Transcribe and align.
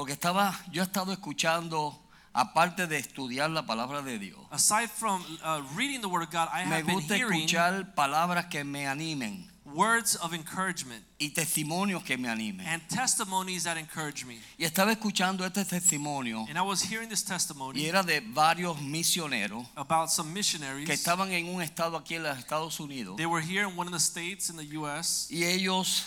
porque 0.00 0.14
estaba, 0.14 0.58
yo 0.72 0.82
he 0.82 0.86
estado 0.86 1.12
escuchando, 1.12 1.94
aparte 2.32 2.86
de 2.86 2.96
estudiar 2.96 3.50
la 3.50 3.66
palabra 3.66 4.00
de 4.00 4.18
Dios, 4.18 4.38
aside 4.50 4.88
from 4.88 5.22
uh, 5.44 5.60
reading 5.76 6.00
the 6.00 6.08
Word 6.08 6.22
of 6.22 6.30
God, 6.30 6.48
I 6.54 6.64
me 6.64 6.72
have 6.76 6.86
been 6.86 6.94
gusta 6.94 7.16
hearing 7.18 7.42
escuchar 7.42 7.94
palabras 7.94 8.46
que 8.46 8.64
me 8.64 8.86
animen 8.86 9.46
words 9.66 10.16
of 10.16 10.32
encouragement 10.32 11.04
y 11.18 11.34
testimonios 11.34 12.02
que 12.02 12.16
me 12.16 12.30
animen. 12.30 12.66
and 12.66 12.80
testimonies 12.88 13.64
that 13.64 13.76
encourage 13.76 14.24
me. 14.24 14.38
Y 14.58 14.64
estaba 14.64 14.90
escuchando 14.90 15.44
este 15.44 15.66
testimonio 15.66 16.46
And 16.48 16.56
I 16.56 16.62
was 16.62 16.80
hearing 16.80 17.10
this 17.10 17.22
y 17.22 17.28
testimony 17.34 17.84
era 17.84 18.02
de 18.02 18.20
varios 18.20 18.80
misioneros 18.80 19.66
about 19.76 20.08
some 20.08 20.28
que 20.30 20.34
missionaries. 20.34 20.88
estaban 20.88 21.30
en 21.30 21.54
un 21.54 21.60
estado 21.60 21.98
aquí 21.98 22.14
en 22.14 22.22
los 22.22 22.38
Estados 22.38 22.80
Unidos 22.80 23.18
They 23.18 23.26
were 23.26 23.42
here 23.42 23.68
in 23.68 23.76
one 23.76 23.86
of 23.86 23.92
the 23.92 24.00
states 24.00 24.48
in 24.48 24.56
the 24.56 24.78
U.S. 24.78 25.28
y 25.30 25.44
ellos 25.44 26.06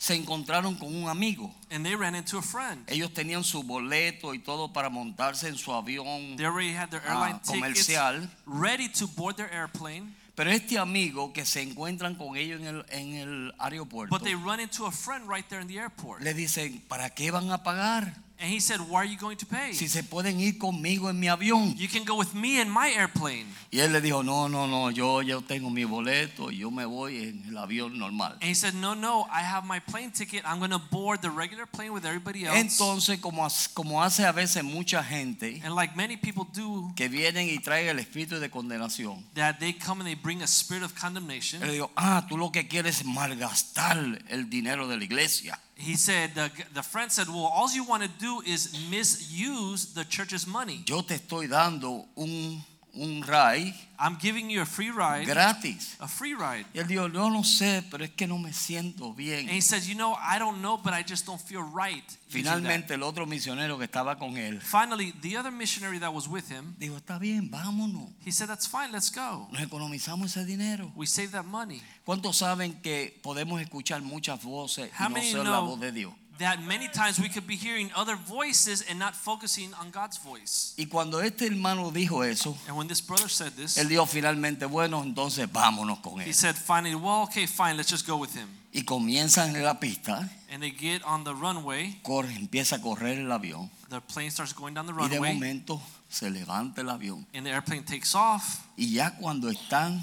se 0.00 0.14
encontraron 0.14 0.76
con 0.76 0.94
un 0.96 1.10
amigo. 1.10 1.54
and 1.70 1.84
they 1.84 1.94
ran 1.94 2.14
into 2.14 2.38
a 2.38 2.42
friend. 2.42 2.82
Ellos 2.88 3.12
tenían 3.12 3.44
su 3.44 3.62
boleto 3.62 4.32
y 4.32 4.38
todo 4.38 4.72
para 4.72 4.88
montarse 4.88 5.46
en 5.46 5.58
su 5.58 5.72
avión 5.72 6.36
They 6.38 6.46
already 6.46 6.72
had 6.74 6.88
their 6.88 7.02
ah, 7.06 7.12
airline 7.12 7.40
tickets 7.40 7.86
comercial. 7.86 8.28
ready 8.46 8.88
to 8.88 9.06
board 9.08 9.36
their 9.36 9.52
airplane, 9.52 10.14
Pero 10.34 10.50
este 10.50 10.78
amigo 10.78 11.34
que 11.34 11.44
se 11.44 11.60
encuentran 11.60 12.14
con 12.14 12.34
ellos 12.34 12.62
en 12.62 12.66
el, 12.66 12.84
en 12.88 13.12
el 13.14 13.54
aeropuerto, 13.58 14.08
but 14.08 14.22
they 14.24 14.34
run 14.34 14.58
into 14.58 14.86
a 14.86 14.90
friend 14.90 15.28
right 15.28 15.46
there 15.50 15.60
in 15.60 15.68
the 15.68 15.78
airport. 15.78 16.22
le 16.22 16.32
dicen, 16.32 16.80
¿para 16.88 17.10
qué 17.10 17.30
van 17.30 17.50
a 17.50 17.62
pagar? 17.62 18.14
And 18.40 18.50
he 18.50 18.60
said, 18.60 18.80
Why 18.80 19.02
are 19.02 19.04
you 19.04 19.18
going 19.18 19.36
to 19.36 19.46
pay? 19.46 19.72
Si 19.74 19.86
se 19.88 20.02
pueden 20.02 20.40
ir 20.40 20.58
conmigo 20.58 21.10
en 21.10 21.20
mi 21.20 21.26
avión. 21.28 21.74
You 21.76 21.88
can 21.88 22.04
go 22.04 22.16
with 22.16 22.34
me 22.34 22.60
in 22.60 22.70
my 22.70 22.88
airplane. 22.88 23.46
Y 23.70 23.78
él 23.80 23.92
le 23.92 24.00
dijo, 24.00 24.24
no, 24.24 24.48
no, 24.48 24.66
no, 24.66 24.90
yo 24.90 25.20
ya 25.22 25.40
tengo 25.40 25.70
mi 25.70 25.84
boleto 25.84 26.50
yo 26.50 26.70
me 26.70 26.84
voy 26.84 27.16
en 27.18 27.44
el 27.48 27.58
avión 27.58 27.98
normal. 27.98 28.32
And 28.40 28.44
he 28.44 28.54
said, 28.54 28.74
No, 28.74 28.94
no, 28.94 29.26
I 29.30 29.42
have 29.42 29.66
my 29.66 29.80
plane 29.80 30.10
ticket. 30.10 30.42
I'm 30.44 30.58
going 30.58 30.70
to 30.70 30.78
board 30.78 31.22
the 31.22 31.30
regular 31.30 31.66
plane 31.66 31.92
with 31.92 32.04
everybody 32.04 32.46
else. 32.46 32.58
Entonces, 32.58 33.20
como, 33.20 33.46
como 33.74 34.02
hace 34.02 34.24
a 34.24 34.32
veces 34.32 34.64
mucha 34.64 35.02
gente 35.02 35.60
and 35.64 35.74
like 35.74 35.96
many 35.96 36.16
people 36.16 36.44
do, 36.52 36.92
que 36.96 37.08
vienen 37.08 37.48
y 37.48 37.58
traen 37.58 37.88
el 37.88 37.98
espíritu 37.98 38.40
de 38.40 38.50
condenación, 38.50 39.24
that 39.34 39.58
they 39.58 39.72
come 39.72 40.00
and 40.00 40.08
they 40.08 40.14
bring 40.14 40.42
a 40.42 40.46
spirit 40.46 40.82
of 40.82 40.94
condemnation. 40.94 41.62
él 41.62 41.68
le 41.68 41.74
dijo, 41.74 41.90
ah, 41.96 42.26
tú 42.28 42.36
lo 42.36 42.50
que 42.50 42.66
quieres 42.66 43.00
es 43.00 43.04
malgastar 43.04 44.22
el 44.28 44.48
dinero 44.48 44.88
de 44.88 44.96
la 44.96 45.04
iglesia. 45.04 45.58
He 45.80 45.96
said, 45.96 46.34
the, 46.34 46.50
the 46.74 46.82
friend 46.82 47.10
said, 47.10 47.26
Well, 47.28 47.50
all 47.52 47.72
you 47.72 47.84
want 47.84 48.02
to 48.02 48.08
do 48.08 48.42
is 48.46 48.76
misuse 48.90 49.94
the 49.94 50.04
church's 50.04 50.46
money. 50.46 50.84
Yo 50.86 51.00
te 51.00 51.14
estoy 51.14 51.48
dando 51.48 52.04
un, 52.18 52.62
un 52.94 53.22
ride 53.22 53.74
I'm 54.02 54.16
giving 54.18 54.48
you 54.48 54.62
a 54.62 54.64
free 54.64 54.90
ride, 54.90 55.26
gratis. 55.26 55.96
a 56.00 56.08
free 56.08 56.32
ride. 56.32 56.64
Y 56.72 56.78
él 56.78 56.86
dijo, 56.88 57.08
yo 57.08 57.28
no 57.28 57.44
sé, 57.44 57.84
pero 57.90 58.02
es 58.02 58.10
que 58.10 58.26
no 58.26 58.38
me 58.38 58.54
siento 58.54 59.14
bien. 59.14 59.40
And 59.40 59.50
he 59.50 59.60
says, 59.60 59.86
You 59.86 59.94
know, 59.94 60.14
I 60.14 60.38
don't 60.38 60.62
know, 60.62 60.78
but 60.78 60.94
I 60.94 61.02
just 61.06 61.26
don't 61.26 61.40
feel 61.40 61.62
right. 61.62 62.02
using 62.28 62.44
that." 62.44 62.54
Finalmente 62.54 62.94
el 62.94 63.02
otro 63.02 63.26
misionero 63.26 63.76
que 63.76 63.84
estaba 63.84 64.18
con 64.18 64.38
él 64.38 64.62
Finally, 64.62 65.12
the 65.20 65.36
other 65.36 65.52
missionary 65.52 65.98
that 65.98 66.14
was 66.14 66.26
with 66.26 66.48
him, 66.48 66.74
dijo, 66.78 66.96
está 66.96 67.18
bien, 67.18 67.50
vámonos. 67.50 68.08
he 68.24 68.30
said, 68.30 68.48
That's 68.48 68.66
fine, 68.66 68.90
let's 68.90 69.10
go. 69.10 69.48
Nos 69.52 69.60
economizamos 69.60 70.34
ese 70.34 70.46
dinero. 70.46 70.90
We 70.96 71.06
save 71.06 71.32
that 71.32 71.44
money. 71.44 71.82
¿Cuántos 72.06 72.38
saben 72.38 72.80
que 72.80 73.20
podemos 73.22 73.60
escuchar 73.60 74.00
muchas 74.00 74.42
voces 74.42 74.90
y 74.98 75.08
no 75.12 75.20
ser 75.20 75.44
la 75.44 75.58
voz 75.58 75.78
de 75.78 75.92
Dios? 75.92 76.14
That 76.40 76.60
many 76.66 76.88
times 76.88 77.18
we 77.20 77.28
could 77.28 77.46
be 77.46 77.54
hearing 77.54 77.90
other 77.96 78.16
voices 78.16 78.84
and 78.90 78.98
not 78.98 79.14
focusing 79.14 79.72
on 79.80 79.90
God's 79.92 80.18
voice? 80.18 80.74
Y 80.76 80.86
cuando 80.86 81.20
este 81.20 81.46
hermano 81.46 81.90
dijo 81.92 82.24
eso, 82.24 82.58
And 82.66 82.76
when 82.76 82.88
this 82.88 83.00
brother 83.00 83.28
said 83.30 83.52
this, 83.56 83.76
él 83.78 83.88
dijo 83.88 84.06
finalmente, 84.06 84.66
bueno, 84.66 85.02
entonces 85.04 85.46
vámonos 85.50 86.00
con 86.00 86.20
he 86.20 86.32
said, 86.32 86.56
finally, 86.56 86.94
well, 86.96 87.22
okay, 87.22 87.46
fine, 87.46 87.76
let's 87.76 87.88
just 87.90 88.06
go 88.06 88.16
with 88.16 88.34
him. 88.34 88.48
Y 88.72 88.82
comienzan 88.82 89.54
en 89.54 89.64
la 89.64 89.78
pista, 89.80 90.28
And 90.50 90.60
they 90.62 90.70
get 90.72 91.02
on 91.04 91.22
the 91.24 91.32
runway. 91.34 92.00
corre, 92.02 92.34
empieza 92.34 92.76
a 92.76 92.80
correr 92.80 93.18
el 93.18 93.30
avión 93.30 93.70
The 93.88 94.00
plane 94.00 94.30
starts 94.30 94.52
going 94.52 94.74
down 94.74 94.86
the 94.86 94.92
y 94.92 95.08
de 95.08 95.16
runway, 95.16 95.34
momento 95.34 95.80
se 96.08 96.30
levanta 96.30 96.80
el 96.80 96.88
avión. 96.90 97.26
and 97.34 97.44
the 97.46 97.50
airplane 97.52 97.84
takes 97.84 98.14
off. 98.14 98.60
Y 98.76 98.92
ya 98.94 99.16
cuando 99.16 99.48
están 99.50 100.02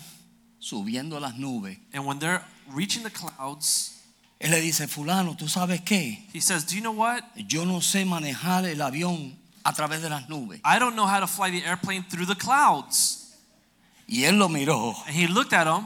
subiendo 0.60 1.20
las 1.20 1.36
nubes, 1.36 1.78
And 1.94 2.06
when 2.06 2.20
they're 2.20 2.44
reaching 2.74 3.04
the 3.04 3.10
clouds, 3.12 3.94
él 4.40 4.52
le 4.52 4.62
dice, 4.62 4.88
fulano, 4.88 5.36
¿tú 5.36 5.48
sabes 5.48 5.82
qué? 5.82 6.28
he 6.34 6.42
says, 6.42 6.66
Do 6.68 6.76
you 6.76 6.82
know 6.82 6.92
what? 6.94 7.22
Yo 7.48 7.66
no 7.66 7.82
sé 7.82 8.06
manejar 8.06 8.66
el 8.66 8.82
avión 8.82 9.36
a 9.64 9.74
través 9.74 10.02
de 10.02 10.10
las 10.10 10.30
nubes. 10.30 10.60
I 10.64 10.78
don't 10.80 10.96
know 10.96 11.08
how 11.08 11.20
to 11.20 11.28
fly 11.28 11.50
the 11.52 11.66
airplane 11.66 12.04
through 12.04 12.28
the 12.28 12.36
clouds. 12.38 13.34
Y 14.08 14.24
él 14.24 14.38
lo 14.38 14.48
miró 14.48 14.96
And 15.08 15.16
he 15.16 15.28
looked 15.28 15.54
at 15.54 15.68
him. 15.68 15.86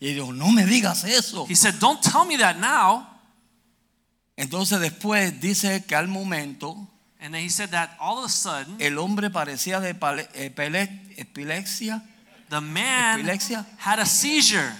y 0.00 0.12
dijo, 0.12 0.32
no 0.32 0.50
me 0.52 0.64
digas 0.66 1.04
eso. 1.04 1.46
He 1.48 1.54
said, 1.56 1.74
Don't 1.80 2.00
tell 2.02 2.24
me 2.26 2.36
that 2.38 2.56
now. 2.58 3.08
Entonces 4.36 4.80
después 4.80 5.40
dice 5.40 5.84
que 5.86 5.94
al 5.96 6.08
momento 6.08 6.88
And 7.20 7.32
then 7.32 7.42
he 7.42 7.48
said 7.48 7.70
that 7.70 7.96
all 7.98 8.18
of 8.18 8.26
a 8.26 8.28
sudden, 8.28 8.76
el 8.80 8.98
hombre 8.98 9.30
parecía 9.30 9.80
de 9.80 9.94
pale- 9.94 10.28
epile- 10.34 10.90
epilepsia 11.16 12.02
the 12.50 12.60
man 12.60 13.20
Epilepsia. 13.20 13.64
had 13.78 13.98
a 13.98 14.04
seizure. 14.04 14.74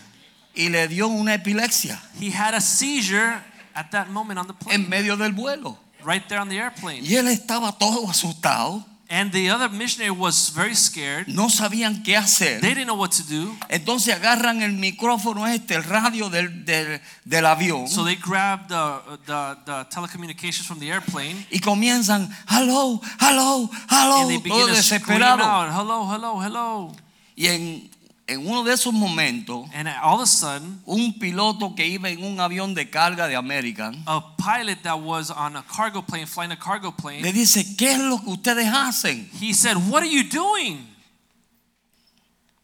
Y 0.54 0.68
le 0.68 0.88
dio 0.88 1.08
una 1.08 1.34
epilepsia 1.34 2.00
He 2.20 2.30
had 2.30 2.54
a 2.54 2.60
seizure 2.60 3.42
at 3.74 3.90
that 3.90 4.06
moment 4.08 4.38
on 4.38 4.46
the 4.46 4.54
en 4.70 4.86
plane, 4.86 4.88
medio 4.88 5.16
del 5.16 5.32
vuelo. 5.32 5.78
right 6.04 6.26
there 6.28 6.40
on 6.40 6.48
the 6.48 6.56
airplane. 6.58 7.02
Y 7.02 7.16
él 7.16 7.28
estaba 7.28 7.72
todo 7.78 8.08
asustado, 8.08 8.84
And 9.10 9.30
the 9.32 9.50
other 9.50 9.68
missionary 9.68 10.10
was 10.10 10.50
very 10.54 10.74
scared. 10.74 11.28
no 11.28 11.50
sabían 11.50 12.02
qué 12.02 12.18
They 12.60 12.74
didn't 12.74 12.86
know 12.86 12.94
what 12.96 13.10
to 13.12 13.22
do. 13.22 13.54
Entonces 13.68 14.14
agarran 14.14 14.62
el 14.62 14.72
micrófono 14.72 15.46
este, 15.46 15.74
el 15.74 15.84
radio 15.84 16.30
del, 16.30 16.64
del, 16.64 17.00
del 17.24 17.46
avión 17.46 17.86
So 17.86 18.02
they 18.02 18.16
grabbed 18.16 18.68
the, 18.68 19.18
the, 19.26 19.56
the 19.66 19.86
telecommunications 19.90 20.66
from 20.66 20.78
the 20.80 20.90
airplane 20.90 21.46
y 21.50 21.60
comienzan, 21.60 22.28
hello, 22.48 23.00
hello, 23.20 23.70
hello, 23.90 24.20
and 24.22 24.30
they 24.30 24.38
begin 24.38 24.58
todo 24.58 24.66
desesperado. 24.68 25.42
out, 25.44 25.70
hello, 25.70 26.10
hello, 26.14 26.40
hello. 26.42 26.96
Y 27.36 27.46
en, 27.48 27.90
en 28.26 28.46
uno 28.46 28.64
de 28.64 28.72
esos 28.72 28.92
momentos, 28.94 29.68
And 29.74 29.86
all 30.02 30.20
of 30.20 30.22
a 30.22 30.26
sudden, 30.26 30.80
un 30.86 31.18
piloto 31.18 31.74
que 31.74 31.86
iba 31.86 32.08
en 32.08 32.24
un 32.24 32.40
avión 32.40 32.74
de 32.74 32.88
carga 32.88 33.26
de 33.28 33.36
American 33.36 34.02
a 34.06 34.34
pilot 34.36 34.82
that 34.82 34.98
was 34.98 35.30
on 35.30 35.56
a 35.56 35.62
cargo 35.62 36.00
plane, 36.02 36.26
flying 36.26 36.50
a 36.52 36.58
cargo 36.58 36.88
le 36.96 37.02
plane, 37.02 37.32
dice, 37.32 37.76
¿qué 37.76 37.92
es 37.92 37.98
lo 37.98 38.18
que 38.18 38.30
ustedes 38.30 38.66
hacen? 38.72 39.28
he 39.40 39.52
said, 39.52 39.76
What 39.76 40.02
are 40.02 40.08
you 40.10 40.22
doing? 40.24 40.90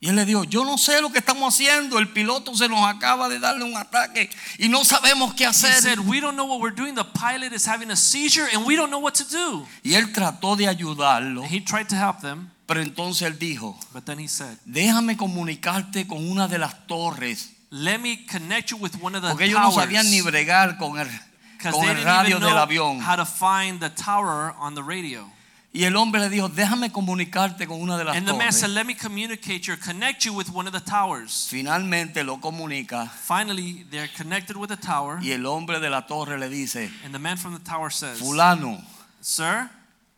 Y 0.02 0.08
él 0.08 0.16
le 0.16 0.24
dijo, 0.24 0.44
yo 0.44 0.64
no 0.64 0.78
sé 0.78 0.98
lo 1.02 1.10
que 1.12 1.18
estamos 1.18 1.52
haciendo, 1.54 1.98
el 1.98 2.08
piloto 2.08 2.56
se 2.56 2.66
nos 2.70 2.82
acaba 2.88 3.28
de 3.28 3.38
darle 3.38 3.64
un 3.64 3.76
ataque 3.76 4.30
y 4.58 4.66
no 4.70 4.82
sabemos 4.82 5.34
qué 5.34 5.44
He 5.44 5.46
hacer. 5.48 5.74
said, 5.74 5.98
We 5.98 6.22
don't 6.22 6.36
know 6.36 6.46
what 6.46 6.60
we're 6.62 6.74
doing. 6.74 6.94
The 6.94 7.04
pilot 7.04 7.52
is 7.52 7.66
having 7.66 7.90
a 7.90 7.96
seizure 7.96 8.48
and 8.50 8.64
we 8.64 8.76
don't 8.76 8.88
know 8.88 8.98
what 9.02 9.12
to 9.16 9.24
do. 9.24 9.66
Y 9.84 9.92
él 9.92 10.10
trató 10.14 10.56
de 10.56 10.68
ayudarlo, 10.68 11.42
And 11.42 11.50
he 11.54 11.60
tried 11.60 11.88
to 11.90 11.96
help 11.96 12.22
them, 12.22 12.50
pero 12.70 12.82
entonces 12.82 13.22
él 13.26 13.36
dijo, 13.36 13.76
but 13.92 14.04
then 14.04 14.20
he 14.20 14.28
said, 14.28 14.56
déjame 14.64 15.16
comunicarte 15.16 16.06
con 16.06 16.30
una 16.30 16.46
de 16.46 16.58
las 16.58 16.86
torres, 16.86 17.50
Let 17.72 17.98
me 17.98 18.24
connect 18.26 18.70
you 18.70 18.76
with 18.78 18.92
one 19.00 19.16
of 19.16 19.22
the 19.22 19.28
porque 19.30 19.46
ellos 19.46 19.60
no 19.60 19.72
sabían 19.72 20.08
ni 20.10 20.20
bregar 20.20 20.76
con 20.78 20.98
el, 20.98 21.08
con 21.72 21.84
el 21.88 22.02
radio 22.04 22.38
del 22.38 22.56
avión. 22.56 23.00
how 23.00 23.16
to 23.16 23.24
find 23.26 23.80
the 23.80 23.90
tower 23.90 24.54
on 24.60 24.74
the 24.76 24.82
radio. 24.82 25.28
Y 25.72 25.84
el 25.84 25.94
hombre 25.96 26.20
le 26.20 26.28
dijo, 26.28 26.48
déjame 26.48 26.90
comunicarte 26.90 27.66
con 27.66 27.80
una 27.80 27.96
de 27.96 28.04
las 28.04 28.16
And 28.16 28.26
the 28.26 28.32
man 28.32 28.48
torres. 28.50 28.56
said, 28.60 28.70
Let 28.70 28.86
me 28.86 28.94
communicate 28.96 29.60
you, 29.68 29.76
connect 29.76 30.24
you 30.24 30.32
with 30.32 30.48
one 30.50 30.66
of 30.68 30.72
the 30.72 30.80
towers. 30.80 31.46
Finalmente 31.48 32.24
lo 32.24 32.38
comunica 32.40 33.08
Finally, 33.08 33.86
they're 33.90 34.10
connected 34.16 34.56
with 34.56 34.68
the 34.68 34.76
tower. 34.76 35.18
y 35.22 35.30
el 35.30 35.44
hombre 35.46 35.78
de 35.78 35.88
la 35.90 36.06
torre 36.08 36.38
le 36.38 36.48
dice, 36.48 36.90
And 37.04 37.12
the 37.14 37.20
man 37.20 37.36
from 37.36 37.52
the 37.56 37.62
tower 37.64 37.90
says, 37.92 38.18
fulano, 38.18 38.80
Sir, 39.20 39.70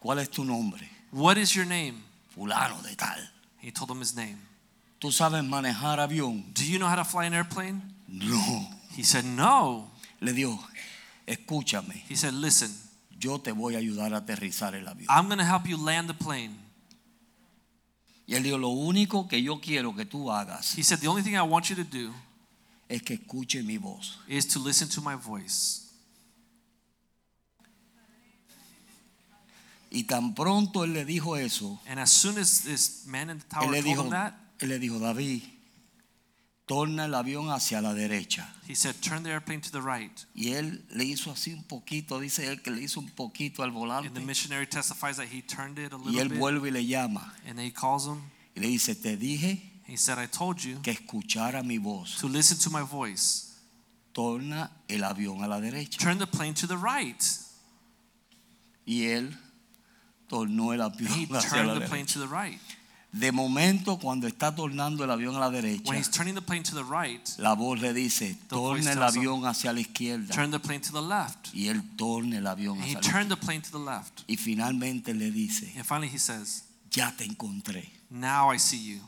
¿cuál 0.02 0.20
es 0.20 0.30
tu 0.30 0.44
nombre? 0.44 0.88
what 1.10 1.36
is 1.36 1.54
your 1.54 1.66
name? 1.66 2.02
Fulano 2.34 2.82
de 2.82 2.94
tal. 2.96 3.18
He 3.58 3.70
told 3.70 3.90
him 3.90 4.00
his 4.00 4.14
name. 4.14 4.38
¿Tú 4.98 5.10
sabes 5.12 5.42
manejar 5.44 5.98
avión? 6.00 6.52
Do 6.54 6.64
you 6.64 6.78
know 6.78 6.88
how 6.88 6.96
to 6.96 7.04
fly 7.04 7.24
an 7.26 7.34
airplane? 7.34 7.82
No. 8.08 8.68
He 8.96 9.02
said, 9.04 9.24
No. 9.24 9.90
Le 10.20 10.32
dijo, 10.32 10.58
escúchame, 11.26 12.04
He 12.08 12.14
said, 12.16 12.34
Listen, 12.34 12.70
yo 13.18 13.38
te 13.38 13.52
voy 13.52 13.74
a 13.74 13.78
ayudar 13.78 14.14
a 14.14 14.18
aterrizar 14.18 14.74
el 14.74 14.86
avión. 14.86 15.06
I'm 15.08 15.26
going 15.26 15.38
to 15.38 15.44
help 15.44 15.66
you 15.66 15.76
land 15.76 16.08
the 16.08 16.14
plane. 16.14 16.56
Y 18.26 18.34
él 18.36 18.44
dijo, 18.44 18.56
lo 18.58 18.68
único 18.68 19.28
que 19.28 19.42
yo 19.42 19.60
quiero 19.60 19.94
que 19.96 20.04
tú 20.06 20.30
hagas 20.30 20.78
He 20.78 20.82
said, 20.84 21.00
The 21.00 21.08
only 21.08 21.22
thing 21.22 21.34
I 21.36 21.42
want 21.42 21.68
you 21.68 21.76
to 21.76 21.84
do 21.84 22.12
es 22.88 23.02
que 23.02 23.14
escuche 23.16 23.64
mi 23.64 23.78
voz. 23.78 24.18
is 24.28 24.46
to 24.48 24.58
listen 24.60 24.88
to 24.90 25.00
my 25.00 25.16
voice. 25.16 25.91
Y 29.94 30.04
tan 30.04 30.34
pronto 30.34 30.84
él 30.84 30.94
le 30.94 31.04
dijo 31.04 31.36
eso, 31.36 31.78
And 31.86 32.00
as 32.00 32.10
soon 32.10 32.38
as 32.38 32.62
this 32.62 33.04
man 33.06 33.28
in 33.28 33.38
the 33.38 33.44
él 33.44 33.48
tower 33.50 33.70
le 33.70 33.82
told 33.82 33.84
dijo, 33.84 34.04
him 34.04 34.10
that, 34.10 34.34
él 34.60 34.68
le 34.70 34.78
dijo, 34.78 34.98
David, 34.98 35.42
torna 36.66 37.04
el 37.04 37.14
avión 37.14 37.50
hacia 37.50 37.82
la 37.82 37.92
derecha. 37.92 38.48
he 38.66 38.74
said, 38.74 38.94
Turn 39.02 39.22
the 39.22 39.30
airplane 39.30 39.60
to 39.60 39.70
the 39.70 39.82
right. 39.82 40.24
Y 40.34 40.52
él 40.54 40.82
le 40.94 41.04
hizo 41.04 41.30
así 41.30 41.52
un 41.52 41.64
poquito, 41.64 42.18
dice 42.20 42.48
él 42.48 42.62
que 42.62 42.70
le 42.70 42.80
hizo 42.82 43.00
un 43.00 43.10
poquito 43.10 43.62
al 43.62 43.68
And 43.68 43.74
the 43.74 43.78
volante. 43.80 44.20
missionary 44.24 44.66
testifies 44.66 45.16
that 45.18 45.26
he 45.26 45.42
turned 45.42 45.78
it 45.78 45.92
a 45.92 45.96
Y 45.96 46.04
little 46.12 46.20
él 46.22 46.28
bit. 46.30 46.38
vuelve 46.38 46.68
y 46.68 46.70
le 46.70 46.86
llama. 46.86 47.34
And 47.46 47.58
he 47.60 47.70
calls 47.70 48.06
him. 48.06 48.22
Y 48.56 48.60
le 48.62 48.68
dice, 48.68 48.94
te 48.94 49.16
dije 49.18 49.60
He 49.86 49.96
said, 49.98 50.16
I 50.18 50.26
told 50.26 50.58
you 50.64 50.80
que 50.82 50.92
escuchara 50.94 51.62
mi 51.62 51.76
voz. 51.76 52.16
to 52.20 52.28
listen 52.28 52.56
to 52.58 52.70
my 52.70 52.82
voice. 52.82 53.50
Torna 54.14 54.70
el 54.88 55.02
avión 55.04 55.42
a 55.42 55.48
la 55.48 55.60
derecha. 55.60 55.98
Turn 55.98 56.16
the 56.18 56.26
plane 56.26 56.54
to 56.54 56.66
the 56.66 56.76
right. 56.78 57.22
Y 58.86 59.02
él 59.04 59.36
tornó 60.32 60.72
el 60.72 60.80
avión 60.80 61.28
hacia 61.36 61.62
la 61.62 61.78
the 61.78 62.26
Right. 62.26 62.58
De 63.12 63.30
momento, 63.32 63.98
cuando 63.98 64.26
está 64.26 64.54
tornando 64.54 65.04
el 65.04 65.10
avión 65.10 65.36
a 65.36 65.40
la 65.40 65.50
derecha, 65.50 65.92
right, 65.92 67.28
la 67.36 67.52
voz 67.52 67.78
le 67.82 67.92
dice, 67.92 68.38
turn 68.48 68.88
el 68.88 69.02
avión 69.02 69.44
hacia 69.44 69.74
la 69.74 69.80
izquierda. 69.80 70.34
Y 71.52 71.68
él 71.68 71.82
torna 71.96 72.38
el 72.38 72.46
avión 72.46 72.80
hacia 72.80 72.94
la 72.94 73.24
izquierda. 73.34 74.14
Y 74.26 74.38
finalmente 74.38 75.12
le 75.12 75.30
dice, 75.30 75.70
says, 76.18 76.64
ya 76.90 77.14
te 77.14 77.24
encontré. 77.24 77.92
Now 78.08 78.54
I 78.54 78.58
see 78.58 78.94
you. 78.94 79.02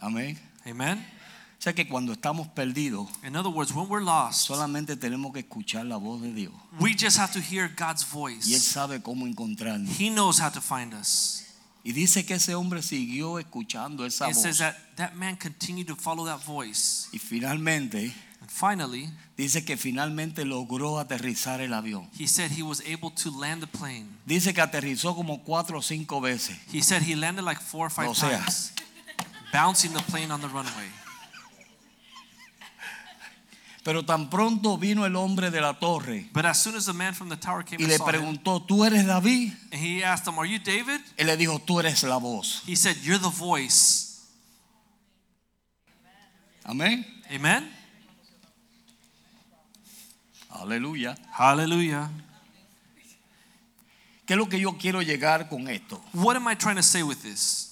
Amén. 0.00 0.36
Amen. 0.64 0.98
Amen. 0.98 1.19
O 1.60 1.62
sea 1.62 1.74
que 1.74 1.86
cuando 1.86 2.12
estamos 2.14 2.48
perdidos, 2.48 3.06
In 3.22 3.36
other 3.36 3.52
words, 3.52 3.70
when 3.74 3.86
we're 3.86 4.02
lost, 4.02 4.46
solamente 4.46 4.96
tenemos 4.96 5.30
que 5.34 5.40
escuchar 5.40 5.84
la 5.84 5.98
voz 5.98 6.22
de 6.22 6.32
Dios. 6.32 6.54
we 6.78 6.94
just 6.98 7.18
have 7.18 7.32
to 7.34 7.38
hear 7.38 7.68
God's 7.68 8.02
Y 8.02 8.06
Él 8.06 8.12
voice. 8.12 8.60
sabe 8.60 9.02
cómo 9.02 9.26
encontrarnos. 9.26 9.90
He 10.00 10.08
knows 10.08 10.40
how 10.40 10.48
to 10.50 10.62
find 10.62 10.94
us. 10.94 11.44
Y 11.84 11.92
dice 11.92 12.24
que 12.24 12.34
ese 12.34 12.54
hombre 12.54 12.80
siguió 12.82 13.38
escuchando 13.38 14.06
esa 14.06 14.28
It 14.30 14.34
says 14.36 14.58
voz. 14.58 14.58
that 14.58 14.76
that 14.96 15.12
man 15.16 15.36
continued 15.36 15.86
to 15.88 15.96
follow 15.96 16.24
that 16.24 16.40
voice. 16.46 17.08
Y 17.12 17.18
finalmente, 17.18 18.14
And 18.40 18.48
finally, 18.50 19.10
dice 19.36 19.62
que 19.62 19.76
finalmente 19.76 20.46
logró 20.46 20.98
aterrizar 20.98 21.60
el 21.60 21.74
avión. 21.74 22.08
he 22.18 22.26
said 22.26 22.50
he 22.52 22.62
was 22.62 22.80
able 22.86 23.10
to 23.10 23.30
land 23.38 23.60
the 23.60 23.66
plane. 23.66 24.06
Dice 24.24 24.54
que 24.54 24.62
aterrizó 24.62 25.14
como 25.14 25.42
cuatro 25.44 25.80
o 25.80 25.82
cinco 25.82 26.22
veces. 26.22 26.56
He 26.72 26.80
said 26.82 27.02
he 27.02 27.14
landed 27.16 27.44
like 27.44 27.60
four 27.60 27.88
or 27.88 27.90
five 27.90 28.08
O 28.08 28.14
sea. 28.14 28.30
times, 28.38 28.72
bouncing 29.52 29.92
the 29.92 30.02
plane 30.10 30.30
on 30.32 30.40
the 30.40 30.48
runway. 30.48 30.88
Pero 33.90 34.04
tan 34.04 34.30
pronto 34.30 34.78
vino 34.78 35.04
el 35.04 35.16
hombre 35.16 35.50
de 35.50 35.60
la 35.60 35.80
torre 35.80 36.30
But 36.32 36.44
as 36.44 36.62
soon 36.62 36.76
as 36.76 36.86
the 36.86 36.92
man 36.92 37.12
from 37.12 37.28
the 37.28 37.36
tower 37.36 37.64
came 37.64 37.82
y 37.82 37.86
le 37.88 37.98
preguntó, 37.98 38.62
¿tú 38.62 38.84
eres 38.84 39.04
David? 39.04 39.52
and 39.72 39.84
he 39.84 40.04
asked 40.04 40.28
him, 40.28 40.38
"Are 40.38 40.48
you 40.48 40.60
David?" 40.60 41.00
Él 41.16 41.26
le 41.26 41.36
dijo, 41.36 41.58
tú 41.58 41.80
eres 41.80 42.04
la 42.04 42.16
voz. 42.18 42.62
He 42.68 42.76
said, 42.76 42.96
"You're 43.02 43.18
the 43.18 43.36
voice." 43.36 44.20
Amén. 46.62 47.04
Amen. 47.34 47.68
Aleluya. 50.50 51.16
Hallelujah. 51.32 52.12
¿Qué 54.24 54.34
es 54.34 54.38
lo 54.38 54.48
que 54.48 54.60
yo 54.60 54.78
quiero 54.78 55.02
llegar 55.02 55.48
con 55.48 55.66
esto? 55.66 56.00
What 56.12 56.36
am 56.36 56.46
I 56.48 56.54
trying 56.54 56.76
to 56.76 56.84
say 56.84 57.02
with 57.02 57.22
this? 57.22 57.69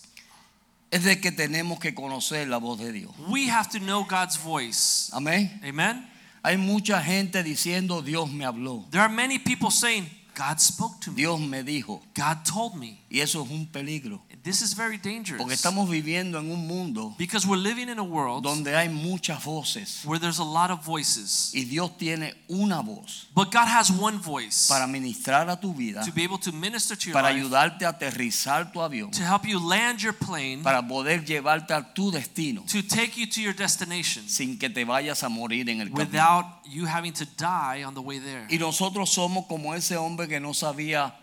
Es 0.90 1.05
de 1.05 1.20
que 1.20 1.31
tenemos 1.31 1.79
que 1.79 1.94
conocer 1.94 2.49
la 2.49 2.56
voz 2.56 2.79
de 2.79 2.93
Dios. 2.93 3.12
We 3.29 3.50
have 3.50 3.69
to 3.70 3.79
know 3.79 4.05
God's 4.05 4.38
voice. 4.38 5.11
Amén. 5.12 5.61
Amen. 5.62 6.08
Hay 6.43 6.56
mucha 6.56 7.02
gente 7.02 7.43
diciendo, 7.43 8.00
Dios 8.00 8.31
me 8.31 8.44
habló. 8.46 8.87
There 8.90 9.02
are 9.02 9.12
many 9.12 9.38
people 9.38 9.70
saying, 9.70 10.08
"God 10.35 10.58
spoke 10.58 10.99
to 11.00 11.11
me. 11.11 11.17
Dios 11.17 11.40
me 11.40 11.62
dijo. 11.62 12.00
God 12.14 12.44
told 12.44 12.75
me." 12.75 12.99
Y 13.11 13.20
eso 13.20 13.44
es 13.44 13.50
un 13.50 13.67
peligro. 13.67 14.23
This 14.48 14.62
is 14.62 14.74
very 14.74 14.96
dangerous. 14.96 15.38
Porque 15.38 15.52
estamos 15.52 15.90
viviendo 15.90 16.38
en 16.38 16.50
un 16.50 16.66
mundo 16.66 17.14
Because 17.18 17.46
we're 17.46 17.60
living 17.60 17.90
in 17.90 17.98
a 17.98 18.02
world 18.02 18.42
donde 18.42 18.74
hay 18.74 18.88
muchas 18.88 19.44
voces. 19.44 20.02
where 20.06 20.18
there's 20.18 20.38
a 20.38 20.44
lot 20.44 20.70
of 20.70 20.82
voices. 20.82 21.52
Y 21.54 21.64
Dios 21.64 21.98
tiene 21.98 22.32
una 22.48 22.80
voz 22.80 23.26
But 23.34 23.52
God 23.52 23.68
has 23.68 23.90
one 23.90 24.16
voice 24.16 24.66
para 24.66 24.86
ministrar 24.86 25.50
a 25.50 25.60
tu 25.60 25.74
vida, 25.74 26.02
to 26.02 26.12
be 26.12 26.24
able 26.24 26.38
to 26.38 26.50
minister 26.50 26.96
to 26.96 27.10
your 27.10 27.12
para 27.12 27.28
life, 27.28 27.42
ayudarte 27.42 27.84
a 27.84 27.90
aterrizar 27.90 28.72
tu 28.72 28.80
avión, 28.80 29.10
to 29.10 29.22
help 29.22 29.44
you 29.44 29.58
land 29.58 30.00
your 30.00 30.14
plane, 30.14 30.62
para 30.62 30.80
poder 30.80 31.26
llevarte 31.26 31.74
a 31.74 31.82
tu 31.82 32.10
destino 32.10 32.64
to 32.64 32.82
take 32.82 33.20
you 33.20 33.26
to 33.26 33.42
your 33.42 33.54
destination 33.54 34.26
sin 34.26 34.58
que 34.58 34.70
te 34.70 34.84
vayas 34.84 35.22
a 35.24 35.28
morir 35.28 35.68
en 35.68 35.82
el 35.82 35.90
camino. 35.90 36.06
without 36.06 36.46
you 36.64 36.86
having 36.86 37.12
to 37.12 37.26
die 37.36 37.84
on 37.84 37.92
the 37.92 38.00
way 38.00 38.18
there. 38.18 38.46
Y 38.48 38.56
nosotros 38.56 39.10
somos 39.10 39.44
como 39.46 39.74
ese 39.74 39.98
hombre 39.98 40.26
que 40.26 40.40
no 40.40 40.54
sabía 40.54 41.14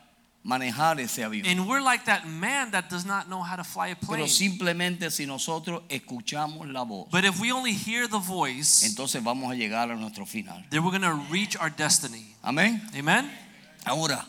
manejar 0.45 1.00
ese 1.00 1.24
avión. 1.24 1.45
And 1.47 1.68
we're 1.68 1.81
like 1.81 2.06
that 2.06 2.25
man 2.27 2.69
that 2.71 2.88
does 2.89 3.03
not 3.03 3.27
know 3.27 3.42
how 3.42 3.56
to 3.56 3.63
fly 3.63 3.88
a 3.89 3.95
plane. 3.95 4.21
Pero 4.21 4.27
simplemente 4.27 5.09
si 5.12 5.25
nosotros 5.25 5.81
escuchamos 5.89 6.71
la 6.71 6.83
voz, 6.83 7.09
But 7.12 7.25
if 7.25 7.39
we 7.39 7.51
only 7.51 7.74
hear 7.74 8.07
the 8.07 8.19
voice, 8.19 8.83
entonces 8.86 9.24
vamos 9.24 9.51
a 9.51 9.56
llegar 9.56 9.92
a 9.92 9.95
nuestro 9.95 10.25
final. 10.25 10.62
then 10.69 10.83
we're 10.83 10.92
going 10.92 11.01
to 11.01 11.19
reach 11.31 11.57
our 11.57 11.71
destiny. 11.71 12.36
Amén. 12.44 12.80
Amen? 12.95 13.30
Ahora, 13.86 14.24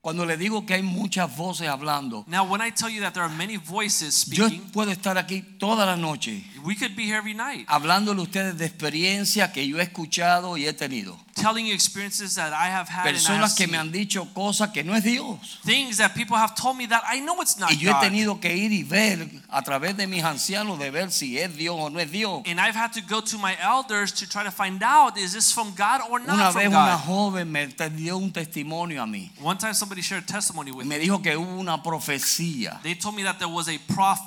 cuando 0.00 0.26
le 0.26 0.36
digo 0.36 0.66
que 0.66 0.74
hay 0.74 0.82
muchas 0.82 1.34
voces 1.34 1.66
hablando, 1.68 2.24
Now, 2.26 2.44
when 2.44 2.60
I 2.60 2.70
tell 2.70 2.90
you 2.90 3.00
that 3.00 3.14
there 3.14 3.22
are 3.22 3.34
many 3.34 3.56
voices 3.56 4.26
yo 4.26 4.48
speaking, 4.48 4.70
puedo 4.72 4.90
estar 4.90 5.16
aquí 5.16 5.40
toda 5.58 5.86
la 5.86 5.96
noche 5.96 6.44
we 6.64 6.74
could 6.74 6.96
be 6.96 7.04
here 7.04 7.16
every 7.18 7.34
night 7.34 7.66
hablándole 7.68 8.20
ustedes 8.22 8.56
de 8.56 8.64
experiencias 8.66 9.50
que 9.52 9.66
yo 9.66 9.78
he 9.78 9.82
escuchado 9.82 10.56
y 10.56 10.66
he 10.66 10.72
tenido. 10.72 11.18
telling 11.34 11.66
you 11.66 11.74
experiences 11.74 12.36
that 12.36 12.52
I 12.52 12.70
have 12.70 12.88
had 12.88 13.06
and 13.08 13.16
I 13.16 13.20
have 13.20 13.40
Personas 13.42 13.54
que 13.56 13.66
me 13.66 13.76
han 13.76 13.90
dicho 13.90 14.26
cosas 14.32 14.70
que 14.72 14.82
no 14.84 14.94
es 14.94 15.02
Dios. 15.04 15.58
things 15.64 15.98
that 15.98 16.14
people 16.14 16.36
have 16.36 16.54
told 16.54 16.76
me 16.76 16.86
that 16.86 17.02
I 17.06 17.20
know 17.20 17.40
it's 17.42 17.58
not 17.58 17.70
Y 17.72 17.76
yo 17.76 17.90
he 17.90 17.92
God. 17.92 18.02
tenido 18.02 18.40
que 18.40 18.54
ir 18.54 18.72
y 18.72 18.82
ver 18.84 19.28
a 19.50 19.60
través 19.62 19.96
de 19.96 20.06
mis 20.06 20.22
ancianos 20.24 20.78
de 20.78 20.90
ver 20.90 21.10
si 21.10 21.38
es 21.38 21.54
Dios 21.56 21.76
o 21.78 21.90
no 21.90 21.98
es 21.98 22.10
Dios. 22.10 22.42
And 22.46 22.60
I've 22.60 22.76
had 22.76 22.92
to 22.94 23.00
go 23.02 23.20
to 23.20 23.36
my 23.38 23.56
elders 23.60 24.12
to 24.20 24.26
try 24.28 24.44
to 24.44 24.50
find 24.52 24.82
out 24.82 25.18
is 25.18 25.32
this 25.32 25.52
from 25.52 25.74
God 25.76 26.02
or 26.08 26.20
not 26.20 26.36
Una 26.36 26.52
from 26.52 26.60
vez 26.62 26.68
una 26.68 26.96
God. 26.96 27.00
joven 27.04 27.50
me 27.52 27.66
te- 27.66 27.90
dio 27.90 28.16
un 28.16 28.30
testimonio 28.32 29.02
a 29.02 29.06
mí. 29.06 29.30
One 29.42 29.58
time 29.58 29.74
somebody 29.74 30.02
shared 30.02 30.22
a 30.24 30.26
testimony 30.26 30.70
with 30.70 30.86
Me 30.86 30.98
me. 30.98 31.04
dijo 31.04 31.20
que 31.20 31.36
hubo 31.36 31.58
una 31.58 31.82
profecía, 31.82 32.80
They 32.82 32.94
told 32.94 33.16
me 33.16 33.24
that 33.24 33.38
there 33.38 33.48
was 33.52 33.68
a 33.68 33.76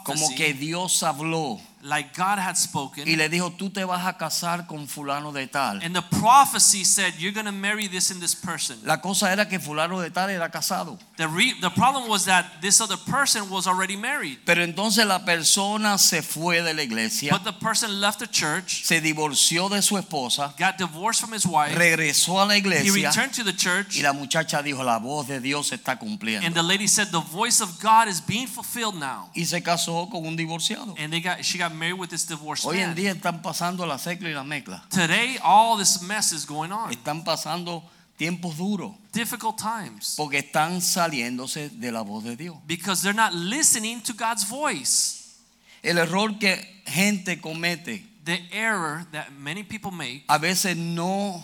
como 0.03 0.27
que 0.35 0.53
prophecy 0.53 0.53
Dios 0.53 1.01
habló 1.03 1.59
like 1.83 2.15
God 2.15 2.39
had 2.39 2.55
y 2.55 2.57
spoken. 2.57 3.17
le 3.17 3.29
dijo, 3.29 3.51
tú 3.51 3.69
te 3.69 3.83
vas 3.83 4.05
a 4.05 4.17
casar 4.17 4.67
con 4.67 4.87
fulano 4.87 5.31
de 5.31 5.47
tal. 5.47 5.81
And 5.83 5.95
the 5.95 6.01
prophecy 6.19 6.83
said 6.83 7.13
you're 7.17 7.33
going 7.33 7.45
to 7.45 7.51
marry 7.51 7.87
this 7.87 8.11
and 8.11 8.21
this 8.21 8.33
person. 8.33 8.77
La 8.83 8.97
cosa 8.97 9.31
era 9.31 9.47
que 9.47 9.59
fulano 9.59 10.01
de 10.01 10.09
tal 10.09 10.29
era 10.29 10.49
casado. 10.49 10.97
The 11.17 11.27
the 11.61 11.69
problem 11.71 12.07
was 12.07 12.25
that 12.25 12.61
this 12.61 12.81
other 12.81 12.97
person 12.97 13.49
was 13.49 13.67
already 13.67 13.95
married. 13.95 14.39
Pero 14.45 14.63
entonces 14.63 15.05
la 15.05 15.19
persona 15.19 15.97
se 15.97 16.21
fue 16.21 16.61
de 16.61 16.73
la 16.73 16.81
iglesia, 16.81 17.31
But 17.31 17.43
the 17.43 17.53
person 17.53 18.01
left 18.01 18.19
the 18.19 18.27
church, 18.27 18.83
se 18.83 19.01
divorció 19.01 19.69
de 19.69 19.81
su 19.81 19.97
esposa, 19.97 20.53
got 20.57 20.77
divorced 20.77 21.21
from 21.21 21.33
his 21.33 21.45
wife. 21.45 21.75
regresó 21.75 22.41
a 22.41 22.45
la 22.45 22.55
iglesia. 22.55 22.91
He 22.91 23.05
returned 23.05 23.33
to 23.33 23.43
the 23.43 23.53
church. 23.53 23.97
y 23.97 24.01
la 24.01 24.13
muchacha 24.13 24.61
dijo, 24.63 24.83
la 24.83 24.99
voz 24.99 25.27
de 25.27 25.39
Dios 25.39 25.67
se 25.67 25.75
está 25.75 25.97
And 26.43 26.55
the 26.55 26.63
lady 26.63 26.87
said 26.87 27.11
the 27.11 27.19
voice 27.19 27.61
of 27.61 27.79
God 27.79 28.07
is 28.07 28.21
being 28.21 28.47
fulfilled 28.47 28.95
now. 28.95 29.29
Y 29.35 29.43
se 29.45 29.61
casó 29.61 30.09
con 30.09 30.25
un 30.25 30.35
divorciado. 30.35 30.95
And 30.97 31.11
they 31.11 31.21
got 31.21 31.43
she 31.43 31.57
got 31.57 31.66
married 31.69 31.99
with 31.99 32.09
this 32.09 32.25
divorced 32.27 32.65
Hoy 32.65 32.79
en 32.79 32.87
man. 32.89 32.95
día 32.95 33.11
están 33.11 33.41
pasando 33.41 33.85
la 33.85 33.97
secla 33.97 34.29
y 34.29 34.33
la 34.33 34.43
mezcla. 34.43 34.83
Today 34.89 35.37
all 35.43 35.77
this 35.77 36.01
mess 36.01 36.31
is 36.31 36.45
going 36.45 36.71
on. 36.71 36.91
Están 36.91 37.23
pasando 37.23 37.83
tiempos 38.17 38.57
duros 38.57 38.93
Difficult 39.13 39.57
times. 39.57 40.15
porque 40.17 40.39
están 40.39 40.81
saliéndose 40.81 41.69
de 41.69 41.91
la 41.91 42.01
voz 42.01 42.23
de 42.23 42.35
Dios. 42.35 42.57
Because 42.65 43.01
they're 43.01 43.13
not 43.15 43.33
listening 43.33 44.01
to 44.01 44.13
God's 44.13 44.43
voice. 44.47 45.35
El 45.83 45.97
error 45.99 46.37
que 46.39 46.81
gente 46.85 47.39
comete 47.39 48.03
The 48.25 48.41
error 48.51 49.05
that 49.13 49.31
many 49.39 49.63
people 49.63 49.91
make 49.91 50.25
a 50.27 50.37
veces 50.37 50.75
no 50.75 51.41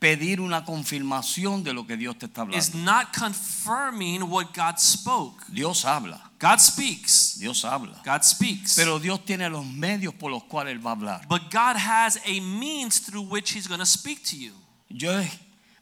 pedir 0.00 0.40
una 0.40 0.64
confirmación 0.64 1.62
de 1.62 1.72
lo 1.74 1.86
que 1.86 1.96
Dios 1.96 2.16
te 2.18 2.26
está 2.26 2.44
is 2.52 2.70
hablando. 2.70 2.78
not 2.84 3.12
confirming 3.12 4.22
what 4.30 4.52
God 4.54 4.78
spoke. 4.78 5.44
Dios 5.52 5.84
habla, 5.84 6.29
God 6.40 6.58
speaks. 6.58 7.36
Dios 7.38 7.62
habla. 7.64 8.00
God 8.04 8.24
speaks. 8.24 8.74
Pero 8.74 8.98
Dios 8.98 9.24
tiene 9.26 9.48
los 9.50 9.64
medios 9.66 10.14
por 10.14 10.30
los 10.30 10.42
cuales 10.44 10.74
Él 10.74 10.84
va 10.84 10.90
a 10.90 10.94
hablar. 10.94 11.28
But 11.28 11.50
God 11.50 11.76
has 11.76 12.18
a 12.26 12.40
means 12.40 12.98
through 12.98 13.22
which 13.22 13.50
He's 13.52 13.66
going 13.66 13.80
to 13.80 13.86
speak 13.86 14.24
to 14.24 14.36
you. 14.36 14.52
Yo 14.88 15.22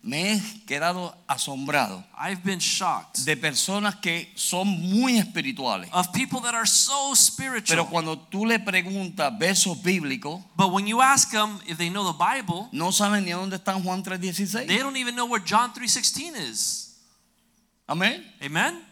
me 0.02 0.38
he 0.38 0.64
quedado 0.64 1.14
asombrado 1.26 2.04
I've 2.16 2.42
been 2.44 2.60
shocked 2.60 3.24
de 3.24 3.36
personas 3.36 3.96
que 3.96 4.28
son 4.36 4.66
muy 4.66 5.18
espirituales. 5.18 5.88
of 5.92 6.12
people 6.12 6.40
that 6.40 6.54
are 6.54 6.66
so 6.66 7.14
spiritual. 7.14 7.76
Pero 7.76 7.86
cuando 7.90 8.16
tú 8.16 8.46
le 8.46 8.58
preguntas 8.58 9.36
versos 9.38 9.80
bíblicos, 9.82 10.42
But 10.56 10.72
when 10.72 10.86
you 10.86 11.00
ask 11.00 11.30
them 11.30 11.60
if 11.66 11.78
they 11.78 11.88
know 11.90 12.12
the 12.12 12.18
Bible, 12.18 12.68
no 12.72 12.90
saben 12.90 13.24
ni 13.24 13.30
dónde 13.30 13.56
está 13.56 13.74
Juan 13.82 14.02
they 14.02 14.78
don't 14.78 14.96
even 14.96 15.14
know 15.14 15.26
where 15.26 15.42
John 15.44 15.72
3:16 15.72 16.36
is. 16.36 16.96
Amén. 17.88 18.24
Amen. 18.42 18.87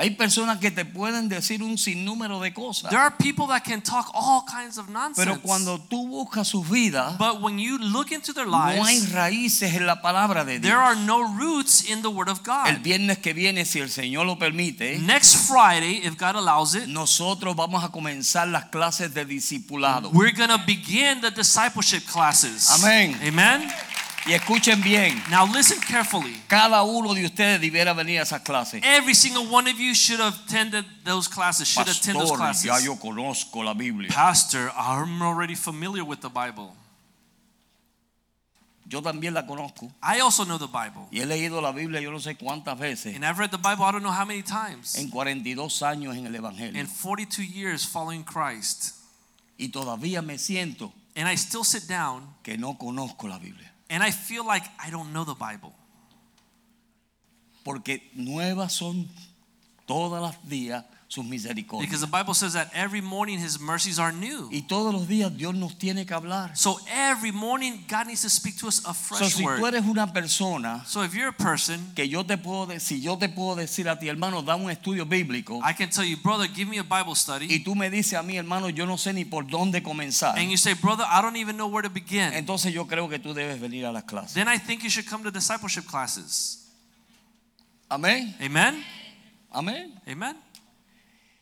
Hay 0.00 0.10
personas 0.10 0.58
que 0.60 0.70
te 0.70 0.84
pueden 0.84 1.28
decir 1.28 1.60
un 1.60 1.76
sinnúmero 1.76 2.40
de 2.40 2.54
cosas. 2.54 2.88
There 2.88 3.00
are 3.00 3.12
people 3.18 3.48
that 3.48 3.64
can 3.64 3.82
talk 3.82 4.08
all 4.14 4.44
kinds 4.46 4.78
of 4.78 4.88
nonsense. 4.88 5.16
Pero 5.16 5.40
cuando 5.40 5.80
tú 5.80 6.06
buscas 6.06 6.46
sus 6.46 6.68
vidas, 6.70 7.18
but 7.18 7.42
when 7.42 7.58
you 7.58 7.78
look 7.78 8.12
into 8.12 8.32
their 8.32 8.46
no 8.46 8.62
hay 8.62 8.78
lives, 8.78 9.10
raíces 9.12 9.74
en 9.74 9.86
la 9.86 10.00
palabra 10.00 10.44
de 10.44 10.60
Dios. 10.60 10.62
there 10.62 10.78
are 10.80 10.94
no 10.94 11.34
roots 11.36 11.90
in 11.90 12.00
the 12.02 12.08
Word 12.08 12.28
of 12.28 12.38
El 12.46 12.76
God. 12.76 12.82
viernes 12.84 13.18
que 13.18 13.34
viene, 13.34 13.64
si 13.64 13.80
el 13.80 13.90
Señor 13.90 14.24
lo 14.24 14.38
permite, 14.38 15.00
Next 15.00 15.48
Friday, 15.48 16.06
if 16.06 16.16
God 16.16 16.36
allows 16.36 16.76
it, 16.76 16.86
nosotros 16.86 17.56
vamos 17.56 17.82
a 17.82 17.88
comenzar 17.88 18.46
las 18.46 18.66
clases 18.66 19.12
de 19.12 19.24
discipulado. 19.24 20.12
we're 20.12 20.30
going 20.30 20.48
to 20.48 20.62
begin 20.64 21.20
the 21.20 21.32
discipleship 21.32 22.06
classes. 22.06 22.70
Amén. 22.70 23.18
Amen. 23.26 23.68
Y 24.26 24.32
escuchen 24.34 24.82
bien, 24.82 25.22
Now 25.30 25.46
listen 25.46 25.80
carefully. 25.80 26.34
cada 26.48 26.82
uno 26.82 27.14
de 27.14 27.24
ustedes 27.24 27.60
debiera 27.60 27.94
venir 27.94 28.20
a 28.20 28.22
esas 28.24 28.42
clases. 28.42 28.82
Every 28.84 29.14
single 29.14 29.46
one 29.46 29.66
of 29.70 29.78
you 29.78 29.94
should 29.94 30.20
have 30.20 30.34
attended 30.44 30.84
those 31.04 31.28
classes, 31.28 31.66
should 31.68 31.88
attend 31.88 32.18
those 32.18 32.30
Pastor, 32.30 32.36
classes. 32.36 32.64
ya 32.64 32.78
yo 32.80 32.96
conozco 32.96 33.64
la 33.64 33.72
Biblia. 33.74 34.10
Pastor, 34.12 34.70
I'm 34.76 35.22
already 35.22 35.54
familiar 35.54 36.04
with 36.04 36.20
the 36.20 36.28
Bible. 36.28 36.74
Yo 38.90 39.02
también 39.02 39.34
la 39.34 39.46
conozco. 39.46 39.90
I 40.02 40.20
also 40.20 40.44
know 40.44 40.58
the 40.58 40.66
Bible. 40.66 41.08
Y 41.10 41.20
he 41.20 41.26
leído 41.26 41.60
la 41.60 41.72
Biblia 41.72 42.00
yo 42.00 42.10
no 42.10 42.18
sé 42.20 42.36
cuántas 42.36 42.78
veces 42.78 43.14
And 43.14 43.24
I've 43.24 43.38
read 43.38 43.50
the 43.50 43.58
Bible 43.58 43.84
I 43.84 43.92
don't 43.92 44.02
know 44.02 44.12
how 44.12 44.24
many 44.24 44.42
times. 44.42 44.94
en 44.96 45.10
42 45.10 45.82
años 45.82 46.16
en 46.16 46.26
el 46.26 46.34
Evangelio. 46.34 46.78
In 46.80 46.86
42 46.86 47.44
years 47.44 47.84
following 47.86 48.24
Christ. 48.24 48.94
Y 49.58 49.68
todavía 49.68 50.22
me 50.22 50.38
siento 50.38 50.92
And 51.16 51.28
I 51.28 51.34
still 51.36 51.64
sit 51.64 51.86
down 51.88 52.34
que 52.42 52.56
no 52.56 52.78
conozco 52.78 53.28
la 53.28 53.38
Biblia. 53.38 53.72
And 53.88 54.02
I 54.02 54.10
feel 54.10 54.44
like 54.46 54.64
I 54.78 54.90
don't 54.90 55.12
know 55.12 55.24
the 55.24 55.34
Bible. 55.34 55.74
Porque 57.64 58.10
nuevas 58.14 58.72
son 58.72 59.08
todas 59.86 60.22
las 60.22 60.48
días 60.48 60.84
sus 61.10 61.24
misericordias. 61.24 61.88
Because 61.88 62.02
the 62.02 62.06
Bible 62.06 62.34
says 62.34 62.52
that 62.52 62.70
every 62.74 63.00
morning 63.00 63.38
his 63.38 63.58
mercies 63.58 63.98
are 63.98 64.12
new. 64.12 64.50
Y 64.52 64.60
todos 64.68 64.92
los 64.92 65.08
días 65.08 65.34
Dios 65.34 65.54
nos 65.54 65.74
tiene 65.78 66.04
que 66.04 66.14
hablar. 66.14 66.54
So 66.54 66.78
every 66.86 67.32
morning 67.32 67.82
God 67.88 68.08
needs 68.08 68.20
to 68.22 68.28
speak 68.28 68.58
to 68.58 68.68
us 68.68 68.80
a 68.84 68.92
So, 68.92 69.16
fresh 69.16 69.32
si 69.34 69.42
tú 69.42 69.46
word. 69.46 69.64
eres 69.74 69.84
una 69.86 70.06
persona 70.12 70.84
So 70.86 71.00
if 71.02 71.14
you're 71.14 71.28
a 71.28 71.32
person, 71.32 71.92
que 71.96 72.06
yo 72.06 72.24
te 72.24 72.36
puedo 72.36 72.66
decir, 72.66 72.98
si 72.98 73.00
yo 73.00 73.16
te 73.16 73.30
puedo 73.30 73.56
decir 73.56 73.88
a 73.88 73.98
ti, 73.98 74.06
hermano, 74.08 74.42
da 74.42 74.54
un 74.54 74.70
estudio 74.70 75.06
bíblico, 75.06 75.60
I 75.64 75.72
can 75.72 75.88
tell 75.88 76.04
you, 76.04 76.18
brother, 76.18 76.46
give 76.46 76.68
me 76.68 76.76
a 76.76 76.82
Bible 76.82 77.12
y 77.12 77.16
study. 77.16 77.64
tú 77.64 77.74
me 77.74 77.88
dices 77.88 78.12
a 78.18 78.22
mí, 78.22 78.36
hermano, 78.36 78.68
yo 78.68 78.84
no 78.84 78.98
sé 78.98 79.14
ni 79.14 79.24
por 79.24 79.46
dónde 79.46 79.82
comenzar, 79.82 80.36
And 80.38 80.50
you 80.50 80.58
say, 80.58 80.74
brother, 80.74 81.06
I 81.10 81.22
don't 81.22 81.36
even 81.36 81.56
know 81.56 81.68
where 81.68 81.82
to 81.82 81.88
begin. 81.90 82.34
entonces 82.34 82.70
yo 82.74 82.86
creo 82.86 83.08
que 83.08 83.18
tú 83.18 83.32
debes 83.32 83.58
venir 83.58 83.86
a 83.86 83.92
las 83.92 84.04
clases. 84.04 84.34
Then 84.34 84.46
I 84.46 84.58
think 84.58 84.82
you 84.82 84.90
should 84.90 85.06
come 85.08 85.22
to 85.24 85.30
discipleship 85.30 85.86
classes. 85.86 86.66
Amén, 87.90 88.34
Amen? 88.42 88.84
amén. 89.50 89.98
Amen? 90.06 90.36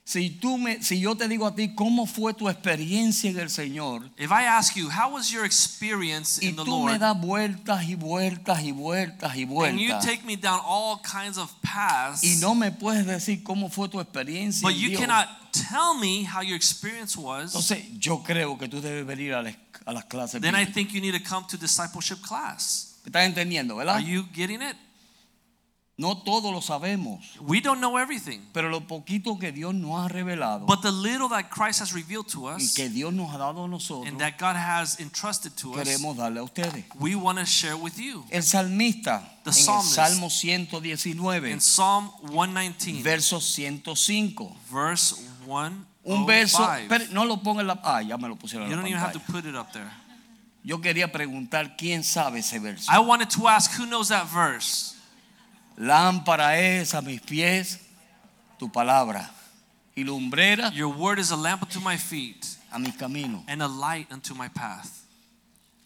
Si 0.08 0.30
tú 0.30 0.56
me, 0.56 0.80
si 0.84 1.00
yo 1.00 1.16
te 1.16 1.26
digo 1.26 1.48
a 1.48 1.54
ti 1.56 1.74
cómo 1.74 2.06
fue 2.06 2.32
tu 2.32 2.48
experiencia 2.48 3.28
en 3.28 3.40
el 3.40 3.50
Señor 3.50 4.08
If 4.16 4.30
I 4.30 4.44
ask 4.46 4.76
you, 4.76 4.88
how 4.88 5.12
was 5.12 5.30
your 5.32 5.44
experience 5.44 6.40
y 6.40 6.50
in 6.50 6.54
the 6.56 6.62
tú 6.64 6.84
me 6.84 6.92
Lord? 6.92 7.00
das 7.00 7.20
vueltas 7.20 7.84
y 7.88 7.96
vueltas 7.96 8.62
y 8.62 8.70
vueltas 8.70 9.34
y 9.36 9.42
And 9.42 9.50
you 9.50 9.88
vueltas 9.88 10.04
take 10.04 10.22
me 10.24 10.36
down 10.36 10.60
all 10.64 11.00
kinds 11.02 11.38
of 11.38 11.50
paths, 11.60 12.22
y 12.22 12.36
no 12.36 12.54
me 12.54 12.70
puedes 12.70 13.04
decir 13.04 13.42
cómo 13.42 13.68
fue 13.68 13.88
tu 13.88 13.98
experiencia 14.00 14.62
but 14.62 14.74
en 14.76 14.78
you 14.80 14.88
Dios, 14.90 15.00
cannot 15.00 15.26
tell 15.50 15.98
me 16.00 16.24
how 16.24 16.40
your 16.40 16.54
experience 16.56 17.18
was, 17.18 17.46
entonces 17.46 17.84
yo 17.98 18.22
creo 18.22 18.56
que 18.58 18.68
tú 18.68 18.80
debes 18.80 19.04
venir 19.04 19.34
a, 19.34 19.42
las- 19.42 19.56
a 19.84 19.92
las 19.92 20.04
clases. 20.04 20.40
then 20.40 20.54
I 20.54 20.66
bíblicas. 20.66 20.74
think 20.74 20.92
you 20.92 21.00
need 21.00 21.20
to 21.20 21.28
come 21.28 21.44
to 21.48 21.56
discipleship 21.56 22.20
class. 22.22 22.92
¿Me 23.04 23.08
¿Estás 23.08 23.24
entendiendo, 23.26 23.74
verdad? 23.74 23.96
Are 23.96 24.04
you 24.04 24.24
getting 24.32 24.62
it? 24.62 24.76
No 25.98 26.14
todo 26.18 26.52
lo 26.52 26.60
sabemos, 26.60 27.24
We 27.40 27.62
don't 27.62 27.80
know 27.80 27.96
everything, 27.96 28.40
pero 28.52 28.68
lo 28.68 28.86
poquito 28.86 29.38
que 29.38 29.50
Dios 29.50 29.74
nos 29.74 29.98
ha 29.98 30.08
revelado 30.08 30.66
but 30.66 30.82
the 30.82 30.92
little 30.92 31.28
that 31.30 31.48
Christ 31.48 31.80
has 31.80 31.94
revealed 31.94 32.26
to 32.32 32.50
y 32.50 32.56
us 32.56 32.74
que 32.74 32.90
Dios 32.90 33.14
nos 33.14 33.30
ha 33.34 33.38
dado 33.38 33.64
a 33.64 33.68
nosotros, 33.68 34.06
and 34.06 34.20
that 34.20 34.36
God 34.38 34.56
has 34.56 35.00
entrusted 35.00 35.56
to 35.56 35.72
us, 35.72 35.78
queremos 35.78 36.14
darle 36.18 36.40
a 36.40 36.42
ustedes. 36.42 36.84
we 37.00 37.14
want 37.14 37.38
to 37.38 37.46
share 37.46 37.78
with 37.78 37.98
you. 37.98 38.26
El 38.30 38.42
salmista 38.42 39.22
The 39.44 39.52
en 39.52 39.56
el. 39.56 39.82
Salmo 39.82 40.28
119, 40.28 41.50
In 41.50 41.60
Psalm 41.60 42.10
119, 42.30 43.02
verso 43.02 43.40
105. 43.40 44.54
verse 44.70 45.14
105. 45.46 45.86
Un 46.04 46.26
verso, 46.26 46.62
espere, 46.74 47.08
no 47.12 47.24
lo 47.24 47.38
ponga 47.38 47.62
en 47.62 47.68
la, 47.68 47.80
ah, 47.82 48.02
ya 48.02 48.18
me 48.18 48.28
lo 48.28 48.36
pusieron 48.36 48.68
You 48.68 48.74
en 48.74 48.80
don't 48.82 48.90
la 48.90 48.98
even 48.98 49.00
have 49.00 49.14
to 49.14 49.32
put 49.32 49.46
it 49.46 49.54
up 49.54 49.72
there. 49.72 49.90
Yo 50.62 50.78
quería 50.80 51.10
preguntar 51.10 51.76
quién 51.78 52.04
sabe 52.04 52.40
ese 52.40 52.58
verso. 52.60 52.92
I 52.92 52.98
wanted 52.98 53.30
to 53.30 53.48
ask 53.48 53.72
who 53.78 53.86
knows 53.86 54.08
that 54.08 54.26
verse? 54.26 54.95
Lámpara 55.76 56.58
es 56.58 56.94
a 56.94 57.02
mis 57.02 57.20
pies 57.20 57.80
tu 58.58 58.70
palabra 58.70 59.30
y 59.94 60.04
lumbrera 60.04 60.70
Your 60.72 60.94
word 60.94 61.18
is 61.18 61.30
a 61.30 61.36
lamp 61.36 61.62
unto 61.62 61.80
my 61.80 61.96
feet 61.98 62.46
a 62.72 62.78
mis 62.78 62.94
caminos. 62.96 63.42
and 63.46 63.62
a 63.62 63.68
light 63.68 64.10
unto 64.10 64.34
my 64.34 64.48
path. 64.48 65.04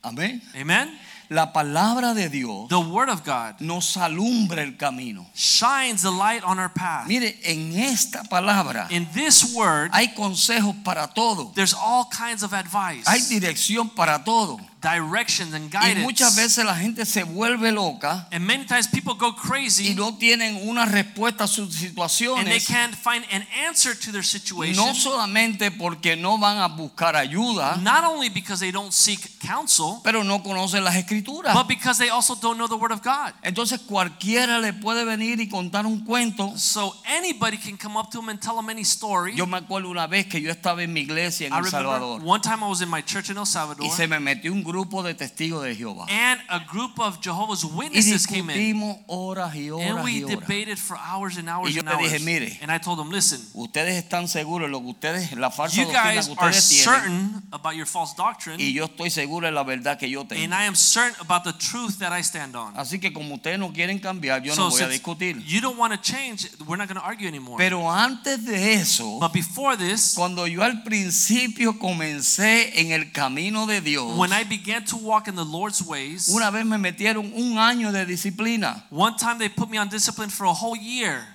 Amén. 0.02 0.40
Amen? 0.54 0.96
La 1.32 1.52
palabra 1.52 2.12
de 2.12 2.28
Dios 2.28 2.68
The 2.68 2.74
word 2.80 3.08
of 3.08 3.24
God 3.24 3.60
nos 3.60 3.96
alumbra 3.96 4.62
el 4.64 4.76
camino. 4.76 5.26
shines 5.32 6.02
the 6.02 6.10
light 6.10 6.42
on 6.42 6.58
our 6.58 6.68
path. 6.72 7.06
Mire, 7.06 7.38
en 7.44 7.72
esta 7.78 8.24
palabra 8.24 8.88
In 8.90 9.06
this 9.14 9.54
word, 9.54 9.90
hay 9.92 10.08
consejos 10.14 10.74
para 10.84 11.06
todo. 11.14 11.52
there's 11.54 11.72
all 11.72 12.06
kinds 12.10 12.42
of 12.42 12.52
advice, 12.52 13.04
Hay 13.06 13.20
dirección 13.28 13.94
para 13.94 14.24
todo. 14.24 14.58
directions, 14.82 15.52
and 15.54 15.70
Y 15.72 15.94
muchas 16.02 16.34
guidance. 16.34 16.40
veces 16.40 16.64
la 16.64 16.74
gente 16.74 17.04
se 17.04 17.22
vuelve 17.22 17.70
loca 17.70 18.26
And 18.32 18.44
many 18.46 18.64
times 18.64 18.88
people 18.88 19.12
go 19.14 19.28
y 19.28 19.36
crazy 19.36 19.94
no 19.94 20.16
tienen 20.16 20.66
una 20.68 20.84
respuesta 20.86 21.44
a 21.44 21.46
sus 21.46 21.68
and 21.68 21.70
they 21.70 21.88
situaciones. 21.90 22.66
can't 22.66 22.94
find 22.96 23.24
an 23.30 23.46
answer 23.68 23.94
to 23.94 24.10
their 24.10 24.24
situation. 24.24 24.74
No 24.76 24.94
solamente 24.94 25.70
porque 25.70 26.16
no 26.16 26.38
van 26.38 26.58
a 26.58 26.66
buscar 26.68 27.14
ayuda, 27.14 27.76
Not 27.76 28.02
only 28.04 28.30
because 28.30 28.58
they 28.60 28.72
don't 28.72 28.90
seek 28.92 29.38
counsel, 29.38 30.00
pero 30.02 30.24
no 30.24 30.42
conocen 30.42 30.82
las 30.82 30.96
escrituras. 30.96 31.19
But 31.54 31.66
because 31.68 31.98
they 31.98 32.08
also 32.10 32.34
don't 32.34 32.56
know 32.58 32.66
the 32.66 32.76
word 32.76 32.92
of 32.92 33.02
God. 33.02 33.32
Entonces 33.42 33.80
cualquiera 33.80 34.58
le 34.60 34.72
puede 34.72 35.04
venir 35.04 35.40
y 35.40 35.48
contar 35.48 35.86
un 35.86 36.04
cuento. 36.04 36.56
So 36.58 36.94
anybody 37.06 37.56
can 37.58 37.76
come 37.76 37.96
up 37.96 38.10
to 38.10 38.18
them 38.18 38.28
and 38.28 38.40
tell 38.40 38.56
them 38.56 38.68
any 38.70 38.82
story. 38.84 39.34
Yo 39.36 39.46
me 39.46 39.58
acuerdo 39.58 39.88
una 39.90 40.06
vez 40.06 40.26
que 40.26 40.40
yo 40.40 40.50
estaba 40.50 40.82
en 40.82 40.92
mi 40.92 41.00
iglesia 41.00 41.46
en 41.48 41.52
I 41.54 41.58
El 41.58 41.64
Salvador 41.66 42.20
one 42.24 42.40
time 42.40 42.62
I 42.64 42.68
was 42.68 42.80
in 42.82 42.88
my 42.88 43.02
church 43.02 43.30
in 43.30 43.36
El 43.38 43.46
Salvador 43.46 43.84
y 43.86 43.90
se 43.90 44.06
me 44.06 44.18
metió 44.20 44.52
un 44.52 44.62
grupo 44.62 45.02
de 45.02 45.14
testigos 45.14 45.62
de 45.64 45.74
Jehová. 45.74 46.06
and 46.08 46.40
a 46.48 46.60
group 46.70 46.98
of 46.98 47.20
Jehovah's 47.20 47.64
Y 47.64 47.68
Witnesses 47.76 48.26
came 48.26 48.50
in 48.50 48.96
horas 49.08 49.54
y 49.54 49.68
and 49.68 50.02
we 50.04 50.20
y 50.20 50.22
horas. 50.24 50.40
debated 50.40 50.78
for 50.78 50.96
hours 50.98 51.36
and 51.36 51.48
hours 51.48 51.70
Y 51.70 51.74
yo 51.74 51.80
and 51.80 51.88
hours. 51.90 52.10
dije, 52.12 52.20
"Mire, 52.24 52.58
and 52.62 52.70
I 52.70 52.78
told 52.78 52.98
them, 52.98 53.10
listen, 53.10 53.40
Ustedes 53.54 53.96
están 54.02 54.28
seguros 54.28 54.70
lo 54.70 54.80
que 54.80 54.88
ustedes, 54.90 55.32
la 55.32 55.50
falsa 55.50 55.76
you 55.76 55.84
doctrina 55.84 56.14
guys 56.14 56.26
que 56.26 56.32
are 56.34 56.48
ustedes 56.50 56.68
tienen 56.68 56.84
certain 56.84 57.42
about 57.52 57.74
your 57.74 57.86
false 57.86 58.14
doctrine 58.16 58.60
y 58.62 58.72
yo 58.72 58.84
estoy 58.86 59.10
seguro 59.10 59.46
de 59.46 59.52
la 59.52 59.62
verdad 59.64 59.98
que 59.98 60.08
yo 60.08 60.20
and. 60.22 60.52
I 60.54 60.64
am 60.66 60.74
certain 60.74 61.09
about 61.20 61.44
the 61.44 61.52
truth 61.52 61.98
that 61.98 62.12
I 62.12 62.22
stand 62.22 62.54
on. 62.54 62.74
Así 62.76 63.00
que 63.00 63.12
como 63.12 63.34
ustedes 63.34 63.58
no 63.58 63.72
quieren 63.72 63.98
cambiar, 63.98 64.42
yo 64.42 64.54
so 64.54 64.64
no 64.64 64.70
voy 64.70 64.82
a 64.82 64.88
discutir. 64.88 65.42
you 65.46 65.60
don't 65.60 65.78
want 65.78 65.92
to 65.92 66.00
change, 66.00 66.48
we're 66.66 66.76
not 66.76 66.88
going 66.88 67.00
to 67.00 67.04
argue 67.04 67.26
anymore. 67.26 67.56
Pero 67.58 67.90
antes 67.90 68.44
de 68.44 68.74
eso, 68.74 69.18
but 69.18 69.32
before 69.32 69.76
this, 69.76 70.14
cuando 70.14 70.46
yo 70.46 70.62
al 70.62 70.82
principio 70.82 71.78
comencé 71.78 72.78
en 72.80 72.92
el 72.92 73.12
camino 73.12 73.66
de 73.66 73.80
Dios, 73.80 74.16
when 74.16 74.32
I 74.32 74.44
began 74.44 74.84
to 74.84 74.96
walk 74.96 75.28
in 75.28 75.34
the 75.34 75.44
Lord's 75.44 75.82
ways, 75.82 76.28
una 76.28 76.50
vez 76.50 76.64
me 76.64 76.78
metieron 76.78 77.32
un 77.34 77.58
año 77.58 77.92
de 77.92 78.06
disciplina. 78.06 78.84
one 78.90 79.16
time 79.16 79.38
they 79.38 79.48
put 79.48 79.68
me 79.70 79.78
on 79.78 79.88
discipline 79.88 80.30
for 80.30 80.44
a 80.44 80.52
whole 80.52 80.76
year. 80.76 81.26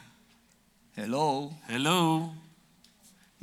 Hello. 0.95 1.53
Hello. 1.67 2.31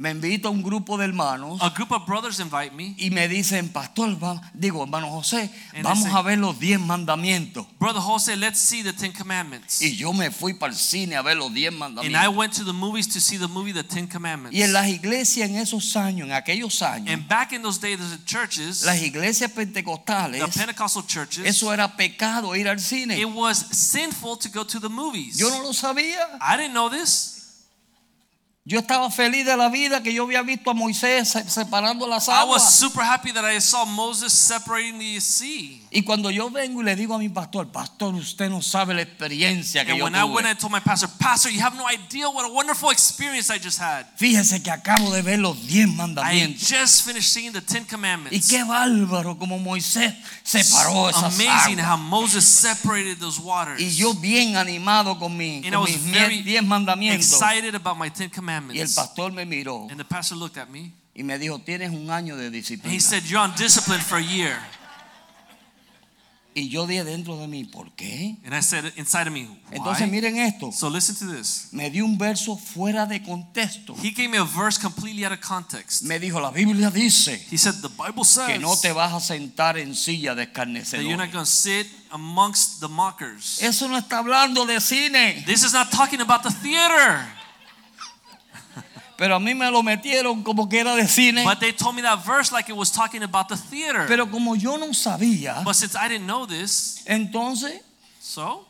Me 0.02 0.10
invita 0.10 0.48
un 0.50 0.62
grupo 0.64 0.98
de 0.98 1.04
hermanos 1.04 1.60
A 1.62 1.70
group 1.70 1.92
of 1.92 2.04
brothers 2.06 2.40
invite 2.40 2.72
me. 2.74 2.96
y 2.98 3.10
me 3.10 3.28
dicen, 3.28 3.68
pastor, 3.68 4.20
va- 4.20 4.40
digo, 4.52 4.82
hermano 4.82 5.08
José, 5.08 5.48
And 5.74 5.84
vamos 5.84 6.02
say- 6.02 6.12
a 6.12 6.22
ver 6.22 6.38
los 6.38 6.58
diez 6.58 6.80
mandamientos. 6.80 7.68
Brother 7.78 8.02
Jose, 8.02 8.34
let's 8.36 8.58
see 8.58 8.82
the 8.82 8.92
Ten 8.92 9.12
Commandments. 9.12 9.80
Y 9.80 9.94
yo 9.94 10.12
me 10.12 10.32
fui 10.32 10.54
para 10.54 10.72
el 10.72 10.76
cine 10.78 11.14
a 11.14 11.22
ver 11.22 11.36
los 11.36 11.54
diez 11.54 11.68
And 11.68 11.76
I 11.76 11.78
mandamientos. 11.78 12.34
went 12.36 12.52
to 12.54 12.64
the 12.64 12.72
movies 12.72 13.06
to 13.10 13.20
see 13.20 13.38
the 13.38 13.46
movie 13.46 13.72
The 13.72 13.84
Ten 13.84 14.08
Commandments. 14.08 14.58
Y 14.58 14.62
en 14.62 14.72
las 14.72 14.88
iglesias 14.88 15.48
en 15.48 15.54
esos 15.56 15.94
años, 15.94 16.26
en 16.26 16.32
aquellos 16.34 16.82
años, 16.82 17.08
And 17.08 17.28
back 17.28 17.52
in 17.52 17.62
those 17.62 17.78
days, 17.80 17.98
the 18.00 18.18
churches, 18.24 18.82
las 18.82 19.00
iglesias 19.00 19.52
pentecostales, 19.52 20.40
the 20.44 20.48
Pentecostal 20.58 21.06
churches, 21.06 21.46
eso 21.46 21.72
era 21.72 21.96
pecado 21.96 22.56
ir 22.56 22.68
al 22.68 22.80
cine. 22.80 23.16
it 23.20 23.26
was 23.28 23.56
sinful 23.70 24.36
to 24.36 24.48
go 24.48 24.64
to 24.66 24.80
the 24.80 24.88
movies. 24.88 25.38
Yo 25.38 25.48
no 25.48 25.62
lo 25.62 25.72
sabía. 25.72 26.26
I 26.40 26.56
didn't 26.56 26.72
know 26.72 26.88
this. 26.90 27.31
Yo 28.64 28.78
estaba 28.78 29.10
feliz 29.10 29.44
de 29.44 29.56
la 29.56 29.68
vida 29.68 30.04
que 30.04 30.14
yo 30.14 30.22
había 30.22 30.40
visto 30.42 30.70
a 30.70 30.72
Moisés 30.74 31.30
se- 31.30 31.50
separando 31.50 32.06
las 32.06 32.28
I 32.28 32.30
was 32.30 32.38
aguas. 32.62 32.74
super 32.78 33.02
happy 33.02 33.32
that 33.32 33.42
I 33.44 33.60
saw 33.60 33.84
Moses 33.84 34.32
separating 34.32 35.00
the 35.00 35.20
sea. 35.20 35.80
Y 35.90 36.02
cuando 36.04 36.30
yo 36.30 36.48
vengo 36.48 36.80
y 36.80 36.84
le 36.84 36.94
digo 36.94 37.12
a 37.16 37.18
mi 37.18 37.28
pastor, 37.28 37.66
pastor, 37.72 38.14
usted 38.14 38.48
no 38.48 38.62
sabe 38.62 38.94
la 38.94 39.02
experiencia 39.02 39.84
que 39.84 39.90
And 39.90 39.98
yo 39.98 40.04
when 40.04 40.14
I 40.14 40.22
went 40.22 40.46
and 40.46 40.56
told 40.56 40.70
my 40.72 40.78
pastor, 40.78 41.08
Pastor, 41.18 41.50
you 41.50 41.60
have 41.60 41.76
no 41.76 41.86
idea 41.88 42.30
what 42.30 42.44
a 42.46 42.52
wonderful 42.52 42.90
experience 42.92 43.50
I 43.50 43.58
just 43.58 43.80
had. 43.80 44.06
Fíjese 44.16 44.62
que 44.62 44.70
acabo 44.70 45.10
de 45.10 45.22
ver 45.22 45.40
los 45.40 45.56
diez 45.66 45.88
I 45.88 45.96
mandamientos. 45.96 46.68
just 46.68 47.02
finished 47.04 47.30
seeing 47.32 47.52
the 47.52 47.60
Ten 47.60 47.82
Y 47.82 47.86
Commandments. 47.90 48.48
qué 48.48 48.62
bárbaro 48.62 49.36
como 49.38 49.58
Moisés 49.58 50.14
separó 50.44 51.10
esas 51.10 51.34
Amazing 51.34 51.80
aguas. 51.80 51.86
how 51.90 51.96
Moses 51.98 52.44
separated 52.44 53.18
those 53.18 53.40
waters. 53.40 53.80
Y 53.82 53.90
yo 53.96 54.14
bien 54.14 54.54
animado 54.56 55.18
con, 55.18 55.36
mi, 55.36 55.56
And 55.56 55.66
I 55.66 55.70
con 55.72 55.80
was 55.82 55.90
mis 55.90 56.12
very 56.12 56.42
diez 56.42 56.62
mandamientos. 56.62 57.26
excited 57.32 57.74
about 57.74 57.98
my 57.98 58.08
Ten 58.60 58.70
Y 58.74 58.80
el 58.80 58.86
Commandments. 58.88 58.94
pastor 58.94 59.32
me 59.32 59.46
miró 59.46 59.88
And 59.90 59.98
the 59.98 60.04
pastor 60.04 60.36
looked 60.36 60.58
at 60.58 60.68
me 60.68 60.92
y 61.14 61.22
me 61.22 61.38
dijo, 61.38 61.58
tienes 61.60 61.90
un 61.90 62.10
año 62.10 62.36
de 62.36 62.46
and 62.46 62.54
disciplina. 62.54 62.94
he 62.94 63.00
said, 63.00 63.22
You're 63.24 63.38
on 63.42 63.54
discipline 63.56 64.00
for 64.00 64.18
a 64.18 64.22
year. 64.22 64.58
Y 66.54 66.68
yo 66.68 66.86
dije 66.86 67.02
dentro 67.02 67.38
de 67.38 67.46
mí, 67.48 67.64
¿por 67.64 67.90
qué? 67.92 68.36
And 68.44 68.54
I 68.54 68.60
said 68.60 68.92
inside 68.96 69.26
of 69.26 69.32
me, 69.32 69.48
Entonces 69.70 70.06
Why? 70.06 70.10
miren 70.10 70.36
esto. 70.36 70.70
So 70.70 70.90
listen 70.90 71.16
to 71.16 71.34
this. 71.34 71.68
Me 71.72 71.88
dio 71.88 72.04
un 72.04 72.18
verso 72.18 72.58
fuera 72.58 73.06
de 73.06 73.22
contexto. 73.22 73.94
He 74.02 74.10
gave 74.10 74.28
me 74.28 74.36
a 74.36 74.44
verse 74.44 74.78
completely 74.78 75.24
out 75.24 75.32
of 75.32 75.40
context. 75.40 76.02
Me 76.02 76.18
dijo, 76.18 76.40
la 76.40 76.50
Biblia 76.50 76.90
dice 76.90 77.42
He 77.50 77.56
said, 77.56 77.76
The 77.80 77.88
Bible 77.88 78.24
says 78.24 78.48
que 78.48 78.58
no 78.58 78.76
te 78.76 78.92
vas 78.92 79.14
a 79.14 79.20
sentar 79.20 79.78
en 79.78 79.94
silla 79.94 80.34
de 80.34 80.44
that 80.44 80.66
you're 81.00 81.16
not 81.16 81.28
escarnecedores. 81.28 81.32
going 81.32 81.44
to 81.44 81.46
sit 81.46 81.86
amongst 82.10 82.80
the 82.80 82.88
mockers. 82.88 83.62
Eso 83.62 83.88
no 83.88 83.96
está 83.96 84.18
hablando 84.18 84.66
de 84.66 84.78
cine. 84.80 85.42
This 85.46 85.62
is 85.64 85.72
not 85.72 85.90
talking 85.90 86.20
about 86.20 86.42
the 86.42 86.50
theater. 86.50 87.26
Pero 89.22 89.36
a 89.36 89.38
mí 89.38 89.54
me 89.54 89.70
lo 89.70 89.84
metieron 89.84 90.42
como 90.42 90.68
que 90.68 90.80
era 90.80 90.96
de 90.96 91.06
cine. 91.06 91.44
But 91.44 91.60
they 91.60 91.72
told 91.72 91.94
me 91.94 92.02
that 92.02 92.26
verse 92.26 92.50
like 92.50 92.68
it 92.68 92.76
was 92.76 92.90
talking 92.90 93.22
about 93.22 93.46
the 93.46 93.56
theater. 93.56 94.04
Pero 94.08 94.26
como 94.26 94.56
yo 94.56 94.76
no 94.76 94.92
sabía, 94.92 95.62
But 95.62 95.76
since 95.76 95.94
I 95.94 96.08
didn't 96.08 96.26
know 96.26 96.44
this, 96.44 97.04
entonces, 97.06 97.82
so, 98.18 98.66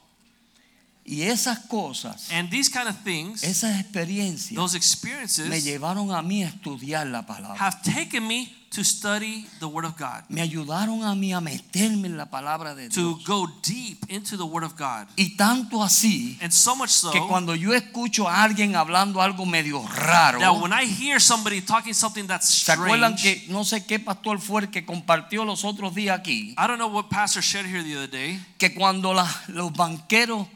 y 1.04 1.22
esas 1.22 1.58
cosas, 1.66 2.30
and 2.30 2.48
these 2.50 2.70
kind 2.70 2.86
of 2.88 2.96
things, 3.02 3.42
esas 3.42 3.80
experiencias 3.80 4.54
those 4.54 4.74
me 4.74 4.78
experiences 4.78 5.64
llevaron 5.64 6.12
a 6.12 6.22
mí 6.22 6.42
a 6.44 6.48
estudiar 6.48 7.06
la 7.08 7.26
palabra. 7.26 7.56
have 7.58 7.82
taken 7.82 8.26
me 8.26 8.52
to 8.70 8.82
study 8.82 9.46
the 9.60 9.66
Word 9.66 9.84
of 9.84 9.98
God, 9.98 10.22
Me 10.30 10.40
ayudaron 10.40 11.04
a 11.04 11.14
mí 11.14 11.34
a 11.34 11.40
meterme 11.42 12.06
en 12.06 12.16
la 12.16 12.30
palabra 12.30 12.74
de 12.74 12.88
to 12.88 13.16
Dios. 13.18 13.24
go 13.26 13.46
deep 13.62 13.98
into 14.08 14.38
the 14.38 14.44
Word 14.44 14.64
of 14.64 14.78
God. 14.78 15.08
Y 15.16 15.36
tanto 15.36 15.82
así 15.82 16.38
And 16.40 16.50
so 16.52 16.74
much 16.74 16.88
so 16.88 17.10
que 17.10 17.20
cuando 17.28 17.54
yo 17.54 17.74
escucho 17.74 18.26
a 18.28 18.42
alguien 18.42 18.74
hablando 18.74 19.20
algo 19.20 19.44
medio 19.44 19.86
raro, 19.86 20.38
that 20.38 20.54
when 20.58 20.72
I 20.72 20.86
hear 20.86 21.20
somebody 21.20 21.60
talking 21.60 21.92
something 21.92 22.26
that's 22.26 22.48
¿se 22.48 22.72
acuerdan 22.72 23.14
strange, 23.18 23.44
que 23.46 23.52
no 23.52 23.64
sé 23.64 23.84
qué 23.84 23.98
pastor 23.98 24.40
fue 24.40 24.62
el 24.62 24.70
que 24.70 24.86
compartió 24.86 25.44
los 25.44 25.64
otros 25.64 25.94
días 25.94 26.18
aquí? 26.18 26.54
I 26.56 26.66
don't 26.66 26.78
know 26.78 26.88
what 26.88 27.10
pastor 27.10 27.42
shared 27.42 27.66
here 27.66 27.82
the 27.82 27.94
other 27.96 28.08
day, 28.10 28.40
Que 28.56 28.72
cuando 28.72 29.12
la- 29.12 29.28
los 29.48 29.70
banqueros 29.74 30.46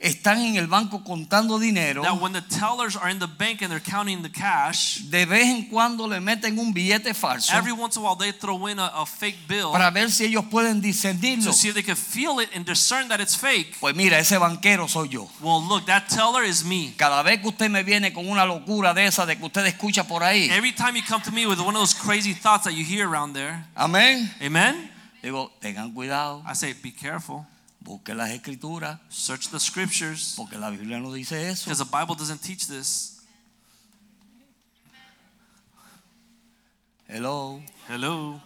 están 0.00 0.40
en 0.40 0.56
el 0.56 0.66
banco 0.66 1.04
contando 1.04 1.58
dinero, 1.58 2.02
that 2.02 2.18
when 2.18 2.32
the 2.32 2.40
tellers 2.40 2.96
are 2.96 3.10
in 3.10 3.18
the 3.18 3.26
bank 3.26 3.60
and 3.60 3.70
they're 3.70 3.84
counting 3.84 4.22
the 4.22 4.30
cash, 4.30 5.00
de 5.10 5.26
vez 5.26 5.46
en 5.46 5.68
cuando 5.68 6.06
le 6.08 6.20
meten 6.20 6.58
un 6.58 6.72
billete 6.72 7.12
falso 7.12 7.52
every 7.54 7.70
once 7.72 7.96
in 7.96 8.02
a 8.02 8.06
while 8.06 8.16
they 8.16 8.32
throw 8.32 8.66
in 8.66 8.78
a, 8.78 8.90
a 8.94 9.04
fake 9.04 9.36
bill 9.46 9.72
para 9.72 9.90
ver 9.90 10.10
si 10.10 10.24
ellos 10.24 10.44
pueden 10.50 10.80
discernirlo. 10.80 11.44
to 11.44 11.52
see 11.52 11.68
if 11.68 11.74
they 11.74 11.82
can 11.82 11.96
feel 11.96 12.40
it 12.40 12.48
and 12.54 12.64
discern 12.64 13.08
that 13.08 13.20
it's 13.20 13.36
fake. 13.36 13.76
Pues 13.78 13.94
mira, 13.94 14.18
ese 14.18 14.38
banquero 14.38 14.88
soy 14.88 15.08
yo. 15.08 15.28
Well, 15.42 15.62
look, 15.62 15.84
that 15.86 16.08
teller 16.08 16.44
is 16.44 16.64
me. 16.64 16.94
Cada 16.96 17.22
vez 17.22 17.40
que 17.40 17.48
usted 17.48 17.68
me 17.70 17.82
viene 17.82 18.12
con 18.14 18.26
una 18.26 18.46
locura 18.46 18.94
de 18.94 19.04
esa 19.04 19.26
de 19.26 19.36
que 19.36 19.44
usted 19.44 19.66
escucha 19.66 20.04
por 20.08 20.22
ahí, 20.22 20.48
Every 20.50 20.72
time 20.72 20.96
you 20.96 21.02
come 21.06 21.22
to 21.22 21.30
me 21.30 21.46
with 21.46 21.60
one 21.60 21.76
of 21.76 21.82
those 21.82 21.92
crazy 21.94 22.32
thoughts 22.32 22.64
that 22.64 22.72
you 22.72 22.84
hear 22.84 23.06
around 23.06 23.34
there, 23.34 23.66
amén. 23.76 24.30
amen? 24.40 24.90
Digo, 25.22 25.50
tengan 25.60 25.92
cuidado, 25.92 26.42
I 26.46 26.54
say, 26.54 26.72
be 26.72 26.90
careful. 26.90 27.44
Las 28.14 28.30
escrituras, 28.30 28.98
Search 29.08 29.48
the 29.50 29.58
scriptures 29.60 30.34
porque 30.36 30.56
la 30.58 30.70
Biblia 30.70 30.98
no 31.00 31.12
dice 31.12 31.48
eso. 31.48 31.64
because 31.70 31.78
the 31.84 31.90
Bible 31.90 32.14
doesn't 32.14 32.40
teach 32.42 32.66
this. 32.66 33.16
Hello. 37.08 37.60
Hello. 37.88 38.40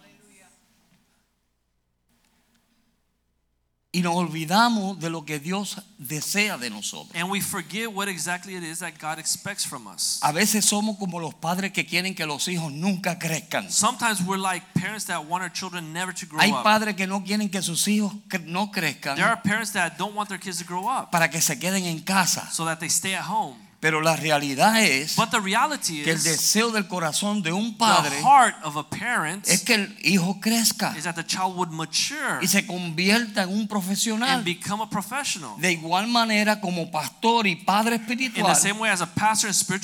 Y 3.95 4.01
nos 4.01 4.13
olvidamos 4.15 4.99
de 4.99 5.09
lo 5.09 5.23
que 5.23 5.39
Dios 5.39 5.77
desea 5.97 6.57
de 6.57 6.69
nosotros. 6.69 7.15
And 7.15 7.31
we 7.31 7.39
forget 7.39 7.87
what 7.87 8.09
exactly 8.09 8.53
it 8.57 8.61
is 8.61 8.79
that 8.79 8.95
God 8.99 9.19
expects 9.19 9.65
from 9.65 9.87
us. 9.87 10.19
A 10.21 10.33
veces 10.33 10.65
somos 10.65 10.97
como 10.97 11.17
los 11.21 11.33
padres 11.33 11.71
que 11.71 11.85
quieren 11.85 12.13
que 12.13 12.25
los 12.25 12.49
hijos 12.49 12.73
nunca 12.73 13.17
crezcan. 13.17 13.71
Sometimes 13.71 14.19
we're 14.19 14.37
like 14.37 14.65
parents 14.73 15.05
that 15.05 15.19
want 15.25 15.43
our 15.43 15.49
children 15.49 15.93
never 15.93 16.13
to 16.13 16.25
grow 16.25 16.41
Hay 16.41 16.51
up. 16.51 16.63
padres 16.63 16.95
que 16.95 17.07
no 17.07 17.23
quieren 17.23 17.49
que 17.49 17.61
sus 17.61 17.87
hijos 17.87 18.13
no 18.43 18.69
crezcan 18.69 19.15
There 19.15 19.27
are 19.27 19.41
parents 19.41 19.71
that 19.71 19.93
don't 19.97 20.13
want 20.13 20.27
their 20.27 20.41
kids 20.41 20.57
to 20.57 20.65
grow 20.65 20.89
up 20.89 21.09
para 21.09 21.29
que 21.29 21.39
se 21.39 21.57
queden 21.57 21.85
en 21.85 21.99
casa. 21.99 22.49
so 22.51 22.65
that 22.65 22.79
they 22.79 22.89
stay 22.89 23.15
at 23.15 23.23
home. 23.23 23.55
Pero 23.85 24.01
la 24.01 24.15
realidad 24.15 24.81
es 24.81 25.15
But 25.15 25.29
the 25.29 25.39
reality 25.39 26.01
que 26.01 26.09
el 26.09 26.23
deseo 26.23 26.71
del 26.71 26.87
corazón 26.87 27.43
de 27.43 27.51
un 27.51 27.73
the 27.73 27.77
padre 27.77 28.19
heart 28.19 28.55
of 28.63 28.77
a 28.77 28.89
parent 28.89 29.47
es 29.47 29.61
que 29.61 29.75
el 29.75 29.95
hijo 30.01 30.39
crezca 30.41 30.97
is 30.97 31.03
that 31.03 31.13
the 31.13 31.23
child 31.23 31.55
would 31.55 31.69
mature 31.69 32.39
y 32.41 32.47
se 32.47 32.65
convierta 32.65 33.43
en 33.43 33.49
un 33.49 33.67
profesional. 33.67 34.43
De 34.43 35.71
igual 35.71 36.07
manera 36.07 36.59
como 36.59 36.89
pastor 36.89 37.45
y 37.45 37.57
padre 37.57 37.97
espiritual, 37.97 38.55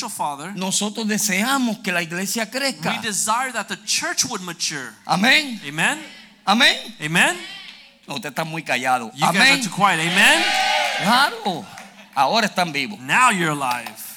father, 0.09 0.55
nosotros 0.55 1.07
deseamos 1.07 1.77
que 1.83 1.91
la 1.91 2.01
iglesia 2.01 2.45
we 2.45 2.59
crezca. 2.59 2.99
desire 3.03 3.53
that 3.53 3.67
the 3.67 3.77
church 3.85 4.25
would 4.25 4.41
mature. 4.41 4.95
Amén. 5.05 5.61
Amen? 5.63 5.99
Amén. 6.43 6.75
Amen? 6.99 7.37
No, 8.07 8.15
usted 8.15 8.29
está 8.29 8.43
muy 8.43 8.63
callado. 8.63 9.11
Amén. 9.21 9.61
Claro. 11.03 11.80
Ahora 12.13 12.47
están 12.47 12.71
vivos. 12.71 12.99
Now 12.99 13.31
you're 13.31 13.51
alive. 13.51 14.10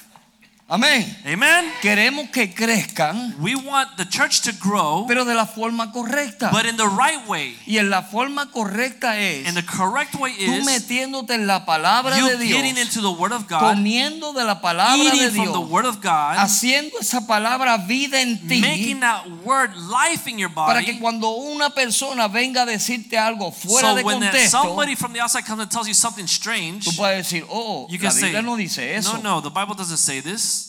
Amén. 0.66 1.04
Amen? 1.26 1.70
Queremos 1.82 2.30
que 2.30 2.54
crezcan, 2.54 3.36
We 3.38 3.54
want 3.54 3.98
the 3.98 4.06
church 4.08 4.40
to 4.44 4.52
grow, 4.58 5.04
pero 5.06 5.26
de 5.26 5.34
la 5.34 5.44
forma 5.44 5.92
correcta. 5.92 6.50
but 6.50 6.64
in 6.64 6.78
the 6.78 6.88
right 6.88 7.20
way. 7.28 7.54
Y 7.66 7.76
en 7.76 7.90
la 7.90 8.00
forma 8.02 8.50
correcta 8.50 9.18
es 9.20 9.46
And 9.46 9.58
the 9.58 9.62
correct 9.66 10.14
way 10.14 10.32
tú 10.34 10.54
is 10.54 10.64
metiéndote 10.64 11.34
en 11.34 11.46
la 11.46 11.66
palabra 11.66 12.16
you 12.18 12.30
de 12.30 12.46
getting 12.46 12.76
Dios, 12.76 12.86
into 12.88 13.02
the 13.02 13.12
Word 13.12 13.32
of 13.32 13.46
God, 13.46 13.60
comiendo 13.60 14.32
de 14.32 14.42
la 14.42 14.62
palabra 14.62 14.96
de 14.96 15.16
eating 15.16 15.34
from 15.34 15.52
the 15.52 15.58
Dios, 15.58 15.70
Word 15.70 15.84
of 15.84 15.96
God, 16.02 16.38
haciendo 16.38 16.98
esa 16.98 17.26
palabra 17.26 17.76
vida 17.86 18.22
en 18.22 18.38
ti, 18.48 18.62
making 18.62 19.00
that 19.00 19.26
Word 19.44 19.76
life 19.76 20.26
in 20.26 20.38
your 20.38 20.48
para 20.50 20.80
que 20.82 20.92
body. 20.94 20.98
cuando 20.98 21.28
una 21.36 21.68
persona 21.74 22.26
venga 22.26 22.62
a 22.62 22.66
decirte 22.66 23.18
algo 23.18 23.52
fuera 23.52 23.90
So 23.90 23.96
de 23.96 24.02
when 24.02 24.18
contexto, 24.20 24.62
somebody 24.62 24.96
from 24.96 25.12
the 25.12 25.20
outside 25.20 25.44
comes 25.44 25.60
and 25.60 25.70
tells 25.70 25.86
you 25.86 25.94
something 25.94 26.26
strange, 26.26 26.86
tú 26.86 26.96
puedes 26.96 27.18
decir, 27.18 27.44
oh, 27.50 27.86
you 27.90 27.98
la 27.98 28.08
can 28.08 28.12
say, 28.18 28.32
no 28.42 28.56
dice 28.56 28.78
eso. 28.96 29.18
no, 29.18 29.20
no, 29.22 29.40
the 29.42 29.50
Bible 29.50 29.74
doesn't 29.74 29.98
say 29.98 30.20
this. 30.22 30.63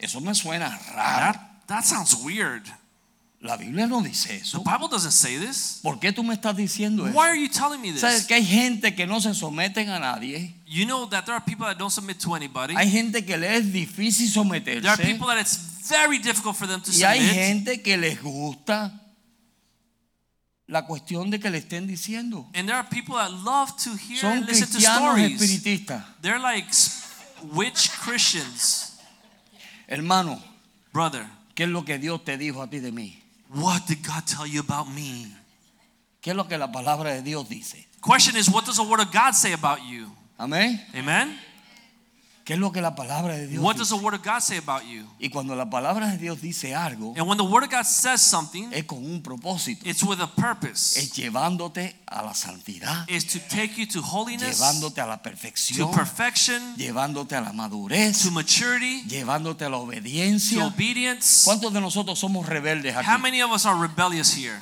Eso 0.00 0.20
me 0.20 0.32
suena 0.34 0.78
raro. 0.94 1.32
That, 1.38 1.66
that 1.66 1.84
sounds 1.84 2.14
weird. 2.24 2.62
La 3.42 3.56
Biblia 3.56 3.86
no 3.86 4.02
dice 4.02 4.28
The 4.28 4.36
eso. 4.42 4.62
Bible 4.62 4.88
doesn't 4.88 5.12
say 5.12 5.38
this. 5.38 5.80
¿Por 5.82 5.98
qué 5.98 6.12
tú 6.12 6.22
me 6.22 6.34
estás 6.34 6.54
diciendo 6.56 7.06
eso? 7.06 7.16
Why 7.18 7.28
are 7.28 7.36
you 7.40 7.48
telling 7.48 7.80
me 7.80 7.96
¿Sabes 7.96 8.18
this? 8.18 8.26
que 8.26 8.34
hay 8.34 8.44
gente 8.44 8.94
que 8.94 9.06
no 9.06 9.18
se 9.20 9.32
someten 9.34 9.88
a 9.88 9.98
nadie? 9.98 10.54
You 10.66 10.84
know 10.84 11.06
that 11.08 11.24
there 11.24 11.34
are 11.34 11.42
people 11.44 11.64
that 11.66 11.78
don't 11.78 11.90
submit 11.90 12.18
to 12.20 12.34
anybody. 12.34 12.74
Hay 12.76 12.90
gente 12.90 13.24
que 13.24 13.36
le 13.38 13.56
es 13.56 13.72
difícil 13.72 14.30
There 14.30 14.40
are 14.42 14.96
someterse. 14.96 15.02
people 15.06 15.26
that 15.28 15.38
it's 15.40 15.56
very 15.88 16.18
difficult 16.18 16.56
for 16.56 16.66
them 16.66 16.82
to 16.82 16.90
Y 16.92 17.02
hay 17.02 17.18
submit. 17.20 17.34
gente 17.34 17.82
que 17.82 17.96
les 17.96 18.20
gusta 18.22 18.92
la 20.66 20.86
cuestión 20.86 21.30
de 21.30 21.40
que 21.40 21.48
le 21.50 21.58
estén 21.58 21.86
diciendo. 21.86 22.46
And 22.54 22.68
there 22.68 22.76
are 22.76 22.86
people 22.90 23.14
that 23.16 23.30
love 23.32 23.72
to 23.84 23.96
hear 23.96 24.20
Son 24.20 24.32
and 24.38 24.46
listen 24.46 24.66
to 24.68 24.72
cristianos 24.74 24.98
stories. 25.16 25.40
espiritistas. 25.40 26.04
They're 26.20 26.38
like 26.38 26.66
witch 27.54 27.90
Christians. 28.02 28.89
Hermano, 29.90 30.40
Brother, 30.92 31.26
¿qué 31.54 31.64
es 31.64 31.68
lo 31.68 31.84
que 31.84 31.98
Dios 31.98 32.24
te 32.24 32.38
dijo 32.38 32.62
a 32.62 32.70
ti 32.70 32.78
de 32.78 32.92
mí? 32.92 33.20
what 33.52 33.86
did 33.88 34.06
God 34.06 34.24
tell 34.24 34.46
you 34.46 34.60
about 34.60 34.88
me? 34.88 35.26
¿Qué 36.22 36.30
es 36.30 36.36
lo 36.36 36.46
que 36.46 36.56
la 36.56 36.70
palabra 36.70 37.12
de 37.12 37.22
Dios 37.22 37.48
dice? 37.48 37.86
Question 38.00 38.36
is, 38.36 38.48
what 38.48 38.64
does 38.64 38.76
the 38.76 38.84
Word 38.84 39.00
of 39.00 39.10
God 39.10 39.34
say 39.34 39.52
about 39.52 39.80
you? 39.82 40.06
Amén. 40.38 40.80
Amen? 40.94 41.36
¿Qué 42.44 42.54
es 42.54 42.58
lo 42.58 42.72
que 42.72 42.80
la 42.80 42.94
palabra 42.94 43.36
de 43.36 43.46
Dios 43.46 43.62
What 43.62 43.76
does 43.76 43.88
dice? 43.90 43.98
the 43.98 44.04
Word 44.04 44.14
of 44.14 44.22
God 44.24 44.40
say 44.40 44.56
about 44.56 44.82
you? 44.84 45.06
Y 45.20 45.28
cuando 45.28 45.54
la 45.54 45.68
palabra 45.70 46.08
de 46.08 46.18
Dios 46.18 46.40
dice 46.40 46.74
algo, 46.74 47.14
And 47.16 47.28
when 47.28 47.36
the 47.38 47.44
Word 47.44 47.64
of 47.64 47.70
God 47.70 47.84
says 47.84 48.20
something, 48.22 48.72
es 48.72 48.84
con 48.84 48.98
un 49.04 49.22
propósito. 49.22 49.86
it's 49.88 50.02
with 50.02 50.20
a 50.20 50.26
purpose. 50.26 50.98
Es 50.98 51.12
llevándote 51.12 51.94
a 52.06 52.22
la 52.22 52.34
santidad, 52.34 53.08
Is 53.08 53.26
to 53.26 53.38
take 53.38 53.74
you 53.76 53.86
to 53.86 54.00
holiness, 54.02 54.58
llevándote 54.58 55.00
a 55.00 55.06
la 55.06 55.16
to 55.18 55.22
perfección, 55.22 55.90
perfection, 55.92 56.74
llevándote 56.76 57.36
a 57.36 57.40
la 57.42 57.52
madurez, 57.52 58.22
to 58.24 58.30
maturity, 58.30 59.02
llevándote 59.06 59.64
a 59.64 59.68
la 59.68 59.76
to 59.76 59.82
obediencia. 59.84 60.64
obedience. 60.66 61.44
¿Cuántos 61.44 61.72
de 61.72 61.80
nosotros 61.80 62.18
somos 62.18 62.46
rebeldes 62.46 62.94
How 62.96 63.00
aquí? 63.14 63.22
many 63.22 63.42
of 63.42 63.52
us 63.52 63.66
are 63.66 63.78
rebellious 63.78 64.34
here? 64.34 64.60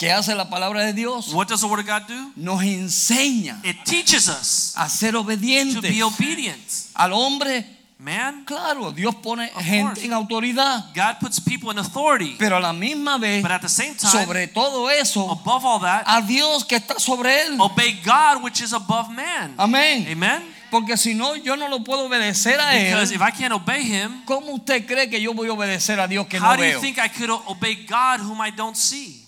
¿Qué 0.00 0.10
hace 0.10 0.34
la 0.34 0.48
palabra 0.48 0.82
de 0.86 0.94
Dios? 0.94 1.28
What 1.34 1.48
does 1.48 1.60
the 1.60 1.66
Word 1.66 1.80
of 1.80 1.86
God 1.86 2.08
do? 2.08 2.32
Nos 2.34 2.62
enseña 2.62 3.60
It 3.62 3.84
teaches 3.84 4.28
us 4.30 4.72
a 4.74 4.88
ser 4.88 5.12
to 5.12 5.20
obedientes 5.20 5.82
be 5.82 6.02
obedient. 6.02 6.58
al 6.94 7.12
hombre. 7.12 7.66
Man, 7.98 8.46
Claro, 8.46 8.92
Dios 8.92 9.14
pone 9.16 9.50
Of 9.54 9.62
gente 9.62 9.82
course. 10.00 10.04
en 10.06 10.14
autoridad, 10.14 10.86
God 10.94 11.18
puts 11.20 11.38
people 11.38 11.70
in 11.70 11.78
authority. 11.78 12.34
pero 12.38 12.56
a 12.56 12.60
la 12.60 12.72
misma 12.72 13.18
vez, 13.18 13.42
But 13.42 13.50
at 13.50 13.60
the 13.60 13.68
same 13.68 13.94
time, 13.94 14.10
sobre 14.10 14.46
todo 14.48 14.88
eso, 14.88 15.30
above 15.30 15.66
all 15.66 15.80
that, 15.82 16.04
a 16.06 16.22
Dios 16.22 16.64
que 16.64 16.76
está 16.78 16.98
sobre 16.98 17.42
él. 17.42 17.60
obey 17.60 18.00
God, 18.02 18.42
which 18.42 18.62
is 18.62 18.72
above 18.72 19.10
man. 19.10 19.54
Amén. 19.58 20.06
Amen? 20.10 20.42
Porque 20.70 20.96
si 20.96 21.12
no, 21.12 21.36
yo 21.36 21.56
no 21.56 21.68
lo 21.68 21.80
puedo 21.84 22.06
obedecer 22.06 22.58
a 22.58 22.72
Because 22.72 23.10
él. 23.12 23.16
if 23.16 23.20
I 23.20 23.32
can't 23.32 23.52
obey 23.52 23.82
Him, 23.82 24.22
¿Cómo 24.24 24.54
usted 24.54 24.86
cree 24.86 25.10
que 25.10 25.20
yo 25.20 25.34
voy 25.34 25.48
a 25.48 25.52
obedecer 25.52 26.00
a 26.00 26.08
Dios 26.08 26.26
que 26.26 26.38
how 26.38 26.52
no 26.52 26.56
do 26.56 26.64
you 26.64 26.70
veo? 26.70 26.80
think 26.80 26.96
I 26.98 27.08
could 27.10 27.28
obey 27.48 27.84
God 27.86 28.20
whom 28.20 28.40
I 28.40 28.50
don't 28.50 28.76
see? 28.78 29.26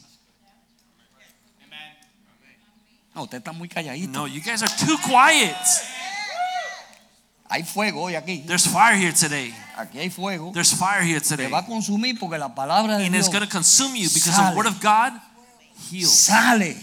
No, 3.15 3.25
usted 3.25 3.39
está 3.39 3.53
muy 3.53 3.69
calladito. 3.69 4.11
No, 4.13 4.27
you 4.27 4.41
guys 4.41 4.63
are 4.63 4.73
too 4.79 4.97
quiet. 5.05 5.57
Hay 7.51 7.63
fuego 7.65 8.05
hoy 8.05 8.15
aquí. 8.15 8.43
There's 8.47 8.67
fire 8.67 8.97
here 8.97 9.13
today. 9.13 9.55
Aquí 9.77 9.99
hay 9.99 10.09
fuego. 10.09 10.53
There's 10.55 10.73
fire 10.73 11.03
here 11.03 11.21
Te 11.21 11.37
today. 11.37 11.51
va 11.51 11.59
a 11.59 11.67
consumir 11.67 12.19
porque 12.19 12.39
la 12.39 12.55
palabra 12.55 12.97
de 12.97 13.05
And 13.05 13.13
Dios 13.13 13.27
it's 13.27 13.35
going 13.35 13.45
to 13.47 13.51
consume 13.51 13.95
you 13.95 14.09
because 14.09 14.35
Sale. 14.35 14.53
the 14.53 14.57
Word 14.57 14.67
of 14.67 14.81
God 14.81 15.13
heals, 15.91 16.19
sale. 16.19 16.75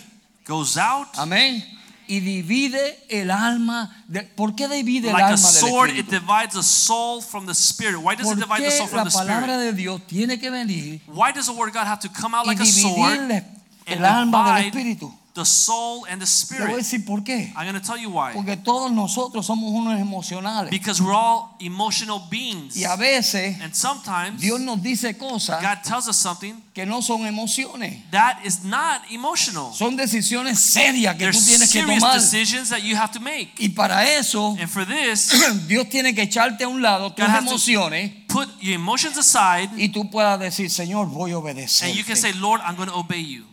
goes 0.46 0.78
out 0.78 1.08
Amén. 1.18 1.64
Y 2.08 2.20
divide 2.20 2.98
el 3.10 3.32
alma. 3.32 3.90
De, 4.08 4.22
¿Por 4.24 4.56
qué 4.56 4.68
divide 4.68 5.08
el 5.10 5.14
like 5.14 5.24
a 5.24 5.28
alma 5.34 5.52
del 5.52 5.70
sword. 5.70 5.90
It 5.92 6.10
divides 6.10 6.54
the 6.54 6.64
soul 6.64 7.22
from 7.22 7.48
the 7.48 7.56
spirit. 7.56 8.00
Why 8.00 8.16
does 8.16 8.32
it 8.32 8.38
divide 8.40 8.64
the 8.64 8.70
soul 8.72 8.88
from 8.88 9.06
the 9.06 9.12
palabra 9.12 9.56
spirit? 9.56 9.72
de 9.72 9.74
Dios 9.74 10.02
tiene 10.08 10.40
que 10.40 10.52
venir 10.52 11.02
Why 11.08 11.32
does 11.32 11.48
the 11.48 11.54
Word 11.54 11.70
of 11.70 11.74
God 11.74 11.88
have 11.88 12.00
to 12.02 12.10
come 12.10 12.36
out 12.36 12.46
like 12.46 12.60
a 12.60 12.66
sword 12.66 13.32
and 13.32 13.44
el 13.88 14.06
alma 14.06 14.54
del 14.54 14.66
espíritu? 14.72 15.12
The 15.34 15.46
soul 15.46 16.06
and 16.10 16.20
the 16.22 16.26
Le 16.26 16.58
voy 16.58 16.66
a 16.66 16.68
spirit? 16.74 16.78
decir 16.78 17.06
por 17.06 17.24
qué. 17.24 17.54
I'm 17.56 17.66
going 17.66 17.80
to 17.80 17.86
tell 17.86 17.98
you 17.98 18.10
why. 18.10 18.34
Porque 18.34 18.58
todos 18.58 18.92
nosotros 18.92 19.46
somos 19.46 19.72
unos 19.72 20.00
emocionales. 20.00 20.70
Because 20.72 21.02
we're 21.02 21.14
all 21.14 21.56
emotional 21.60 22.20
beings. 22.30 22.76
Y 22.76 22.84
a 22.84 22.96
veces 22.96 23.60
And 23.62 23.74
sometimes 23.74 24.42
Dios 24.42 24.60
nos 24.60 24.82
dice 24.82 25.18
cosas 25.18 25.62
God 25.62 25.84
tells 25.84 26.08
us 26.08 26.18
something 26.18 26.62
que 26.74 26.86
no 26.86 27.02
son 27.02 27.26
emociones. 27.26 28.04
that 28.12 28.40
is 28.46 28.64
not 28.64 29.02
emotional. 29.12 29.74
Son 29.74 29.96
decisiones 29.98 30.60
serias 30.60 31.16
que 31.16 31.26
tú 31.28 31.32
There's 31.32 31.46
tienes 31.46 31.72
que 31.72 31.82
tomar. 31.84 32.14
decisions 32.16 32.70
that 32.70 32.82
you 32.84 32.96
have 32.96 33.12
to 33.12 33.20
make. 33.20 33.52
Y 33.60 33.70
para 33.70 34.04
eso, 34.18 34.56
And 34.60 34.70
for 34.70 34.86
this, 34.86 35.32
Dios 35.68 35.88
tiene 35.90 36.14
que 36.14 36.24
echarte 36.24 36.64
a 36.64 36.68
un 36.68 36.82
lado 36.82 37.12
tus 37.14 37.26
God 37.26 37.32
has 37.32 37.44
to- 37.46 37.50
emociones 37.52 38.12
put 38.28 38.48
your 38.62 38.76
emotions 38.76 39.18
aside 39.18 39.70
y 39.78 39.90
tú 39.90 40.10
puedas 40.10 40.40
decir, 40.40 40.70
Señor, 40.70 41.08
voy 41.08 41.32
a 41.32 41.40
and 41.40 41.96
you 41.96 42.04
can 42.04 42.16
say, 42.16 42.32
Lord, 42.34 42.62
I'm 42.64 42.76
going 42.76 42.90
to 42.90 42.96
obey 42.96 43.22
you. 43.24 43.46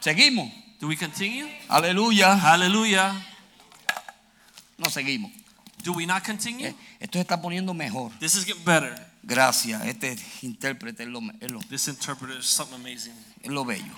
Seguimos. 0.00 0.50
Do 0.80 0.88
we 0.88 0.96
continue? 0.96 1.46
Aleluya. 1.68 2.36
Hallelujah. 2.36 3.14
No 4.78 4.88
seguimos. 4.88 5.30
Do 5.82 5.92
we 5.92 6.06
not 6.06 6.24
continue? 6.24 6.68
Eh, 6.68 6.74
Esto 7.00 7.18
se 7.18 7.22
está 7.22 7.40
poniendo 7.40 7.74
mejor. 7.74 8.10
This 8.18 8.34
is 8.34 8.44
getting 8.44 8.64
better. 8.64 8.94
Gracias. 9.22 9.84
Este 9.84 10.16
intérprete 10.42 11.02
es 11.02 11.08
lo, 11.08 11.20
es 11.40 11.50
lo- 11.50 11.60
This 11.68 11.88
interpreter 11.88 12.38
is 12.38 12.46
something 12.46 12.76
amazing. 12.76 13.14
es 13.42 13.50
lo 13.50 13.64
bello. 13.64 13.92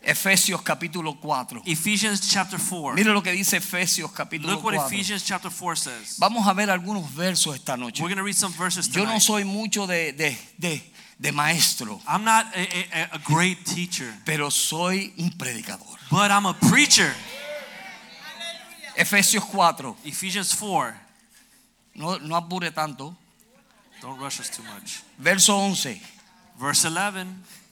Efesios 0.00 0.62
capítulo 0.62 1.18
4. 1.20 1.62
Ephesians 1.66 2.20
chapter 2.30 2.58
4. 2.58 2.94
Mire 2.94 3.12
lo 3.12 3.20
que 3.20 3.32
dice 3.32 3.56
Efesios 3.56 4.12
capítulo 4.12 4.52
Look 4.52 4.64
what 4.64 4.74
4. 4.76 4.86
Ephesians 4.86 5.24
chapter 5.24 5.50
4 5.50 5.76
says. 5.76 6.18
Vamos 6.18 6.46
a 6.46 6.52
ver 6.54 6.70
algunos 6.70 7.12
versos 7.14 7.56
esta 7.56 7.76
noche. 7.76 8.00
We're 8.02 8.14
going 8.14 8.18
to 8.18 8.24
read 8.24 8.36
some 8.36 8.54
verses 8.56 8.88
Yo 8.88 9.04
no 9.04 9.18
soy 9.18 9.44
mucho 9.44 9.88
de, 9.88 10.12
de, 10.12 10.38
de, 10.56 10.80
de 11.18 11.32
maestro, 11.32 12.00
I'm 12.06 12.22
not 12.24 12.46
a, 12.54 12.60
a, 12.92 13.08
a 13.16 13.18
great 13.18 13.64
teacher, 13.64 14.12
pero 14.24 14.50
soy 14.50 15.12
un 15.18 15.30
predicador. 15.30 15.98
but 16.10 16.30
I'm 16.30 16.46
a 16.46 16.54
preacher. 16.54 17.12
Efesios 18.96 19.44
4. 19.44 19.96
Ephesians 20.04 20.54
4. 20.54 20.94
No, 21.94 22.18
no 22.18 22.36
apure 22.36 22.70
tanto. 22.70 23.16
Don't 24.00 24.18
rush 24.20 24.40
us 24.40 24.50
too 24.50 24.62
much. 24.64 25.02
Verso 25.18 25.56
11. 25.56 26.00
Verse 26.58 26.84
11. 26.88 27.26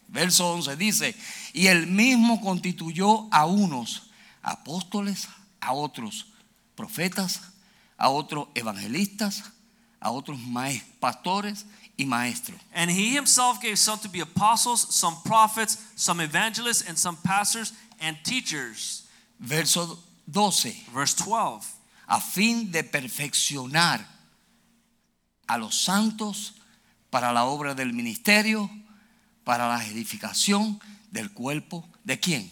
Verso 0.09 0.47
11 0.55 0.77
dice, 0.77 1.15
y 1.53 1.67
él 1.67 1.87
mismo 1.89 2.41
constituyó 2.41 3.29
a 3.33 3.45
unos 3.47 4.09
apóstoles, 4.41 5.27
a 5.61 5.73
otros 5.73 6.27
profetas, 6.77 7.41
a 7.99 8.09
otros 8.11 8.47
evangelistas, 8.55 9.43
a 9.99 10.11
otros 10.13 10.39
maes- 10.39 10.85
pastores 11.01 11.67
y 11.97 12.05
maestros. 12.05 12.59
And 12.75 12.91
he 12.91 13.15
himself 13.15 13.61
gave 13.61 13.79
some 13.79 13.99
to 14.01 14.09
be 14.09 14.21
apostles, 14.21 14.95
some 14.95 15.17
prophets, 15.25 15.79
some 15.97 16.21
evangelists, 16.21 16.83
and 16.87 16.99
some 16.99 17.17
pastors 17.25 17.73
and 18.01 18.17
teachers. 18.25 19.07
Verso 19.41 19.99
12, 20.31 20.89
Verse 20.93 21.15
12. 21.15 21.77
a 22.07 22.21
fin 22.21 22.71
de 22.71 22.85
perfeccionar 22.85 24.07
a 25.47 25.59
los 25.59 25.75
santos 25.75 26.55
para 27.11 27.33
la 27.33 27.45
obra 27.45 27.75
del 27.75 27.93
ministerio, 27.93 28.71
para 29.45 29.69
la 29.69 29.85
edificación 29.87 30.81
del 31.11 31.33
cuerpo 31.33 31.89
de 32.05 32.19
quién? 32.19 32.51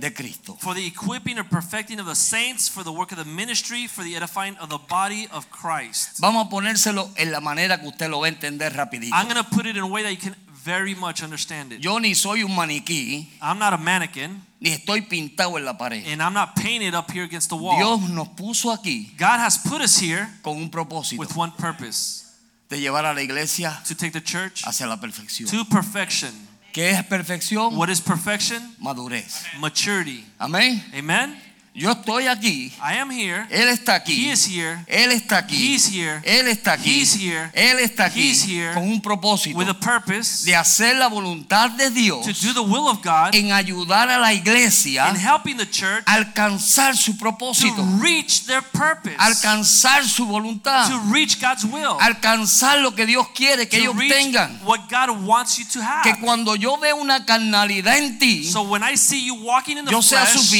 De 0.00 0.10
Cristo. 0.12 0.56
For 0.60 0.74
the 0.74 0.86
equipping 0.86 1.38
or 1.38 1.44
perfecting 1.44 2.00
of 2.00 2.06
the 2.06 2.14
saints, 2.14 2.68
for 2.68 2.82
the 2.82 2.90
work 2.90 3.12
of 3.12 3.18
the 3.18 3.24
ministry, 3.24 3.86
for 3.86 4.02
the 4.02 4.16
edifying 4.16 4.56
of 4.56 4.70
the 4.70 4.78
body 4.88 5.28
of 5.30 5.50
Christ. 5.50 6.20
Vamos 6.20 6.46
a 6.46 6.48
ponérselo 6.48 7.10
en 7.16 7.30
la 7.30 7.40
manera 7.40 7.78
que 7.78 7.88
usted 7.88 8.08
lo 8.08 8.20
va 8.20 8.26
a 8.26 8.30
entender 8.30 8.72
rapidito. 8.72 9.12
I'm 9.12 9.28
going 9.28 9.36
to 9.36 9.48
put 9.50 9.66
it 9.66 9.76
in 9.76 9.82
a 9.82 9.86
way 9.86 10.02
that 10.02 10.10
you 10.10 10.16
can 10.16 10.34
very 10.64 10.94
much 10.94 11.22
understand 11.22 11.72
it. 11.72 11.80
Yo 11.80 11.98
ni 11.98 12.14
soy 12.14 12.42
un 12.42 12.50
maniquí, 12.54 13.28
I'm 13.42 13.58
not 13.58 13.72
a 13.72 13.78
mannequin, 13.78 14.42
ni 14.60 14.70
estoy 14.70 15.02
pintado 15.02 15.56
en 15.58 15.64
la 15.64 15.76
pared. 15.76 16.04
and 16.06 16.22
I'm 16.22 16.34
not 16.34 16.54
painted 16.56 16.94
up 16.94 17.10
here 17.10 17.24
against 17.24 17.48
the 17.50 17.56
wall. 17.56 17.76
Dios 17.76 18.10
nos 18.10 18.28
puso 18.28 18.72
aquí 18.72 19.16
God 19.18 19.40
has 19.40 19.58
put 19.58 19.80
us 19.80 19.98
here 19.98 20.28
con 20.42 20.56
un 20.56 20.70
propósito 20.70 21.18
with 21.18 21.36
one 21.36 21.52
purpose 21.58 22.24
de 22.68 22.78
llevar 22.78 23.04
a 23.04 23.12
la 23.12 23.20
iglesia 23.20 23.78
to 23.86 23.94
take 23.94 24.12
the 24.12 24.20
church 24.20 24.62
hacia 24.64 24.86
la 24.86 24.96
perfección. 24.96 25.50
to 25.50 25.64
perfection. 25.64 26.30
¿Qué 26.72 26.90
es 26.90 27.04
perfección? 27.04 27.76
What 27.76 27.88
is 27.88 28.00
perfection? 28.00 28.76
Madurez. 28.78 29.44
Maturity. 29.58 30.24
Amén. 30.38 30.84
Amen? 30.96 31.49
Yo 31.72 31.92
estoy 31.92 32.26
aquí, 32.26 32.72
I 32.82 32.98
am 32.98 33.10
here. 33.12 33.46
Él 33.48 33.68
está 33.68 33.92
He 33.92 33.96
aquí, 33.96 34.30
is 34.32 34.44
here. 34.44 34.84
Él 34.88 35.12
está 35.12 35.38
aquí, 35.38 35.74
He's 35.74 35.86
here. 35.86 36.20
Él 36.24 36.48
está 36.48 36.72
aquí, 36.72 37.00
He's 37.00 37.14
here. 37.14 37.48
Él 37.54 37.78
está 37.78 38.06
aquí 38.06 38.30
He's 38.30 38.42
here. 38.44 38.74
con 38.74 38.90
un 38.90 39.00
propósito 39.00 39.56
with 39.56 39.68
a 39.68 39.74
purpose 39.74 40.44
de 40.44 40.56
hacer 40.56 40.96
la 40.96 41.06
voluntad 41.06 41.70
de 41.70 41.90
Dios 41.90 42.26
to 42.26 42.32
do 42.32 42.52
the 42.52 42.60
will 42.60 42.88
of 42.88 43.00
God 43.04 43.36
en 43.36 43.52
ayudar 43.52 44.10
a 44.10 44.18
la 44.18 44.32
iglesia 44.32 45.08
in 45.10 45.14
helping 45.14 45.56
the 45.56 45.66
church 45.70 46.02
alcanzar 46.06 46.96
su 46.96 47.16
propósito, 47.16 47.76
to 47.76 48.02
reach 48.02 48.46
their 48.46 48.62
purpose, 48.62 49.14
alcanzar 49.16 50.02
su 50.04 50.26
voluntad, 50.26 50.88
to 50.88 50.98
reach 51.12 51.40
God's 51.40 51.64
will, 51.64 51.96
alcanzar 52.00 52.80
lo 52.80 52.96
que 52.96 53.06
Dios 53.06 53.28
quiere 53.32 53.68
que 53.68 53.78
to 53.78 53.92
ellos 53.92 53.96
tengan. 54.08 54.58
what 54.64 54.88
God 54.90 55.24
wants 55.24 55.56
you 55.56 55.64
to 55.66 55.80
have. 55.80 56.02
Que 56.02 56.20
cuando 56.20 56.56
yo 56.56 56.76
veo 56.78 56.96
una 56.96 57.24
carnalidad 57.24 57.96
en 57.96 58.18
ti, 58.18 58.42
so 58.42 58.62
when 58.62 58.82
I 58.82 58.96
see 58.96 59.24
you 59.24 59.36
walking 59.36 59.78
in 59.78 59.84
the 59.84 59.92
yo 59.92 60.00
sea 60.00 60.16
flesh, 60.16 60.50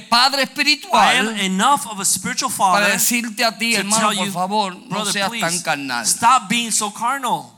padre 0.00 0.42
I 0.42 1.14
am 1.14 1.28
espiritual 1.28 1.40
enough 1.40 1.86
of 1.86 2.00
a 2.00 2.04
spiritual 2.04 2.50
para 2.50 2.84
father 2.84 2.92
decirte 2.92 3.44
a 3.44 3.52
ti, 3.52 3.72
to 3.72 3.78
hermano, 3.80 3.98
tell 4.00 4.16
por 4.16 4.26
you, 4.26 4.32
favor, 4.32 4.74
no 4.74 4.88
brother, 4.88 5.12
seas 5.12 5.28
please, 5.28 5.40
tan 5.40 5.62
carnal. 5.62 6.04
stop 6.04 6.48
being 6.48 6.70
so 6.70 6.90
carnal. 6.90 7.50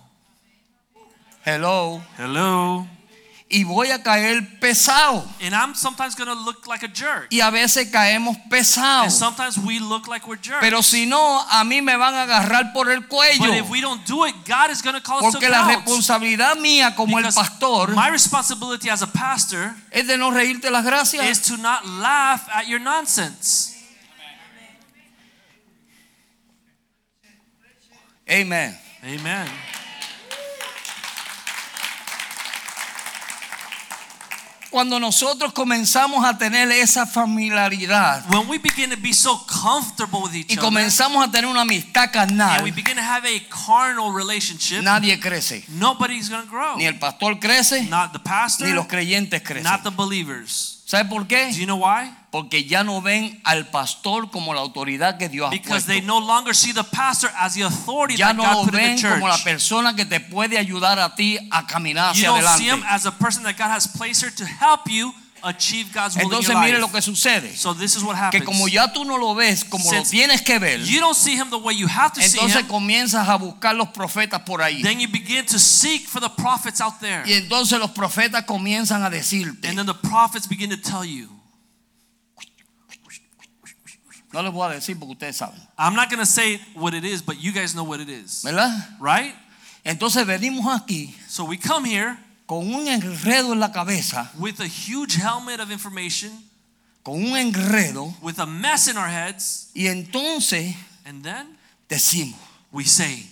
Hello. 1.45 2.01
Hello. 2.17 2.87
Y 3.57 3.63
voy 3.63 3.93
a 3.93 4.03
caer 4.03 4.59
pesado. 4.59 5.25
And 5.41 5.55
I'm 5.55 5.75
sometimes 5.77 6.17
going 6.17 6.27
to 6.29 6.35
look 6.35 6.67
like 6.67 6.83
a 6.85 6.89
jerk. 6.89 7.29
Y 7.31 7.41
a 7.41 7.51
veces 7.53 7.89
caemos 7.91 8.37
And 8.37 8.51
pesados. 8.51 9.13
sometimes 9.13 9.57
we 9.59 9.79
look 9.79 10.09
like 10.09 10.27
we're 10.27 10.41
jerks. 10.43 10.59
Pero 10.61 10.83
si 10.83 11.07
no, 11.07 11.41
a 11.49 11.63
mí 11.63 11.81
me 11.81 11.97
van 11.97 12.15
a 12.15 12.23
agarrar 12.25 12.73
por 12.73 12.91
el 12.91 13.03
but 13.03 13.09
cuello. 13.11 13.55
if 13.55 13.71
we 13.71 13.81
don't 13.81 14.05
do 14.07 14.25
it, 14.25 14.35
God 14.45 14.71
is 14.71 14.83
going 14.83 14.95
to 14.97 15.01
call 15.01 15.19
us 15.25 15.33
to 15.35 15.39
Porque 15.39 15.49
la 15.49 15.69
responsabilidad 15.69 16.57
mía 16.57 16.97
como 16.97 17.17
el 17.19 17.25
pastor 17.33 17.95
my 17.95 18.09
responsibility 18.11 18.91
as 18.91 19.03
a 19.03 19.07
pastor 19.07 19.73
es 19.93 20.07
de 20.09 20.17
no 20.17 20.33
reírte 20.33 20.69
las 20.71 20.85
is 20.85 20.91
gracias. 20.91 21.43
to 21.43 21.57
not 21.57 21.87
laugh 21.87 22.49
at 22.53 22.67
your 22.67 22.81
nonsense. 22.81 23.71
Amen. 28.29 28.77
Amen. 29.05 29.49
Cuando 34.75 34.99
nosotros 34.99 35.53
comenzamos 35.53 36.25
a 36.25 36.37
tener 36.37 36.69
esa 36.73 37.07
familiaridad 37.07 38.29
When 38.29 38.49
we 38.49 38.59
begin 38.59 38.91
to 38.91 38.97
be 38.97 39.13
so 39.13 39.39
comfortable 39.47 40.23
with 40.23 40.35
each 40.35 40.51
y 40.51 40.55
other 40.55 40.65
comenzamos 40.65 41.25
a 41.25 41.31
tener 41.31 41.49
una 41.49 41.61
amistad 41.61 42.11
and 42.17 42.33
we 42.33 42.37
carnal, 42.39 42.73
begin 42.75 42.97
to 42.97 43.01
have 43.01 43.25
a 43.25 43.41
carnal 43.49 44.13
relationship, 44.13 44.83
nadie 44.83 45.21
crece. 45.21 45.65
nobody's 45.69 46.29
to 46.29 46.43
grow. 46.51 46.77
Ni 46.77 46.87
el 46.87 46.99
pastor 46.99 47.39
crece, 47.39 47.85
Not 47.89 48.13
the 48.15 48.19
pastor, 48.19 48.67
ni 48.67 48.73
los 48.73 48.87
creyentes 48.89 49.43
crecen. 49.45 49.63
not 49.63 49.85
the 49.85 49.91
believers. 49.91 50.83
¿Sabe 50.87 51.09
por 51.09 51.23
Do 51.23 51.29
qué? 51.29 51.53
you 51.53 51.67
know 51.67 51.77
why? 51.77 52.11
Porque 52.35 52.65
ya 52.65 52.83
no 52.83 53.01
ven 53.01 53.41
al 53.45 53.69
pastor 53.69 54.29
como 54.29 54.53
la 54.55 54.61
autoridad 54.61 55.17
que 55.19 55.29
Dios 55.29 55.47
ha 55.47 55.51
Because 55.51 55.85
puesto. 55.87 55.93
they 55.93 56.01
no 56.01 56.19
longer 56.19 56.53
see 56.53 56.73
the 56.73 56.83
pastor 56.83 57.31
as 57.39 57.55
the 57.55 57.63
authority 57.63 58.17
Ya 58.17 58.33
that 58.33 58.37
no 58.37 58.43
God 58.43 58.53
lo 58.57 58.65
put 58.65 58.75
in 58.75 58.81
ven 58.81 58.97
the 58.97 59.03
church. 59.03 59.13
como 59.21 59.29
la 59.29 59.39
persona 59.45 59.95
que 59.95 60.05
te 60.05 60.19
puede 60.19 60.59
ayudar 60.59 60.99
a 60.99 61.15
ti 61.15 61.39
a 61.53 61.65
caminar 61.65 62.13
You 62.17 62.27
hacia 62.27 62.29
don't 62.31 62.59
see 62.59 62.65
him 62.69 62.83
adelante. 62.83 62.87
as 62.95 63.07
a 63.07 63.13
person 63.13 63.45
that 63.45 63.57
God 63.57 63.71
has 63.71 63.87
placed 63.87 64.21
here 64.23 64.33
to 64.35 64.45
help 64.45 64.91
you 64.91 65.15
achieve 65.45 65.93
God's 65.95 66.17
will 66.17 66.23
in 66.25 66.31
Entonces 66.33 66.53
your 66.55 66.61
mire 66.61 66.79
lo 66.81 66.87
life. 66.87 66.95
que 66.95 67.03
sucede. 67.03 67.57
So 67.57 67.73
this 67.73 67.95
is 67.95 68.03
what 68.03 68.17
happens. 68.17 68.41
Que 68.43 68.45
como 68.45 68.67
ya 68.67 68.93
tú 68.93 69.05
no 69.05 69.17
lo 69.17 69.35
ves 69.37 69.63
como 69.63 69.85
lo 69.85 69.91
Since 69.91 70.11
tienes 70.11 70.43
que 70.43 70.59
ver, 70.59 70.81
you 70.85 70.99
don't 70.99 71.15
see 71.17 71.37
him 71.37 71.51
the 71.51 71.59
way 71.59 71.77
you 71.77 71.87
have 71.87 72.13
to 72.15 72.21
see 72.21 72.37
entonces 72.39 72.63
him, 72.63 72.67
comienzas 72.67 73.29
a 73.29 73.37
buscar 73.37 73.77
los 73.77 73.91
profetas 73.91 74.41
por 74.45 74.61
ahí. 74.61 74.83
then 74.83 74.99
you 74.99 75.07
begin 75.07 75.47
to 75.47 75.59
seek 75.61 76.09
for 76.09 76.19
the 76.21 76.31
prophets 76.31 76.81
out 76.81 76.99
there. 76.99 77.23
Y 77.27 77.35
entonces 77.35 77.79
los 77.79 77.93
profetas 77.93 78.43
comienzan 78.45 79.05
a 79.05 79.11
decirte, 79.11 79.69
And 79.69 79.79
then 79.79 79.87
the 79.87 79.95
prophets 79.95 80.49
begin 80.49 80.71
to 80.71 80.77
tell 80.79 81.05
you. 81.05 81.29
No 84.35 84.43
les 84.43 84.53
voy 84.53 84.67
a 84.71 84.75
decir 84.75 84.99
porque 84.99 85.13
ustedes 85.13 85.37
saben, 85.37 85.59
I'm 85.79 85.95
not 85.95 86.11
going 86.11 86.19
to 86.21 86.27
say 86.27 86.61
what 86.75 86.93
it 86.93 87.05
is, 87.05 87.23
but 87.23 87.37
you 87.41 87.53
guys 87.53 87.73
know 87.73 87.85
what 87.85 88.01
it 88.01 88.09
is. 88.09 88.43
¿verdad? 88.45 88.71
Right? 89.01 89.35
Entonces 89.85 90.27
venimos 90.27 90.67
aquí 90.67 91.15
So 91.29 91.45
we 91.45 91.57
come 91.57 91.85
here 91.85 92.19
con 92.47 92.59
un 92.75 92.87
enredo 92.89 93.53
en 93.53 93.61
la 93.61 93.71
cabeza, 93.73 94.31
with 94.39 94.61
a 94.61 94.67
huge 94.67 95.15
helmet 95.17 95.61
of 95.61 95.71
information, 95.71 96.31
con 97.05 97.15
un 97.15 97.37
enredo, 97.37 98.13
with 98.21 98.39
a 98.39 98.47
mess 98.47 98.89
in 98.89 98.97
our 98.99 99.09
heads, 99.09 99.71
y 99.75 99.87
entonces 99.87 100.75
and 101.07 101.23
then 101.25 101.57
decimos, 101.89 102.35
we 102.73 102.85
say, 102.85 103.27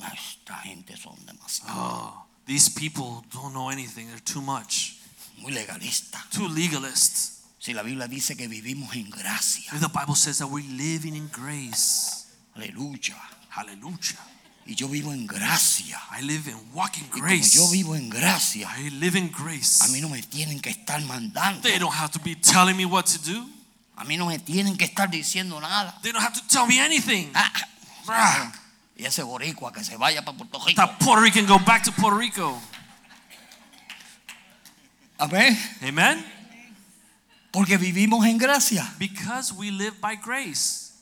"Ah, 0.00 0.12
esta 0.14 0.54
gente 0.62 0.96
son 0.96 1.16
demasiado 1.26 1.74
Oh, 1.74 2.24
these 2.46 2.68
people 2.70 3.24
don't 3.32 3.52
know 3.52 3.68
anything. 3.70 4.06
They're 4.08 4.20
too 4.24 4.40
much, 4.40 4.96
muy 5.42 5.52
legalistas. 5.52 6.30
too 6.30 6.48
legalist. 6.48 7.37
Si 7.60 7.72
la 7.74 7.82
Biblia 7.82 8.06
dice 8.06 8.36
que 8.36 8.46
vivimos 8.48 8.94
en 8.94 9.10
gracia, 9.10 9.72
The 9.80 9.88
Bible 9.88 10.14
says 10.14 10.38
that 10.38 10.46
we're 10.48 10.66
living 10.68 11.14
in 11.16 11.28
grace. 11.32 12.26
aleluya. 12.54 13.16
Hallelujah. 13.50 14.18
Y 14.66 14.74
yo 14.74 14.86
vivo 14.88 15.12
en 15.12 15.26
gracia. 15.26 15.98
I 16.12 16.20
live 16.22 16.46
in 16.50 16.56
walking 16.72 17.04
Y 17.06 17.08
como 17.08 17.24
grace. 17.24 17.56
yo 17.56 17.68
vivo 17.70 17.96
en 17.96 18.08
gracia, 18.10 18.68
I 18.78 18.90
live 18.90 19.16
in 19.18 19.30
grace. 19.32 19.82
a 19.82 19.88
mí 19.88 20.00
no 20.00 20.08
me 20.08 20.22
tienen 20.22 20.60
que 20.60 20.70
estar 20.70 21.00
mandando. 21.02 21.62
They 21.62 21.78
don't 21.78 21.94
have 21.94 22.10
to 22.12 22.20
be 22.20 22.36
telling 22.36 22.76
me 22.76 22.84
what 22.84 23.06
to 23.06 23.18
do. 23.18 23.48
A 23.96 24.04
mí 24.04 24.16
no 24.16 24.26
me 24.26 24.38
tienen 24.38 24.76
que 24.76 24.84
estar 24.84 25.10
diciendo 25.10 25.60
nada. 25.60 25.98
They 26.02 26.12
don't 26.12 26.22
have 26.22 26.34
to 26.38 26.46
tell 26.46 26.66
me 26.66 26.78
anything. 26.78 27.30
Ah, 27.34 27.50
Brah. 28.06 28.52
y 28.96 29.04
ese 29.06 29.22
boricua 29.24 29.72
que 29.72 29.82
se 29.82 29.96
vaya 29.96 30.24
para 30.24 30.36
Puerto 30.36 30.58
Rico. 30.64 30.76
That 30.80 30.98
Puerto 31.00 31.22
Rican 31.22 31.46
go 31.46 31.58
back 31.58 31.82
to 31.84 31.92
Puerto 31.92 32.16
Rico. 32.18 32.60
Amén. 35.18 35.58
Amen. 35.82 36.24
Porque 37.50 37.76
vivimos 37.78 38.24
en 38.26 38.38
gracia. 38.38 38.92
Because 38.98 39.52
we 39.54 39.70
live 39.70 39.96
by 40.00 40.16
grace. 40.16 40.92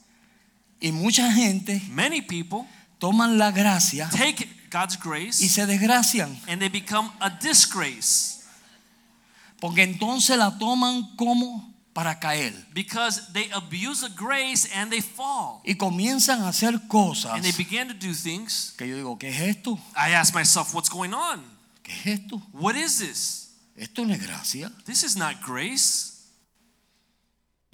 Y 0.80 0.92
mucha 0.92 1.32
gente 1.32 1.80
Many 1.90 2.20
people 2.22 2.66
toman 2.98 3.38
la 3.38 3.50
gracia 3.50 4.08
take 4.10 4.46
God's 4.70 4.96
y 4.96 5.08
grace 5.08 5.48
se 5.48 5.66
desgracian. 5.66 6.38
and 6.48 6.60
they 6.60 6.68
become 6.68 7.10
a 7.20 7.30
disgrace 7.30 8.42
Porque 9.58 9.82
entonces 9.82 10.36
la 10.36 10.58
toman 10.58 11.16
como 11.16 11.72
para 11.94 12.18
caer. 12.20 12.52
because 12.74 13.32
they 13.32 13.50
abuse 13.52 14.02
the 14.06 14.12
grace 14.14 14.68
and 14.74 14.90
they 14.90 15.00
fall. 15.00 15.62
Y 15.64 15.76
comienzan 15.76 16.42
a 16.42 16.48
hacer 16.48 16.78
cosas 16.88 17.32
And 17.32 17.42
they 17.42 17.52
began 17.52 17.88
to 17.88 17.94
do 17.94 18.12
things. 18.12 18.74
que 18.76 18.86
yo 18.86 18.96
digo, 18.96 19.18
¿qué 19.18 19.30
es 19.30 19.40
esto? 19.56 19.78
I 19.96 20.12
ask 20.12 20.34
myself, 20.34 20.74
what's 20.74 20.90
going 20.90 21.14
on? 21.14 21.42
¿Qué 21.82 21.92
es 21.92 22.20
esto? 22.20 22.42
What 22.52 22.76
is 22.76 22.98
this? 22.98 23.48
Esto 23.78 24.04
no 24.04 24.12
es 24.12 24.20
gracia. 24.22 24.70
This 24.84 25.02
is 25.04 25.16
not 25.16 25.40
grace. 25.40 26.15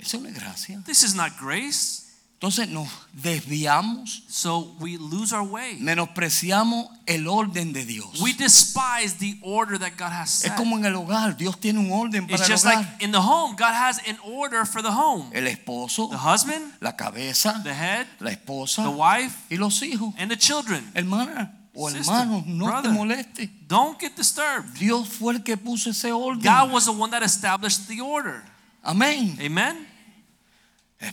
Eso 0.02 0.18
no 0.20 0.28
es 0.28 0.34
gracia. 0.34 0.82
This 0.84 1.02
is 1.02 1.14
not 1.14 1.32
grace. 1.38 2.00
Entonces 2.34 2.68
nos 2.70 2.88
desviamos, 3.12 4.24
So 4.28 4.74
we 4.80 4.98
lose 4.98 5.32
our 5.32 5.44
way. 5.44 5.76
menospreciamos 5.78 6.88
el 7.06 7.28
orden 7.28 7.72
de 7.72 7.84
Dios. 7.86 8.20
We 8.20 8.32
despise 8.32 9.14
the 9.18 9.38
order 9.42 9.78
that 9.78 9.92
God 9.96 10.10
has 10.12 10.28
Es 10.44 10.50
set. 10.50 10.56
como 10.56 10.76
en 10.76 10.84
el 10.84 10.94
hogar, 10.96 11.36
Dios 11.36 11.60
tiene 11.60 11.78
un 11.78 11.92
orden 11.92 12.26
para 12.26 12.34
It's 12.36 12.48
el 12.48 12.52
just 12.52 12.64
hogar. 12.64 12.78
like 12.78 13.04
in 13.04 13.12
the 13.12 13.20
home, 13.20 13.54
God 13.56 13.72
has 13.74 13.98
an 14.08 14.18
order 14.24 14.66
for 14.66 14.82
the 14.82 14.90
home. 14.90 15.30
El 15.32 15.46
esposo, 15.46 16.08
The 16.10 16.16
husband, 16.18 16.64
la 16.80 16.96
cabeza, 16.96 17.60
the 17.62 17.72
head, 17.74 18.06
la 18.18 18.30
esposa 18.32 18.82
the 18.82 18.90
wife, 18.90 19.36
y 19.48 19.56
los 19.56 19.80
hijos. 19.82 20.12
and 20.18 20.28
the 20.28 20.36
children. 20.36 20.90
Hermana 20.94 21.52
o 21.74 21.88
Sister, 21.90 22.12
hermano, 22.12 22.42
no 22.46 22.66
te 22.66 22.70
brother. 22.72 22.90
moleste. 22.92 23.50
Don't 23.68 24.00
get 24.00 24.16
disturbed. 24.16 24.76
Dios 24.80 25.08
fue 25.08 25.34
el 25.34 25.42
que 25.44 25.56
puso 25.56 25.90
ese 25.90 26.10
orden. 26.12 26.42
God 26.42 26.72
was 26.72 26.86
the 26.86 26.92
one 26.92 27.10
that 27.12 27.22
established 27.22 27.86
the 27.86 28.00
order. 28.00 28.42
Amén. 28.82 29.38
Amen. 29.40 29.76
El 29.76 29.91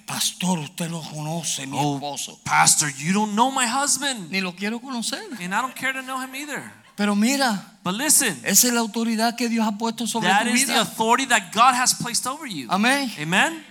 pastor, 0.05 0.59
usted 0.59 0.89
lo 0.91 1.01
conoce, 1.01 1.65
mi 1.65 1.75
Oh, 1.79 1.95
esposo. 1.95 2.39
Pastor, 2.43 2.89
you 2.97 3.11
don't 3.13 3.33
know 3.33 3.49
my 3.51 3.65
husband, 3.65 4.29
Ni 4.29 4.41
lo 4.41 4.53
quiero 4.55 4.79
conocer. 4.79 5.23
and 5.41 5.53
I 5.55 5.61
don't 5.61 5.73
care 5.73 5.93
to 5.93 6.01
know 6.03 6.19
him 6.21 6.35
either. 6.35 6.61
Pero 6.95 7.15
mira, 7.15 7.77
But 7.83 7.95
listen, 7.95 8.39
esa 8.43 8.67
es 8.67 8.73
la 8.73 8.81
autoridad 8.81 9.35
que 9.37 9.47
Dios 9.49 9.65
ha 9.65 9.77
puesto 9.77 10.05
sobre 10.05 10.27
that 10.29 10.43
tu 10.43 10.49
is 10.49 10.65
the 10.67 10.73
vida. 10.73 10.81
authority 10.81 11.25
that 11.27 11.51
God 11.53 11.73
has 11.73 11.95
placed 11.95 12.27
over 12.27 12.45
you. 12.47 12.67
Amén. 12.69 13.09
Amen. 13.17 13.63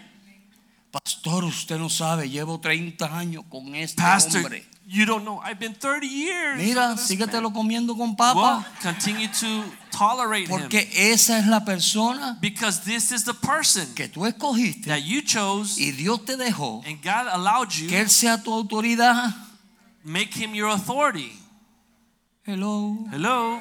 Pastor, 0.90 1.44
usted 1.44 1.78
no 1.78 1.90
sabe, 1.90 2.28
llevo 2.30 2.58
30 2.58 3.04
años 3.16 3.44
con 3.50 3.74
este 3.74 4.00
Pastor, 4.02 4.40
hombre. 4.42 4.64
You 4.90 5.04
don't 5.04 5.22
know. 5.24 5.38
I've 5.44 5.58
been 5.60 5.74
30 5.74 6.06
years. 6.06 6.56
Mira, 6.58 6.96
síguetelo 6.96 7.52
comiendo 7.52 7.94
con 7.96 8.16
Well, 8.16 8.16
papa. 8.16 8.66
continue 8.80 9.28
to 9.28 9.64
tolerate 9.90 10.48
him 10.48 10.58
Porque 10.58 10.88
esa 10.96 11.38
es 11.38 11.46
la 11.46 11.60
persona 11.64 12.38
because 12.40 12.80
this 12.84 13.12
is 13.12 13.24
the 13.24 13.34
person 13.34 13.86
que 13.94 14.08
tú 14.08 14.24
escogiste 14.26 14.86
that 14.88 15.02
you 15.02 15.20
chose 15.20 15.78
y 15.78 15.90
Dios 15.92 16.24
te 16.24 16.36
dejó 16.36 16.82
and 16.86 17.02
God 17.02 17.26
allowed 17.30 17.70
you 17.72 17.88
que 17.88 18.00
Él 18.00 18.08
sea 18.08 18.38
tu 18.42 18.50
autoridad. 18.52 19.34
make 20.04 20.32
him 20.32 20.54
your 20.54 20.70
authority. 20.70 21.32
Hello. 22.44 22.96
Hello. 23.12 23.60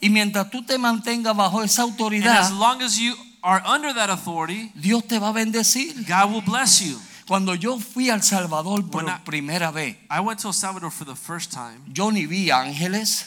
Y 0.00 0.08
mientras 0.10 0.50
tú 0.50 0.62
te 0.66 0.76
mantengas 0.78 1.36
bajo 1.36 1.62
esa 1.62 1.82
autoridad, 1.82 2.36
And 2.36 2.46
as 2.46 2.50
long 2.52 2.82
as 2.82 2.98
you 2.98 3.14
are 3.44 3.62
under 3.64 3.94
that 3.94 4.10
authority, 4.10 4.72
Dios 4.74 5.04
te 5.06 5.18
va 5.20 5.28
a 5.28 5.32
bendecir. 5.32 5.94
God 6.08 6.32
will 6.32 6.40
bless 6.42 6.80
you. 6.80 6.98
Cuando 7.26 7.54
yo 7.54 7.78
fui 7.78 8.10
al 8.10 8.22
Salvador 8.22 8.90
por 8.90 9.04
I- 9.04 9.12
primera 9.24 9.70
vez, 9.70 9.96
I 10.10 10.20
went 10.20 10.40
to 10.40 10.48
El 10.48 10.54
Salvador 10.54 10.90
for 10.90 11.04
the 11.06 11.14
first 11.16 11.52
time. 11.52 11.80
yo 11.92 12.10
ni 12.10 12.26
vi 12.26 12.50
ángeles, 12.50 13.26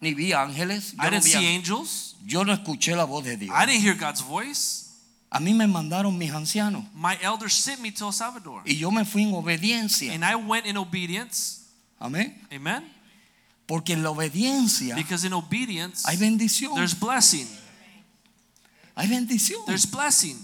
ni 0.00 0.14
vi 0.14 0.32
ángeles. 0.32 0.92
Yo 0.92 1.02
I 1.02 1.04
no, 1.04 1.10
didn't 1.10 1.24
vi 1.24 1.30
see 1.32 1.46
angels. 1.56 2.16
yo 2.24 2.44
no 2.44 2.52
escuché 2.52 2.96
la 2.96 3.04
voz 3.04 3.24
de 3.24 3.36
Dios. 3.36 3.54
I 3.54 3.66
didn't 3.66 3.82
hear 3.84 3.94
God's 3.94 4.22
voice. 4.22 4.84
A 5.30 5.40
mí 5.40 5.52
me 5.52 5.66
mandaron 5.66 6.16
mis 6.16 6.30
ancianos 6.32 6.84
My 6.94 7.14
elders 7.20 7.52
sent 7.52 7.80
me 7.82 7.92
to 7.92 8.06
El 8.06 8.12
Salvador. 8.14 8.62
y 8.64 8.76
yo 8.76 8.90
me 8.90 9.04
fui 9.04 9.24
en 9.24 9.34
obediencia. 9.34 10.12
And 10.14 10.24
I 10.24 10.34
went 10.34 10.64
in 10.66 10.78
obedience. 10.78 11.66
Amén. 12.00 12.34
Amen. 12.50 12.84
Porque 13.66 13.92
en 13.92 14.02
la 14.02 14.08
obediencia 14.10 14.94
Because 14.94 15.26
in 15.26 15.34
obedience, 15.34 16.02
hay 16.08 16.16
bendición. 16.16 16.74
there's 16.76 16.98
blessing. 16.98 17.46
Hay 18.96 19.06
bendición. 19.08 19.60
There's 19.66 19.84
blessing. 19.88 20.38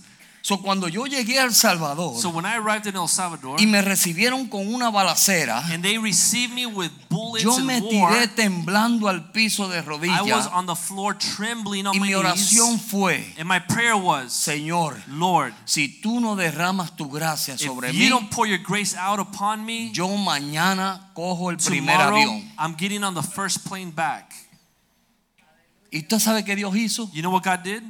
So, 0.47 0.59
cuando 0.59 0.89
yo 0.89 1.07
llegué 1.07 1.39
a 1.39 1.45
El 1.45 1.55
Salvador 1.55 2.21
So 2.21 2.29
when 2.29 2.45
I 2.45 2.57
arrived 2.59 2.87
in 2.87 2.97
El 2.97 3.09
Salvador, 3.09 3.59
y 3.59 3.67
me 3.67 3.81
recibieron 3.81 4.47
con 4.47 4.75
una 4.75 4.91
balacera, 4.91 5.61
and 5.73 5.83
they 5.83 5.97
received 5.97 6.53
me 6.53 6.67
with 6.67 6.91
bullets 7.09 7.43
yo 7.43 7.57
and 7.57 7.67
me 7.67 7.81
war, 7.81 8.13
tiré 8.13 8.29
temblando 8.29 9.09
al 9.09 9.33
piso 9.33 9.69
de 9.69 9.79
I 9.79 9.81
was 9.81 9.87
rodillas 9.87 10.47
on 10.53 10.67
the 10.67 10.77
floor 10.77 11.17
trembling 11.17 11.87
on 11.87 11.95
y 11.95 11.99
my 11.99 12.09
mi 12.09 12.13
knees. 12.13 12.19
oración 12.19 12.79
fue, 12.79 13.25
And 13.39 13.49
my 13.49 13.59
prayer 13.59 13.97
was, 13.97 14.35
Señor, 14.35 15.03
Lord, 15.09 15.55
si 15.65 15.89
tú 16.03 16.21
no 16.21 16.37
derramas 16.37 16.95
tu 16.95 17.09
gracia 17.09 17.57
sobre 17.57 17.89
if 17.89 17.95
mí, 17.95 18.05
you 18.05 18.11
don't 18.11 18.31
pour 18.31 18.47
your 18.47 18.59
grace 18.63 18.95
out 18.95 19.19
upon 19.19 19.65
me, 19.65 19.93
yo 19.95 20.09
mañana 20.19 21.11
cojo 21.15 21.49
el 21.49 21.57
primer 21.57 21.97
avión. 21.97 22.53
I'm 22.59 22.77
getting 22.77 23.03
on 23.03 23.15
the 23.15 23.23
first 23.23 23.67
plane 23.67 23.93
back. 23.93 24.35
¿Y 25.91 26.01
usted 26.01 26.19
sabe 26.19 26.45
qué 26.45 26.55
Dios 26.55 26.75
hizo? 26.77 27.09
You 27.15 27.23
know 27.23 27.31
what 27.31 27.45
God 27.45 27.63
did? 27.65 27.83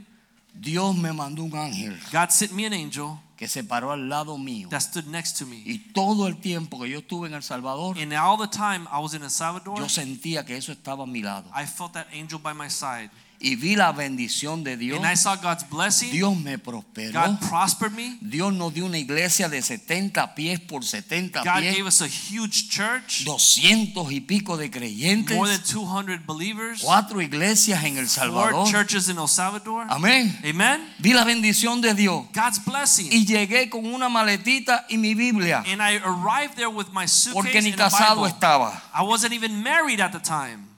Dios 0.54 0.96
me 0.96 1.12
mandó 1.12 1.42
un 1.44 1.56
ángel 1.56 1.98
God 2.12 2.30
sent 2.30 2.52
me 2.52 2.64
an 2.66 2.72
angel 2.72 3.18
que 3.36 3.48
se 3.48 3.64
paró 3.64 3.90
al 3.90 4.08
lado 4.08 4.38
mío. 4.38 4.68
that 4.70 4.80
stood 4.80 5.06
next 5.06 5.38
to 5.38 5.46
me. 5.46 5.62
Y 5.66 5.92
todo 5.92 6.26
el 6.28 6.36
tiempo 6.36 6.80
que 6.80 6.88
yo 6.88 7.00
estuve 7.00 7.26
en 7.26 7.34
El 7.34 7.42
Salvador, 7.42 7.98
And 7.98 8.12
all 8.14 8.38
the 8.38 8.46
time 8.46 8.86
I 8.92 9.00
was 9.00 9.14
in 9.14 9.22
El 9.22 9.30
Salvador, 9.30 9.76
yo 9.76 9.88
sentía 9.88 10.44
que 10.46 10.56
eso 10.56 10.72
estaba 10.72 11.02
a 11.02 11.06
mi 11.06 11.20
lado. 11.20 11.50
I 11.54 11.66
felt 11.66 11.92
that 11.94 12.06
angel 12.12 12.38
by 12.38 12.54
my 12.54 12.68
side. 12.68 13.10
Y 13.40 13.56
vi 13.56 13.76
la 13.76 13.92
bendición 13.92 14.64
de 14.64 14.76
Dios. 14.76 14.98
And 14.98 15.06
I 15.06 15.16
saw 15.16 15.36
God's 15.36 15.68
blessing. 15.68 16.10
Dios 16.10 16.36
me 16.36 16.56
prosperó. 16.58 17.12
God 17.20 17.40
prospered 17.48 17.92
me. 17.92 18.16
Dios 18.22 18.52
nos 18.54 18.72
dio 18.72 18.86
una 18.86 18.96
iglesia 18.98 19.48
de 19.48 19.60
70 19.60 20.34
pies 20.34 20.60
por 20.60 20.82
70 20.84 21.42
God 21.42 21.60
pies. 21.60 21.74
gave 21.76 21.86
us 21.86 22.00
a 22.00 22.06
huge 22.06 22.68
church, 22.70 23.24
200 23.24 24.10
y 24.12 24.20
pico 24.20 24.56
de 24.56 24.70
creyentes. 24.70 25.36
more 25.36 25.48
than 25.48 25.62
200 25.62 26.24
believers, 26.26 26.80
Cuatro 26.82 27.20
iglesias 27.20 27.84
en 27.84 27.98
El 27.98 28.06
four 28.06 28.24
Salvador. 28.24 28.70
churches 28.70 29.08
in 29.08 29.18
El 29.18 29.28
Salvador. 29.28 29.86
Amén. 29.90 30.38
Amen. 30.44 30.80
Vi 31.00 31.12
la 31.12 31.24
bendición 31.24 31.80
de 31.80 31.92
Dios. 31.94 32.24
God's 32.32 32.64
blessing. 32.64 33.08
Y 33.12 33.26
llegué 33.26 33.68
con 33.68 33.84
una 33.84 34.08
maletita 34.08 34.86
y 34.88 34.96
mi 34.96 35.14
Biblia. 35.14 35.62
And 35.66 35.82
I 35.82 35.96
arrived 36.04 36.54
there 36.56 36.68
with 36.70 36.86
my 36.92 37.06
Porque 37.32 37.52
suitcase 37.52 37.62
ni 37.62 37.72
and 37.72 37.80
a 37.80 37.84
casado 37.84 38.26
estaba. 38.26 38.82
I 38.94 39.02
wasn't 39.02 39.32
even 39.34 39.62
married 39.62 40.00
at 40.00 40.12
the 40.12 40.20
time, 40.20 40.68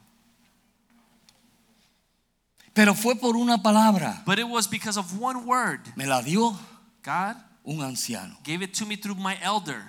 Pero 2.77 2.95
fue 2.95 3.17
por 3.17 3.35
una 3.37 3.59
palabra. 3.59 4.23
but 4.25 4.39
it 4.39 4.47
was 4.47 4.69
because 4.69 4.97
of 4.99 5.19
one 5.19 5.45
word. 5.47 5.81
Me 5.97 6.05
la 6.07 6.21
dio 6.23 6.55
God 7.03 7.35
un 7.65 7.79
anciano. 7.83 8.37
gave 8.45 8.63
it 8.63 8.73
to 8.75 8.85
me 8.87 8.97
through 8.97 9.17
my 9.17 9.37
elder. 9.43 9.83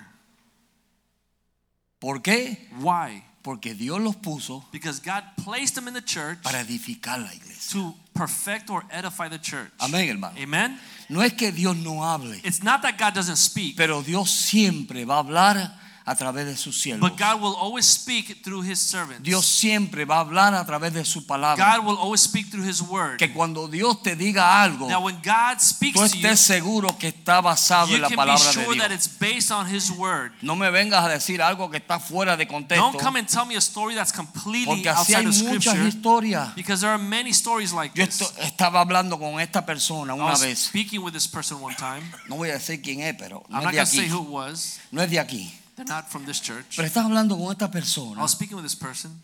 ¿Por 2.00 2.20
qué? 2.22 2.56
Why? 2.80 3.24
Porque 3.42 3.74
Dios 3.74 4.00
los 4.00 4.16
puso 4.16 4.64
Because 4.72 5.00
God 5.00 5.22
placed 5.42 5.74
them 5.74 5.88
in 5.88 5.94
the 5.94 6.02
church 6.02 6.42
para 6.42 6.60
edificar 6.60 7.18
la 7.18 7.32
iglesia. 7.32 7.72
to 7.72 7.94
perfect 8.14 8.70
or 8.70 8.84
edify 8.90 9.28
the 9.28 9.38
church. 9.38 9.70
Amén, 9.80 10.08
hermano. 10.08 10.34
Amen. 10.40 10.78
No 11.08 11.20
es 11.22 11.32
que 11.34 11.50
Dios 11.52 11.76
no 11.76 12.02
hable, 12.02 12.40
It's 12.44 12.62
not 12.62 12.82
that 12.82 12.98
God 12.98 13.14
doesn't 13.14 13.36
speak, 13.36 13.76
pero 13.76 14.02
Dios 14.02 14.30
siempre 14.30 15.04
va 15.04 15.16
a 15.16 15.18
hablar 15.22 15.72
a 16.10 16.14
través 16.16 16.46
de 16.46 16.56
sus 16.56 16.80
siervos. 16.80 17.00
but 17.10 17.18
God 17.18 17.40
will 17.42 17.54
always 17.56 17.84
speak 17.86 18.42
through 18.42 18.62
his 18.62 18.78
servants. 18.78 19.22
Dios 19.22 19.44
siempre 19.46 20.04
va 20.04 20.16
a 20.16 20.20
hablar 20.20 20.54
a 20.54 20.64
través 20.64 20.92
de 20.94 21.04
su 21.04 21.26
palabra. 21.26 21.76
God 21.76 21.84
will 21.86 21.98
always 21.98 22.20
speak 22.22 22.50
through 22.50 22.64
his 22.66 22.80
word. 22.80 23.18
Que 23.18 23.32
cuando 23.32 23.68
Dios 23.68 24.02
te 24.02 24.16
diga 24.16 24.62
algo, 24.62 24.88
Now 24.88 25.00
when 25.04 25.16
God 25.22 25.60
speaks 25.60 25.98
tú 25.98 26.08
to 26.08 26.16
you, 26.16 26.26
estés 26.26 26.40
seguro 26.40 26.96
que 26.98 27.08
está 27.08 27.40
basado 27.40 27.94
en 27.94 28.00
la 28.02 28.08
palabra 28.08 28.42
de 28.44 28.52
sure 28.52 28.78
that 28.78 28.88
Dios. 28.88 29.06
it's 29.06 29.18
based 29.18 29.50
on 29.50 29.66
his 29.66 29.90
word. 29.90 30.32
No 30.42 30.56
me 30.56 30.70
vengas 30.70 31.04
a 31.04 31.08
decir 31.08 31.42
algo 31.42 31.70
que 31.70 31.76
está 31.78 31.98
fuera 32.00 32.36
de 32.36 32.46
contexto, 32.46 32.82
Don't 32.90 32.98
come 33.02 33.18
and 33.18 33.28
tell 33.28 33.44
me 33.46 33.54
a 33.56 33.60
story 33.60 33.94
that's 33.94 34.12
completely 34.12 34.66
porque 34.66 34.88
así 34.88 35.14
hay 35.14 35.26
outside 35.26 35.46
of 35.46 35.52
muchas 35.52 35.74
scripture 35.74 35.88
historias. 35.88 36.54
because 36.54 36.80
there 36.80 36.90
are 36.90 36.98
many 37.02 37.30
stories 37.32 37.72
like 37.72 37.92
Yo 37.94 38.06
this. 38.06 38.20
estaba 38.40 38.80
hablando 38.80 39.18
con 39.18 39.40
esta 39.40 39.66
persona 39.66 40.12
I 40.14 40.16
una 40.16 40.24
was 40.32 40.40
vez. 40.42 40.58
speaking 40.58 41.02
with 41.02 41.12
this 41.12 41.26
person 41.28 41.60
one 41.60 41.74
time. 41.76 42.02
No 42.28 42.36
voy 42.36 42.50
a 42.50 42.54
decir 42.54 42.80
quién 42.82 43.00
es, 43.02 43.14
pero 43.18 43.44
no 43.48 43.58
I'm 43.58 43.60
es 43.60 43.64
not 43.64 43.72
de 43.74 43.80
to 43.80 43.86
say 43.86 43.98
aquí. 44.06 44.10
who 44.10 44.22
it 44.22 44.28
was. 44.30 44.78
No 44.90 45.02
es 45.02 45.10
de 45.10 45.18
aquí. 45.18 45.52
They're 45.78 45.86
not 45.86 46.10
from 46.10 46.24
this 46.26 46.40
church. 46.40 46.74
Pero 46.76 46.88
estaba 46.88 47.06
hablando 47.06 47.36
con 47.38 47.52
esta 47.52 47.70
I 47.72 48.20
was 48.20 48.32
speaking 48.32 48.56
with 48.56 48.64
this 48.64 48.74
person 48.74 49.20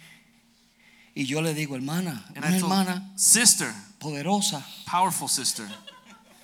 y 1.17 1.27
yo 1.27 1.40
le 1.40 1.53
digo, 1.53 1.75
hermana, 1.75 2.25
and 2.35 2.38
una 2.45 2.49
I 2.57 2.61
told 2.61 2.73
hermana 2.73 3.12
sister, 3.17 3.73
poderosa, 3.99 4.64
powerful 4.87 5.29
sister, 5.29 5.67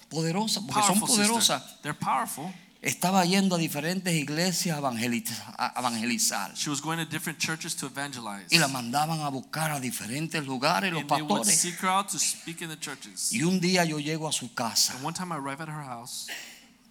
poderosa, 0.09 0.61
porque 0.61 0.83
son 0.83 0.99
powerful 0.99 1.09
sister. 1.09 1.27
poderosas. 1.27 1.83
They're 1.83 1.94
powerful. 1.99 2.53
Estaba 2.83 3.25
yendo 3.25 3.57
a 3.57 3.59
diferentes 3.59 4.14
iglesias 4.14 4.79
a 4.79 5.73
evangelizar 5.77 6.57
She 6.57 6.70
was 6.70 6.81
going 6.81 6.96
to 6.99 7.05
different 7.05 7.38
churches 7.38 7.77
to 7.77 7.87
evangelize. 7.87 8.46
y 8.51 8.59
la 8.59 8.68
mandaban 8.68 9.20
a 9.20 9.29
buscar 9.29 9.70
a 9.70 9.79
diferentes 9.81 10.44
lugares 10.46 10.90
los 10.92 11.03
And 11.03 11.11
they 11.11 11.23
would 11.23 11.42
pastores. 11.42 11.61
seek 11.61 11.75
her 11.83 11.88
out 11.88 12.09
to 12.09 12.18
speak 12.18 12.62
in 12.62 12.68
the 12.68 12.79
churches. 12.79 13.31
Y 13.33 13.42
un 13.44 13.61
día 13.61 13.85
yo 13.85 13.99
llego 14.01 14.29
a 14.29 14.33
su 14.33 14.53
casa. 14.55 14.94
And 14.94 15.05
one 15.05 15.14
time 15.14 15.31
I 15.33 15.37
arrive 15.37 15.61
at 15.61 15.68
her 15.68 15.85
house. 15.85 16.27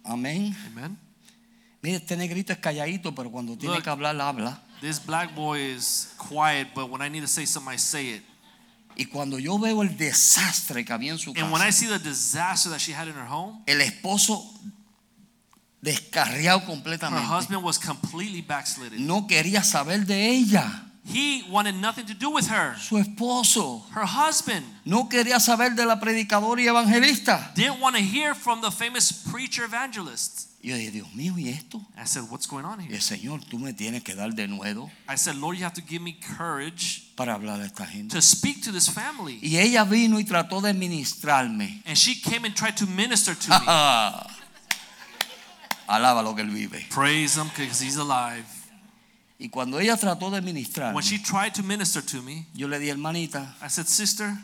Amén. 0.04 0.54
Amen. 0.68 0.96
Mire, 1.82 1.96
este 1.96 2.16
negrito 2.16 2.52
es 2.52 2.58
calladito, 2.58 3.14
pero 3.14 3.30
cuando 3.30 3.56
tiene 3.56 3.74
Look. 3.76 3.84
que 3.84 3.90
hablar, 3.90 4.20
habla. 4.20 4.62
This 4.80 4.98
black 4.98 5.34
boy 5.34 5.58
is 5.74 6.08
quiet, 6.18 6.68
but 6.74 6.90
when 6.90 7.00
I 7.00 7.08
need 7.08 7.22
to 7.22 7.28
say 7.28 7.46
something, 7.46 7.72
I 7.72 7.78
say 7.78 8.14
it. 8.16 8.22
Y 8.96 9.06
cuando 9.06 9.38
yo 9.38 9.58
veo 9.58 9.82
el 9.82 9.96
desastre 9.96 10.84
que 10.84 10.92
había 10.92 11.12
en 11.12 11.18
su 11.18 11.30
And 11.30 11.50
when 11.52 11.62
I 11.62 11.66
casa, 11.66 11.72
see 11.72 11.86
the 11.86 11.98
disaster 11.98 12.70
that 12.70 12.80
she 12.80 12.92
had 12.92 13.08
in 13.08 13.14
her 13.14 13.26
home, 13.26 13.62
el 13.66 13.80
esposo 13.80 14.44
descarriado 15.82 16.60
her 16.60 16.66
completamente, 16.66 17.26
husband 17.26 17.62
was 17.64 17.78
completely 17.78 18.42
backslidden. 18.42 19.06
no 19.06 19.26
quería 19.26 19.62
saber 19.62 20.04
de 20.06 20.28
ella. 20.28 20.86
He 21.06 21.44
wanted 21.50 21.74
nothing 21.76 22.04
to 22.06 22.14
do 22.14 22.30
with 22.30 22.46
her. 22.48 22.76
Su 22.78 22.98
esposo 22.98 23.82
Her 23.94 24.04
husband 24.04 24.64
no 24.84 25.08
quería 25.08 25.40
saber 25.40 25.74
de 25.74 25.86
la 25.86 25.98
predicadora 25.98 26.60
y 26.60 26.66
evangelista. 26.68 27.52
didn't 27.54 27.80
want 27.80 27.96
to 27.96 28.02
hear 28.02 28.34
from 28.34 28.60
the 28.60 28.70
famous 28.70 29.10
preacher 29.10 29.64
evangelist. 29.64 30.49
Yo 30.62 30.76
dije, 30.76 30.90
Dios 30.90 31.14
mío, 31.14 31.38
¿y 31.38 31.48
esto? 31.48 31.80
I 31.96 32.04
said, 32.06 32.24
What's 32.30 32.46
going 32.46 32.66
on 32.66 32.80
here? 32.80 32.94
el 32.94 33.00
Señor, 33.00 33.40
tú 33.48 33.58
me 33.58 33.72
tienes 33.72 34.02
que 34.02 34.14
dar 34.14 34.34
de 34.34 34.46
nuevo 34.46 34.90
I 35.08 35.16
said, 35.16 35.36
Lord, 35.36 35.56
you 35.56 35.64
have 35.64 35.72
to 35.74 35.80
give 35.80 36.02
me 36.02 36.12
courage 36.36 37.02
para 37.16 37.32
hablar 37.34 37.60
a 37.60 37.64
esta 37.64 37.86
gente. 37.86 38.14
to 38.14 38.20
speak 38.20 38.62
to 38.64 38.70
this 38.72 38.86
family. 38.88 39.38
Y 39.42 39.56
ella 39.56 39.84
vino 39.84 40.18
y 40.18 40.24
trató 40.24 40.60
de 40.60 40.74
ministrarme. 40.74 41.82
And 41.86 41.96
she 41.96 42.14
came 42.20 42.44
and 42.44 42.54
tried 42.54 42.76
to 42.76 42.86
minister 42.86 43.34
to 43.34 43.48
me. 43.60 43.66
Alaba 45.88 46.22
lo 46.22 46.34
que 46.34 46.42
él 46.42 46.50
vive. 46.50 46.86
Praise 46.90 47.36
him 47.36 47.48
because 47.48 47.80
he's 47.80 47.96
alive. 47.96 48.44
Y 49.38 49.48
cuando 49.48 49.78
ella 49.80 49.96
trató 49.96 50.30
de 50.30 50.42
ministrarme, 50.42 50.94
When 50.94 51.02
she 51.04 51.18
tried 51.18 51.54
to 51.54 51.62
minister 51.62 52.02
to 52.02 52.20
me, 52.22 52.46
yo 52.54 52.68
le 52.68 52.78
di, 52.78 52.90
hermanita, 52.90 53.54
I 53.62 53.68
said, 53.68 53.86
Sister, 53.88 54.36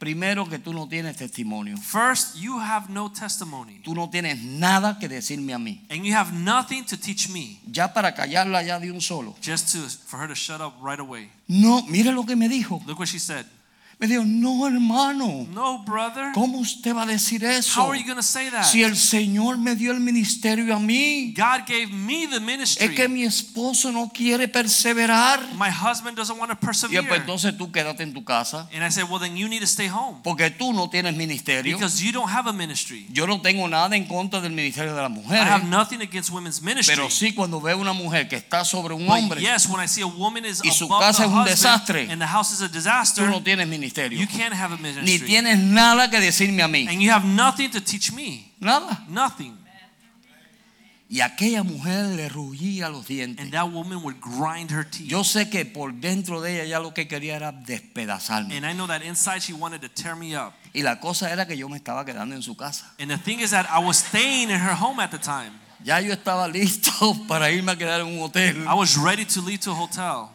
primero 0.00 0.48
que 0.48 0.58
tú 0.58 0.72
no 0.72 0.88
tienes 0.88 1.16
testimonio. 1.16 1.76
first, 1.76 2.34
you 2.36 2.58
have 2.58 2.88
no 2.88 3.08
testimony. 3.12 3.80
Tú 3.84 3.94
no 3.94 4.08
tienes 4.08 4.42
nada 4.42 4.98
que 4.98 5.08
decirme 5.08 5.52
a 5.52 5.58
mí. 5.58 5.82
And 5.90 6.04
you 6.04 6.16
have 6.16 6.32
nothing 6.32 6.84
to 6.86 6.96
teach 6.96 7.28
me. 7.28 7.60
Ya 7.70 7.92
para 7.92 8.12
callarla 8.14 8.64
ya 8.64 8.80
de 8.80 8.90
un 8.90 9.00
solo. 9.00 9.36
Just 9.40 9.72
to 9.72 9.78
for 10.06 10.18
her 10.18 10.26
to 10.26 10.34
shut 10.34 10.60
up 10.60 10.74
right 10.82 10.98
away. 10.98 11.30
No, 11.46 11.82
mire 11.82 12.12
lo 12.12 12.24
que 12.24 12.34
me 12.34 12.48
dijo. 12.48 12.82
Look 12.86 12.98
what 12.98 13.08
she 13.08 13.20
said. 13.20 13.46
Me 14.00 14.06
dijo, 14.06 14.24
no 14.24 14.66
hermano, 14.66 15.46
No, 15.52 15.84
brother. 15.84 16.32
¿cómo 16.32 16.56
usted 16.58 16.94
va 16.96 17.02
a 17.02 17.06
decir 17.06 17.44
eso? 17.44 17.82
How 17.82 17.90
are 17.90 17.98
you 18.00 18.06
going 18.06 18.16
to 18.16 18.22
say 18.22 18.48
that? 18.50 18.64
Si 18.64 18.82
el 18.82 18.96
Señor 18.96 19.58
me 19.58 19.74
dio 19.76 19.92
el 19.92 20.00
ministerio 20.00 20.74
a 20.74 20.78
mí, 20.80 21.34
God 21.36 21.66
gave 21.68 21.88
me 21.88 22.26
the 22.26 22.36
es 22.36 22.40
ministry. 22.40 22.94
que 22.94 23.08
mi 23.10 23.24
esposo 23.24 23.92
no 23.92 24.08
quiere 24.08 24.48
perseverar. 24.48 25.40
My 25.54 25.68
husband 25.68 26.16
doesn't 26.16 26.38
want 26.38 26.50
to 26.50 26.56
Y 26.62 26.64
persevere. 26.66 27.02
pues 27.06 27.20
entonces 27.20 27.58
tú 27.58 27.70
quédate 27.70 28.02
en 28.02 28.14
tu 28.14 28.24
casa, 28.24 28.66
And 28.74 28.82
I 28.82 28.90
said, 28.90 29.04
well, 29.10 29.20
then 29.20 29.36
you 29.36 29.48
need 29.48 29.60
to 29.60 29.66
stay 29.66 29.88
home 29.88 30.20
porque 30.22 30.48
tú 30.50 30.72
no 30.72 30.88
tienes 30.88 31.14
ministerio. 31.14 31.76
because 31.76 32.02
you 32.02 32.10
don't 32.10 32.30
have 32.30 32.48
a 32.48 32.54
ministry. 32.54 33.06
Yo 33.12 33.26
no 33.26 33.42
tengo 33.42 33.68
nada 33.68 33.94
en 33.96 34.06
contra 34.06 34.40
del 34.40 34.52
ministerio 34.52 34.94
de 34.94 35.02
las 35.02 35.10
I 35.10 35.14
mujeres, 35.14 35.44
have 35.46 35.64
nothing 35.66 36.00
against 36.00 36.30
women's 36.30 36.62
ministry. 36.62 36.94
pero 36.96 37.10
sí 37.10 37.34
cuando 37.34 37.60
veo 37.60 37.76
una 37.76 37.92
mujer 37.92 38.28
que 38.28 38.36
está 38.36 38.64
sobre 38.64 38.94
un 38.94 39.04
But 39.04 39.14
hombre, 39.18 39.40
yes, 39.42 39.66
when 39.68 39.84
I 39.84 39.88
see 39.88 40.00
a 40.00 40.06
woman 40.06 40.46
is 40.46 40.62
Y 40.64 40.70
su 40.70 40.86
above 40.86 41.00
casa 41.02 41.18
the 41.18 41.24
es 41.24 41.28
un 41.32 41.38
husband 41.40 41.50
desastre. 41.50 42.10
and 42.10 42.18
the 42.22 42.26
house 42.26 42.50
is 42.50 42.62
a 42.62 42.68
disaster, 42.68 43.24
tú 43.26 43.30
no 43.30 43.42
tienes 43.42 43.68
ministerio. 43.68 43.89
You 44.10 44.26
can't 44.26 44.54
have 44.54 44.72
a 44.72 45.02
Ni 45.02 45.18
tienes 45.18 45.58
nada 45.58 46.10
que 46.10 46.20
decirme 46.20 46.62
a 46.62 46.68
mí. 46.68 46.86
And 46.88 47.00
you 47.00 47.10
have 47.10 47.24
nothing 47.24 47.70
to 47.70 47.80
teach 47.80 48.12
me. 48.12 48.52
Nada. 48.60 49.04
Nothing. 49.08 49.56
Y 51.12 51.22
aquella 51.22 51.64
mujer 51.64 52.06
le 52.14 52.28
rugía 52.28 52.88
los 52.88 53.08
dientes. 53.08 53.44
And 53.44 53.52
that 53.52 53.68
woman 53.72 54.04
would 54.04 54.20
grind 54.20 54.70
her 54.70 54.88
teeth. 54.88 55.08
Yo 55.08 55.24
sé 55.24 55.50
que 55.50 55.64
por 55.64 55.92
dentro 55.92 56.40
de 56.40 56.54
ella 56.54 56.64
ya 56.66 56.78
lo 56.78 56.94
que 56.94 57.08
quería 57.08 57.34
era 57.34 57.50
despedazarme. 57.50 58.56
And 58.56 58.64
I 58.64 58.74
know 58.74 58.86
that 58.86 59.02
inside 59.02 59.40
she 59.42 59.52
wanted 59.52 59.80
to 59.80 59.88
tear 59.88 60.14
me 60.14 60.36
up. 60.36 60.52
Y 60.72 60.82
la 60.82 61.00
cosa 61.00 61.32
era 61.32 61.46
que 61.46 61.56
yo 61.56 61.68
me 61.68 61.78
estaba 61.78 62.04
quedando 62.04 62.36
en 62.36 62.42
su 62.42 62.56
casa. 62.56 62.94
And 63.00 63.10
the 63.10 63.18
thing 63.18 63.40
is 63.40 63.50
that 63.50 63.66
I 63.68 63.84
was 63.84 63.96
staying 63.96 64.50
in 64.50 64.60
her 64.60 64.72
home 64.72 65.02
at 65.02 65.10
the 65.10 65.18
time. 65.18 65.50
Ya 65.82 65.98
yo 65.98 66.12
estaba 66.12 66.46
listo 66.46 66.92
para 67.28 67.50
irme 67.50 67.72
a 67.72 67.76
quedar 67.76 68.02
en 68.02 68.06
un 68.06 68.20
hotel. 68.20 68.56
I 68.68 68.74
was 68.74 68.96
ready 68.96 69.24
to 69.24 69.40
leave 69.40 69.58
to 69.62 69.72
a 69.72 69.74
hotel. 69.74 70.30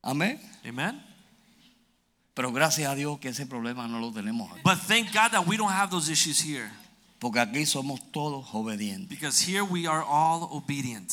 Amén. 0.00 0.38
Amen. 0.64 1.07
Pero 2.38 2.52
gracias 2.52 2.88
a 2.88 2.94
Dios 2.94 3.18
que 3.18 3.30
ese 3.30 3.46
problema 3.46 3.88
no 3.88 3.98
lo 3.98 4.12
tenemos 4.12 4.48
aquí. 4.52 4.60
But 4.62 4.78
thank 4.86 5.12
God 5.12 5.32
that 5.32 5.44
we 5.44 5.56
don't 5.56 5.72
have 5.72 5.90
those 5.90 6.08
issues 6.08 6.40
here. 6.40 6.70
Porque 7.18 7.40
aquí 7.40 7.66
somos 7.66 7.98
todos 8.12 8.46
obedientes. 8.54 9.08
Because 9.08 9.40
here 9.40 9.64
we 9.64 9.88
are 9.88 10.04
all 10.04 10.48
obedient. 10.52 11.10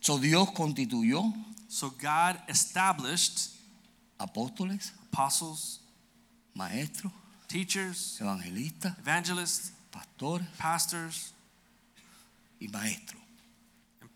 So 0.00 0.16
Dios 0.18 0.48
constituyó 0.52 1.34
So 1.68 1.90
God 1.90 2.40
established 2.48 3.50
apóstoles, 4.18 4.92
apostles, 5.12 5.80
maestros, 6.54 7.12
teachers, 7.46 8.16
evangelistas, 8.22 8.98
evangelists, 9.00 9.72
pastores 9.92 10.46
pastors, 10.56 11.34
y 12.58 12.68
maestros. 12.68 13.17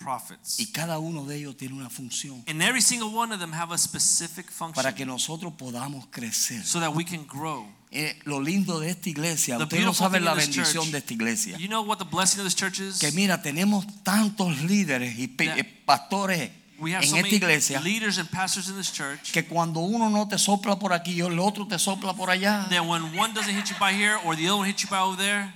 And 0.03 0.05
prophets. 0.05 0.59
Y 0.61 0.67
cada 0.73 0.99
uno 0.99 1.25
de 1.25 1.37
ellos 1.37 1.57
tiene 1.57 1.75
una 1.75 1.89
función 1.91 2.43
And 2.49 2.61
every 2.63 2.83
single 2.83 3.09
one 3.17 3.33
of 3.33 3.41
them 3.41 3.53
have 3.53 3.73
a 3.73 3.79
specific 3.79 4.51
function 4.51 4.75
para 4.75 4.95
que 4.95 5.07
nosotros 5.07 5.53
podamos 5.57 6.07
crecer. 6.11 6.65
so 6.65 6.81
that 6.81 6.95
we 6.95 7.05
can 7.05 7.25
grow. 7.27 7.67
Eh, 7.95 8.19
lo 8.25 8.41
lindo 8.41 8.81
de 8.81 8.89
esta 8.91 9.11
iglesia, 9.11 9.59
The 9.59 9.65
ustedes 9.65 9.85
no 9.85 9.93
saben 9.95 10.25
la 10.25 10.33
bendición 10.35 10.65
church- 10.87 10.91
de 10.93 10.99
esta 10.99 11.13
iglesia. 11.13 11.59
You 11.59 11.69
know 11.69 11.83
what 11.83 11.99
the 11.99 12.05
blessing 12.07 12.41
of 12.41 12.45
this 12.47 12.55
church 12.57 12.81
is? 12.81 12.99
Que 12.99 13.13
mira, 13.13 13.43
tenemos 13.43 13.85
tantos 14.03 14.63
líderes 14.63 15.19
y 15.19 15.31
Yeah. 15.39 15.59
eh, 15.59 15.65
pastores 15.85 16.51
We 16.79 16.95
have 16.95 17.05
en 17.05 17.11
so 17.11 17.17
esta 17.17 17.27
many 17.27 17.37
iglesia 17.37 17.81
leaders 17.81 18.19
and 18.19 18.29
pastors 18.31 18.69
in 18.69 18.77
this 18.77 18.91
church 18.91 19.31
que 19.33 19.45
cuando 19.45 19.81
uno 19.81 20.09
no 20.11 20.27
te 20.27 20.37
sopla 20.39 20.77
por 20.79 20.93
aquí, 20.93 21.21
el 21.21 21.39
otro 21.39 21.67
te 21.69 21.79
sopla 21.79 22.13
por 22.15 22.29
allá. 22.31 22.67
that 22.71 22.81
when 22.85 23.03
one 23.17 23.33
doesn't 23.35 23.55
hit 23.55 23.67
you 23.69 23.77
by 23.79 23.93
here 23.93 24.17
or 24.25 24.35
the 24.35 24.49
other 24.49 24.57
one 24.57 24.67
hits 24.69 24.83
you 24.83 24.89
by 24.89 24.99
over 24.99 25.17
there, 25.17 25.53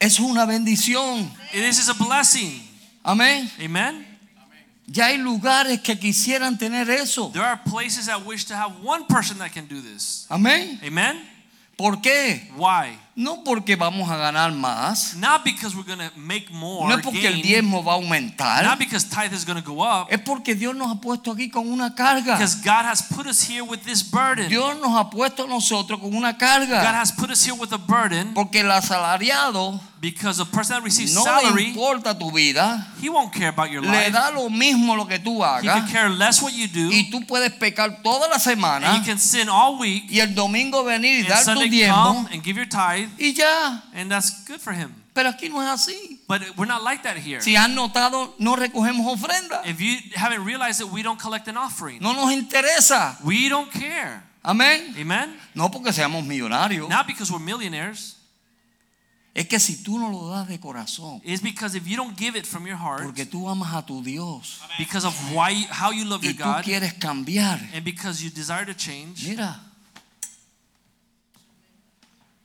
Es 0.00 0.18
una 0.20 0.44
bendición. 0.44 1.32
this 1.52 1.78
is 1.78 1.88
a 1.88 1.94
blessing. 1.94 2.67
Amén. 3.08 3.50
Amen. 3.58 4.06
Ya 4.86 5.06
hay 5.06 5.16
lugares 5.16 5.80
que 5.80 5.98
quisieran 5.98 6.58
tener 6.58 6.90
eso. 6.90 7.30
There 7.32 7.42
are 7.42 7.58
places 7.64 8.06
that 8.06 8.26
wish 8.26 8.44
to 8.46 8.54
have 8.54 8.84
one 8.84 9.06
person 9.06 9.38
that 9.38 9.52
can 9.52 9.66
do 9.66 9.80
this. 9.80 10.26
Amén. 10.28 10.78
Amen. 10.82 11.16
¿Por 11.78 12.02
qué? 12.02 12.50
Why? 12.54 12.98
No 13.18 13.42
porque 13.42 13.74
vamos 13.74 14.08
a 14.08 14.16
ganar 14.16 14.52
más, 14.52 15.16
Not 15.16 15.42
because 15.42 15.74
we're 15.74 15.82
going 15.84 15.98
to 15.98 16.16
make 16.16 16.52
more, 16.52 16.88
no 16.88 16.98
es 16.98 17.02
porque 17.04 17.26
el 17.26 17.32
gain, 17.34 17.42
diezmo 17.42 17.82
va 17.82 17.94
a 17.94 17.96
aumentar, 17.96 18.62
not 18.64 18.78
because 18.78 19.04
tithe 19.08 19.32
is 19.32 19.44
going 19.44 19.60
to 19.60 19.68
go 19.68 19.82
up, 19.82 20.06
es 20.08 20.20
porque 20.20 20.54
Dios 20.54 20.72
nos 20.76 20.88
ha 20.88 21.00
puesto 21.00 21.32
aquí 21.32 21.50
con 21.50 21.66
una 21.68 21.96
carga. 21.96 22.36
because 22.38 22.54
God 22.62 22.84
has 22.84 23.02
put 23.02 23.26
us 23.26 23.42
here 23.42 23.62
with 23.64 23.80
this 23.84 24.04
burden. 24.08 24.48
Dios 24.48 24.78
nos 24.80 24.96
ha 24.96 25.10
puesto 25.10 25.46
a 25.46 25.48
nosotros 25.48 25.98
con 25.98 26.14
una 26.14 26.30
God 26.34 26.38
carga. 26.38 27.00
has 27.00 27.10
put 27.10 27.28
us 27.30 27.44
here 27.44 27.56
with 27.58 27.72
a 27.72 27.78
burden 27.78 28.34
Porque 28.34 28.60
el 28.60 28.70
asalariado 28.70 29.80
because 30.00 30.38
a 30.38 30.44
person 30.44 30.76
that 30.76 30.84
receives 30.84 31.12
no 31.12 31.22
le 31.24 31.26
salary, 31.26 31.64
importa 31.70 32.16
tu 32.16 32.30
vida, 32.30 32.86
he 33.02 33.08
won't 33.08 33.32
care 33.32 33.48
about 33.48 33.68
your 33.68 33.82
le 33.82 33.88
life. 33.90 34.12
da 34.12 34.30
lo 34.30 34.48
mismo 34.48 34.94
lo 34.94 35.06
que 35.08 35.18
tú 35.18 35.42
He 35.42 35.60
could 35.62 35.68
hagas 35.70 35.90
care 35.90 36.08
less 36.08 36.40
what 36.40 36.52
you 36.52 36.68
do, 36.68 36.88
y 36.92 37.10
tú 37.10 37.26
puedes 37.26 37.50
pecar 37.52 38.00
toda 38.02 38.28
la 38.28 38.34
and 38.34 38.42
semana 38.42 38.96
you 38.96 39.04
can 39.04 39.18
sin 39.18 39.48
all 39.48 39.76
week, 39.78 40.04
y 40.08 40.20
el 40.20 40.34
domingo 40.36 40.84
venir 40.84 41.26
y 41.26 41.32
and 41.32 41.44
dar 41.44 41.54
tu 41.54 41.68
diezmo 41.68 42.28
and 42.30 42.44
give 42.44 42.56
your 42.56 42.68
tithe, 42.68 43.07
y 43.18 43.32
ya. 43.32 43.82
and 43.94 44.10
that's 44.10 44.44
good 44.46 44.60
for 44.60 44.72
him. 44.72 44.94
Pero 45.14 45.30
aquí 45.30 45.48
no 45.48 45.60
es 45.60 45.68
así. 45.68 46.20
But 46.28 46.42
we're 46.56 46.66
not 46.66 46.82
like 46.82 47.02
that 47.02 47.16
here. 47.16 47.40
Si 47.40 47.56
han 47.56 47.74
notado, 47.74 48.34
no 48.38 48.54
recogemos 48.54 49.06
ofrenda. 49.06 49.62
If 49.66 49.80
you 49.80 49.96
haven't 50.14 50.44
realized 50.44 50.80
it, 50.80 50.88
we 50.92 51.02
don't 51.02 51.20
collect 51.20 51.48
an 51.48 51.56
offering. 51.56 52.00
No 52.00 52.12
nos 52.12 52.30
interesa. 52.32 53.16
We 53.24 53.48
don't 53.48 53.70
care. 53.72 54.22
Amén. 54.44 54.94
Amen? 54.96 55.36
No 55.54 55.70
porque 55.70 55.92
seamos 55.92 56.24
millonarios. 56.24 56.88
Not 56.88 57.06
because 57.06 57.32
we're 57.32 57.40
millionaires. 57.40 58.18
Es 59.34 59.46
que 59.46 59.60
si 59.60 59.82
tú 59.84 59.98
no 59.98 60.10
lo 60.10 60.30
das 60.30 60.48
de 60.48 60.58
corazón, 60.58 61.20
It's 61.24 61.40
because 61.40 61.76
if 61.76 61.86
you 61.86 61.96
don't 61.96 62.16
give 62.16 62.36
it 62.36 62.44
from 62.44 62.66
your 62.66 62.76
heart, 62.76 63.04
porque 63.04 63.24
tú 63.24 63.48
amas 63.48 63.72
a 63.72 63.86
tu 63.86 64.02
Dios 64.02 64.60
because 64.78 65.06
of 65.06 65.14
why, 65.32 65.54
how 65.70 65.92
you 65.92 66.04
love 66.04 66.24
y 66.24 66.30
your 66.30 66.34
tú 66.34 66.44
God, 66.44 66.64
quieres 66.64 66.94
cambiar, 66.94 67.60
and 67.72 67.84
because 67.84 68.20
you 68.20 68.30
desire 68.30 68.66
to 68.66 68.74
change, 68.74 69.28
mira, 69.28 69.60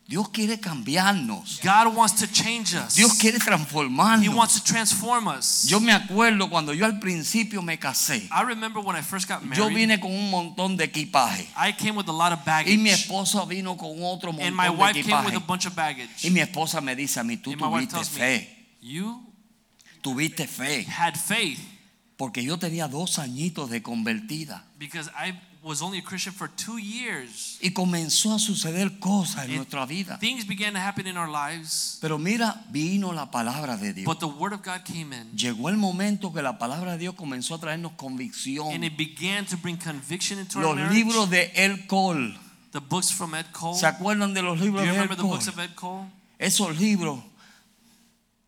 Dios 0.06 0.28
quiere 0.30 0.60
cambiarnos. 0.60 1.62
God 1.64 1.96
wants 1.96 2.16
to 2.20 2.28
change 2.28 2.76
us. 2.76 2.96
Dios 2.96 3.14
quiere 3.14 3.38
He 3.38 3.40
transformarnos. 3.40 4.28
wants 4.36 4.56
to 4.56 4.64
transform 4.64 5.28
us. 5.30 5.66
Yo 5.68 5.80
me 5.80 5.94
acuerdo 5.94 6.50
cuando 6.50 6.74
yo 6.74 6.86
al 6.86 7.00
principio 7.00 7.62
me 7.62 7.78
casé. 7.80 8.28
I 8.30 8.44
remember 8.44 8.82
when 8.84 8.98
I 8.98 9.02
first 9.02 9.28
got 9.30 9.42
Yo 9.42 9.48
married, 9.70 9.76
vine 9.76 10.00
con 10.00 10.12
un 10.12 10.30
montón 10.30 10.76
de 10.76 10.84
equipaje 10.84 11.48
I 11.58 11.72
came 11.72 11.96
with 11.96 12.08
a 12.10 12.12
lot 12.12 12.34
of 12.34 12.40
y 12.68 12.78
mi 12.78 12.90
baggage, 12.90 12.94
esposa 12.94 13.46
vino 13.48 13.78
con 13.78 13.92
otro 14.04 14.32
and 14.32 14.54
my 14.56 14.68
montón 14.68 14.78
de 14.78 14.84
wife 14.84 14.94
came 15.08 15.26
with 15.26 15.34
equipaje. 15.34 15.36
a 15.38 15.40
bunch 15.48 15.66
of 15.68 15.74
baggage. 15.76 16.10
Y 16.26 16.30
mi 16.32 16.42
esposa 16.42 16.82
me 16.82 16.96
dice 16.96 17.20
a 17.20 17.24
mí, 17.24 17.38
tú 17.38 17.52
And 17.54 17.62
my 17.62 17.68
tuviste 17.88 17.96
me, 17.98 18.04
fe, 18.06 18.68
You 18.82 19.24
tuviste 20.02 20.48
fe, 20.48 20.86
had 20.86 21.16
faith 21.16 21.60
porque 22.18 22.44
yo 22.44 22.58
tenía 22.58 22.88
dos 22.90 23.18
añitos 23.20 23.70
de 23.70 23.82
convertida. 23.82 24.64
because 24.78 25.10
I 25.18 25.34
was 25.64 25.82
only 25.82 26.00
a 26.00 26.02
Christian 26.02 26.34
for 26.34 26.50
two 26.50 26.78
years. 26.78 27.58
Y 27.62 27.72
comenzó 27.72 28.34
a 28.34 28.40
suceder 28.40 29.00
cosas 29.00 29.46
en 29.46 29.56
nuestra 29.56 29.86
vida. 29.86 30.18
Things 30.20 30.46
began 30.46 30.74
to 30.74 30.80
happen 30.80 31.08
in 31.08 31.18
our 31.18 31.30
lives, 31.30 31.98
Pero 32.02 32.18
mira, 32.18 32.64
vino 32.70 33.14
la 33.14 33.32
palabra 33.32 33.78
de 33.78 33.94
Dios. 33.94 34.06
but 34.06 34.20
the 34.20 34.28
Word 34.28 34.54
of 34.54 34.62
God 34.62 34.84
came 34.84 35.14
in. 35.14 35.32
Llegó 35.38 35.70
el 35.70 35.78
momento 35.78 36.34
que 36.34 36.42
la 36.42 36.58
palabra 36.58 36.92
de 36.94 36.98
Dios 36.98 37.16
comenzó 37.16 37.56
a 37.56 37.60
traernos 37.60 37.94
convicción. 37.94 38.74
And 38.74 38.84
it 38.84 38.98
began 38.98 39.46
to 39.46 39.58
bring 39.58 39.78
conviction 39.78 40.38
into 40.40 40.60
our 40.60 40.66
Los 40.66 40.76
marriage. 40.76 40.94
libros 40.96 41.30
de 41.30 41.52
El 41.56 41.88
Cole. 41.88 42.38
the 42.72 42.82
books 42.82 43.12
from 43.12 43.34
Ed 43.36 43.46
Cole. 43.54 43.78
¿Se 43.80 43.86
acuerdan 43.86 44.34
de 44.34 44.42
los 44.42 44.60
libros 44.60 44.82
you 44.82 44.88
de 44.88 44.92
remember 44.94 45.16
El 45.16 45.24
the 45.24 45.24
books 45.30 45.48
of 45.48 45.58
Ed 45.60 45.76
Cole? 45.76 46.08
Esos 46.40 46.78
libros 46.80 47.20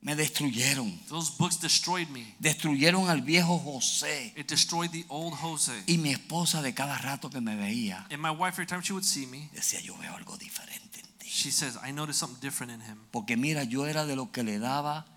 me 0.06 0.16
destruyeron. 0.16 1.00
Those 1.10 1.32
books 1.36 1.60
destroyed 1.60 2.08
me. 2.10 2.36
Destruyeron 2.40 3.10
al 3.10 3.22
viejo 3.22 3.58
José. 3.58 4.34
It 4.38 4.48
destroyed 4.48 4.92
the 4.92 5.04
old 5.10 5.34
Jose. 5.34 5.74
Y 5.88 5.98
mi 5.98 6.12
esposa 6.12 6.62
de 6.62 6.76
cada 6.76 6.96
rato 7.00 7.32
que 7.32 7.42
me 7.42 7.56
veía, 7.56 8.06
And 8.12 8.22
my 8.22 8.30
wife, 8.30 8.54
every 8.54 8.68
time 8.68 8.84
she 8.84 8.94
would 8.94 9.04
see 9.04 9.26
me, 9.26 9.50
decía, 9.52 9.82
yo 9.82 9.98
veo 9.98 10.14
algo 10.16 10.38
diferente 10.38 11.00
en 11.00 11.08
ti. 11.18 11.28
she 11.28 11.50
says, 11.50 11.80
I 11.84 11.92
noticed 11.92 12.20
something 12.20 12.40
different 12.40 12.72
in 12.72 12.82
him. 12.82 13.00
Porque 13.10 13.36
mira, 13.36 13.64
yo 13.64 13.88
era 13.88 14.06
de 14.06 14.16
los 14.16 14.30
que 14.30 14.44
le 14.44 14.60
daba 14.60 15.08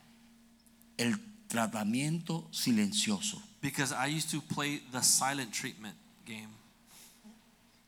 el 0.97 1.18
tratamiento 1.49 2.49
silencioso. 2.51 3.43
Because 3.61 3.93
I 3.93 4.07
used 4.07 4.30
to 4.30 4.41
play 4.41 4.80
the 4.91 5.03
silent 5.03 5.53
treatment 5.53 5.97
game. 6.24 6.49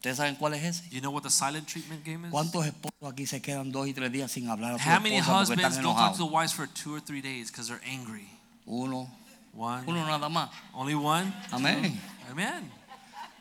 ¿Ustedes 0.00 0.16
saben 0.16 0.34
cuál 0.36 0.54
es 0.54 0.64
ese? 0.64 0.88
You 0.90 1.00
know 1.00 1.10
what 1.12 1.22
the 1.24 1.30
silent 1.30 1.66
treatment 1.68 2.02
game 2.04 2.24
is? 2.26 2.30
¿Cuántos 2.32 2.64
esposos 2.64 3.12
aquí 3.12 3.26
se 3.26 3.42
quedan 3.42 3.70
dos 3.70 3.86
y 3.86 3.92
tres 3.92 4.10
días 4.10 4.32
sin 4.32 4.48
hablar 4.48 4.76
a 4.76 4.78
su 4.78 4.88
How 4.88 4.98
many 4.98 5.16
esposa 5.18 5.26
porque 5.48 5.52
husbands 5.52 5.76
están 5.76 5.82
don't 5.82 5.94
talk 5.96 6.12
to 6.12 6.16
the 6.18 6.24
enojados? 6.24 6.32
wives 6.32 6.52
for 6.54 6.66
two 6.68 6.94
or 6.94 7.00
three 7.00 7.20
days 7.20 7.50
because 7.50 7.68
they're 7.68 7.82
angry? 7.86 8.26
Uno, 8.66 9.10
One. 9.54 9.84
uno 9.86 10.06
nada 10.06 10.30
más. 10.30 10.48
Only 10.72 10.94
one? 10.94 11.30
Amén. 11.52 12.00
Amen. 12.30 12.70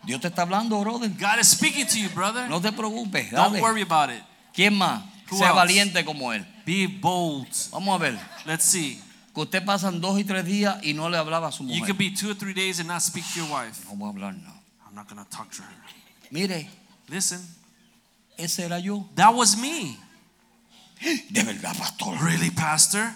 Dios 0.06 0.20
te 0.20 0.28
está 0.28 0.42
hablando, 0.42 0.82
brother. 0.82 1.08
God 1.10 1.40
is 1.40 1.48
speaking 1.48 1.86
to 1.88 1.98
you, 1.98 2.10
brother. 2.10 2.50
No 2.50 2.60
te 2.60 2.72
preocupes, 2.74 3.32
Don't 3.32 3.54
dale. 3.54 3.62
worry 3.62 3.82
about 3.84 4.10
it. 4.10 4.22
¿Quién 4.54 4.74
más? 4.78 5.02
Who 5.32 5.38
Sea 5.38 5.46
else? 5.48 5.56
valiente 5.56 6.04
como 6.04 6.34
él. 6.34 6.46
Be 6.66 6.88
bold. 6.88 7.48
Vamos 7.72 7.96
a 7.96 7.98
ver. 8.04 8.20
Let's 8.46 8.66
see. 8.66 9.02
Que 9.34 9.42
usted 9.44 9.64
pasan 9.64 10.02
dos 10.02 10.20
y 10.20 10.26
tres 10.26 10.44
días 10.46 10.78
y 10.84 10.94
no 10.94 11.08
le 11.10 11.18
hablaba 11.18 11.48
a 11.48 11.52
su 11.54 11.64
You 11.64 11.76
mujer. 11.80 11.86
could 11.88 11.98
be 11.98 12.12
two 12.14 12.32
or 12.32 12.36
three 12.36 12.54
days 12.54 12.80
and 12.80 12.88
not 12.90 13.02
speak 13.02 13.24
to 13.34 13.40
your 13.40 13.50
wife. 13.50 13.86
No 13.88 13.96
voy 13.96 14.08
a 14.10 14.12
hablar, 14.12 14.34
no. 14.36 14.52
I'm 14.88 14.96
not 14.96 15.08
going 15.08 15.24
to 15.24 15.30
talk 15.30 15.52
to 15.52 15.62
her. 15.62 15.70
Mire, 16.32 16.70
Listen, 17.08 17.42
ese 18.38 18.60
era 18.60 18.80
yo. 18.80 19.10
that 19.16 19.34
was 19.34 19.58
me. 19.58 19.98
De 21.32 21.44
verdad, 21.44 21.76
pastor. 21.76 22.18
Really, 22.22 22.52
Pastor? 22.52 23.14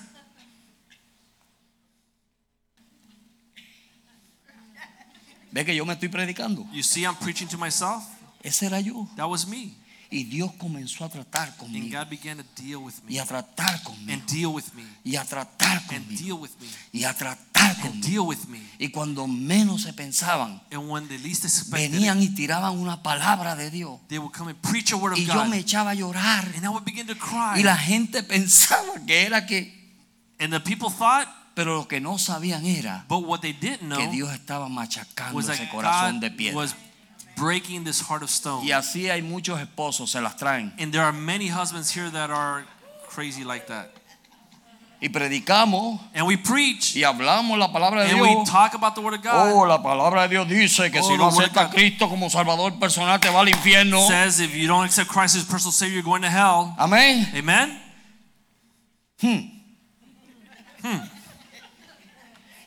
Ve 5.52 5.64
que 5.66 5.76
yo 5.76 5.86
me 5.86 5.94
estoy 5.94 6.10
predicando. 6.10 6.66
You 6.72 6.82
see, 6.82 7.04
I'm 7.06 7.16
preaching 7.16 7.48
to 7.50 7.58
myself. 7.58 8.04
Ese 8.42 8.64
era 8.64 8.80
yo. 8.80 9.08
That 9.16 9.30
was 9.30 9.46
me. 9.46 9.76
Y 10.14 10.26
Dios 10.26 10.52
comenzó 10.60 11.06
a 11.06 11.10
tratar 11.10 11.48
And 11.50 11.58
conmigo. 11.58 12.00
God 12.00 12.08
began 12.10 12.38
to 12.38 12.44
deal 12.62 12.78
with 12.84 12.94
Y 13.08 13.14
me. 13.16 13.20
a 13.20 13.26
tratar 13.26 13.82
conmigo. 13.84 14.14
And 14.14 14.26
deal 14.32 14.48
with 14.54 14.66
me. 14.76 14.84
Y 15.04 15.16
a 15.16 15.26
tratar 15.26 15.78
And 15.90 16.06
conmigo. 16.06 16.22
deal 16.24 16.34
with 16.40 16.52
me. 16.62 16.68
Y 16.92 17.04
a 17.04 17.14
tratar 17.14 17.72
And 17.72 17.82
conmigo. 17.82 18.08
deal 18.08 18.20
with 18.28 18.46
me. 18.48 18.60
Y 18.78 18.90
cuando 18.90 19.26
menos 19.28 19.82
se 19.84 19.94
pensaban, 19.94 20.62
And 20.72 20.90
when 20.90 21.08
they 21.08 21.18
least 21.18 21.46
expected 21.46 21.92
venían 21.92 22.22
y 22.22 22.30
tiraban 22.30 22.78
una 22.78 23.02
palabra 23.02 23.56
de 23.56 23.72
Dios. 23.72 24.00
they 24.08 24.20
would 24.20 24.32
come 24.34 24.52
and 24.52 24.62
preach 24.62 24.92
a 24.92 24.96
word 24.98 25.14
of 25.14 25.20
Y 25.20 25.26
yo 25.26 25.46
me 25.46 25.58
God. 25.58 25.66
echaba 25.66 25.92
a 25.92 25.96
llorar. 25.96 26.46
And 26.56 26.64
I 26.64 26.70
would 26.70 26.86
begin 26.86 27.08
to 27.08 27.16
cry. 27.18 27.60
Y 27.60 27.64
la 27.64 27.76
gente 27.76 28.22
pensaba 28.24 29.04
que 29.08 29.24
era 29.26 29.46
que, 29.48 29.82
And 30.40 30.52
the 30.54 30.60
people 30.60 30.90
thought, 30.90 31.28
pero 31.56 31.76
lo 31.76 31.88
que 31.88 32.02
no 32.02 32.18
sabían 32.18 32.66
era 32.66 33.06
but 33.08 33.26
what 33.26 33.42
they 33.42 33.54
didn't 33.54 33.96
que 33.96 34.08
Dios 34.10 34.32
estaba 34.34 34.68
machacando 34.70 35.40
ese 35.40 35.70
corazón 35.70 36.20
de 36.20 36.32
piedra. 36.32 36.68
Breaking 37.36 37.84
this 37.84 38.02
heart 38.02 38.24
of 38.24 38.30
stone. 38.30 38.64
Y 38.66 38.72
así 38.72 39.10
hay 39.10 39.22
muchos 39.22 39.60
esposos, 39.60 40.10
se 40.12 40.22
las 40.22 40.36
traen. 40.38 40.74
And 40.80 40.92
there 40.94 41.04
are 41.04 41.14
many 41.14 41.48
husbands 41.48 41.90
here 41.96 42.10
that 42.12 42.30
are 42.30 42.66
crazy 43.08 43.44
like 43.44 43.68
that. 43.68 43.90
Y 45.02 45.10
predicamos 45.10 46.00
And 46.14 46.26
we 46.26 46.38
preach 46.38 46.96
y 46.96 47.04
hablamos 47.04 47.60
la 47.60 47.68
palabra 47.74 48.06
de 48.06 48.12
and 48.12 48.22
we 48.22 48.30
Dios. 48.30 48.50
talk 48.50 48.74
about 48.74 48.96
the 48.96 49.02
word 49.02 49.16
of 49.16 49.22
God. 49.22 49.52
Oh, 49.52 49.66
la 49.66 49.84
palabra 49.84 50.22
de 50.24 50.30
Dios 50.30 50.48
dice 50.48 50.90
que 50.90 51.02
Oh, 51.02 51.04
si 51.04 51.12
the 51.12 51.18
no 51.18 51.26
word 51.26 51.34
of 51.34 51.40
aceptas 51.40 51.64
a 51.64 51.66
God. 51.66 51.74
Cristo 51.76 52.08
como 52.08 52.30
Salvador 52.30 52.80
personal 52.80 53.20
te 53.20 53.30
va 53.30 53.42
al 53.42 53.48
infierno. 53.50 54.08
says 54.08 54.40
if 54.40 54.56
you 54.56 54.66
don't 54.66 54.86
accept 54.86 55.10
Christ 55.10 55.36
as 55.36 55.44
personal 55.44 55.74
Savior, 55.74 55.96
you're 55.96 56.04
going 56.04 56.22
to 56.22 56.30
hell. 56.30 56.74
Amén. 56.80 57.28
Amen? 57.36 57.78
Hmm. 59.20 59.40
Hmm. 60.82 61.00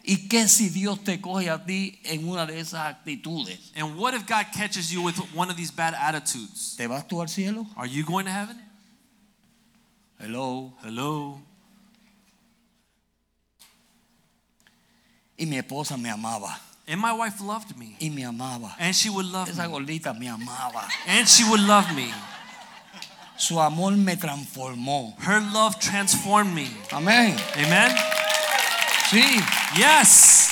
¿Y 0.09 0.29
qué 0.29 0.47
si 0.47 0.69
Dios 0.69 1.03
te 1.03 1.21
coge 1.21 1.51
a 1.51 1.65
ti 1.65 1.99
en 2.05 2.29
una 2.29 2.47
de 2.47 2.61
esas 2.61 2.87
actitudes? 2.87 3.73
And 3.75 3.97
what 3.99 4.15
if 4.15 4.25
God 4.25 4.47
catches 4.53 4.93
you 4.93 5.03
with 5.03 5.17
one 5.35 5.51
of 5.51 5.57
these 5.57 5.73
bad 5.73 5.95
attitudes? 5.95 6.77
¿Te 6.77 6.87
vas 6.87 7.05
tú 7.09 7.21
al 7.21 7.27
cielo? 7.27 7.67
Are 7.77 7.89
you 7.89 8.05
going 8.05 8.25
to 8.25 8.31
heaven? 8.31 8.57
Hello. 10.21 10.73
Hello? 10.85 11.41
Y 15.37 15.45
mi 15.47 15.59
esposa 15.59 15.97
me 16.01 16.09
amaba. 16.09 16.57
And 16.87 17.01
my 17.01 17.13
wife 17.13 17.41
loved 17.41 17.77
me. 17.77 17.97
Y 18.01 18.09
me 18.09 18.23
amaba. 18.23 18.77
And 18.79 18.95
she 18.95 19.11
would 19.11 19.27
love 19.27 19.49
Esa 19.49 19.63
me. 19.67 19.75
gordita 19.75 20.17
me 20.17 20.27
amaba. 20.29 20.89
And 21.09 21.27
she 21.29 21.43
would 21.43 21.61
love 21.61 21.93
me. 21.97 22.13
Su 23.37 23.59
amor 23.59 23.91
me 23.97 24.15
transformó. 24.15 25.19
Her 25.19 25.41
love 25.53 25.81
transformed 25.81 26.55
me. 26.55 26.69
Amén. 26.93 27.37
Amen? 27.57 27.93
Sí. 29.11 29.23
Yes. 29.77 30.49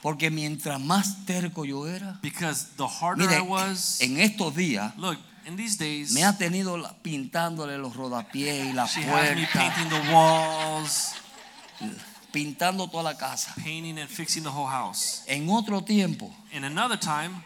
Porque 0.00 0.30
mientras 0.30 0.80
más 0.80 1.24
terco 1.26 1.64
yo 1.64 1.86
era, 1.86 2.18
Because 2.22 2.66
the 2.76 2.86
harder 2.86 3.26
mire, 3.28 3.38
I 3.38 3.40
was, 3.42 4.00
en 4.00 4.18
estos 4.18 4.54
días 4.54 4.92
look, 4.96 5.16
in 5.46 5.56
these 5.56 5.76
days, 5.78 6.12
me 6.12 6.24
ha 6.24 6.36
tenido 6.36 6.76
pintándole 7.02 7.78
los 7.78 7.94
rodapiés 7.94 8.66
y 8.66 8.72
las 8.72 8.92
she 8.94 9.00
has 9.02 9.06
me 9.06 9.46
puertas, 9.46 9.48
painting 9.52 9.88
the 9.90 10.12
walls, 10.12 11.12
pintando 12.32 12.88
toda 12.88 13.04
la 13.04 13.16
casa. 13.16 13.54
painting 13.62 13.98
and 13.98 14.08
fixing 14.08 14.42
the 14.42 14.50
whole 14.50 14.68
house. 14.68 15.22
En 15.28 15.48
otro 15.48 15.82
tiempo, 15.82 16.34
And 16.52 16.64
another 16.64 16.98
time, 16.98 17.42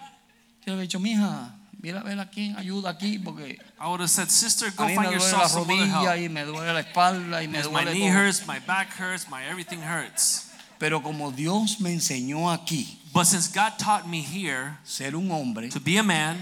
yo 0.67 0.75
le 0.75 0.79
he 0.79 0.83
dicho, 0.83 0.99
mija, 0.99 1.55
mira 1.81 2.01
a 2.01 2.03
ver 2.03 2.19
a 2.19 2.27
quién 2.31 2.57
ayuda 2.57 2.91
aquí, 2.91 3.19
porque 3.19 3.59
I 3.81 3.87
would 3.87 4.01
have 4.01 4.09
said, 4.11 4.29
Sister, 4.31 4.69
a 4.69 4.71
go 4.71 4.85
mí 4.85 4.89
me 4.91 4.95
find 4.97 5.07
duele 5.07 5.11
la 5.11 5.13
yourself 5.13 5.51
some 5.51 5.63
other 5.63 5.75
rodilla 5.75 6.13
help. 6.15 6.25
y 6.25 6.29
me 6.29 6.45
duele 6.45 6.73
la 6.73 6.81
espalda 6.81 7.43
y 7.43 7.47
me 7.49 7.59
Because 7.59 7.71
my 7.73 7.83
duele 7.85 7.93
knee 7.95 8.09
todo. 8.09 8.19
hurts, 8.19 8.47
my 8.47 8.59
back 8.61 8.89
hurts, 8.99 9.29
my 9.29 9.45
everything 9.45 9.81
hurts. 9.81 10.51
Pero 10.79 11.01
como 11.03 11.31
Dios 11.31 11.81
me 11.81 11.91
enseñó 11.93 12.51
aquí 12.53 12.99
But 13.15 13.25
since 13.27 13.49
God 13.49 13.79
taught 13.79 14.07
me 14.07 14.21
here 14.21 14.77
ser 14.85 15.17
un 15.17 15.31
hombre, 15.31 15.71
to 15.71 15.81
be 15.81 15.97
a 15.97 16.03
man, 16.03 16.37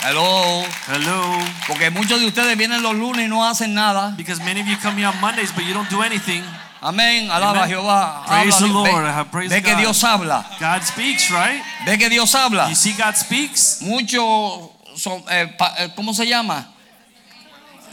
Hello. 0.00 0.64
Hello. 0.86 1.38
Porque 1.66 1.90
muchos 1.90 2.20
de 2.20 2.26
ustedes 2.26 2.56
vienen 2.56 2.82
los 2.82 2.94
lunes 2.94 3.26
y 3.26 3.28
no 3.28 3.44
hacen 3.44 3.74
nada. 3.74 4.14
Because 4.16 4.40
many 4.44 4.60
of 4.60 4.66
you 4.68 4.76
come 4.80 4.96
here 4.96 5.08
on 5.08 5.20
Mondays, 5.20 5.52
but 5.52 5.64
you 5.64 5.74
don't 5.74 5.90
do 5.90 6.02
anything. 6.02 6.42
Amén. 6.80 7.28
Alaba 7.30 7.60
a 7.60 7.62
Amen. 7.64 7.70
Jehová. 7.70 8.24
Praise 8.26 8.58
the 8.58 8.66
ve- 8.66 8.72
Lord. 8.72 9.30
Praise 9.30 9.50
ve 9.52 9.62
que 9.62 9.72
God. 9.72 9.80
Dios 9.80 10.02
habla. 10.04 10.44
God 10.60 10.82
speaks, 10.84 11.30
right? 11.30 11.60
Ve 11.84 11.98
que 11.98 12.08
Dios 12.08 12.32
habla. 12.34 12.68
You 12.68 12.74
see 12.76 12.92
God 12.92 13.16
speaks. 13.16 13.80
Muchos 13.82 14.70
son, 14.96 15.22
eh, 15.30 15.46
pa- 15.58 15.74
eh, 15.78 15.88
¿cómo 15.96 16.14
se 16.14 16.24
llama? 16.26 16.66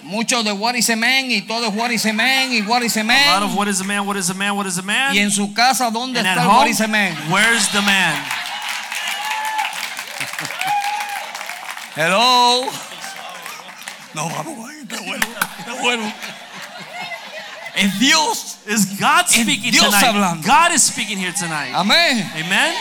Muchos 0.04 0.44
de 0.46 0.52
what 0.52 0.76
is 0.76 0.88
a 0.92 0.96
man 0.96 1.32
y 1.32 1.42
todo 1.42 1.72
what 1.72 1.90
is 1.92 2.06
a 2.06 2.14
man 2.14 2.52
y 2.54 2.62
what 2.62 2.84
is 2.84 2.96
a 2.96 3.00
A 3.02 3.04
lot 3.04 3.42
of 3.44 3.50
man. 3.50 3.56
what 3.58 3.68
is 3.68 3.82
a 3.82 3.84
man, 3.84 4.06
what 4.06 4.16
is 4.18 4.30
a 4.30 4.36
man, 4.36 4.56
what 4.56 4.68
is 4.68 4.78
a 4.78 4.84
man. 4.84 5.16
Y 5.16 5.18
en 5.20 5.32
su 5.32 5.52
casa, 5.52 5.90
¿dónde 5.90 6.20
and 6.20 6.28
está 6.28 6.44
el 6.44 6.48
what 6.48 6.58
home, 6.62 6.70
is 6.70 6.80
a 6.82 6.88
man? 6.88 7.16
where's 7.32 7.68
the 7.70 7.82
man? 7.82 8.14
Hello. 11.96 12.70
No, 14.14 14.30
vamos 14.30 14.70
ahí, 14.70 14.82
está 14.84 15.02
bueno, 15.02 15.26
está 15.60 15.74
Es 17.76 18.00
Dios. 18.00 18.58
Is 18.68 18.86
God 19.00 19.28
speaking 19.28 19.72
Dios 19.72 19.86
tonight? 19.86 20.06
hablando. 20.06 20.48
God 20.48 20.72
is 20.74 20.84
speaking 20.84 21.18
here 21.18 21.34
tonight. 21.34 21.74
Amén. 21.74 22.30
Amen. 22.36 22.74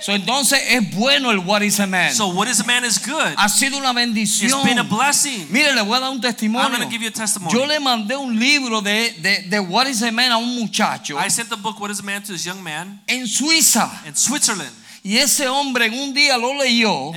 So, 0.00 0.12
entonces 0.12 0.60
es 0.68 0.94
bueno 0.94 1.30
el 1.30 1.38
what 1.38 1.62
is 1.62 1.80
a 1.80 1.86
man. 1.86 2.12
So 2.12 2.28
what 2.28 2.48
is 2.48 2.60
a 2.60 2.64
man 2.64 2.84
is 2.84 2.98
good. 2.98 3.34
ha 3.36 3.48
sido 3.48 3.78
una 3.78 3.88
It's 3.90 3.96
bendición. 3.96 4.64
been 4.64 4.78
a 4.78 4.84
blessing. 4.84 5.46
Mire, 5.50 5.74
le 5.74 5.82
voy 5.82 5.96
a 5.96 6.00
dar 6.00 6.10
un 6.10 6.20
I'm 6.22 6.70
going 6.70 6.82
to 6.82 6.88
give 6.88 7.02
you 7.02 7.08
a 7.08 7.10
testimony. 7.10 7.52
Yo 7.52 7.64
le 7.66 7.80
mandé 7.80 8.14
un 8.14 8.38
libro 8.38 8.80
de, 8.82 9.10
de, 9.20 9.48
de 9.48 9.58
What 9.58 9.86
is 9.88 10.02
a 10.02 10.12
Man 10.12 10.30
a 10.32 10.36
un 10.38 10.54
muchacho 10.60 11.16
I 11.18 11.28
sent 11.28 11.48
the 11.48 11.56
book 11.56 11.80
What 11.80 11.90
is 11.90 12.00
a 12.00 12.02
Man 12.02 12.22
to 12.22 12.32
this 12.32 12.44
young 12.44 12.62
man 12.62 13.00
en 13.08 13.26
Suiza. 13.26 13.90
in 14.06 14.14
Switzerland. 14.14 14.70
Y 15.06 15.18
ese 15.18 15.46
hombre 15.46 15.86
en 15.86 15.94
un 15.94 16.12
día 16.12 16.36
lo 16.36 16.52
leyó, 16.60 17.12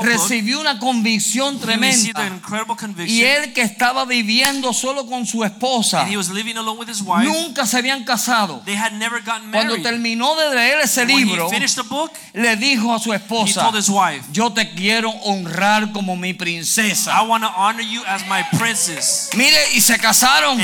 recibió 0.00 0.60
una 0.60 0.78
convicción 0.78 1.58
tremenda. 1.58 2.30
Y 3.04 3.24
él 3.24 3.52
que 3.52 3.62
estaba 3.62 4.04
viviendo 4.04 4.72
solo 4.72 5.04
con 5.04 5.26
su 5.26 5.42
esposa, 5.42 6.02
And 6.02 6.12
he 6.12 6.16
was 6.16 6.30
living 6.30 6.56
alone 6.56 6.78
with 6.78 6.88
his 6.88 7.00
wife. 7.00 7.24
nunca 7.24 7.66
se 7.66 7.78
habían 7.78 8.04
casado. 8.04 8.62
They 8.64 8.76
had 8.76 8.92
never 8.92 9.20
gotten 9.24 9.50
Cuando 9.50 9.82
terminó 9.82 10.36
de 10.36 10.54
leer 10.54 10.82
ese 10.82 11.04
libro, 11.04 11.50
le 12.32 12.56
dijo 12.56 12.94
a 12.94 13.00
su 13.00 13.12
esposa, 13.12 13.72
yo 14.30 14.52
te 14.52 14.70
quiero 14.70 15.10
honrar 15.24 15.90
como 15.90 16.14
mi 16.14 16.28
I 16.28 16.34
princesa. 16.34 17.20
want 17.22 17.42
to 17.42 17.50
honor 17.56 17.82
you 17.82 18.04
as 18.06 18.22
my 18.28 18.44
princess. 18.56 19.30
Mire, 19.34 19.58
y 19.74 19.80
se 19.80 19.98
casaron 19.98 20.60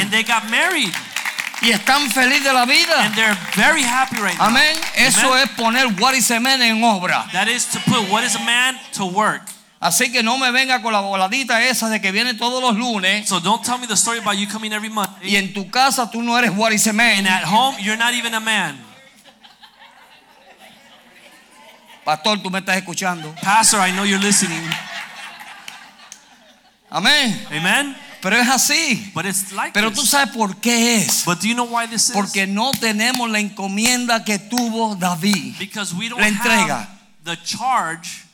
y 1.63 1.71
están 1.71 2.11
felices 2.11 2.45
de 2.45 2.53
la 2.53 2.65
vida. 2.65 3.05
And 3.05 3.15
they're 3.15 3.37
very 3.55 3.83
happy 3.83 4.17
right 4.17 4.37
now. 4.39 4.47
Amén. 4.47 4.77
Eso 4.97 5.33
Amen. 5.33 5.45
es 5.45 5.51
poner 5.51 5.87
what 6.01 6.15
is 6.15 6.31
a 6.31 6.41
man 6.41 6.63
en 6.63 6.83
obra. 6.83 7.27
That 7.33 7.49
is 7.49 7.67
to 7.67 7.81
put 7.81 8.09
what 8.11 8.25
is 8.25 8.35
a 8.37 8.41
man 8.41 8.79
to 8.95 9.07
work. 9.07 9.43
Así 9.81 10.13
que 10.13 10.23
no 10.23 10.37
me 10.37 10.51
venga 10.51 10.83
con 10.83 10.93
la 10.93 11.01
voladita 11.01 11.63
esa 11.63 11.89
de 11.89 12.01
que 12.03 12.13
viene 12.13 12.35
todos 12.35 12.61
los 12.63 12.77
lunes 12.77 13.27
So 13.27 13.41
don't 13.41 13.65
tell 13.65 13.79
me 13.79 13.87
the 13.87 13.97
story 13.97 14.19
about 14.19 14.37
you 14.37 14.47
coming 14.47 14.73
every 14.75 14.91
month. 14.91 15.11
y 15.23 15.37
en 15.37 15.55
tu 15.55 15.71
casa 15.71 16.11
tú 16.11 16.23
no 16.23 16.37
eres 16.37 16.51
what 16.51 16.73
is 16.73 16.87
a 16.87 16.93
man. 16.93 17.21
And 17.21 17.29
at 17.29 17.45
home, 17.45 17.77
you're 17.81 17.97
not 17.97 18.13
even 18.15 18.35
a 18.35 18.41
man. 18.41 18.79
Pastor, 22.05 22.39
tú 22.43 22.51
me 22.51 22.59
estás 22.61 22.77
escuchando. 22.77 23.35
Pastor, 23.43 23.81
I 23.81 23.91
know 23.93 24.05
you're 24.05 24.19
listening. 24.23 24.63
Amén. 26.91 27.47
Amen? 27.53 27.97
Pero 28.23 28.37
es 28.37 28.49
así. 28.49 29.11
But 29.15 29.27
it's 29.27 29.53
like 29.53 29.73
Pero 29.73 29.91
tú 29.91 30.05
sabes 30.05 30.35
por 30.35 30.57
qué 30.61 30.97
es. 30.97 31.25
But 31.25 31.41
do 31.41 31.49
you 31.49 31.55
know 31.55 31.67
why 31.67 31.87
this 31.87 32.09
is? 32.11 32.13
Porque 32.15 32.47
no 32.47 32.71
tenemos 32.73 33.31
la 33.31 33.39
encomienda 33.41 34.25
que 34.25 34.39
tuvo 34.39 34.95
David. 34.97 35.57
Because 35.59 35.95
we 35.95 36.09
don't 36.09 36.21
La 36.21 36.29
entrega. 36.29 36.81
have 36.81 36.89
the 37.25 37.37
charge, 37.45 38.25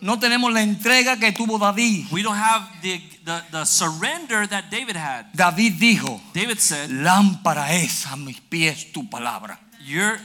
No 0.00 0.18
tenemos 0.18 0.52
la 0.52 0.60
entrega 0.62 1.16
que 1.18 1.32
tuvo 1.32 1.58
David. 1.58 2.06
we 2.12 2.22
don't 2.22 2.36
have 2.36 2.68
the, 2.82 3.00
the, 3.24 3.42
the 3.50 3.64
surrender 3.64 4.46
that 4.46 4.70
David 4.70 4.94
had. 4.96 5.26
David 5.34 5.78
dijo, 5.78 6.20
David 6.34 6.58
said, 6.58 6.90
lámpara 6.90 7.72
es 7.72 8.06
a 8.06 8.16
mis 8.16 8.38
pies 8.40 8.92
tu 8.92 9.08
palabra. 9.08 9.58
Your 9.86 10.18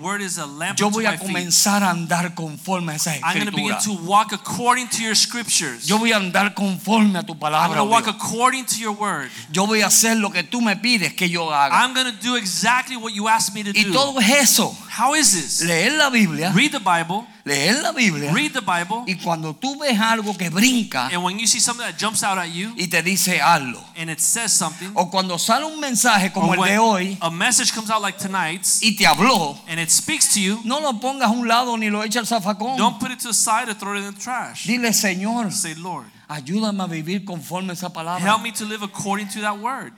word 0.00 0.20
is 0.22 0.38
a 0.38 0.46
lamp 0.46 0.78
Yo 0.78 0.90
voy 0.90 1.04
a 1.06 1.12
feet. 1.12 1.20
comenzar 1.20 1.82
a 1.82 1.90
andar 1.90 2.34
conforme 2.34 2.92
a 2.92 2.94
esa 2.96 3.12
I'm 3.22 3.34
going 3.34 3.46
to 3.46 3.52
begin 3.52 3.72
escritura. 3.74 3.98
to 4.00 4.06
walk 4.06 4.32
according 4.32 4.88
to 4.88 5.02
your 5.02 5.14
scriptures. 5.14 5.88
Yo 5.88 5.98
voy 5.98 6.12
a 6.12 6.16
andar 6.16 6.54
conforme 6.54 7.16
a 7.18 7.22
tu 7.22 7.34
I'm 7.34 7.68
going 7.68 7.76
to 7.78 7.84
walk 7.84 8.04
Dios. 8.04 8.16
according 8.16 8.64
to 8.66 8.78
your 8.80 8.92
word. 8.92 9.30
Yo 9.52 9.66
voy 9.66 9.82
a 9.82 9.86
hacer 9.88 10.16
lo 10.16 10.30
que 10.30 10.42
tú 10.42 10.60
me 10.60 10.76
pides 10.76 11.12
que 11.14 11.28
yo 11.28 11.50
haga. 11.50 11.74
I'm 11.74 11.94
going 11.94 12.06
to 12.06 12.22
do 12.22 12.36
exactly 12.36 12.96
what 12.96 13.12
you 13.14 13.28
asked 13.28 13.54
me 13.54 13.62
to 13.64 13.70
Y 13.78 13.84
do. 13.84 13.92
todo 13.92 14.18
es 14.20 14.30
eso. 14.30 14.76
How 14.98 15.14
is 15.14 15.32
this? 15.32 15.62
Leer 15.64 15.96
la 15.96 16.10
Biblia, 16.10 16.50
Read 16.52 16.72
the 16.72 16.80
Bible. 16.80 17.24
leer 17.44 17.80
la 17.82 17.92
Biblia. 17.92 18.32
Read 18.32 18.52
the 18.52 18.60
Bible. 18.60 19.04
Y 19.06 19.14
cuando 19.22 19.54
tú 19.54 19.78
ves 19.78 19.96
algo 20.00 20.36
que 20.36 20.50
brinca 20.50 21.06
And 21.12 21.22
when 21.22 21.38
you 21.38 21.46
see 21.46 21.60
something 21.60 21.86
that 21.86 21.96
jumps 21.96 22.24
out 22.24 22.36
at 22.36 22.48
you 22.52 22.72
y 22.76 22.88
te 22.88 23.00
dice 23.02 23.38
hazlo. 23.40 23.80
and 23.96 24.10
it 24.10 24.18
says 24.18 24.52
something, 24.52 24.90
O 24.94 25.08
cuando 25.08 25.38
sale 25.38 25.64
un 25.66 25.78
mensaje 25.78 26.32
como 26.32 26.48
or 26.48 26.54
el 26.56 26.60
when 26.60 26.70
de 26.72 26.78
hoy 26.78 27.18
a 27.20 27.30
message 27.30 27.72
comes 27.72 27.90
out 27.90 28.02
like 28.02 28.18
tonight's 28.18 28.82
y 28.82 28.96
te 28.96 29.04
habló, 29.06 29.56
and 29.68 29.78
it 29.78 29.88
speaks 29.90 30.34
to 30.34 30.40
you, 30.40 30.60
no 30.64 30.80
lo 30.80 30.92
pongas 30.94 31.28
a 31.28 31.30
un 31.30 31.46
lado 31.46 31.76
ni 31.76 31.90
lo 31.90 32.02
eches 32.02 32.32
al 32.32 32.40
zafacón. 32.40 32.76
don't 32.76 32.98
put 32.98 33.12
it 33.12 33.20
to 33.20 33.28
the 33.28 33.34
side 33.34 33.68
or 33.68 33.74
throw 33.74 33.94
it 33.94 33.98
in 34.04 34.12
the 34.12 34.20
trash. 34.20 34.66
Dile, 34.66 34.92
Señor, 34.92 35.52
Say, 35.52 35.76
Lord, 35.76 36.06
ayúdame 36.28 36.82
a 36.82 36.86
vivir 36.88 37.24
conforme 37.24 37.72
esa 37.72 37.88
palabra. 37.92 38.20
help 38.20 38.42
me 38.42 38.50
to 38.50 38.64
live 38.64 38.82
according 38.82 39.28
to 39.28 39.40
that 39.42 39.56
word. 39.60 39.92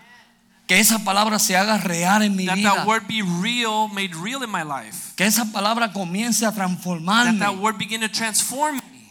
Que 0.71 0.79
esa 0.79 1.01
palabra 1.01 1.41
se 1.41 1.57
haga 1.57 1.79
real 1.79 2.23
en 2.23 2.37
mi 2.37 2.47
That 2.47 2.55
vida. 2.55 2.75
that 2.77 2.87
word 2.87 3.09
be 3.09 3.23
real, 3.43 3.89
made 3.89 4.15
real 4.15 4.45
in 4.45 4.51
my 4.51 4.63
life. 4.63 5.17
Que 5.17 5.27
esa 5.27 5.45
palabra 5.47 5.93
comience 5.93 6.45
a 6.47 6.53
That 6.53 6.55
transformarme. 6.55 7.41
that 7.41 7.59
word 7.59 7.77
begin 7.77 8.01
to 8.03 8.09
transform 8.09 8.77
me. 8.77 9.11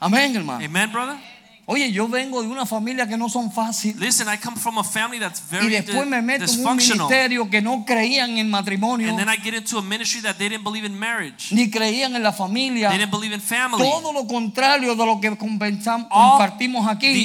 Amén, 0.00 0.34
hermano. 0.34 0.64
Amen, 0.64 0.90
brother? 0.90 1.16
Oye, 1.66 1.92
yo 1.92 2.08
vengo 2.08 2.42
de 2.42 2.48
una 2.48 2.66
familia 2.66 3.06
que 3.06 3.16
no 3.16 3.28
son 3.28 3.52
fáciles. 3.52 3.96
Listen, 4.00 4.26
I 4.32 4.36
come 4.38 4.56
from 4.56 4.78
a 4.78 4.84
family 4.84 5.18
that's 5.20 5.40
Y 5.40 5.56
very 5.56 5.68
después 5.68 6.06
me 6.06 6.20
meto 6.20 6.44
en 6.44 6.66
un 6.66 6.76
ministerio 6.76 7.48
que 7.48 7.60
no 7.62 7.84
creían 7.86 8.38
en 8.38 8.50
matrimonio, 8.50 9.08
And 9.10 9.18
then 9.18 9.28
I 9.28 9.36
get 9.36 9.54
into 9.54 9.78
a 9.78 9.82
ministry 9.82 10.20
that 10.22 10.36
they 10.36 10.48
didn't 10.48 10.64
believe 10.64 10.84
in 10.84 10.98
marriage. 10.98 11.52
ni 11.52 11.70
creían 11.70 12.16
en 12.16 12.22
la 12.22 12.32
familia. 12.32 12.88
They 12.88 12.98
didn't 12.98 13.12
believe 13.12 13.34
in 13.34 13.40
family. 13.40 13.82
Todo 13.82 14.12
lo 14.12 14.26
contrario 14.26 14.94
de 14.96 15.06
lo 15.06 15.20
que 15.20 15.30
compensam- 15.38 16.06
All 16.10 16.38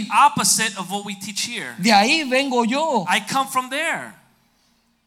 The 0.06 0.08
opposite 0.12 0.78
of 0.78 0.92
what 0.92 1.06
we 1.06 1.16
teach 1.16 1.48
here. 1.48 1.74
De 1.78 1.92
ahí 1.92 2.24
vengo 2.24 2.66
yo. 2.66 3.06
I 3.10 3.22
come 3.22 3.50
from 3.50 3.70
there. 3.70 4.25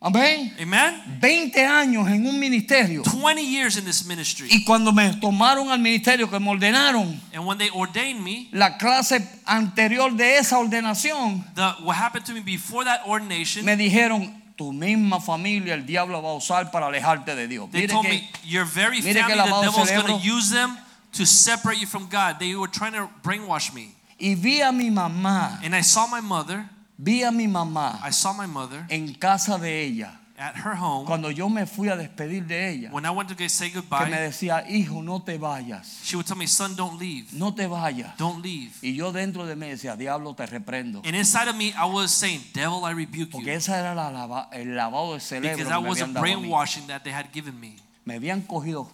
Amén. 0.00 0.54
Amen? 0.60 1.02
20 1.20 1.64
años 1.66 2.06
en 2.08 2.24
un 2.24 2.38
ministerio. 2.38 3.02
20 3.02 3.42
years 3.42 3.76
in 3.76 3.84
this 3.84 4.04
ministry. 4.06 4.46
Y 4.48 4.64
cuando 4.64 4.92
me 4.92 5.12
tomaron 5.14 5.70
al 5.70 5.80
ministerio, 5.80 6.30
que 6.30 6.38
me 6.38 6.48
ordenaron, 6.50 7.20
And 7.34 7.44
when 7.44 7.58
they 7.58 7.68
ordained 7.70 8.22
me, 8.22 8.48
la 8.52 8.78
clase 8.78 9.20
anterior 9.44 10.12
de 10.16 10.38
esa 10.38 10.56
ordenación, 10.58 11.44
the, 11.56 11.62
what 11.82 11.96
happened 11.96 12.24
to 12.26 12.32
me 12.32 12.40
before 12.40 12.84
that 12.84 13.00
ordination, 13.08 13.64
me 13.64 13.76
dijeron, 13.76 14.40
tu 14.56 14.72
misma 14.72 15.20
familia 15.20 15.74
el 15.74 15.84
diablo 15.84 16.22
va 16.22 16.30
a 16.30 16.34
usar 16.34 16.70
para 16.70 16.86
alejarte 16.86 17.34
de 17.34 17.48
Dios. 17.48 17.68
they 17.72 17.80
Mire 17.82 17.92
told 17.92 18.06
que- 18.06 18.12
me, 18.12 18.30
your 18.44 18.64
very 18.66 19.00
family, 19.02 19.14
the 19.14 19.60
devil's 19.62 19.90
going 19.90 20.20
to 20.20 20.24
use 20.24 20.50
them 20.50 20.76
to 21.12 21.26
separate 21.26 21.80
you 21.80 21.88
from 21.88 22.08
God. 22.08 22.38
They 22.38 22.54
were 22.54 22.68
trying 22.70 22.92
to 22.92 23.08
brainwash 23.24 23.72
me. 23.74 23.94
y 24.20 24.36
vi 24.36 24.60
a 24.60 24.70
mi 24.70 24.90
mamá, 24.90 25.58
And 25.64 25.74
I 25.74 25.80
saw 25.82 26.06
my 26.06 26.20
mother, 26.20 26.68
vi 26.98 27.22
a 27.22 27.30
mi 27.30 27.46
mamá 27.46 28.00
I 28.04 28.10
saw 28.10 28.32
my 28.32 28.46
mother 28.46 28.84
en 28.90 29.14
casa 29.14 29.56
de 29.58 29.84
ella. 29.84 30.18
at 30.40 30.54
her 30.54 30.76
home. 30.76 31.04
Cuando 31.04 31.30
yo 31.30 31.48
me 31.48 31.66
fui 31.66 31.88
a 31.88 31.96
despedir 31.96 32.46
de 32.46 32.68
ella, 32.70 32.90
When 32.92 33.04
I 33.04 33.10
went 33.10 33.28
to 33.28 33.48
say 33.48 33.70
que 33.70 33.80
me 33.82 33.86
goodbye, 33.88 34.10
decía, 34.10 34.64
hijo, 34.70 35.02
no 35.02 35.20
te 35.20 35.36
vayas, 35.36 36.00
she 36.04 36.14
would 36.14 36.26
tell 36.28 36.36
me, 36.36 36.46
son, 36.46 36.76
don't 36.76 36.96
leave. 37.00 37.26
no 37.32 37.52
te 37.52 37.66
vayas. 37.66 38.16
Don't 38.16 38.40
leave. 38.44 38.70
Y 38.80 38.94
yo 38.94 39.10
dentro 39.10 39.46
de 39.46 39.56
mí 39.56 39.66
decía, 39.68 39.96
diablo, 39.96 40.34
te 40.34 40.46
reprendo. 40.46 41.02
And 41.04 41.16
inside 41.16 41.48
of 41.48 41.56
me, 41.56 41.72
I 41.76 41.86
was 41.86 42.12
saying, 42.12 42.40
devil, 42.54 42.84
I 42.84 42.92
rebuke 42.92 43.32
Porque 43.32 43.46
you. 43.46 43.52
esa 43.56 43.78
era 43.80 43.96
la 43.96 44.10
lava- 44.12 44.48
el 44.52 44.76
lavado 44.76 45.14
de 45.14 45.20
cerebro 45.20 45.56
Because 45.56 45.68
that 45.70 45.82
was 45.82 46.00
a 46.00 46.06
brainwashing 46.06 46.86
that 46.86 47.02
they 47.02 47.12
had 47.12 47.32
given 47.32 47.58
me. 47.58 47.74
Me 48.04 48.14
habían 48.14 48.42
cogido 48.42 48.88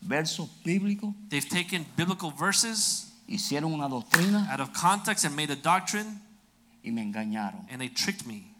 versos 0.00 0.48
bíblicos, 0.64 1.12
They've 1.28 1.48
taken 1.48 1.84
biblical 1.96 2.30
verses 2.30 3.10
hicieron 3.26 3.72
una 3.74 3.88
doctrina 3.88 4.46
out 4.52 4.60
of 4.60 4.72
context 4.72 5.24
and 5.24 5.34
made 5.34 5.50
a 5.50 5.56
doctrine, 5.56 6.20
y 6.84 6.90
me 6.92 7.02
engañaron 7.02 7.66
and 7.70 7.80
they 7.80 7.88
tricked 7.88 8.26
me 8.26 8.50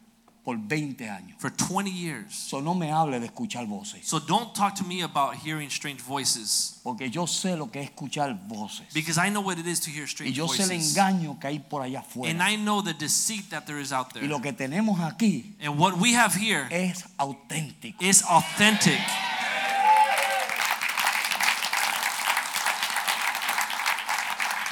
por 0.44 0.56
20 0.58 1.08
años. 1.08 1.38
for 1.40 1.48
20 1.50 1.90
years. 1.90 2.34
So 2.34 2.60
no 2.60 2.74
me 2.74 2.90
hable 2.90 3.18
de 3.18 3.26
escuchar 3.28 3.66
voces, 3.66 4.06
So 4.06 4.18
don't 4.20 4.54
talk 4.54 4.74
to 4.74 4.84
me 4.84 5.00
about 5.02 5.36
hearing 5.36 5.70
strange 5.70 6.02
voices, 6.02 6.80
porque 6.84 7.08
yo 7.10 7.26
sé 7.26 7.56
lo 7.56 7.70
que 7.70 7.80
es 7.80 7.88
escuchar 7.90 8.34
voces. 8.46 8.92
because 8.92 9.16
I 9.16 9.30
know 9.30 9.40
what 9.40 9.58
it 9.58 9.66
is 9.66 9.80
to 9.80 9.90
hear 9.90 10.02
Y 10.02 10.08
strange 10.08 10.34
yo 10.34 10.46
sé 10.48 10.64
el 10.64 10.68
voices. 10.68 10.94
engaño 10.96 11.38
que 11.40 11.48
hay 11.48 11.58
por 11.60 11.80
allá 11.80 12.04
And. 12.24 12.42
I 12.42 12.56
know 12.56 12.82
the 12.82 12.92
deceit 12.92 13.48
that 13.50 13.64
there 13.66 13.80
is 13.80 13.90
out 13.90 14.08
Y 14.14 14.20
there. 14.20 14.28
lo 14.28 14.40
que 14.42 14.52
tenemos 14.52 15.00
aquí 15.00 15.54
And 15.62 15.78
what 15.78 15.96
we 15.98 16.12
have 16.14 16.34
here 16.34 16.66
es 16.70 17.04
auténtico. 17.16 18.02
is 18.02 18.22
authentic. 18.24 19.00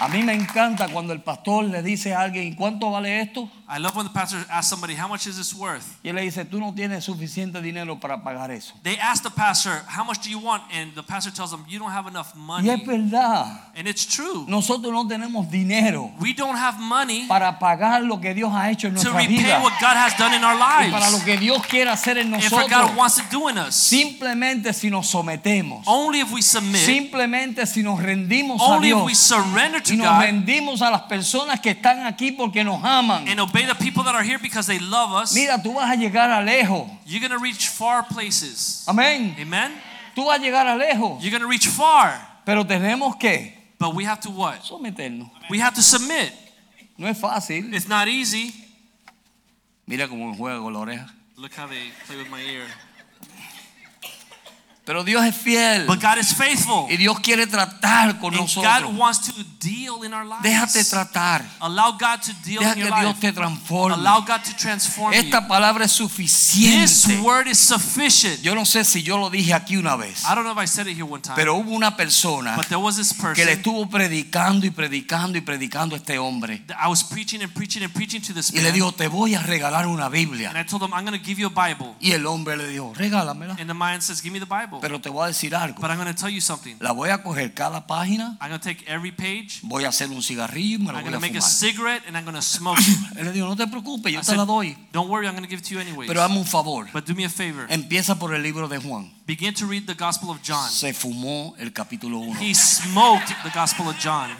A 0.03 0.09
mí 0.09 0.25
me 0.25 0.33
encanta 0.35 0.89
cuando 0.89 1.13
el 1.13 1.21
pastor 1.21 1.65
le 1.67 1.81
dice 1.81 2.13
a 2.13 2.23
alguien, 2.23 2.57
¿cuánto 2.57 2.91
vale 2.91 3.21
esto? 3.21 3.49
I 3.69 3.79
love 3.79 3.97
when 3.97 4.05
the 4.07 4.13
pastor 4.13 4.45
asks 4.51 4.69
somebody, 4.69 4.95
How 4.95 5.09
much 5.09 5.27
is 5.29 5.37
this 5.37 5.55
worth? 5.55 5.85
Y 6.03 6.09
él 6.11 6.17
le 6.17 6.23
dice, 6.23 6.45
tú 6.45 6.59
no 6.59 6.75
tienes 6.75 7.05
suficiente 7.05 7.63
dinero 7.63 7.99
para 8.01 8.23
pagar 8.23 8.51
eso. 8.51 8.75
They 8.83 8.99
ask 8.99 9.23
the 9.23 9.31
pastor, 9.31 9.73
How 9.89 10.05
much 10.05 10.19
do 10.25 10.29
you 10.29 10.41
want? 10.41 10.65
And 10.75 10.93
the 10.95 11.03
pastor 11.05 11.31
tells 11.33 11.53
them, 11.53 11.65
You 11.69 11.79
don't 11.79 11.93
have 11.93 12.07
enough 12.09 12.35
Y 12.35 12.39
money. 12.39 12.69
es 12.71 12.85
verdad, 12.85 13.71
And 13.77 13.87
it's 13.89 14.05
true. 14.05 14.45
nosotros 14.49 14.93
no 14.93 15.07
tenemos 15.07 15.49
dinero 15.51 16.11
We 16.21 16.35
don't 16.35 16.57
have 16.59 16.79
money 16.81 17.27
para 17.29 17.59
pagar 17.61 18.03
lo 18.03 18.21
que 18.21 18.35
Dios 18.35 18.53
ha 18.53 18.71
hecho 18.71 18.89
en 18.89 18.95
to 18.97 19.05
nuestra 19.05 19.21
repay 19.21 19.37
vida 19.39 19.61
what 19.63 19.73
God 19.81 19.97
has 19.97 20.19
done 20.19 20.35
in 20.37 20.43
our 20.45 20.57
y 20.57 20.91
para 20.91 21.07
lo 21.11 21.19
lives. 21.19 21.25
que 21.25 21.37
Dios 21.39 21.65
quiere 21.67 21.89
hacer 21.91 22.19
en 22.19 22.35
If 22.35 22.53
what 22.53 22.69
God 22.69 22.71
nosotros. 22.71 22.97
wants 22.99 23.15
to 23.17 23.23
do 23.31 23.49
in 23.49 23.57
us, 23.57 23.75
Simplemente 23.75 24.73
si 24.75 24.91
nos 24.91 25.07
sometemos, 25.09 25.85
only 25.87 26.21
if 26.21 26.31
we 26.33 26.43
submit, 26.43 26.83
simplemente 26.85 27.65
si 27.67 27.83
nos 27.83 28.03
rendimos 28.03 28.61
a 28.61 28.65
only 28.65 28.91
if 28.91 28.97
we 28.97 29.13
Dios 29.13 29.19
surrender 29.19 29.81
to 29.81 29.92
y 29.93 29.97
nos 29.97 30.07
God 30.09 30.21
rendimos 30.23 30.83
a 30.83 30.91
las 30.91 31.03
personas 31.03 31.61
que 31.61 31.71
están 31.71 32.07
aquí 32.07 32.33
porque 32.33 32.65
nos 32.65 32.83
aman. 32.85 33.29
and 33.29 33.39
obey 33.41 33.65
the 33.67 33.75
people 33.75 34.03
that 34.05 34.15
are 34.15 34.25
here 34.25 34.39
because 34.39 34.67
they 34.67 34.79
love 34.79 35.13
us, 35.13 35.33
Mira, 35.35 35.63
tú 35.63 35.75
vas 35.75 35.91
a 35.91 35.95
llegar 35.97 36.31
a 36.31 36.43
lejos. 36.43 36.89
you're 37.07 37.21
going 37.21 37.31
to 37.31 37.39
reach 37.43 37.69
far 37.69 38.05
places. 38.07 38.85
Amén. 38.87 39.35
Amen? 39.41 39.73
Tú 40.15 40.27
vas 40.27 40.39
a 40.39 40.43
llegar 40.43 40.67
a 40.67 40.77
lejos. 40.77 41.21
You're 41.23 41.31
going 41.31 41.43
to 41.43 41.49
reach 41.49 41.67
far. 41.69 42.21
Pero 42.45 42.65
tenemos 42.65 43.17
que 43.19 43.55
But 43.79 43.95
we 43.95 44.05
have 44.05 44.21
to 44.21 44.31
what? 44.31 44.63
someternos. 44.63 45.31
We 45.51 45.59
have 45.59 45.75
to 45.75 45.83
submit. 45.83 46.33
No 46.99 47.09
es 47.09 47.19
fácil. 47.19 47.73
It's 47.75 47.89
not 47.89 48.07
easy. 48.09 48.53
Mira 49.87 50.07
cómo 50.09 50.35
juega 50.37 50.61
con 50.61 50.73
la 50.73 50.79
oreja. 50.81 51.07
Look 51.37 51.53
how 51.55 51.67
they 51.67 51.91
play 52.07 52.17
with 52.19 52.31
my 52.31 52.41
ear. 52.41 52.65
Pero 54.93 55.05
Dios 55.05 55.25
es 55.25 55.35
fiel. 55.35 55.87
But 55.87 56.03
God 56.03 56.19
is 56.19 56.35
faithful. 56.35 56.87
Y 56.91 56.99
Dios 56.99 57.19
quiere 57.21 57.47
tratar 57.47 58.19
con 58.21 58.35
And 58.35 58.43
nosotros. 58.43 58.71
God 58.83 58.95
wants 58.99 59.21
to 59.21 59.33
deal 59.59 60.05
in 60.05 60.13
our 60.13 60.23
lives. 60.27 60.43
Déjate 60.43 60.85
tratar. 60.85 61.43
Allow 61.61 61.93
God 61.93 62.21
to 62.21 62.33
deal 62.45 62.61
Deja 62.61 62.73
in 62.75 62.83
que 62.83 62.85
Dios 62.85 63.05
life. 63.07 63.21
te 63.21 63.33
transforme. 63.33 63.95
Allow 63.95 64.21
God 64.21 64.43
to 64.45 64.55
transform 64.55 65.15
you. 65.15 65.19
Esta 65.19 65.49
palabra 65.49 65.87
es 65.87 65.93
This 65.93 65.97
suficiente. 65.97 67.21
word 67.23 67.47
is 67.49 67.57
sufficient. 67.59 68.43
Yo 68.43 68.55
no 68.55 68.67
sé 68.67 68.85
si 68.85 69.03
yo 69.03 69.17
lo 69.17 69.31
dije 69.31 69.55
aquí 69.55 69.79
una 69.79 69.97
vez, 69.97 70.25
I 70.25 70.35
don't 70.35 70.45
know 70.45 70.53
if 70.53 70.59
I 70.59 70.67
said 70.67 70.87
it 70.87 70.95
here 70.95 71.05
one 71.05 71.23
time, 71.23 71.37
pero 71.37 71.55
hubo 71.55 71.71
una 71.73 71.97
persona 71.97 72.55
but 72.55 72.67
there 72.67 72.77
was 72.79 72.97
this 72.99 73.15
que 73.15 73.23
le 73.23 73.35
person 73.35 73.49
estuvo 73.49 73.89
predicando 73.89 74.67
y 74.67 74.71
predicando 74.71 75.39
y 75.39 75.41
predicando 75.41 75.95
a 75.95 75.99
este 75.99 76.19
hombre. 76.19 76.63
I 76.79 76.89
was 76.89 77.03
preaching 77.03 77.41
and 77.43 77.51
preaching 77.55 77.83
and 77.83 77.95
preaching 77.95 78.21
to 78.21 78.35
this 78.35 78.53
Y 78.53 78.59
le 78.59 78.65
man. 78.65 78.75
dijo, 78.75 78.93
te 78.93 79.09
voy 79.09 79.35
a 79.35 79.41
regalar 79.41 79.87
una 79.87 80.05
And 80.07 80.13
Biblia. 80.15 80.53
I 80.55 80.65
told 80.67 80.83
him, 80.83 80.93
I'm 80.93 81.07
going 81.07 81.19
to 81.19 81.25
give 81.25 81.41
you 81.41 81.47
a 81.47 81.51
Bible. 81.51 81.95
Y 81.99 82.13
el 82.13 82.27
hombre 82.27 82.59
le 82.59 82.69
dijo, 82.69 82.93
regálamela. 82.95 83.57
And 83.59 83.69
the 83.71 83.75
man 83.75 84.03
says, 84.03 84.21
Give 84.21 84.33
me 84.33 84.39
the 84.41 84.47
Bible. 84.47 84.81
Pero 84.83 85.01
te 85.01 85.09
voy 85.09 85.23
a 85.23 85.27
decir 85.29 85.55
algo. 85.55 85.81
But 85.81 85.93
I'm 85.93 85.97
going 85.97 86.13
to 86.13 86.21
tell 86.21 86.29
you 86.29 86.41
something. 86.41 86.77
La 86.81 86.91
voy 86.91 87.11
a 87.11 87.23
coger 87.23 87.55
cada 87.55 87.87
página, 87.87 88.37
I'm 88.41 88.49
going 88.49 88.59
to 88.61 88.69
take 88.69 88.85
every 88.89 89.13
page. 89.13 89.61
voy 89.63 89.85
a 89.85 89.91
hacer 89.91 90.11
un 90.11 90.23
cigarrillo 90.25 90.77
y 90.77 90.79
me 90.79 90.87
lo 90.87 90.99
I'm 90.99 91.05
voy 91.05 91.13
going 91.13 91.15
a 91.15 91.19
to 91.19 91.21
make 91.21 91.39
a 91.39 91.41
cigarette 91.41 92.03
and 92.09 92.17
I'm 92.17 92.25
going 92.25 92.35
to 92.35 92.43
smoke 92.43 92.81
it. 92.81 92.99
Él 93.17 93.27
le 93.27 93.33
dijo, 93.33 93.47
no 93.47 93.55
te 93.55 93.69
preocupes, 93.69 94.13
yo 94.13 94.19
I 94.19 94.23
te 94.23 94.27
said, 94.27 94.39
la 94.39 94.45
doy. 94.45 94.77
Don't 94.91 95.09
worry, 95.09 95.29
I'm 95.29 95.35
going 95.35 95.45
to 95.45 95.49
give 95.49 95.61
it 95.61 95.69
to 95.69 95.75
you 95.75 95.81
anyways. 95.81 96.09
Pero 96.09 96.21
hazme 96.21 96.39
un 96.39 96.45
favor. 96.45 96.89
But 96.93 97.07
do 97.07 97.15
me 97.15 97.25
a 97.25 97.31
favor. 97.31 97.69
Empieza 97.71 98.19
por 98.19 98.35
el 98.35 98.43
libro 98.43 98.67
de 98.67 98.81
Juan. 98.81 99.09
Begin 99.25 99.55
to 99.55 99.67
read 99.67 99.87
the 99.87 99.95
Gospel 99.95 100.31
of 100.31 100.43
John. 100.43 100.69
Se 100.69 100.93
fumó 100.93 101.55
el 101.61 101.71
capítulo 101.73 102.19
1. 102.19 102.41
He 102.41 102.53
smoked 102.53 103.29
the 103.45 103.51
Gospel 103.55 103.89
of 103.89 103.97
John. 104.03 104.31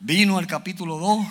Vino 0.00 0.38
al 0.38 0.46
capítulo 0.46 0.98
2 0.98 1.26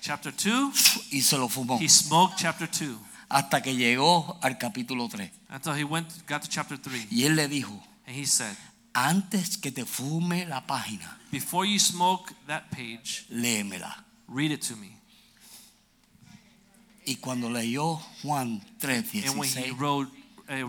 Chapter 0.00 0.32
2, 0.32 1.12
y 1.12 1.20
se 1.20 1.38
lo 1.38 1.48
fumó. 1.48 1.78
he 1.78 1.88
smoked 1.88 2.36
chapter 2.36 2.66
2 2.66 3.11
Hasta 3.32 3.62
que 3.62 3.74
llegó 3.74 4.38
al 4.42 4.58
capítulo 4.58 5.08
3. 5.08 5.30
until 5.50 5.72
he 5.74 5.84
went 5.84 6.06
got 6.26 6.42
to 6.42 6.48
chapter 6.48 6.76
3. 6.78 7.06
Y 7.10 7.24
él 7.24 7.34
le 7.36 7.48
dijo, 7.48 7.72
And 8.06 8.16
he 8.16 8.26
said, 8.26 8.54
antes 8.94 9.56
que 9.56 9.70
te 9.72 9.84
fume 9.84 10.44
la 10.46 10.66
página, 10.66 11.18
Before 11.30 11.64
you 11.66 11.78
smoke 11.78 12.32
that 12.46 12.64
page, 12.70 13.24
léemela. 13.30 14.04
read 14.28 14.50
it 14.52 14.60
to 14.68 14.76
me. 14.76 14.96
Y 17.04 17.16
cuando 17.16 17.48
leyó 17.50 17.96
Juan 18.22 18.60
3, 18.78 18.98
And 19.26 19.38
when 19.38 19.48
he 19.48 19.54
16, 19.72 19.76
wrote, 19.78 20.08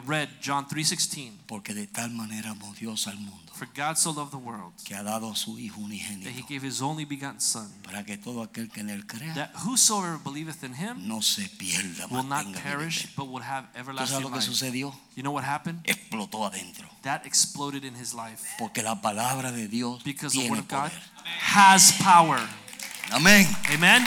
read 0.07 0.29
John 0.41 0.65
3:16, 0.67 1.31
porque 1.47 1.73
de 1.73 1.87
tal 1.87 2.11
manera 2.11 2.51
amó 2.51 2.73
Dios 2.79 3.07
al 3.07 3.17
mundo, 3.17 3.51
For 3.53 3.67
God 3.75 3.97
so 3.97 4.11
loved 4.11 4.31
the 4.31 4.37
world 4.37 4.73
que 4.83 4.95
ha 4.95 5.03
dado 5.03 5.31
a 5.31 5.35
su 5.35 5.59
Hijo 5.59 5.81
that 6.23 6.33
he 6.33 6.43
gave 6.47 6.63
his 6.65 6.81
only 6.81 7.05
begotten 7.05 7.39
Son, 7.39 7.69
para 7.83 8.03
que 8.03 8.17
todo 8.17 8.41
aquel 8.41 8.69
que 8.69 8.81
en 8.81 8.89
él 8.89 9.05
crea 9.05 9.33
that 9.35 9.51
whosoever 9.65 10.17
believeth 10.17 10.63
in 10.63 10.73
him 10.73 11.07
no 11.07 11.21
se 11.21 11.47
pierda, 11.49 12.07
will 12.09 12.23
not 12.23 12.45
perish 12.63 13.07
but 13.15 13.27
will 13.27 13.43
have 13.43 13.65
¿Tú 13.67 13.73
sabes 13.73 13.79
everlasting 13.79 14.21
lo 14.23 14.29
que 14.29 14.37
life. 14.37 14.45
sucedió? 14.47 14.95
You 15.15 15.21
know 15.21 15.33
what 15.33 15.43
happened? 15.45 15.81
Explotó 15.83 16.45
adentro. 16.45 16.89
That 17.03 17.25
exploded 17.25 17.83
in 17.83 17.95
his 17.95 18.13
life 18.13 18.41
Porque 18.57 18.81
la 18.81 19.01
palabra 19.01 19.51
de 19.51 19.67
Dios 19.67 20.01
because 20.03 20.33
the 20.35 20.49
word 20.49 20.59
of 20.59 20.67
God 20.67 20.91
poder. 20.91 21.01
has 21.55 21.91
power. 22.01 22.39
Amén. 23.11 23.45
Amen. 23.69 24.03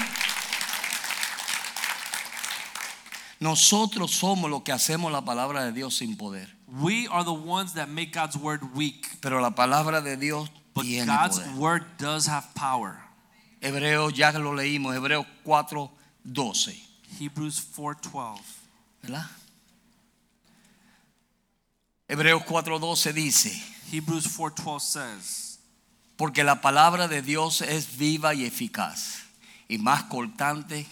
Nosotros 3.39 4.12
somos 4.12 4.51
los 4.51 4.62
que 4.62 4.72
hacemos 4.72 5.12
la 5.12 5.24
palabra 5.24 5.64
de 5.64 5.72
Dios 5.72 5.97
sin 5.97 6.16
poder. 6.16 6.49
We 6.66 7.07
are 7.09 7.24
the 7.24 7.30
ones 7.32 7.74
that 7.74 7.89
make 7.89 8.12
God's 8.12 8.37
word 8.37 8.62
weak, 8.74 9.20
Pero 9.20 9.41
la 9.41 9.51
palabra 9.51 10.01
de 10.01 10.16
Dios 10.16 10.51
but 10.74 10.84
tiene 10.84 11.07
God's 11.07 11.39
poder. 11.39 11.57
word 11.57 11.84
does 11.99 12.26
have 12.26 12.47
power. 12.55 12.99
Hebreos, 13.61 14.14
ya 14.14 14.32
lo 14.32 14.53
leímos, 14.55 14.95
Hebreos 14.95 15.26
4, 15.45 15.91
12. 16.24 16.87
Hebrews 17.18 17.61
4:12. 17.76 18.41
¿Verdad? 19.03 19.26
Hebreos 22.09 22.43
4, 22.45 22.78
12 22.78 23.12
dice, 23.12 23.62
Hebrews 23.93 24.26
4:12 24.26 24.80
says, 24.80 25.59
porque 26.16 26.45
la 26.45 26.61
palabra 26.61 27.09
de 27.09 27.22
Dios 27.22 27.61
es 27.62 27.97
viva 27.97 28.34
y 28.34 28.45
eficaz 28.45 29.22
y 29.68 29.78
más 29.78 30.05
cortante 30.05 30.87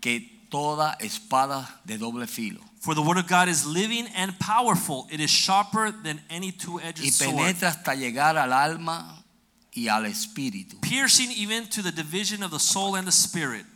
que 0.00 0.33
toda 0.54 0.96
espada 1.00 1.68
de 1.84 1.98
doble 1.98 2.28
filo. 2.28 2.60
"For 2.78 2.94
the 2.94 3.02
word 3.02 3.18
of 3.18 3.26
God 3.26 3.48
is 3.48 3.64
living 3.66 4.06
and 4.14 4.38
powerful; 4.38 5.08
it 5.10 5.18
is 5.18 5.28
sharper 5.28 5.90
than 5.90 6.22
any 6.30 6.52
two-edged 6.52 7.12
sword, 7.12 7.34
penetra 7.34 7.72
hasta 7.72 7.96
llegar 7.96 8.36
al 8.36 8.52
alma 8.52 9.24
y 9.74 9.88
al 9.88 10.04
espíritu, 10.04 10.80
piercing 10.80 11.32
even 11.32 11.66
to 11.66 11.82
the 11.82 11.90
division 11.90 12.44
of 12.44 12.52
the 12.52 12.60
soul 12.60 12.94
and 12.94 13.04
the 13.04 13.12
spirit, 13.12 13.66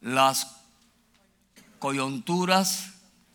las 0.00 0.46
coyunturas 1.78 2.86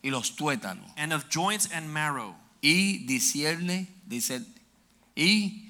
y 0.03 0.09
los 0.09 0.31
tuétanos. 0.31 0.91
And 0.97 1.13
of 1.13 1.29
joints 1.29 1.69
and 1.71 1.93
marrow, 1.93 2.35
y 2.63 3.05
discierne, 3.05 3.87
dice, 4.07 4.41
y 5.15 5.61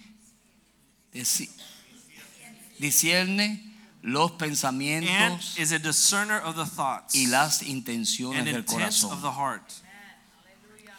discierne 2.80 3.69
los 4.02 4.32
and 4.32 4.40
pensamientos 4.40 5.58
is 5.58 5.72
a 5.72 5.80
discerner 5.80 6.40
of 6.42 6.56
the 6.56 6.66
thoughts 6.66 7.16
y 7.16 7.28
las 7.28 7.62
intenciones 7.64 8.40
and 8.40 8.48
del 8.48 8.58
intents 8.58 9.04
of 9.04 9.12
corazón. 9.12 9.22
the 9.22 9.32
heart." 9.32 9.74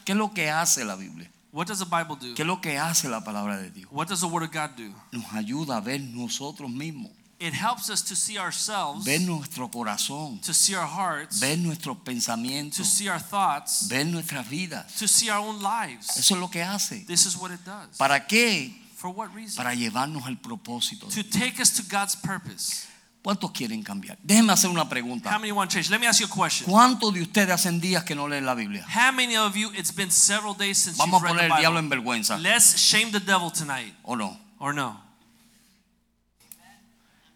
¿Qué 0.05 0.12
es 0.12 0.18
lo 0.18 0.32
que 0.32 0.51
hace 0.51 0.84
la 0.84 0.96
Biblia? 0.96 1.30
What 1.53 1.66
does 1.66 1.80
the 1.80 1.84
Bible 1.84 2.16
do? 2.16 2.34
¿Qué 2.34 2.42
es 2.42 2.46
lo 2.46 2.61
que 2.61 2.78
hace 2.78 3.09
la 3.09 3.22
palabra 3.22 3.59
de 3.59 3.70
Dios? 3.70 3.90
What 3.90 4.09
does 4.09 4.20
the 4.20 4.28
word 4.28 4.44
of 4.44 4.53
God 4.53 4.76
do? 4.76 4.94
Nos 5.12 5.24
ayuda 5.32 5.76
a 5.76 5.80
ver 5.80 5.98
nosotros 6.01 6.70
mismos, 6.70 7.11
It 7.40 7.55
helps 7.55 7.88
us 7.88 8.03
to 8.03 8.14
see 8.14 8.36
ourselves, 8.38 9.07
ver 9.07 9.18
nuestro 9.20 9.68
corazón, 9.70 10.42
to 10.42 10.53
see 10.53 10.74
our 10.74 10.86
hearts, 10.86 11.40
ver 11.40 11.57
nuestros 11.57 11.96
to 11.96 12.05
pensamientos, 12.05 12.86
see 12.86 13.09
our 13.09 13.18
thoughts, 13.18 13.88
ver 13.88 14.05
nuestras 14.05 14.46
vidas. 14.46 14.94
to 14.98 15.09
see 15.09 15.30
our 15.30 15.38
own 15.40 15.59
lives. 15.62 16.18
Eso 16.18 16.34
es 16.34 16.40
lo 16.40 16.48
que 16.48 16.62
hace. 16.62 17.07
This 17.07 17.24
is 17.24 17.36
what 17.38 17.51
it 17.51 17.64
does. 17.64 17.96
¿Para 17.96 18.26
qué? 18.26 18.76
For 18.94 19.09
what 19.11 19.34
reason? 19.34 19.57
Para 19.57 19.74
llevarnos 19.74 20.26
al 20.26 20.36
propósito. 20.36 21.09
To 21.09 21.22
take 21.22 21.59
us 21.61 21.70
to 21.70 21.82
God's 21.82 22.14
purpose. 22.14 22.86
¿Cuántos 23.22 23.50
quieren 23.50 23.82
cambiar? 23.82 24.18
Déjenme 24.22 24.52
hacer 24.52 24.70
una 24.70 24.82
How 24.82 24.88
pregunta. 24.88 25.38
many 25.38 25.52
want 25.52 25.70
to 25.70 25.74
change? 25.74 25.90
Let 25.90 26.00
me 26.00 26.06
ask 26.06 26.20
you 26.20 26.26
a 26.26 26.30
question. 26.34 26.66
¿Cuántos 26.70 27.12
de 27.12 27.20
ustedes 27.20 27.50
hacen 27.50 27.78
días 27.78 28.02
que 28.04 28.14
no 28.14 28.26
leen 28.26 28.46
la 28.46 28.54
Biblia? 28.54 28.82
How 28.88 29.12
many 29.12 29.36
of 29.36 29.54
you, 29.54 29.70
it's 29.74 29.94
been 29.94 30.10
several 30.10 30.54
days 30.54 30.78
since 30.78 30.96
Vamos 30.96 31.20
you've 31.20 31.30
a 31.30 31.34
read 31.34 31.36
poner 31.36 31.48
the 31.48 31.54
el 31.54 31.60
diablo 31.60 31.78
en 31.80 31.88
vergüenza. 31.90 32.38
Let's 32.38 32.76
shame 32.78 33.12
the 33.12 33.20
devil 33.20 33.50
tonight, 33.50 33.94
¿O 34.04 34.16
no? 34.16 34.38
or 34.58 34.72
no? 34.72 34.98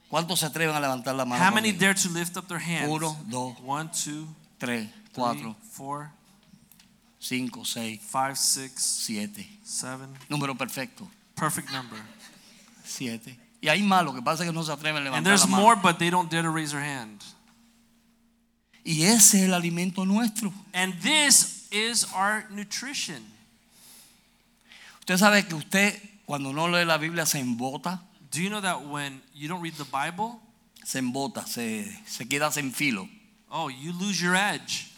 ¿Cuántos 0.09 0.41
se 0.41 0.47
atreven 0.47 0.75
a 0.75 0.81
levantar 0.81 1.15
la 1.15 1.25
mano? 1.27 1.43
How 1.45 1.53
many 1.53 1.73
conmigo? 1.73 1.81
dare 1.81 1.95
to 1.95 2.09
lift 2.09 2.37
up 2.37 2.47
their 2.49 2.61
hands? 2.61 2.89
Uno, 2.89 3.17
dos, 3.29 3.55
One, 3.63 3.91
two, 3.91 4.27
tres, 4.59 4.87
three, 4.87 4.93
cuatro, 5.13 5.57
four, 5.73 6.11
five, 8.01 8.39
six, 8.39 9.07
seven. 9.65 10.09
Número 10.31 10.57
perfecto. 10.57 11.07
Perfect 11.35 11.71
number. 11.73 11.99
Siete. 12.85 13.37
Y 13.65 13.69
hay 13.71 13.83
más, 13.83 14.05
lo 14.05 14.13
que 14.13 14.21
pasa 14.21 14.43
es 14.45 14.51
que 14.51 14.55
no 14.55 14.63
se 14.63 14.71
atreven 14.73 14.97
a 14.97 14.99
And 14.99 15.05
levantar 15.07 15.25
there's 15.25 15.45
la 15.45 15.47
mano. 15.53 15.63
more, 15.63 15.77
but 15.81 15.99
they 15.99 16.11
don't 16.11 16.31
dare 16.31 16.43
to 16.43 16.51
raise 16.51 16.71
their 16.71 16.83
hand. 16.85 17.23
Y 18.85 19.05
ese 19.05 19.39
es 19.39 19.43
el 19.49 19.55
alimento 19.55 20.05
nuestro. 20.05 20.53
And 20.75 20.93
this 21.01 21.67
is 21.73 22.05
our 22.15 22.45
nutrition. 22.51 23.23
Usted 25.01 25.17
sabe 25.17 25.47
que 25.47 25.55
usted 25.55 25.99
cuando 26.27 26.53
no 26.53 26.69
lee 26.69 26.85
la 26.85 26.99
Biblia 26.99 27.25
se 27.25 27.39
embota, 27.41 28.03
Do 28.31 28.43
you 28.43 28.51
know 28.51 28.61
that 28.61 28.85
when 28.87 29.23
you 29.35 29.49
don't 29.49 29.63
read 29.63 29.75
the 29.79 29.85
Bible, 29.85 30.41
se 30.85 30.99
embota, 30.99 31.47
se, 31.47 31.87
se 32.07 32.27
queda 32.27 32.51
sin 32.53 32.71
filo. 32.73 33.09
oh, 33.51 33.69
you 33.71 33.93
lose 33.99 34.21
your 34.21 34.35
edge. 34.35 34.91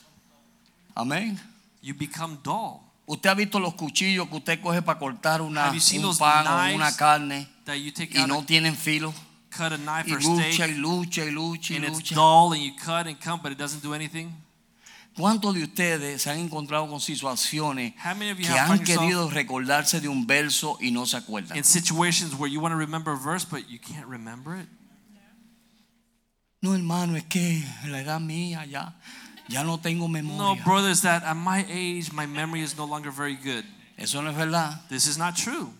Amén. 0.96 1.38
You 1.82 1.94
become 1.94 2.38
dull. 2.42 2.80
Usted 3.06 3.30
ha 3.30 3.34
visto 3.34 3.60
los 3.60 3.74
cuchillos 3.74 4.26
que 4.28 4.36
usted 4.38 4.60
coge 4.60 4.82
para 4.82 4.98
cortar 4.98 5.40
una, 5.40 5.66
Have 5.66 5.74
you 5.74 5.80
seen 5.80 6.00
un 6.00 6.06
those 6.08 6.18
pan 6.18 6.46
o 6.48 6.56
knives? 6.56 6.74
una 6.74 6.90
carne. 6.96 7.46
That 7.66 7.78
you 7.78 7.92
take 7.92 8.14
y 8.14 8.22
out 8.22 8.28
no 8.28 8.40
a, 8.40 8.46
tienen 8.46 8.74
filo. 8.74 9.12
cut 9.50 9.72
a 9.72 9.76
knife 9.78 10.08
Y 10.08 10.14
or 10.14 10.20
lucha 10.20 10.52
steak 10.52 10.70
y 10.70 10.74
lucha 10.74 11.24
y 11.24 11.30
lucha 11.30 11.74
y 11.74 11.76
and 11.76 11.84
it's 11.84 12.10
dull 12.10 12.52
and 12.52 12.62
you 12.62 12.72
cut 12.74 13.06
and 13.06 13.20
cut 13.20 13.42
but 13.42 13.52
it 13.52 13.58
doesn't 13.58 13.82
do 13.82 13.92
anything? 13.94 14.32
¿Cuántos 15.16 15.54
de 15.54 15.62
ustedes 15.64 16.22
se 16.22 16.30
han 16.30 16.38
encontrado 16.38 16.86
con 16.88 17.00
situaciones 17.00 17.94
How 18.04 18.14
many 18.14 18.30
of 18.30 18.38
you 18.38 18.44
que 18.44 18.52
have 18.52 18.72
han 18.72 18.84
querido 18.84 19.30
recordarse 19.30 20.00
de 20.00 20.08
un 20.08 20.26
verso 20.26 20.76
y 20.80 20.90
no 20.90 21.06
se 21.06 21.16
acuerdan? 21.16 21.56
in 21.56 21.64
situations 21.64 22.34
where 22.34 22.48
you 22.50 22.60
want 22.60 22.72
to 22.72 22.78
remember 22.78 23.12
a 23.12 23.16
verse 23.16 23.44
but 23.44 23.68
you 23.68 23.78
can't 23.78 24.06
remember 24.06 24.56
it? 24.56 24.68
No, 26.62 26.74
hermano, 26.74 27.16
es 27.16 27.24
que 27.24 27.62
la 27.86 28.00
edad 28.00 28.20
mía 28.20 28.64
ya, 28.66 28.94
ya 29.48 29.62
no 29.62 29.78
tengo 29.78 30.08
No, 30.08 30.56
brothers, 30.64 31.02
that 31.02 31.22
at 31.22 31.36
my 31.36 31.64
age 31.70 32.12
my 32.12 32.26
memory 32.26 32.62
is 32.62 32.76
no 32.76 32.84
longer 32.84 33.10
very 33.10 33.36
good. 33.36 33.64
Eso 33.96 34.20
no 34.20 34.30
es 34.30 34.36
verdad. 34.36 34.80
This 34.88 35.06
is 35.06 35.16
not 35.16 35.36
true. 35.36 35.72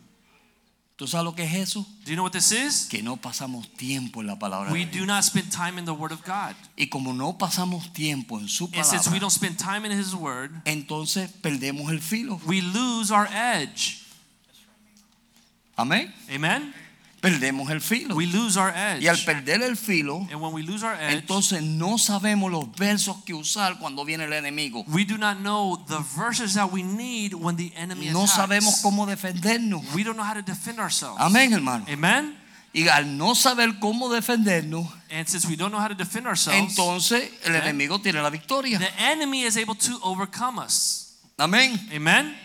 ¿Tú 0.96 1.06
sabes 1.06 1.24
lo 1.24 1.34
que 1.34 1.44
es 1.44 1.52
eso? 1.52 1.86
Do 2.04 2.10
you 2.10 2.14
know 2.14 2.24
what 2.24 2.32
this 2.32 2.52
is? 2.52 2.86
Que 2.88 3.02
no 3.02 3.18
pasamos 3.18 3.68
tiempo 3.76 4.22
en 4.22 4.26
la 4.28 4.38
palabra 4.38 4.72
We 4.72 4.80
de 4.80 4.86
do 4.86 4.92
Dios. 4.92 5.06
not 5.06 5.24
spend 5.24 5.50
time 5.52 5.78
in 5.78 5.84
the 5.84 5.92
Word 5.92 6.10
of 6.12 6.24
God. 6.24 6.54
Y 6.74 6.86
como 6.88 7.12
no 7.12 7.36
pasamos 7.36 7.92
tiempo 7.92 8.38
en 8.40 8.48
su 8.48 8.64
And 8.72 8.82
since 8.82 9.06
we 9.10 9.18
palabra, 9.18 9.20
don't 9.20 9.30
spend 9.30 9.58
time 9.58 9.84
in 9.84 9.92
His 9.92 10.14
Word, 10.14 10.52
entonces 10.64 11.30
perdemos 11.42 11.90
el 11.90 12.00
filo. 12.00 12.40
we 12.46 12.62
lose 12.62 13.10
our 13.12 13.28
edge. 13.30 13.98
Amén. 15.76 16.14
Amen? 16.30 16.72
Perdemos 17.20 17.70
el 17.70 17.80
filo. 17.80 18.14
We 18.14 18.26
lose 18.26 18.56
our 18.58 18.72
edge. 18.76 19.02
Y 19.02 19.08
al 19.08 19.16
perder 19.24 19.62
el 19.62 19.76
filo, 19.76 20.26
And 20.30 20.40
when 20.40 20.52
we 20.52 20.62
lose 20.62 20.84
our 20.84 20.94
edge, 20.94 21.14
entonces 21.14 21.62
no 21.62 21.98
sabemos 21.98 22.50
los 22.52 22.70
versos 22.76 23.16
que 23.24 23.32
usar 23.34 23.78
cuando 23.78 24.04
viene 24.04 24.24
el 24.24 24.32
enemigo. 24.32 24.84
we 24.88 25.04
do 25.04 25.16
not 25.16 25.38
know 25.38 25.82
the 25.88 25.98
verses 26.16 26.54
that 26.54 26.70
we 26.70 26.82
need 26.82 27.32
when 27.34 27.56
the 27.56 27.72
enemy 27.76 28.10
No 28.10 28.24
attacks. 28.24 28.36
sabemos 28.36 28.80
cómo 28.82 29.06
defendernos. 29.06 29.82
We 29.94 30.04
don't 30.04 30.16
know 30.16 30.24
how 30.24 30.34
to 30.34 30.42
defend 30.42 30.78
ourselves. 30.78 31.18
Amén, 31.20 31.52
hermano. 31.52 31.84
Amen? 31.88 32.36
Y 32.74 32.86
al 32.88 33.16
no 33.16 33.34
saber 33.34 33.78
cómo 33.80 34.10
defendernos, 34.10 34.86
And 35.10 35.26
since 35.26 35.46
we 35.48 35.56
don't 35.56 35.70
know 35.72 35.80
how 35.80 35.88
to 35.88 35.94
defend 35.94 36.26
ourselves, 36.26 36.58
entonces 36.76 37.30
el 37.44 37.54
enemigo 37.56 37.98
tiene 38.00 38.20
la 38.20 38.28
victoria. 38.28 38.78
the 38.78 38.92
enemy 39.02 39.44
is 39.44 39.56
able 39.56 39.74
to 39.74 39.98
overcome 40.02 40.58
us. 40.58 41.14
Amén. 41.38 41.78
Amen? 41.92 42.36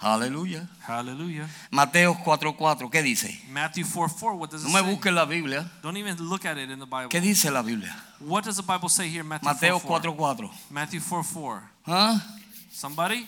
Aleluya. 0.00 0.68
Hallelujah. 0.86 1.48
Mateo 1.72 2.14
4:4, 2.14 2.88
¿qué 2.88 3.02
dice? 3.02 3.40
Matthew 3.50 3.84
4 3.84 4.08
4, 4.08 4.34
what 4.36 4.50
does 4.50 4.62
it 4.62 4.68
No 4.68 4.72
me 4.72 4.82
busques 4.82 5.12
la 5.12 5.24
Biblia. 5.24 5.68
Don't 5.82 5.96
even 5.96 6.16
look 6.28 6.44
at 6.44 6.56
it 6.56 6.70
in 6.70 6.78
the 6.78 6.86
Bible. 6.86 7.08
¿Qué 7.08 7.20
dice 7.20 7.50
la 7.50 7.62
Biblia? 7.62 7.94
What 8.20 8.44
does 8.44 8.56
the 8.56 8.62
Bible 8.62 8.88
say 8.88 9.08
here 9.08 9.24
Matthew 9.24 9.48
Mateo 9.48 9.78
4 9.80 10.00
4? 10.02 10.12
4:4. 10.14 10.50
Matthew 10.70 11.00
4 11.00 11.24
4. 11.24 11.62
¿Ah? 11.86 12.22
Somebody? 12.70 13.26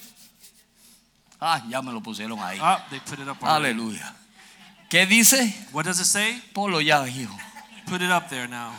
ah, 1.41 1.61
ya 1.69 1.83
me 1.83 1.93
lo 1.93 2.01
pusieron 2.01 2.39
ahí. 2.39 2.59
Ah, 2.61 2.87
they 2.91 3.01
put 3.01 3.19
it 3.19 3.27
up 3.27 3.43
already. 3.43 3.73
Aleluya. 3.73 4.15
¿Qué 4.89 5.07
dice? 5.07 5.53
What 5.73 5.87
does 5.87 5.99
it 5.99 6.07
say? 6.07 6.41
Ponlo 6.53 6.81
ya, 6.81 7.05
hijo. 7.07 7.37
Put 7.87 8.03
it 8.03 8.11
up 8.11 8.29
there 8.29 8.47
now. 8.47 8.73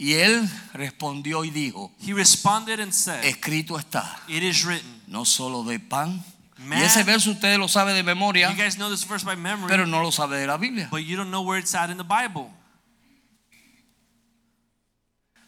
Y 0.00 0.12
él 0.14 0.48
respondió 0.74 1.44
y 1.44 1.50
dijo, 1.50 1.90
He 2.00 2.12
responded 2.14 2.78
and 2.80 2.92
said, 2.92 3.24
escrito 3.24 3.76
está, 3.78 4.20
It 4.28 4.44
is 4.44 4.64
written. 4.64 5.02
no 5.08 5.24
solo 5.24 5.64
de 5.64 5.80
pan. 5.80 6.22
Man- 6.58 6.78
y 6.80 6.82
ese 6.84 7.02
verso 7.04 7.30
ustedes 7.32 7.58
lo 7.58 7.66
sabe 7.68 7.92
de 7.94 8.02
memoria, 8.04 8.48
You 8.50 8.56
guys 8.56 8.76
know 8.76 8.90
this 8.90 9.04
verse 9.04 9.24
by 9.24 9.34
memory, 9.36 9.68
pero 9.68 9.86
no 9.86 10.00
lo 10.00 10.10
sabe 10.12 10.38
de 10.38 10.46
la 10.46 10.56
Biblia. 10.56 10.88
but 10.90 11.00
you 11.04 11.16
don't 11.16 11.30
know 11.30 11.42
where 11.42 11.58
it's 11.58 11.74
at 11.74 11.90
in 11.90 11.96
the 11.96 12.04
Bible. 12.04 12.48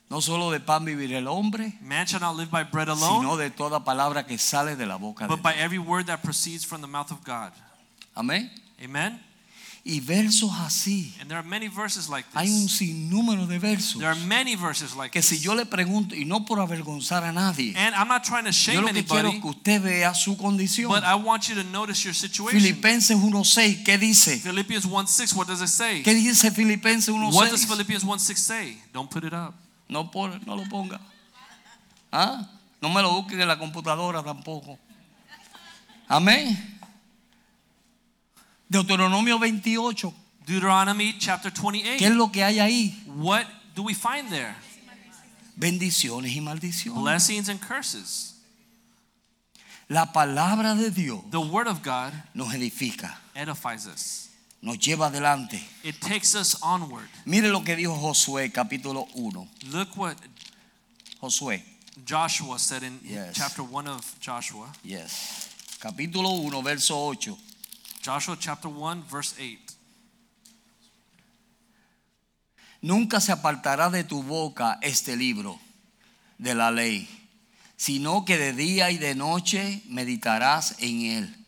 No 0.08 0.20
solo 0.20 0.50
de 0.50 0.58
pan 0.58 0.84
vivirá 0.84 1.18
el 1.18 1.28
hombre, 1.28 1.72
Man 1.80 2.04
shall 2.06 2.18
not 2.20 2.34
live 2.36 2.50
by 2.50 2.64
bread 2.64 2.88
alone, 2.88 3.20
sino 3.20 3.36
de 3.36 3.50
toda 3.50 3.84
palabra 3.84 4.26
que 4.26 4.36
sale 4.38 4.74
de 4.74 4.84
la 4.84 4.96
boca 4.96 5.24
de 5.24 5.28
but 5.28 5.42
by 5.42 5.52
Dios. 5.52 5.64
every 5.64 5.78
word 5.78 6.06
that 6.06 6.22
proceeds 6.24 6.64
from 6.64 6.80
the 6.80 6.88
mouth 6.88 7.12
of 7.12 7.22
God. 7.24 7.52
Amén. 8.16 8.50
Amen? 8.82 9.20
Y 9.82 10.00
versos 10.00 10.50
así. 10.60 11.14
And 11.20 11.28
there 11.30 11.38
are 11.38 11.48
many 11.48 11.68
verses 11.68 12.08
like 12.10 12.28
Hay 12.34 12.50
un 12.50 12.64
this. 12.64 12.76
sinnúmero 12.78 13.46
de 13.46 13.58
versos 13.58 13.98
There 13.98 14.10
are 14.10 14.20
many 14.26 14.54
verses 14.54 14.94
like 14.94 15.10
que 15.10 15.22
si 15.22 15.36
this. 15.36 15.44
yo 15.44 15.54
le 15.54 15.64
pregunto, 15.64 16.14
y 16.14 16.26
no 16.26 16.44
por 16.44 16.60
avergonzar 16.60 17.24
a 17.24 17.32
nadie, 17.32 17.74
And 17.76 17.94
I'm 17.94 18.06
not 18.08 18.22
trying 18.22 18.44
to 18.44 18.50
yo 18.50 18.72
shame 18.72 18.82
lo 18.82 18.92
que 18.92 19.04
quiero 19.04 19.30
anybody, 19.30 19.40
que 19.40 19.48
usted 19.48 19.82
vea 19.82 20.14
su 20.14 20.36
condición. 20.36 20.90
but 20.90 21.02
I 21.02 21.14
want 21.14 21.48
you 21.48 21.54
to 21.54 21.64
notice 21.64 22.04
your 22.04 22.14
situation. 22.14 22.60
Filipenses 22.60 23.16
1.6, 23.16 23.82
¿qué 23.84 23.96
dice? 23.96 24.38
Philippians 24.38 24.84
1 24.84 25.06
6, 25.06 25.34
what 25.34 25.46
does 25.46 25.62
it 25.62 25.68
say? 25.68 26.02
¿Qué 26.02 26.12
dice 26.14 26.50
Filipenses 26.50 27.14
What 27.14 27.48
does 27.50 27.64
1.6? 27.64 27.68
Philippians 27.68 28.04
1 28.04 28.18
6 28.18 28.38
say? 28.38 28.76
Don't 28.92 29.10
put 29.10 29.24
it 29.24 29.32
up. 29.32 29.54
No, 29.88 30.10
por, 30.10 30.28
no 30.46 30.56
lo 30.56 30.64
ponga. 30.68 31.00
¿Ah? 32.12 32.46
No 32.82 32.90
me 32.90 33.00
lo 33.00 33.12
busquen 33.14 33.40
en 33.40 33.48
la 33.48 33.58
computadora 33.58 34.22
tampoco. 34.22 34.78
Amén. 36.06 36.79
Deuteronomio 38.70 39.38
28. 39.38 40.14
Deuteronomy 40.46 41.18
chapter 41.18 41.50
¿Qué 41.52 41.60
28. 41.60 42.04
es 42.06 42.10
lo 42.12 42.30
que 42.30 42.42
hay 42.44 42.58
ahí? 42.60 43.02
What 43.06 43.44
do 43.74 43.82
we 43.82 43.94
find 43.94 44.30
there? 44.30 44.54
Bendiciones 45.56 46.32
y 46.34 46.40
maldiciones. 46.40 47.02
Blessings 47.02 47.48
and 47.48 47.60
curses. 47.60 48.34
La 49.88 50.12
palabra 50.12 50.76
de 50.76 50.90
Dios 50.90 51.20
The 51.32 51.38
word 51.40 51.66
of 51.66 51.82
God 51.82 52.12
nos 52.32 52.54
edifica, 52.54 53.18
edifies 53.34 53.86
us. 53.86 54.28
nos 54.62 54.78
lleva 54.78 55.06
adelante. 55.08 55.60
It 55.82 55.98
takes 56.00 56.34
us 56.36 56.56
onward. 56.62 57.08
Mire 57.26 57.48
lo 57.48 57.62
que 57.64 57.74
dijo 57.74 57.96
Josué 57.96 58.52
capítulo 58.52 59.08
1. 59.14 59.48
Look 59.72 59.96
what 59.96 60.16
Josué, 61.20 61.62
Joshua 62.06 62.58
said 62.58 62.84
in 62.84 63.00
Yes. 63.02 63.34
chapter 63.34 63.62
1 63.64 63.88
of 63.88 64.04
Joshua. 64.20 64.68
yes. 64.84 65.48
Capítulo 65.80 66.30
1, 66.40 66.62
verso 66.62 66.94
8. 66.96 67.36
Joshua 68.00 68.36
chapter 68.38 68.68
1 68.68 69.02
verse 69.10 69.34
8. 69.38 69.76
Nunca 72.82 73.20
se 73.20 73.30
apartará 73.30 73.90
de 73.90 74.04
tu 74.04 74.22
boca 74.22 74.78
este 74.80 75.16
libro 75.16 75.58
de 76.38 76.54
la 76.54 76.70
ley, 76.70 77.08
sino 77.76 78.24
que 78.24 78.38
de 78.38 78.54
día 78.54 78.90
y 78.90 78.96
de 78.96 79.14
noche 79.14 79.82
meditarás 79.86 80.76
en 80.78 81.02
él, 81.02 81.46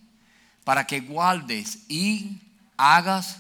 para 0.65 0.87
que 0.87 1.01
guardes 1.01 1.89
y 1.89 2.39
hagas 2.77 3.39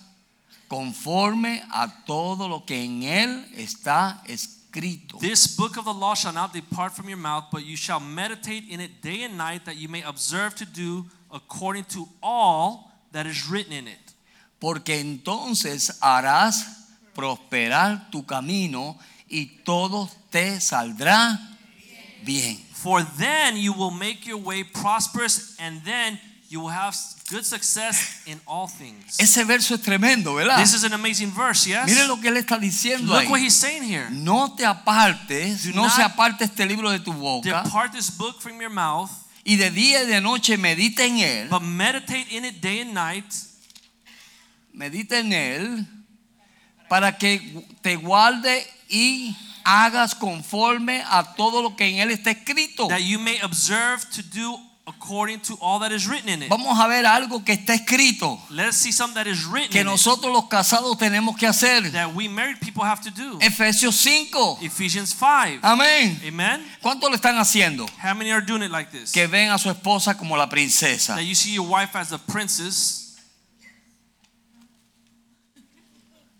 conforme 0.69 1.63
a 1.71 2.05
todo 2.07 2.49
lo 2.49 2.65
que 2.65 2.83
en 2.83 3.03
él 3.03 3.47
está 3.55 4.23
escrito. 4.25 5.19
This 5.19 5.55
book 5.55 5.77
of 5.77 5.85
the 5.85 5.93
law 5.93 6.15
shall 6.15 6.33
not 6.33 6.55
depart 6.55 6.95
from 6.95 7.11
your 7.11 7.19
mouth, 7.19 7.51
but 7.53 7.63
you 7.63 7.77
shall 7.77 8.01
meditate 8.01 8.65
in 8.71 8.81
it 8.81 9.03
day 9.03 9.25
and 9.25 9.37
night, 9.37 9.67
that 9.67 9.77
you 9.77 9.91
may 9.91 10.03
observe 10.03 10.55
to 10.55 10.65
do 10.65 11.05
according 11.31 11.85
to 11.85 12.09
all 12.23 12.92
that 13.13 13.27
is 13.27 13.49
written 13.49 13.73
in 13.73 13.89
it. 13.89 13.99
Porque 14.59 15.01
entonces 15.01 15.99
harás 16.01 16.67
prosperar 17.15 18.11
tu 18.11 18.25
camino 18.25 18.99
y 19.29 19.47
todo 19.65 20.11
te 20.31 20.61
saldrá 20.61 21.39
bien. 22.25 22.59
For 22.75 23.05
then 23.17 23.57
you 23.57 23.73
will 23.73 23.93
make 23.93 24.27
your 24.27 24.39
way 24.39 24.65
prosperous, 24.65 25.55
and 25.59 25.83
then 25.85 26.19
you 26.49 26.61
will 26.61 26.71
have 26.71 26.95
good 27.31 27.45
success 27.45 28.21
in 28.27 28.41
all 28.47 28.67
things. 28.67 29.19
Ese 29.19 29.45
verso 29.45 29.75
es 29.75 29.81
tremendo, 29.83 30.35
¿verdad? 30.35 30.59
This 30.59 30.75
is 30.75 30.85
an 30.85 30.93
amazing 30.93 31.33
verse, 31.33 31.67
yes? 31.67 31.87
Miren 31.87 32.09
lo 32.09 32.21
que 32.21 32.29
él 32.29 32.37
está 32.37 32.59
diciendo 32.59 33.13
Look 33.13 33.23
ahí. 33.23 33.31
what 33.31 33.41
he's 33.41 33.55
saying 33.55 33.85
here. 33.85 34.11
No 34.11 34.55
te 34.55 34.67
apartes, 34.67 35.65
Do 35.65 35.73
no 35.75 35.89
se 35.89 36.03
aparte 36.03 36.45
este 36.45 36.67
libro 36.67 36.91
de 36.91 36.99
tu 36.99 37.13
boca 37.13 37.63
Depart 37.63 37.93
this 37.93 38.11
book 38.11 38.41
from 38.41 38.61
your 38.61 38.71
mouth, 38.71 39.11
y 39.45 39.57
de 39.57 39.71
día 39.71 40.03
y 40.03 40.07
de 40.07 40.21
noche 40.21 40.57
medita 40.57 41.05
en 41.05 41.19
él, 41.19 41.49
but 41.49 41.63
meditate 41.63 42.27
in 42.31 42.45
it 42.45 42.61
day 42.61 42.81
and 42.81 42.93
night, 42.95 43.25
medita 44.73 45.19
en 45.19 45.33
él 45.33 45.87
para 46.89 47.17
que 47.17 47.65
te 47.81 47.97
guarde 47.97 48.67
y 48.89 49.35
hagas 49.65 50.15
conforme 50.15 51.03
a 51.07 51.35
todo 51.35 51.63
lo 51.63 51.77
que 51.77 51.87
en 51.87 51.97
él 51.97 52.11
está 52.11 52.31
escrito. 52.31 52.89
that 52.89 53.01
you 53.01 53.19
may 53.19 53.41
observe 53.43 54.05
to 54.11 54.23
do 54.23 54.59
according 54.87 55.41
to 55.41 55.57
all 55.61 55.79
that 55.79 55.93
is 55.93 56.09
written 56.09 56.29
in 56.29 56.43
it. 56.43 56.49
Vamos 56.49 56.79
a 56.79 56.89
ver 56.89 57.07
algo 57.07 57.45
que 57.45 57.53
está 57.53 57.75
escrito 57.75 58.39
Let's 58.51 58.77
see 58.77 58.93
something 58.93 59.15
that 59.15 59.27
is 59.27 59.45
written 59.45 59.71
que 59.71 59.85
nosotros 59.85 60.33
los 60.33 60.49
casados 60.49 60.99
tenemos 60.99 61.37
que 61.37 61.47
hacer. 61.47 61.91
that 61.93 62.13
we 62.15 62.29
married 62.29 62.59
people 62.61 62.83
have 62.85 63.01
to 63.03 63.11
do. 63.11 63.39
Efesios 63.41 63.95
5. 63.97 64.59
Ephesians 64.63 65.15
5. 65.15 65.61
Amén. 65.63 66.21
Amen. 66.27 66.67
¿Cuánto 66.81 67.09
lo 67.09 67.15
están 67.15 67.39
haciendo? 67.39 67.87
How 68.03 68.15
many 68.15 68.33
are 68.33 68.45
doing 68.45 68.63
it 68.63 68.71
like 68.71 68.91
this? 68.91 69.13
Que 69.13 69.27
ven 69.27 69.51
a 69.51 69.59
su 69.59 69.71
esposa 69.71 70.17
como 70.17 70.37
la 70.37 70.49
princesa. 70.49 71.15
That 71.15 71.25
you 71.25 71.35
see 71.35 71.55
your 71.55 71.69
wife 71.69 71.97
as 71.97 72.13
a 72.13 72.19
princess. 72.19 73.03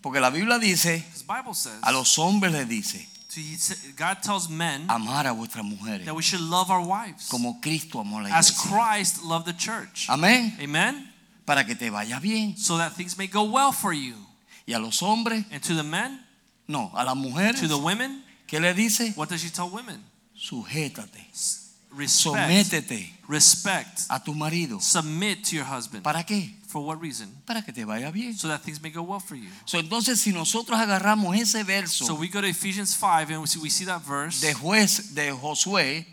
Porque 0.01 0.19
la 0.19 0.29
Biblia 0.29 0.59
dice, 0.59 1.01
says, 1.01 1.79
a 1.81 1.91
los 1.93 2.17
hombres 2.17 2.51
les 2.51 2.67
dice, 2.67 3.07
to- 3.33 3.41
he 3.41 3.55
sa- 3.57 3.75
God 3.95 4.21
tells 4.21 4.47
men 4.49 4.85
amar 4.89 5.25
a 5.27 5.33
vuestras 5.33 5.63
mujeres 5.65 6.05
that 6.05 6.15
we 6.15 6.21
should 6.21 6.41
love 6.41 6.69
our 6.69 6.81
wives 6.85 7.27
como 7.29 7.59
Cristo 7.61 7.99
amó 7.99 8.21
la 8.21 8.29
as. 8.37 8.51
Christ 8.51 9.23
loved 9.23 9.45
the 9.45 9.53
church. 9.53 10.07
Amén. 10.09 10.55
Amen. 10.61 11.09
Para 11.45 11.65
que 11.65 11.75
te 11.75 11.89
vaya 11.89 12.19
bien. 12.19 12.55
So 12.57 12.77
that 12.77 12.93
things 12.95 13.17
may 13.17 13.27
go 13.27 13.43
well 13.43 13.71
for 13.71 13.93
you. 13.93 14.15
Y 14.65 14.73
a 14.73 14.79
los 14.79 15.01
hombres, 15.01 15.43
And 15.51 15.61
to 15.63 15.73
the 15.75 15.83
men, 15.83 16.19
no, 16.67 16.89
a 16.95 17.03
las 17.03 17.15
mujeres, 17.17 17.59
to 17.59 17.67
the 17.67 17.77
women, 17.77 18.23
¿qué 18.47 18.61
le 18.61 18.73
dice? 18.73 19.11
what 19.17 19.27
does 19.29 19.41
she 19.41 19.49
tell 19.49 19.69
women? 19.69 20.01
Sujétate. 20.37 21.25
Respect, 21.95 22.09
Sométete 22.37 23.13
respect, 23.27 24.01
a 24.09 24.19
tu 24.19 24.33
marido. 24.33 24.79
submit 24.81 25.43
to 25.43 25.55
your 25.55 25.65
husband. 25.65 26.03
¿Para 26.03 26.23
qué? 26.23 26.55
For 26.73 26.83
what 26.83 26.99
reason? 26.99 27.27
Para 27.45 27.61
que 27.61 27.71
te 27.71 27.85
vaya 27.85 28.09
bien. 28.11 28.33
So 28.35 28.47
that 28.47 28.63
things 28.63 28.81
may 28.81 28.89
go 28.89 29.03
well 29.03 29.19
for 29.19 29.35
you. 29.35 29.47
So, 29.67 29.77
entonces, 29.77 30.19
si 30.19 30.31
nosotros 30.31 30.79
agarramos 30.79 31.37
ese 31.37 31.63
verso 31.63 32.03
So 32.03 32.15
we 32.15 32.27
go 32.27 32.41
to 32.41 32.47
Ephesians 32.47 32.95
5 32.95 33.29
and 33.29 33.41
we 33.41 33.45
see, 33.47 33.59
we 33.61 33.69
see 33.69 33.85
that 33.85 34.01
verse. 34.01 34.41
de 34.41 34.53
juez 34.55 35.13
de 35.13 35.31
Josué, 35.31 36.03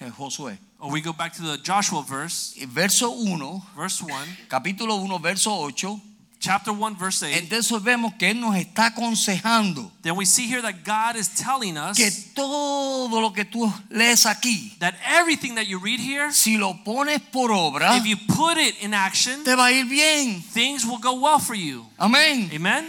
eh, 0.00 0.10
Josué, 0.10 0.58
Or 0.80 0.90
we 0.90 1.00
go 1.00 1.12
back 1.12 1.32
to 1.34 1.42
the 1.42 1.58
Joshua 1.58 2.02
verse, 2.02 2.56
verso 2.66 3.12
1, 3.12 3.62
verse 3.76 4.02
1, 4.02 4.10
capítulo 4.48 5.00
1, 5.08 5.22
verso 5.22 5.52
8, 5.68 6.00
chapter 6.44 6.72
1, 6.72 6.96
verse 6.96 7.22
8. 7.22 7.38
entonces 7.38 7.82
vemos 7.82 8.12
que 8.18 8.30
él 8.30 8.40
nos 8.40 8.54
está 8.56 8.86
aconsejando 8.86 9.90
Then 10.02 10.16
we 10.16 10.26
see 10.26 10.46
here 10.46 10.60
that 10.60 10.84
God 10.84 11.16
is 11.16 11.28
telling 11.28 11.78
us 11.78 11.96
que 11.96 12.10
todo 12.34 13.20
lo 13.20 13.32
que 13.32 13.44
tú 13.44 13.72
lees 13.88 14.26
aquí, 14.26 14.78
that 14.80 14.94
everything 15.06 15.54
that 15.54 15.66
you 15.66 15.78
read 15.78 15.98
here, 15.98 16.30
si 16.30 16.58
lo 16.58 16.74
pones 16.84 17.20
por 17.32 17.50
obra, 17.50 17.96
if 17.96 18.04
you 18.04 18.16
put 18.16 18.58
it 18.58 18.74
in 18.82 18.92
action, 18.92 19.42
te 19.44 19.54
va 19.54 19.68
a 19.68 19.72
ir 19.72 19.86
bien. 19.86 20.42
things 20.52 20.84
will 20.84 20.98
go 20.98 21.14
well 21.14 21.38
for 21.38 21.54
you. 21.54 21.86
Amén. 21.98 22.50
Amen? 22.52 22.84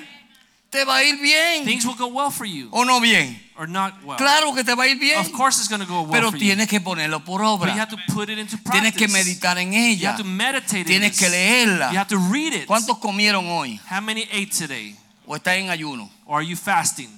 Te 0.76 0.84
va 0.84 0.98
a 0.98 1.04
ir 1.06 1.16
bien. 1.22 1.64
Things 1.64 1.86
will 1.86 1.96
go 1.96 2.08
well 2.08 2.30
for 2.30 2.46
you. 2.46 2.68
¿O 2.72 2.84
no 2.84 3.00
bien? 3.00 3.42
Or 3.58 3.66
not 3.66 3.94
well. 4.04 4.18
Claro 4.18 4.54
que 4.54 4.62
te 4.62 4.76
va 4.76 4.84
a 4.84 4.88
ir 4.90 5.00
bien. 5.00 5.18
Of 5.20 5.32
course 5.32 5.58
it's 5.58 5.70
going 5.70 5.80
to 5.80 5.88
go 5.88 6.02
well 6.02 6.12
Pero 6.12 6.32
for 6.32 6.38
you. 6.38 6.48
tienes 6.54 6.68
que 6.68 6.82
ponerlo 6.82 7.24
por 7.24 7.40
But 7.40 7.68
you 7.68 7.72
obra. 7.72 7.74
have 7.80 7.90
to 7.92 8.14
put 8.14 8.30
it 8.30 8.38
into 8.38 8.58
Tienes 8.58 8.92
practice. 8.92 8.98
que 8.98 9.08
meditar 9.08 9.58
en 9.58 9.72
You 9.72 9.80
ella. 9.80 10.10
have 10.10 10.18
to 10.18 10.26
meditate 10.26 10.84
Tienes 10.84 11.18
que 11.18 11.30
leerla. 11.30 11.94
You 11.94 11.98
have 11.98 12.10
to 12.10 12.18
read 12.30 12.52
it. 12.54 12.66
¿Cuántos 12.68 12.98
comieron 13.00 13.48
hoy? 13.48 13.80
How 13.90 14.02
many 14.02 14.24
ate 14.24 14.48
today? 14.48 14.98
¿O 15.26 15.38
están 15.38 15.60
en 15.60 15.70
ayuno? 15.70 16.10
Or 16.26 16.40
are 16.42 16.46
you 16.46 16.58
fasting? 16.58 17.10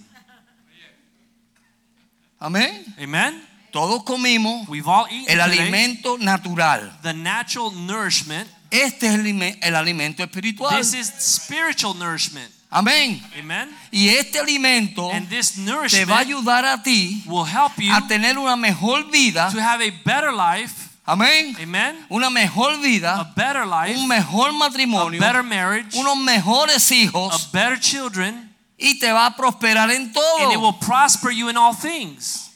Amén. 2.39 2.86
Amen? 3.01 3.41
Todos 3.72 4.03
comimos 4.03 4.68
We've 4.70 4.88
all 4.88 5.08
eaten 5.10 5.39
el 5.39 5.43
today. 5.43 5.60
alimento 5.62 6.18
natural. 6.20 6.91
The 7.01 7.14
natural 7.14 7.72
nourishment. 7.72 8.47
Este 8.70 9.08
es 9.08 9.16
el 9.64 9.76
alimento 9.76 10.22
espiritual. 10.22 10.78
This 10.78 10.93
is 10.93 11.08
spiritual 11.18 11.95
nourishment. 11.95 12.51
Amén. 12.70 13.22
Amen? 13.39 13.70
Y 13.91 14.09
este 14.09 14.39
alimento 14.39 15.09
And 15.13 15.30
this 15.30 15.53
te 15.89 16.03
va 16.05 16.18
a 16.18 16.20
ayudar 16.20 16.65
a 16.65 16.84
ti 16.84 17.24
will 17.26 17.45
help 17.45 17.78
you 17.78 17.93
a 17.93 18.05
tener 18.07 18.38
una 18.38 18.55
mejor 18.57 19.09
vida. 19.09 19.49
to 19.51 19.59
have 19.61 19.82
a 19.82 19.91
better 20.03 20.34
life. 20.34 20.89
Amén. 21.05 21.55
Amen? 21.61 22.05
Una 22.09 22.30
mejor 22.30 22.74
A 22.74 22.78
vida, 22.78 23.34
better 23.36 23.65
life. 23.65 23.97
un 23.97 24.07
mejor 24.09 24.49
A 24.49 24.53
matrimonio, 24.53 25.18
better 25.20 25.43
marriage. 25.43 25.95
unos 25.97 26.18
mejores 26.18 26.91
A 26.91 26.95
hijos 26.95 27.49
better 27.53 27.80
children. 27.80 28.53
y 28.78 28.99
te 28.99 29.13
va 29.13 29.28
a 29.28 29.36
prosperar 29.36 29.89
en 29.89 30.01
And 30.01 30.09
it 30.09 30.13
todo. 30.13 30.59
will 30.59 30.74
prosper 30.78 31.32
you 31.32 31.49
in 31.49 31.55
all 31.55 31.74
things. 31.74 32.51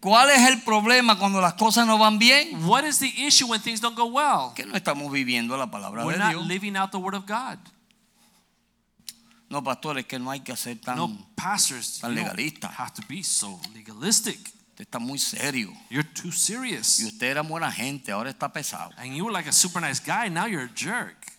¿Cuál 0.00 0.30
es 0.30 0.48
el 0.48 0.62
problema 0.62 1.16
cuando 1.18 1.40
las 1.40 1.54
cosas 1.54 1.86
no 1.86 1.96
van 1.98 2.18
bien? 2.18 2.64
What 2.66 2.84
is 2.84 2.98
the 2.98 3.12
issue 3.26 3.46
when 3.46 3.60
things 3.60 3.80
don't 3.80 3.96
go 3.96 4.06
well? 4.06 4.52
Que 4.54 4.64
no 4.64 4.74
estamos 4.76 5.10
viviendo 5.12 5.56
la 5.56 5.66
palabra 5.70 6.04
We're 6.04 6.18
de 6.18 6.24
not 6.24 6.30
Dios. 6.32 6.46
living 6.46 6.76
out 6.76 6.90
the 6.92 6.98
word 6.98 7.14
of 7.14 7.24
God. 7.26 7.58
No, 9.52 9.62
pastores, 9.62 10.06
que 10.06 10.18
no 10.18 10.30
hay 10.30 10.40
que 10.40 10.56
ser 10.56 10.80
tan. 10.80 10.96
No, 10.96 11.08
pastors, 11.36 11.98
tan 12.00 12.14
legalista. 12.14 12.68
have 12.78 12.92
to 12.94 13.02
be 13.06 13.22
so 13.22 13.60
legalistic. 13.74 14.38
Usted 14.70 14.84
está 14.86 14.98
muy 14.98 15.18
serio. 15.18 15.70
You're 15.90 16.02
too 16.14 16.28
Y 16.28 16.32
serious. 16.32 17.00
usted 17.00 17.26
era 17.30 17.42
buena 17.42 17.70
gente, 17.70 18.10
ahora 18.10 18.30
está 18.30 18.50
pesado. 18.50 18.90
And 18.96 19.14
you 19.14 19.24
were 19.24 19.32
like 19.32 19.46
a 19.46 19.52
super 19.52 19.80
nice 19.80 20.00
guy, 20.00 20.28
now 20.30 20.46
you're 20.46 20.64
a 20.64 20.74
jerk. 20.74 21.30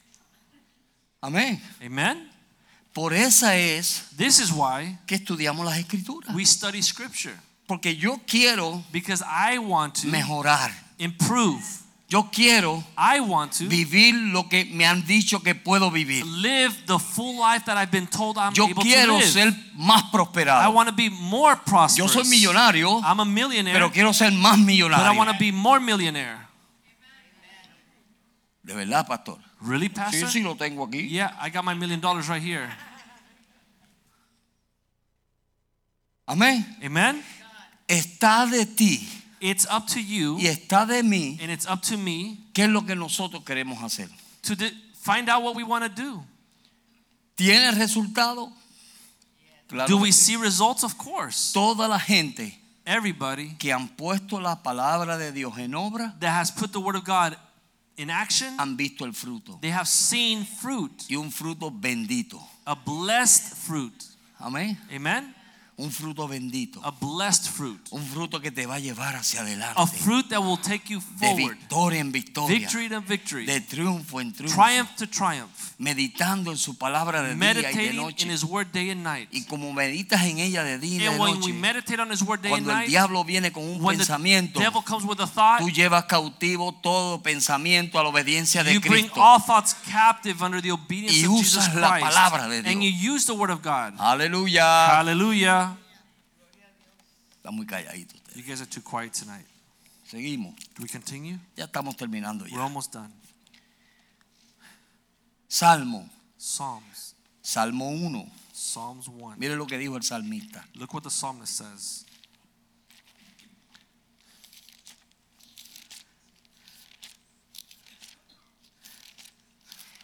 Amén. 1.21 1.59
Amen? 1.81 2.29
Por 2.93 3.13
esa 3.13 3.55
es 3.57 4.03
This 4.15 4.39
is 4.39 4.51
why 4.51 4.99
que 5.07 5.15
estudiamos 5.17 5.65
las 5.65 5.79
escrituras. 5.79 6.35
we 6.35 6.45
study 6.45 6.81
scripture. 6.83 7.33
Porque 7.67 7.95
yo 7.95 8.19
quiero 8.27 8.83
Because 8.91 9.23
I 9.23 9.57
want 9.57 9.95
to 10.01 10.07
mejorar. 10.07 10.71
improve. 10.99 11.63
Yo 12.13 12.29
quiero 12.31 12.83
I 12.95 13.19
want 13.21 13.53
to 13.57 13.67
vivir 13.67 14.13
lo 14.31 14.47
que 14.47 14.65
me 14.65 14.85
han 14.85 15.03
dicho 15.03 15.41
que 15.41 15.55
puedo 15.55 15.89
vivir. 15.89 16.23
live 16.23 16.71
the 16.85 16.99
full 16.99 17.39
life 17.39 17.65
that 17.65 17.75
I've 17.75 17.89
been 17.89 18.05
told 18.05 18.37
I'm 18.37 18.53
Yo 18.53 18.67
able 18.67 18.83
quiero 18.83 19.13
to 19.13 19.17
live. 19.17 19.27
ser 19.31 19.51
más 19.75 20.03
I 20.03 20.11
prosperado. 20.11 20.71
want 20.71 20.89
to 20.89 20.95
be 20.95 21.09
more 21.09 21.55
prosperous. 21.55 21.97
Yo 21.97 22.07
soy 22.07 22.23
millonario, 22.29 23.01
I'm 23.03 23.19
a 23.19 23.25
millionaire, 23.25 23.73
pero 23.73 23.89
quiero 23.91 24.13
ser 24.13 24.31
más 24.31 24.57
but 24.63 24.69
I 24.93 25.17
want 25.17 25.31
millonario. 25.31 25.33
to 25.33 25.39
be 25.39 25.51
more 25.51 25.79
millionaire. 25.79 26.37
De 28.61 28.75
verdad, 28.75 29.07
pastor. 29.07 29.39
Really, 29.59 29.87
Sí, 29.87 29.95
pastor? 29.95 30.29
sí 30.29 30.41
lo 30.43 30.55
tengo 30.55 30.85
aquí. 30.85 31.09
Yeah, 31.09 31.35
I 31.41 31.49
got 31.49 31.65
my 31.65 31.73
million 31.73 31.99
dollars 31.99 32.27
right 32.29 32.43
here. 32.43 32.69
Amén. 36.27 36.63
Amen? 36.83 37.23
Está 37.87 38.45
de 38.45 38.65
ti 38.67 39.22
It's 39.45 39.65
up 39.69 39.87
to 39.87 39.99
you 39.99 40.37
y 40.39 40.47
está 40.47 40.85
de 40.87 41.03
mí 41.03 41.37
and 41.41 41.51
it's 41.51 41.67
up 41.67 41.81
to 41.89 41.97
me 41.97 42.37
qué 42.53 42.63
es 42.63 42.69
lo 42.69 42.85
que 42.85 42.95
nosotros 42.95 43.43
queremos 43.43 43.81
hacer. 43.83 44.07
to 44.43 44.55
find 44.95 45.27
out 45.29 45.43
what 45.43 45.53
we 45.55 45.63
want 45.63 45.83
to 45.83 45.89
do. 45.89 46.23
¿Tiene 47.35 47.71
resultado? 47.71 48.51
Claro 49.67 49.87
Do 49.89 49.97
we 49.97 50.11
sí. 50.11 50.13
see 50.13 50.35
results? 50.37 50.83
Of 50.83 50.97
course. 50.97 51.51
Toda 51.53 51.87
la 51.89 51.99
gente 51.99 52.57
Everybody 52.85 53.55
que 53.57 53.71
han 53.73 53.89
puesto 53.89 54.39
la 54.39 54.61
palabra 54.63 55.17
de 55.17 55.31
Dios 55.31 55.57
en 55.57 55.73
obra 55.73 56.13
that 56.19 56.31
has 56.39 56.51
put 56.51 56.71
the 56.71 56.79
word 56.79 56.95
of 56.95 57.03
God 57.03 57.35
in 57.97 58.09
action, 58.09 58.57
han 58.57 58.75
visto 58.77 59.03
el 59.05 59.11
fruto. 59.13 59.59
they 59.61 59.71
have 59.71 59.87
seen 59.87 60.45
fruit, 60.45 60.91
Y 61.09 61.15
un 61.15 61.31
fruto 61.31 61.69
bendito. 61.71 62.39
a 62.65 62.75
blessed 62.75 63.55
fruit. 63.57 63.93
Amén. 64.39 64.77
Amen? 64.93 65.33
Un 65.75 65.91
fruto 65.91 66.27
bendito. 66.27 66.79
A 66.85 66.91
blessed 66.91 67.47
fruit. 67.49 67.81
Un 67.89 68.05
fruto 68.05 68.39
que 68.39 68.51
te 68.51 68.67
va 68.67 68.75
a 68.75 68.79
llevar 68.79 69.15
hacia 69.15 69.41
adelante. 69.41 69.73
A 69.81 69.87
fruit 69.87 70.29
that 70.29 70.39
will 70.39 70.57
take 70.59 70.93
you 70.93 70.99
De 71.19 71.27
forward. 71.27 71.57
victoria 71.57 71.99
en 71.99 72.11
victoria. 72.11 72.59
Victory 72.59 72.89
to 72.89 73.01
victory. 73.01 73.45
De 73.47 73.59
triunfo 73.59 74.21
en 74.21 74.31
triunfo. 74.33 74.55
Triumph 74.55 74.89
to 74.97 75.07
triumph. 75.07 75.49
Meditando 75.79 76.51
en 76.51 76.57
su 76.57 76.77
palabra 76.77 77.23
de 77.23 77.33
día 77.35 77.71
y 77.71 77.75
de 77.87 77.93
noche. 77.93 78.25
in 78.27 78.31
His 78.31 78.43
word 78.43 78.67
day 78.71 78.91
and 78.91 79.01
night. 79.03 79.27
Y 79.31 79.45
como 79.45 79.73
meditas 79.73 80.21
en 80.23 80.37
ella 80.37 80.63
de 80.63 80.77
día 80.77 80.95
y 80.95 80.99
de 80.99 81.07
And 81.07 81.19
we 81.19 81.31
noche. 81.33 81.53
meditate 81.53 81.99
on 81.99 82.11
His 82.11 82.21
word 82.21 82.41
day 82.41 82.53
and 82.53 82.63
Cuando 82.65 82.69
el 82.71 82.77
night, 82.77 82.89
diablo 82.89 83.23
viene 83.23 83.51
con 83.51 83.63
un 83.63 83.81
when 83.83 83.97
the 83.97 84.03
pensamiento. 84.05 84.59
devil 84.59 84.83
comes 84.83 85.03
with 85.03 85.19
a 85.21 85.27
thought, 85.27 85.59
Tú 85.59 85.69
llevas 85.71 86.05
cautivo 86.05 86.71
todo 86.83 87.23
pensamiento 87.23 87.97
a 87.99 88.03
la 88.03 88.09
obediencia 88.09 88.63
de 88.63 88.73
you 88.75 88.79
bring 88.79 89.05
Cristo. 89.07 89.21
all 89.21 89.39
thoughts 89.41 89.73
captive 89.91 90.43
under 90.43 90.61
the 90.61 90.71
obedience 90.71 91.17
Y 91.17 91.25
of 91.25 91.31
Jesus 91.35 91.63
usas 91.67 91.73
la 91.75 91.89
Christ. 91.97 92.05
palabra 92.05 92.47
de 92.47 92.59
And 92.69 92.83
you 92.83 92.91
Dios. 92.91 93.15
use 93.15 93.25
the 93.25 93.33
word 93.33 93.49
of 93.49 93.63
God. 93.63 93.95
Aleluya. 93.97 94.97
Hallelujah. 94.97 95.63
Está 97.43 97.51
muy 97.51 97.65
calladito 97.65 98.15
usted. 98.15 98.37
You 98.37 98.43
guys 98.43 98.61
are 98.61 98.69
too 98.69 98.81
quiet 98.81 99.11
tonight. 99.11 99.45
Seguimos. 100.09 100.55
Do 100.75 100.83
we 100.83 100.87
continue? 100.87 101.37
Ya 101.57 101.65
estamos 101.65 101.97
terminando 101.97 102.45
We're 102.49 102.61
almost 102.61 102.93
done. 102.93 103.11
Salmo. 105.49 106.09
Psalms. 106.37 107.15
Salmo 107.41 107.89
1. 107.89 108.31
Psalms 108.53 109.09
1. 109.09 109.35
Mire 109.37 109.57
lo 109.57 109.67
que 109.67 109.77
dijo 109.77 109.97
el 109.97 110.03
salmista. 110.03 110.65
Look 110.75 110.93
what 110.93 111.03
the 111.03 111.09
psalmist 111.09 111.57
says. 111.57 112.05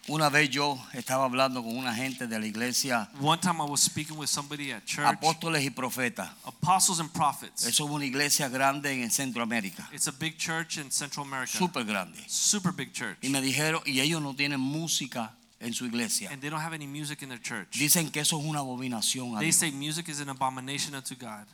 Una 0.09 0.29
vez 0.29 0.49
yo 0.49 0.77
estaba 0.93 1.25
hablando 1.25 1.61
con 1.61 1.77
una 1.77 1.93
gente 1.93 2.25
de 2.27 2.39
la 2.39 2.45
iglesia 2.47 3.09
One 3.21 3.39
time 3.39 3.59
I 3.63 3.69
was 3.69 3.81
speaking 3.81 4.17
with 4.17 4.27
somebody 4.27 4.71
at 4.71 4.83
church, 4.85 5.05
Apóstoles 5.05 5.63
y 5.63 5.69
Profetas. 5.69 6.29
apostles 6.45 6.99
and 6.99 7.11
prophets. 7.11 7.65
Eso 7.65 7.85
es 7.85 7.91
una 7.91 8.05
iglesia 8.05 8.49
grande 8.49 8.91
en 9.03 9.11
Centroamérica. 9.11 9.87
It's 9.93 10.07
a 10.07 10.11
big 10.11 10.37
church 10.37 10.77
in 10.77 10.89
Central 10.91 11.25
America. 11.27 11.51
Súper 11.57 11.83
grande. 11.85 12.17
Super 12.27 12.71
big 12.71 12.91
church. 12.91 13.17
Y 13.21 13.29
me 13.29 13.39
dijeron, 13.41 13.81
y 13.85 13.99
ellos 13.99 14.21
no 14.21 14.33
tienen 14.35 14.59
música 14.59 15.35
en 15.59 15.73
su 15.73 15.85
iglesia. 15.85 16.29
And 16.31 16.41
they 16.41 16.49
don't 16.49 16.61
have 16.63 16.73
any 16.73 16.87
music 16.87 17.21
in 17.21 17.29
their 17.29 17.41
church. 17.41 17.69
Dicen 17.77 18.09
que 18.11 18.21
eso 18.21 18.39
es 18.39 18.45
una 18.45 18.59
abominación 18.59 19.35
a 19.35 19.39
They 19.39 19.47
Dios. 19.51 19.57
say 19.57 19.71
music 19.71 20.07
is 20.09 20.19
an 20.21 20.29
abomination 20.29 20.95
unto 20.95 21.15
God. 21.15 21.45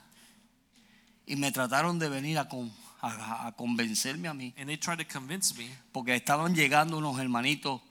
Y 1.27 1.35
me 1.35 1.51
trataron 1.51 1.99
de 1.99 2.07
venir 2.07 2.37
a, 2.37 2.47
con- 2.47 2.71
a- 3.01 3.47
a 3.47 3.51
convencerme 3.51 4.29
a 4.29 4.33
mí, 4.33 4.53
And 4.57 4.67
they 4.69 4.77
tried 4.77 4.99
to 4.99 5.05
convince 5.11 5.53
me 5.57 5.67
porque 5.91 6.15
estaban 6.15 6.55
llegando 6.55 6.97
unos 6.99 7.19
hermanitos 7.19 7.81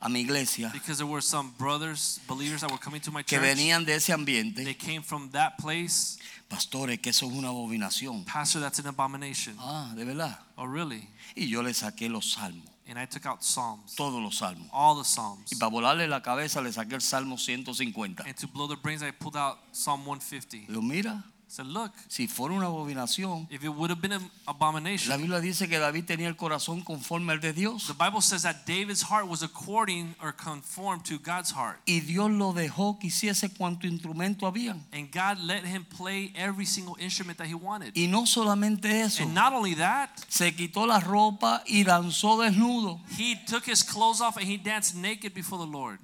a 0.00 0.08
mi 0.08 0.20
iglesia 0.20 0.70
because 0.72 0.98
there 0.98 1.06
were 1.06 1.22
some 1.22 1.52
brothers, 1.58 2.20
believers 2.28 2.60
that 2.60 2.70
were 2.70 2.78
coming 2.78 3.00
to 3.00 3.10
my 3.10 3.22
que 3.22 3.38
church. 3.38 3.46
venían 3.46 3.84
de 3.84 3.94
ese 3.94 4.08
They 4.54 4.74
came 4.74 5.02
from 5.02 5.30
that 5.30 5.56
place. 5.58 6.18
Pastores, 6.48 7.00
que 7.00 7.10
eso 7.10 7.26
es 7.26 7.32
una 7.32 7.48
abominación. 7.48 8.24
Pastor, 8.26 8.60
that's 8.60 8.78
an 8.78 8.86
abomination. 8.86 9.56
Ah, 9.58 9.92
de 9.96 10.04
verdad. 10.04 10.38
Oh, 10.56 10.66
really? 10.66 11.08
Y 11.34 11.48
yo 11.48 11.62
le 11.62 11.72
saqué 11.72 12.08
los 12.08 12.34
salmos, 12.34 12.68
And 12.86 12.98
I 12.98 13.06
took 13.06 13.24
out 13.24 13.42
Psalms, 13.42 13.94
todos 13.96 14.22
los 14.22 14.36
salmos. 14.38 14.68
all 14.70 14.94
the 14.94 15.04
Psalms. 15.04 15.50
Y 15.52 15.56
para 15.56 15.70
volarle 15.70 16.06
la 16.06 16.20
cabeza 16.20 16.60
le 16.60 16.70
saqué 16.70 16.94
el 16.94 17.00
Salmo 17.00 17.38
150. 17.38 18.24
And 18.24 18.36
to 18.36 18.46
blow 18.46 18.66
their 18.68 18.76
brains, 18.76 19.02
I 19.02 19.10
pulled 19.10 19.36
out 19.36 19.56
Psalm 19.72 20.04
150. 20.04 20.66
Digo, 20.70 20.82
mira, 20.82 21.24
Said, 21.54 21.66
look, 21.66 21.92
Si 22.08 22.26
fuera 22.26 22.52
una 22.52 22.66
abominación, 22.66 23.46
if 23.48 23.62
it 23.62 23.68
would 23.68 23.88
have 23.88 24.00
been 24.02 24.10
an 24.10 24.28
la 24.44 24.50
abomination. 24.50 25.16
Biblia 25.16 25.38
dice 25.38 25.68
que 25.68 25.78
David 25.78 26.04
tenía 26.04 26.26
el 26.26 26.34
corazón 26.34 26.80
conforme 26.82 27.32
al 27.32 27.38
de 27.38 27.52
Dios. 27.52 27.86
The 27.86 27.92
Bible 27.92 28.20
says 28.22 28.42
that 28.42 28.66
David's 28.66 29.02
heart 29.02 29.28
was 29.28 29.44
according 29.44 30.16
or 30.20 30.32
conformed 30.32 31.04
to 31.04 31.16
God's 31.20 31.52
heart. 31.52 31.78
Y 31.86 32.00
Dios 32.00 32.28
lo 32.32 32.52
dejó 32.52 32.98
que 32.98 33.06
hiciese 33.06 33.50
cuanto 33.56 33.86
instrumento 33.86 34.48
habían. 34.48 34.82
And 34.92 35.12
God 35.12 35.38
let 35.44 35.64
him 35.64 35.84
play 35.84 36.32
every 36.34 36.66
single 36.66 36.96
instrument 36.98 37.38
that 37.38 37.46
he 37.46 37.54
wanted. 37.54 37.92
Y 37.94 38.08
no 38.08 38.26
solamente 38.26 38.86
eso, 39.02 39.22
And 39.22 39.32
not 39.32 39.52
only 39.52 39.76
that, 39.76 40.08
se 40.28 40.50
quitó 40.56 40.88
la 40.88 40.98
ropa 40.98 41.62
y 41.68 41.84
danzó 41.84 42.36
desnudo. 42.36 42.98
he 43.16 43.36
took 43.46 43.64
his 43.64 43.84
clothes 43.84 44.20
off 44.20 44.36
and 44.36 44.46
he 44.48 44.56
danced 44.56 44.96
naked 44.96 45.32
before 45.32 45.58
the 45.58 45.70
Lord. 45.70 46.00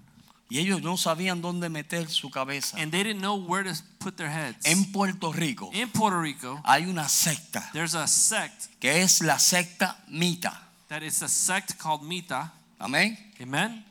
Y 0.50 0.58
ellos 0.58 0.82
no 0.82 0.96
sabían 0.96 1.40
dónde 1.40 1.68
meter 1.68 2.08
su 2.10 2.28
cabeza. 2.28 2.76
And 2.76 2.90
they 2.90 3.04
didn't 3.04 3.20
know 3.20 3.36
where 3.36 3.62
to 3.62 3.80
put 3.98 4.16
their 4.16 4.28
heads. 4.30 4.58
En 4.64 4.90
Puerto 4.92 5.32
Rico 5.32 5.70
In 5.72 5.88
Puerto 5.88 6.20
Rico, 6.20 6.60
hay 6.64 6.86
una 6.86 7.08
secta 7.08 7.70
there's 7.72 7.94
a 7.94 8.06
sect 8.08 8.66
que 8.80 9.00
es 9.02 9.20
la 9.22 9.38
secta 9.38 9.96
Mita. 10.08 10.60
that 10.88 11.02
is 11.02 11.22
a 11.22 11.28
sect 11.28 11.78
called 11.78 12.02
Mita. 12.02 12.52
Amén. 12.80 13.16
Amen. 13.40 13.84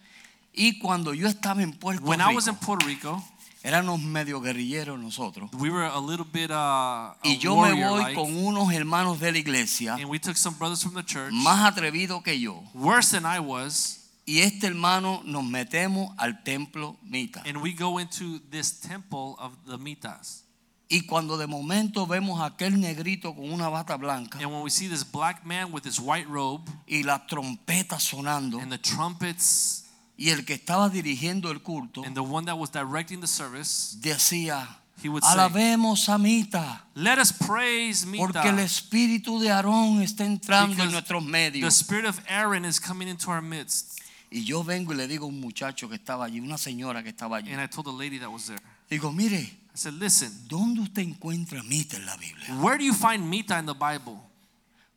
Y 0.53 0.80
cuando 0.80 1.14
yo 1.14 1.28
estaba 1.30 1.62
en 1.62 1.72
Puerto 1.72 2.03
When 2.03 2.20
I 2.20 2.34
was 2.36 2.47
in 2.47 2.55
Rico, 2.55 2.66
Puerto 2.66 2.86
Rico, 2.86 3.24
éramos 3.64 4.01
medio 4.01 4.41
guerrilleros 4.41 4.99
nosotros. 4.99 5.49
we 5.53 5.70
were 5.70 5.86
a 5.86 5.99
little 5.99 6.26
bit 6.26 6.51
uh, 6.51 7.14
Y 7.24 7.38
yo 7.38 7.55
me 7.55 7.72
voy 7.72 7.82
warrior-like, 7.82 8.16
con 8.16 8.36
unos 8.36 8.74
hermanos 8.74 9.20
de 9.20 9.32
la 9.32 9.38
iglesia 9.38 9.93
and 9.93 10.10
we 10.10 10.20
took 10.20 10.36
some 10.36 10.57
brothers 10.57 10.84
from 10.84 10.93
the 10.95 11.03
church, 11.03 11.32
más 11.32 11.64
atrevidos 11.72 12.22
que 12.24 12.38
yo. 12.38 12.64
worse 12.74 13.12
than 13.12 13.26
I 13.26 13.39
was, 13.39 13.98
Y 14.30 14.41
este 14.41 14.67
hermano 14.67 15.23
nos 15.25 15.43
metemos 15.43 16.13
al 16.19 16.43
templo 16.43 16.97
Mita. 17.01 17.41
and 17.47 17.57
we 17.63 17.73
go 17.73 17.97
into 17.99 18.39
this 18.51 18.80
temple 18.80 19.36
of 19.39 19.53
the 19.65 19.77
Mitas. 19.80 20.43
Y 20.88 21.01
cuando 21.07 21.36
de 21.38 21.47
momento 21.47 22.05
vemos 22.05 22.39
a 22.39 22.45
aquel 22.45 22.80
negrito 22.80 23.34
con 23.36 23.51
una 23.51 23.69
bata 23.69 23.95
blanca 23.97 24.38
And 24.39 24.51
when 24.51 24.61
we 24.61 24.69
see 24.69 24.88
this 24.88 25.03
black 25.03 25.43
man 25.45 25.71
with 25.71 25.84
his 25.84 25.99
white 25.99 26.27
robe 26.27 26.69
y 26.88 27.01
la 27.03 27.25
trompeta 27.25 27.99
sonando 27.99 28.59
and 28.59 28.71
the 28.71 28.77
trumpets 28.77 29.86
y 30.15 30.30
el 30.30 30.45
que 30.45 30.53
estaba 30.55 30.89
dirigiendo 30.89 31.49
el 31.49 31.61
culto 31.63 32.03
and 32.05 32.13
the 32.15 32.21
one 32.21 32.45
that 32.45 32.55
was 32.57 32.69
directing 32.71 33.21
the 33.21 33.27
service, 33.27 33.95
decía, 33.99 34.67
he 35.01 35.09
would 35.09 35.23
say, 35.23 35.32
alabemos 35.34 36.07
a 36.09 36.17
Mita, 36.19 36.84
Let 36.93 37.17
us 37.19 37.32
praise 37.32 38.05
porque 38.17 38.47
el 38.49 38.55
Mita. 38.55 38.63
espíritu 38.63 39.39
de 39.39 39.49
Aarón 39.51 40.01
está 40.03 40.23
entrando 40.25 40.73
en 40.73 40.77
Because 40.77 40.91
nuestros 40.91 41.23
The 41.23 41.30
medios. 41.32 41.73
spirit 41.75 42.05
of 42.05 42.19
Aaron 42.27 42.63
is 42.65 42.80
coming 42.80 43.07
into 43.07 43.32
our 43.32 43.41
midst. 43.41 43.97
Y 44.32 44.43
yo 44.43 44.63
vengo 44.63 44.93
y 44.93 44.97
le 44.97 45.07
digo 45.07 45.25
a 45.25 45.30
un 45.30 45.39
muchacho 45.39 45.89
que 45.89 45.95
estaba 45.95 46.25
allí, 46.25 46.39
una 46.39 46.57
señora 46.57 47.01
que 47.01 47.09
estaba 47.09 47.38
allí, 47.38 47.51
And 47.51 47.61
I 47.61 47.67
told 47.67 47.86
the 47.88 47.91
lady 47.93 48.19
that 48.19 48.30
was 48.30 48.45
there, 48.45 48.59
digo, 48.89 49.11
mire, 49.11 49.38
I 49.39 49.51
said, 49.77 49.93
Listen, 49.93 50.32
¿dónde 50.47 50.82
usted 50.82 51.01
encuentra 51.01 51.63
Mita 51.63 51.97
en 51.97 52.05
la 52.05 52.15
Biblia? 52.17 52.53
where 52.61 52.77
do 52.77 52.84
you 52.84 52.93
find 52.93 53.27
Mita 53.30 53.57
in 53.59 53.65
the 53.65 53.73
Bible? 53.73 54.19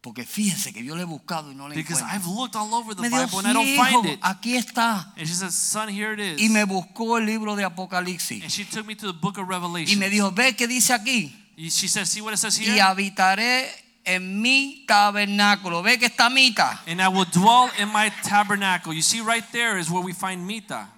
Porque 0.03 0.25
fíjese 0.27 0.73
que 0.73 0.83
yo 0.85 0.97
le 0.97 1.03
he 1.03 1.07
buscado 1.07 1.53
y 1.53 1.55
no 1.55 1.69
le 1.69 1.77
Because 1.77 2.03
encuentro. 2.03 2.31
I've 2.31 2.37
looked 2.37 2.57
all 2.57 2.75
over 2.75 2.95
the 2.95 3.03
Me 3.03 3.09
dijo, 3.09 3.25
Bible 3.25 3.39
and 3.39 3.47
I 3.49 3.53
don't 3.53 3.67
"Sí, 3.67 3.77
find 3.77 4.05
hijo, 4.05 4.15
it. 4.15 4.19
aquí 4.21 4.57
está. 4.57 5.13
And 5.17 5.27
she 5.29 5.33
says, 5.35 5.55
Son, 5.55 5.89
here 5.89 6.13
it 6.15 6.41
Y 6.41 6.47
is. 6.47 6.51
me 6.51 6.65
buscó 6.65 7.19
el 7.19 7.25
libro 7.27 7.55
de 7.55 7.63
Apocalipsis. 7.65 8.43
And 8.43 8.51
she 8.51 8.65
took 8.65 8.85
me 8.85 8.97
to 8.97 9.07
the 9.07 9.13
book 9.19 9.39
of 9.39 9.45
Y 9.45 9.47
me 9.47 9.55
Revelation. 9.55 10.01
dijo, 10.11 10.31
ve 10.33 10.57
que 10.57 10.67
dice 10.67 10.93
aquí. 10.93 11.33
She 11.57 11.87
said, 11.87 12.07
See 12.07 12.21
what 12.21 12.33
it 12.33 12.39
says 12.39 12.59
Y 12.59 12.65
here? 12.65 12.81
habitaré 12.83 13.71
en 14.05 14.41
mi 14.41 14.85
tabernáculo. 14.87 15.83
Ve 15.83 15.99
que 15.99 16.07
está 16.07 16.31
Mita. 16.31 16.81
And 16.87 17.01
I 17.01 17.09
will 17.09 17.27
dwell 17.27 17.71
in 17.79 17.89
my 17.93 18.11
tabernacle. 18.23 18.93
You 18.93 19.03
see, 19.03 19.21
right 19.21 19.45
there 19.53 19.79
is 19.79 19.91
where 19.91 20.03
we 20.03 20.13
find 20.13 20.47
Mita. 20.47 20.89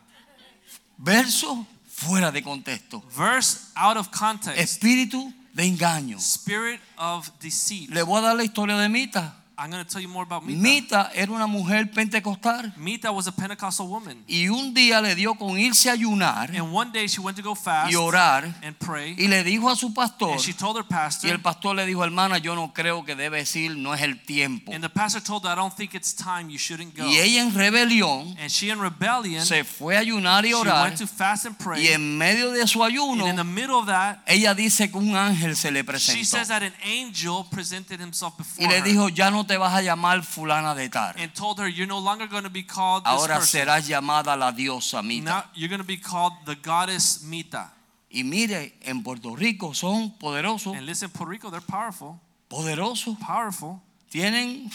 Verso 0.99 1.67
fuera 1.89 2.33
de 2.33 2.43
contexto. 2.43 3.03
Verse 3.11 3.73
out 3.77 3.97
of 3.97 4.11
context. 4.11 4.59
Espíritu 4.59 5.33
de 5.55 5.65
engaño. 5.65 6.19
Spirit 6.19 6.81
of 6.99 7.31
deceit. 7.41 7.91
Le 7.91 8.03
voy 8.03 8.19
a 8.19 8.23
dar 8.23 8.37
la 8.37 8.45
historia 8.45 8.77
de 8.77 8.89
Mita. 8.89 9.44
I'm 9.57 9.71
going 9.71 9.85
to 9.85 9.89
tell 9.89 10.03
you 10.03 10.09
more 10.09 10.25
about 10.25 10.45
Mita. 10.45 10.61
Mita 10.61 11.11
era 11.15 11.31
una 11.31 11.47
mujer 11.47 11.89
pentecostal. 11.93 12.73
Mita 12.77 13.13
was 13.13 13.29
a 13.29 13.33
Pentecostal 13.33 13.87
woman. 13.87 14.25
Y 14.27 14.49
un 14.49 14.75
día 14.75 15.01
le 15.01 15.15
dio 15.15 15.35
con 15.35 15.59
irse 15.59 15.89
a 15.89 15.93
ayunar 15.93 16.51
And 16.51 16.73
one 16.75 16.91
day 16.91 17.07
she 17.07 17.21
went 17.21 17.37
to 17.37 17.43
go 17.43 17.55
fast 17.55 17.93
y 17.93 17.95
orar. 17.95 18.53
and 18.63 18.77
pray. 18.79 19.15
Y 19.17 19.29
le 19.29 19.45
dijo 19.45 19.71
a 19.71 19.77
su 19.77 19.95
pastor. 19.95 20.33
And 20.33 20.41
she 20.41 20.53
told 20.53 20.77
her 20.77 20.83
Y 20.85 20.89
pastor, 20.89 21.31
el 21.31 21.41
pastor 21.41 21.77
le 21.77 21.87
dijo, 21.87 22.03
hermana, 22.03 22.39
yo 22.39 22.55
no 22.57 22.73
creo 22.73 23.05
que 23.05 23.15
debe 23.15 23.39
decir, 23.39 23.77
no 23.77 23.95
es 23.95 24.03
el 24.03 24.21
tiempo. 24.23 24.73
and 24.73 24.83
the 24.83 24.89
pastor 24.89 25.23
told 25.23 25.45
her, 25.45 25.53
I 25.53 25.55
don't 25.55 25.75
think 25.75 25.95
it's 25.95 26.13
time, 26.15 26.51
you 26.51 26.59
shouldn't 26.59 26.97
go. 26.97 27.05
Y 27.07 27.19
ella 27.19 27.43
en 27.43 27.55
rebelión 27.55 28.37
And 28.41 28.51
she 28.51 28.71
in 28.71 28.81
rebellion, 28.81 29.45
se 29.47 29.63
fue 29.63 29.97
a 29.97 30.01
ayunar 30.01 30.45
y 30.45 30.49
she 30.49 30.55
orar. 30.55 30.83
went 30.85 30.99
to 30.99 31.07
fast 31.07 31.47
and 31.47 31.55
Y 31.61 31.65
pray. 31.65 31.87
en 31.89 32.19
medio 32.19 32.51
de 32.51 32.67
su 32.67 32.83
And 32.83 33.23
in 33.29 33.37
the 33.37 33.45
middle 33.45 33.77
of 33.77 33.87
that, 33.87 34.19
ella 34.27 34.53
dice 34.55 34.91
que 34.91 34.99
un 34.99 35.15
ángel 35.17 35.55
se 35.57 35.71
le 35.71 35.85
she 35.99 36.25
says 36.25 36.49
that 36.49 36.63
an 36.63 36.73
angel 36.83 37.45
presented 37.51 38.01
himself 38.01 38.37
before 38.37 38.65
Y 38.67 38.69
le 38.69 38.83
dijo, 38.83 39.09
ya 39.09 39.31
no 39.31 39.44
te 39.47 39.57
vas 39.57 39.73
a 39.75 39.83
llamar 39.83 40.23
fulana 40.23 40.75
de 40.75 40.89
tal. 40.89 41.15
and 41.19 41.33
told 41.35 41.59
her, 41.59 41.69
You're 41.69 41.87
no 41.87 41.99
longer 42.01 42.27
going 42.29 42.45
to 42.45 42.51
be 42.51 42.63
called 42.65 43.05
this 43.05 43.13
Ahora 43.13 43.37
person. 43.37 43.61
serás 43.67 43.87
llamada 43.89 44.37
la 44.37 44.53
diosa 44.53 45.03
Mita. 45.03 45.25
Now 45.25 45.45
you're 45.55 45.69
going 45.69 45.81
to 45.81 45.87
be 45.87 45.99
called 45.99 46.33
the 46.47 46.55
goddess 46.57 47.23
Mita. 47.23 47.71
Y 48.11 48.23
mire, 48.23 48.75
en 48.83 49.03
Puerto 49.03 49.35
Rico 49.35 49.73
son 49.75 50.17
poderosos, 50.19 50.77
And 50.77 50.87
listen, 50.87 51.11
Puerto 51.11 51.31
Rico, 51.31 51.51
they're 51.51 51.61
powerful. 51.61 52.21
poderosos. 52.49 53.19
Powerful. 53.19 53.81
Tienen 54.11 54.71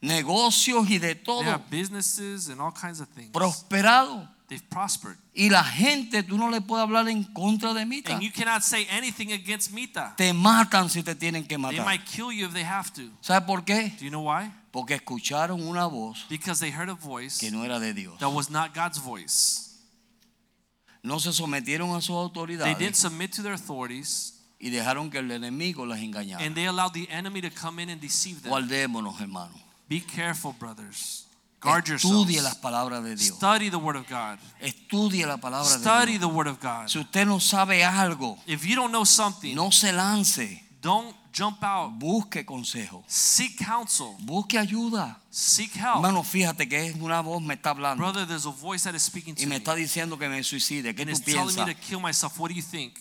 negocios 0.00 0.88
y 0.90 0.98
de 0.98 1.14
They 1.14 1.24
todo. 1.24 1.42
have 1.44 1.70
businesses 1.70 2.48
and 2.48 2.60
all 2.60 2.72
kinds 2.72 3.00
of 3.00 3.08
things. 3.08 3.30
Prosperado. 3.32 4.28
They've 4.52 4.68
prospered. 4.68 5.16
Y 5.34 5.48
la 5.48 5.64
gente, 5.64 6.22
tú 6.22 6.36
no 6.36 6.50
le 6.50 6.60
puedes 6.60 6.82
hablar 6.82 7.08
en 7.08 7.24
contra 7.24 7.72
de 7.72 7.86
Mita. 7.86 8.12
And 8.12 8.22
you 8.22 8.30
cannot 8.30 8.62
say 8.62 8.86
anything 8.90 9.32
against 9.32 9.72
Mita. 9.72 10.12
Te 10.14 10.34
matan 10.34 10.90
si 10.90 11.02
te 11.02 11.14
tienen 11.14 11.46
que 11.48 11.56
They 11.56 11.80
might 11.80 12.04
kill 12.04 12.30
you 12.30 12.44
if 12.44 12.52
they 12.52 12.64
have 12.64 12.92
to. 12.92 13.08
¿Sabes 13.22 13.46
por 13.46 13.64
qué? 13.64 13.96
Do 13.98 14.04
you 14.04 14.10
know 14.10 14.20
why? 14.20 14.52
Porque 14.70 14.94
escucharon 14.94 15.66
una 15.66 15.86
voz 15.86 16.26
Because 16.28 16.60
they 16.60 16.70
heard 16.70 16.90
a 16.90 16.94
voice 16.94 17.38
que 17.38 17.50
no 17.50 17.64
era 17.64 17.80
de 17.80 17.94
Dios. 17.94 18.18
that 18.18 18.28
was 18.28 18.50
not 18.50 18.74
God's 18.74 18.98
voice. 18.98 19.70
No 21.02 21.18
se 21.18 21.32
sometieron 21.32 21.96
a 21.96 22.02
sus 22.02 22.30
They 22.34 22.74
didn't 22.74 22.96
submit 22.96 23.32
to 23.32 23.42
their 23.42 23.54
authorities 23.54 24.34
y 24.60 24.68
dejaron 24.68 25.10
que 25.10 25.20
el 25.20 25.30
enemigo 25.30 25.86
las 25.86 26.00
engañara. 26.00 26.44
and 26.44 26.54
they 26.54 26.66
allowed 26.66 26.92
the 26.92 27.08
enemy 27.10 27.40
to 27.40 27.48
come 27.48 27.82
in 27.82 27.88
and 27.88 28.02
deceive 28.02 28.42
them. 28.42 28.52
Guardémonos. 28.52 29.16
Be 29.88 30.00
careful, 30.00 30.52
brothers. 30.52 31.21
Guard 31.62 31.88
Estudie 31.90 32.42
las 32.42 32.56
palabras 32.56 33.02
de 33.04 33.14
Dios. 33.14 33.36
Study 33.36 33.70
the 33.70 33.76
Word 33.76 33.96
of 33.96 34.08
God. 34.08 34.38
Estudie 34.60 35.24
la 35.26 35.36
palabra 35.36 35.70
de 35.70 35.78
Study 35.78 36.18
Dios. 36.18 36.20
the 36.20 36.26
Word 36.26 36.48
of 36.48 36.60
God. 36.60 36.88
Si 36.88 36.98
usted 36.98 37.24
no 37.26 37.38
sabe 37.38 37.84
algo, 37.84 38.36
If 38.46 38.64
you 38.64 38.74
don't 38.74 38.90
know 38.90 39.04
something, 39.04 39.54
no 39.54 39.70
se 39.70 39.92
lance. 39.92 40.60
don't 40.80 41.14
jump 41.32 41.62
out. 41.62 41.92
Busque 41.98 42.44
consejo. 42.44 43.04
Seek 43.06 43.56
counsel. 43.64 44.16
Busque 44.20 44.58
ayuda. 44.58 45.16
Seek 45.30 45.72
help. 45.76 45.96
Hermano, 46.04 46.24
fíjate 46.24 46.68
que 46.68 46.88
es 46.88 46.96
una 46.96 47.20
voz 47.22 47.40
me 47.40 47.54
está 47.54 47.70
hablando 47.70 48.02
Brother, 48.02 48.26
there's 48.26 48.44
a 48.46 48.50
voice 48.50 48.82
that 48.84 48.94
is 48.96 49.02
speaking 49.04 49.34
to 49.36 49.42
y 49.42 49.46
me 49.46 49.50
me. 49.50 49.56
está 49.58 49.74
diciendo 49.76 50.18
que 50.18 50.28
me 50.28 50.42
suicide. 50.42 50.92
¿Qué 50.94 51.02
And 51.02 51.10
tú 51.10 51.16
it's 51.16 51.20
telling 51.24 51.46
me 51.46 51.52
piensas? 51.52 51.66
to 51.66 51.74
kill 51.80 52.00
myself. 52.00 52.38
What 52.40 52.48
do 52.50 52.54
you 52.56 52.62
think? 52.62 52.98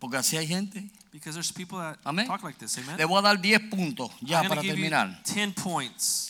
Porque 0.00 0.16
así 0.16 0.36
hay 0.36 0.46
gente. 0.48 0.90
Because 1.12 1.34
there's 1.34 1.52
people 1.52 1.78
that 1.78 1.98
Amén. 2.04 2.26
talk 2.26 2.42
like 2.42 2.58
this. 2.58 2.76
Amen. 2.78 2.96
Le 2.96 3.04
voy 3.04 3.18
a 3.18 3.22
dar 3.22 3.36
10 3.40 3.68
puntos 3.70 4.10
ya 4.20 4.40
I'm 4.40 4.48
para 4.48 4.60
going 4.62 4.68
to 4.70 4.76
give 4.76 4.78
you 4.78 4.90
terminar. 4.90 5.22
10 5.24 5.52
points. 5.54 6.29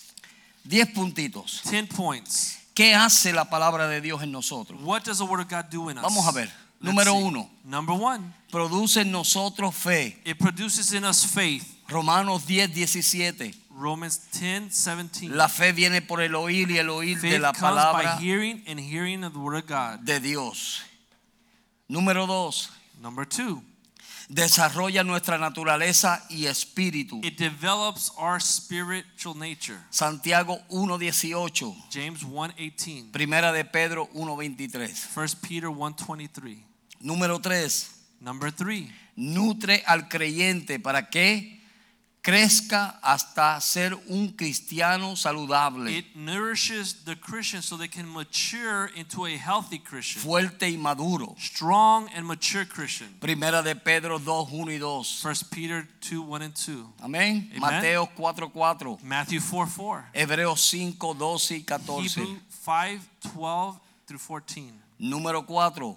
10 0.65 0.93
puntitos. 0.93 1.63
10 1.71 1.89
points. 1.89 2.59
¿Qué 2.75 2.95
hace 2.95 3.33
la 3.33 3.45
palabra 3.51 3.89
de 3.89 4.01
Dios 4.01 4.23
en 4.23 4.33
nosotros? 4.33 4.81
What 4.83 5.03
does 5.05 5.19
the 5.19 5.25
Word 5.25 5.41
of 5.41 5.49
God 5.49 5.67
do 5.71 5.91
in 5.91 5.99
us? 5.99 6.03
Vamos 6.05 6.27
a 6.27 6.33
ver. 6.33 6.51
Let's 6.81 6.95
Número 6.95 7.13
see. 7.13 7.23
uno. 7.25 7.51
Number 7.65 7.95
one, 7.95 8.33
Produce 8.51 8.99
en 9.03 9.13
nosotros 9.13 9.75
fe. 9.75 10.17
it 10.25 10.39
produces 10.39 10.93
in 10.93 11.05
us 11.05 11.25
faith. 11.27 11.65
Romanos 11.89 12.47
10, 12.47 12.73
17. 12.73 13.53
Romans 13.77 14.19
10, 14.33 14.71
17. 14.73 15.29
La 15.35 15.49
fe 15.49 15.73
viene 15.73 16.01
por 16.01 16.21
el 16.23 16.35
oír 16.35 16.71
y 16.71 16.79
el 16.79 16.89
oír 16.91 17.21
de 17.21 17.31
faith 17.33 17.41
la 17.41 17.53
comes 17.53 17.61
by 17.63 17.71
palabra 17.93 18.19
hearing 18.19 18.63
and 18.67 18.79
hearing 18.81 19.25
of 19.25 19.33
the 19.33 19.39
Word 19.39 19.57
of 19.57 19.67
God. 19.67 20.01
de 20.05 20.21
Dios. 20.21 20.81
Número 21.89 22.27
dos, 22.27 22.71
Number 23.03 23.27
two, 23.27 23.63
desarrolla 24.31 25.03
nuestra 25.03 25.39
naturaleza 25.39 26.25
y 26.31 26.47
espíritu. 26.47 27.21
it 27.23 27.37
develops 27.37 28.13
our 28.17 28.41
spiritual 28.41 29.37
nature. 29.37 29.79
Santiago 29.91 30.61
1:18, 30.69 31.75
James 31.93 32.23
1, 32.23 32.55
18. 32.57 33.11
Primera 33.13 33.53
de 33.53 33.65
Pedro 33.65 34.09
1:23. 34.15 34.89
1 35.15 35.37
Peter 35.41 35.69
1, 35.69 35.97
23. 36.17 36.59
Número 37.01 37.41
tres, 37.41 37.91
Number 38.21 38.53
three, 38.53 38.93
nutre 39.17 39.83
al 39.87 40.09
creyente 40.09 40.79
para 40.79 41.09
que 41.09 41.60
crezca 42.23 42.99
hasta 43.03 43.61
ser 43.61 43.95
un 44.09 44.33
cristiano 44.37 45.17
saludable, 45.17 45.91
it 45.91 46.05
nourishes 46.15 47.05
the 47.05 47.17
Christian 47.17 47.63
so 47.63 47.77
they 47.77 47.89
can 47.89 48.07
mature 48.07 48.91
into 48.97 49.27
a 49.27 49.37
healthy 49.37 49.79
Christian. 49.79 50.23
fuerte 50.23 50.71
y 50.71 50.77
maduro. 50.77 51.35
Strong 51.39 52.09
and 52.15 52.27
mature 52.27 52.65
Christian. 52.65 53.09
Primera 53.21 53.63
de 53.63 53.75
Pedro 53.75 54.19
2, 54.19 54.51
1 54.53 54.73
y 54.73 54.79
2. 54.79 55.25
1 55.25 55.35
Peter 55.51 55.89
2, 56.01 56.21
1 56.23 56.43
and 56.43 56.55
2. 56.55 56.87
Amén. 57.03 57.51
Mateo 57.59 58.07
4, 58.15 58.49
4. 58.49 58.99
Matthew 59.03 59.41
4, 59.41 59.67
4. 59.67 60.05
Hebreos 60.13 60.61
5, 60.61 61.15
12 61.15 61.57
y 61.57 61.63
14. 61.63 62.21
Hebrew 62.21 62.37
5, 62.49 63.01
12 63.35 63.81
through 64.07 64.19
14. 64.19 64.73
Número 64.99 65.47
4. 65.47 65.97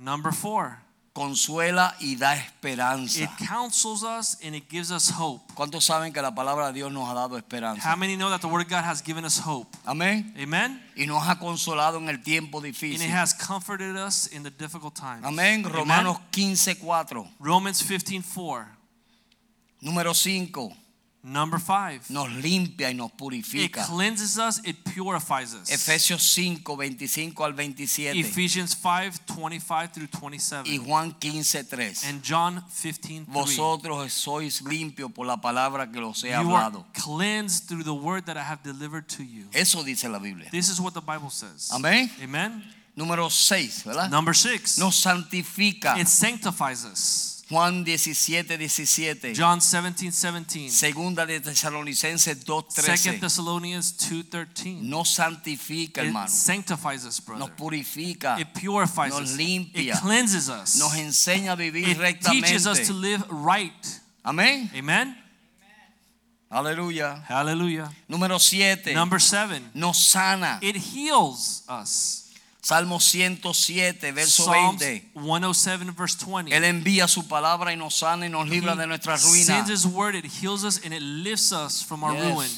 Number 0.00 0.30
4, 0.32 0.78
consuela 1.18 1.94
y 2.00 2.16
da 2.16 2.34
It 2.36 2.42
esperanza. 2.44 3.36
counsels 3.46 4.02
us 4.04 4.38
and 4.44 4.54
it 4.54 4.68
gives 4.70 4.90
us 4.90 5.10
hope. 5.10 5.42
¿Cuántos 5.54 5.84
saben 5.84 6.12
que 6.12 6.22
la 6.22 6.34
palabra 6.34 6.68
de 6.68 6.74
Dios 6.74 6.92
nos 6.92 7.08
ha 7.08 7.14
dado 7.14 7.34
How 7.34 7.38
esperanza? 7.38 7.96
many 7.96 8.16
know 8.16 8.30
that 8.30 8.40
the 8.40 8.46
Word 8.46 8.62
of 8.62 8.68
God 8.68 8.84
has 8.84 9.02
given 9.02 9.24
us 9.24 9.38
hope? 9.38 9.68
Amén. 9.84 10.32
Amen? 10.40 10.80
Y 10.96 11.06
nos 11.06 11.22
ha 11.26 11.38
consolado 11.38 11.98
en 11.98 12.08
el 12.08 12.22
tiempo 12.22 12.58
And 12.58 12.66
it 12.68 12.74
difícil. 12.74 13.10
has 13.10 13.34
comforted 13.34 13.96
us 13.96 14.28
in 14.28 14.42
the 14.42 14.50
difficult 14.50 14.94
times. 14.94 15.24
Amén. 15.24 15.64
Romanos 15.64 16.18
15, 16.30 16.76
4. 16.76 17.26
Romans 17.40 17.82
15 17.82 18.22
4. 18.22 18.66
Número 19.80 20.14
5. 20.14 20.72
Number 21.28 21.60
5. 21.60 22.10
Nos 22.10 22.30
limpia 22.30 22.90
y 22.90 22.94
nos 22.94 23.10
It 23.52 23.72
cleanses 23.72 24.38
us, 24.38 24.60
it 24.64 24.76
purifies 24.84 25.54
us. 25.54 25.70
Efesios 25.70 26.22
5, 26.22 26.76
25 26.76 27.44
al 27.44 27.52
27. 27.52 28.18
Ephesians 28.18 28.74
5 28.74 29.18
25 29.26 29.92
through 29.92 30.08
Y 30.08 30.18
27. 30.20 30.78
Juan 30.78 31.12
15, 31.12 31.64
3. 31.64 32.04
And 32.04 32.22
John 32.22 32.64
15 32.80 33.26
3. 33.26 33.26
Vosotros 33.26 34.12
sois 34.12 34.62
limpios 34.62 35.12
por 35.12 35.26
la 35.26 35.36
palabra 35.36 35.90
que 35.90 36.00
los 36.00 36.22
he 36.24 36.28
You 36.28 36.34
are 36.34 36.44
hablado. 36.44 36.86
cleansed 36.94 37.68
through 37.68 37.84
the 37.84 37.94
word 37.94 38.24
that 38.24 38.36
I 38.36 38.42
have 38.42 38.62
delivered 38.62 39.06
to 39.16 39.22
you. 39.22 39.48
Eso 39.52 39.82
dice 39.82 40.08
la 40.08 40.18
Biblia. 40.18 40.48
This 40.50 40.70
is 40.70 40.80
what 40.80 40.94
the 40.94 41.00
Bible 41.00 41.30
says. 41.30 41.70
Amén. 41.70 42.10
Amen. 42.22 42.64
Número 42.96 43.30
6, 43.30 43.84
¿verdad? 43.84 44.10
Number 44.10 44.34
6. 44.34 44.78
Nos 44.78 44.96
santifica. 44.96 45.98
It 46.00 46.08
sanctifies 46.08 46.84
us. 46.84 47.37
Juan 47.50 47.82
17, 47.82 48.58
17. 48.58 49.32
John 49.34 49.60
17 49.60 50.12
17. 50.12 50.70
Segunda 50.70 51.24
de 51.24 51.40
Tesalonicenses 51.40 52.44
2, 52.44 52.66
Second 52.68 53.18
13. 53.18 53.20
Thessalonians 53.20 53.92
2 53.96 54.24
13. 54.24 54.82
Nos 54.82 55.08
santifica, 55.08 56.02
It 56.02 56.08
hermano. 56.08 56.28
sanctifies 56.28 57.06
us, 57.06 57.20
brother. 57.20 57.40
Nos 57.46 57.50
purifica. 57.56 58.38
It 58.38 58.48
purifies 58.52 59.14
Nos 59.14 59.30
us. 59.30 59.36
limpia. 59.36 59.94
It 59.94 60.00
cleanses 60.00 60.50
us. 60.50 60.76
Nos 60.76 60.94
enseña 60.94 61.52
a 61.52 61.56
vivir 61.56 61.88
It 61.88 62.20
teaches 62.20 62.66
us 62.66 62.86
to 62.86 62.92
live 62.92 63.24
right. 63.30 64.00
Amén. 64.22 64.70
Amen. 64.74 65.16
Aleluya. 66.50 67.22
Hallelujah. 67.28 67.90
Número 68.08 68.38
7. 68.38 68.92
Number 68.94 69.20
7. 69.20 69.70
Nos 69.74 69.98
sana. 70.10 70.58
It 70.62 70.76
heals 70.76 71.62
us. 71.68 72.27
Salmo 72.68 73.00
107, 73.00 74.12
verso 74.12 74.44
Psalms 74.44 74.78
20. 74.78 75.12
107 75.14 75.90
verse 75.92 76.16
20. 76.16 76.54
Él 76.54 76.64
envía 76.64 77.08
su 77.08 77.26
palabra 77.26 77.72
y 77.72 77.76
nos 77.78 77.96
sana 77.96 78.26
y 78.26 78.28
nos 78.28 78.46
libra 78.46 78.76
de 78.76 78.86
nuestra 78.86 79.16
ruina. 79.16 79.46
sends 79.46 79.70
his 79.70 79.86
word, 79.86 80.14
it 80.14 80.26
heals 80.26 80.64
us 80.64 80.78
and 80.84 80.92
it 80.92 81.00
lifts 81.00 81.50
us 81.50 81.82
from 81.82 82.04
our 82.04 82.12
Yes. 82.14 82.34
ruin. 82.34 82.50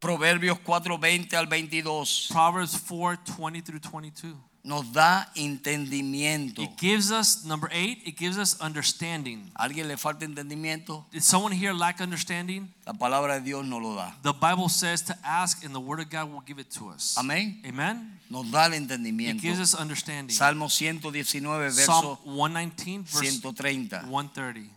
Proverbios 0.00 0.58
4, 0.60 0.96
20 0.96 1.36
al 1.36 1.46
22. 1.48 2.28
Proverbs 2.30 2.78
4 2.88 3.18
20 3.26 3.60
through 3.60 3.80
22. 3.80 4.34
Nos 4.62 4.92
da 4.92 5.30
entendimiento. 5.36 6.62
It 6.62 6.76
gives 6.78 7.10
us, 7.10 7.44
number 7.46 7.70
8, 7.72 8.02
it 8.04 8.18
gives 8.18 8.36
us 8.36 8.60
understanding. 8.60 9.50
¿A 9.54 9.64
alguien 9.64 9.88
le 9.88 9.96
falta 9.96 10.26
entendimiento? 10.26 11.06
Did 11.10 11.22
someone 11.22 11.52
here 11.52 11.72
lack 11.72 12.00
understanding? 12.02 12.68
La 12.84 12.92
palabra 12.92 13.36
de 13.36 13.40
Dios 13.40 13.64
nos 13.64 13.80
lo 13.80 13.94
da. 13.94 14.14
The 14.22 14.34
Bible 14.34 14.68
says 14.68 15.02
to 15.06 15.16
ask, 15.24 15.64
and 15.64 15.74
the 15.74 15.80
Word 15.80 16.00
of 16.00 16.10
God 16.10 16.30
will 16.30 16.42
give 16.46 16.58
it 16.58 16.70
to 16.72 16.90
us. 16.90 17.16
Amén. 17.16 17.62
Amen. 17.66 18.20
Nos 18.28 18.50
da 18.50 18.66
el 18.66 18.74
It 18.74 19.40
gives 19.40 19.60
us 19.60 19.74
understanding. 19.74 20.36
Salmo 20.36 20.68
119, 20.68 21.70
Psalm 21.72 22.18
119, 22.24 23.04
verse 23.04 23.40
130. 23.42 24.06
130. 24.10 24.70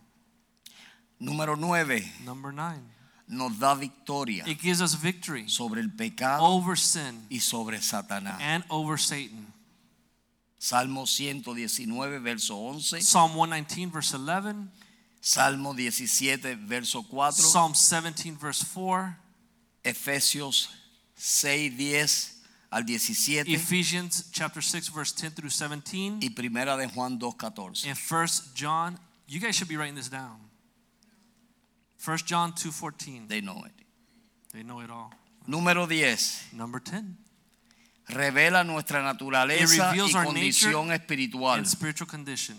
Número 1.20 1.58
9. 1.58 2.12
Number 2.26 2.54
9. 2.54 2.80
Nos 3.28 3.58
da 3.58 3.74
victoria 3.74 4.44
It 4.46 4.60
gives 4.62 4.82
us 4.82 4.96
victory 4.96 5.48
sobre 5.48 5.82
el 5.82 5.90
pecado 5.90 6.44
over 6.44 6.78
sin 6.78 7.26
y 7.30 7.40
sobre 7.40 7.82
Satanás. 7.82 8.40
and 8.42 8.64
over 8.70 8.98
Satan. 8.98 9.54
Salmo 10.64 11.04
119, 11.06 12.24
verso 12.24 12.56
11. 12.56 13.02
Psalm 13.02 13.36
119, 13.36 13.92
verse 13.92 14.14
11. 14.14 14.72
Salmo 15.20 15.74
17, 15.74 16.56
verso 16.66 17.04
4. 17.04 17.32
Psalm 17.34 17.74
17, 17.74 18.38
verse 18.38 18.64
4. 18.64 19.14
Efesios 19.84 20.70
6, 21.16 21.76
10 21.76 22.42
al 22.72 22.84
17. 22.86 23.54
Ephesians 23.54 24.30
chapter 24.32 24.62
6, 24.62 24.88
verse 24.88 25.12
10 25.12 25.32
through 25.32 25.50
17. 25.50 26.20
Y 26.22 26.30
primera 26.30 26.78
de 26.78 26.88
Juan 26.88 27.20
2, 27.20 27.34
14. 27.34 27.90
And 27.90 27.98
1 27.98 28.28
John, 28.56 28.98
you 29.28 29.42
guys 29.42 29.58
should 29.58 29.68
be 29.68 29.76
writing 29.76 29.96
this 29.96 30.08
down. 30.08 30.40
1 32.06 32.20
John 32.26 32.54
2:14. 32.54 33.28
They 33.28 33.42
know 33.42 33.66
it. 33.66 33.74
They 34.54 34.64
know 34.64 34.80
it 34.80 34.90
all. 34.90 35.12
Número 35.46 35.86
10. 35.86 36.58
Number 36.58 36.80
10. 36.80 37.18
Revela 38.08 38.64
nuestra 38.64 39.02
naturaleza 39.02 39.96
y 39.96 40.12
condición 40.12 40.92
espiritual 40.92 41.64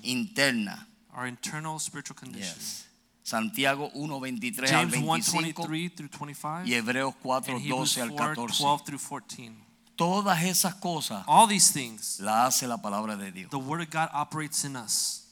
interna. 0.02 0.88
Our 1.16 1.28
internal 1.28 1.78
spiritual 1.78 2.16
condition. 2.16 2.56
Yes. 2.56 2.88
Santiago 3.24 3.90
1, 3.94 4.20
23 4.20 4.70
al 4.70 4.90
James 4.90 4.92
25 5.02 5.62
1:23 5.62 5.94
through 5.94 6.10
25. 6.10 6.66
y 6.66 6.74
Hebreos 6.74 7.14
4, 7.22 7.54
and 7.54 7.62
Hebrews 7.62 7.94
12 7.94 8.02
al 8.02 8.10
4, 8.10 8.34
14. 8.34 8.58
12 8.58 8.84
through 8.84 8.98
14. 8.98 9.52
Todas 9.96 10.42
esas 10.42 10.74
cosas 10.74 11.24
All 11.26 11.48
these 11.48 11.72
things, 11.72 12.18
las 12.20 12.56
hace 12.56 12.66
la 12.66 12.82
palabra 12.82 13.16
de 13.16 13.32
Dios. 13.32 13.50
the 13.50 13.56
Word 13.56 13.80
of 13.80 13.90
God 13.90 14.10
operates 14.12 14.64
in 14.64 14.76
us. 14.76 15.24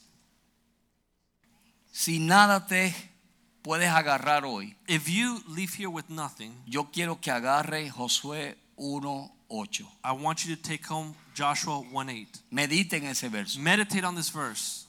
Si 1.91 2.17
nada 2.17 2.65
te 2.65 2.95
puedes 3.61 3.89
agarrar 3.89 4.43
hoy, 4.45 4.75
If 4.87 5.07
you 5.07 5.43
leave 5.47 5.73
here 5.77 5.89
with 5.89 6.05
nothing, 6.09 6.53
yo 6.65 6.89
quiero 6.91 7.21
que 7.21 7.31
agarre 7.31 7.91
Josué 7.91 8.57
1, 8.75 9.31
8. 9.53 9.85
I 10.03 10.11
want 10.13 10.45
you 10.45 10.55
to 10.55 10.61
take 10.61 10.85
home 10.85 11.13
Joshua 11.35 11.81
1:8. 11.91 12.41
Medite 12.51 12.97
en 12.97 13.05
ese 13.05 13.29
verso. 13.29 13.59
Meditate 13.59 14.03
on 14.03 14.15
this 14.15 14.31
verse. 14.31 14.87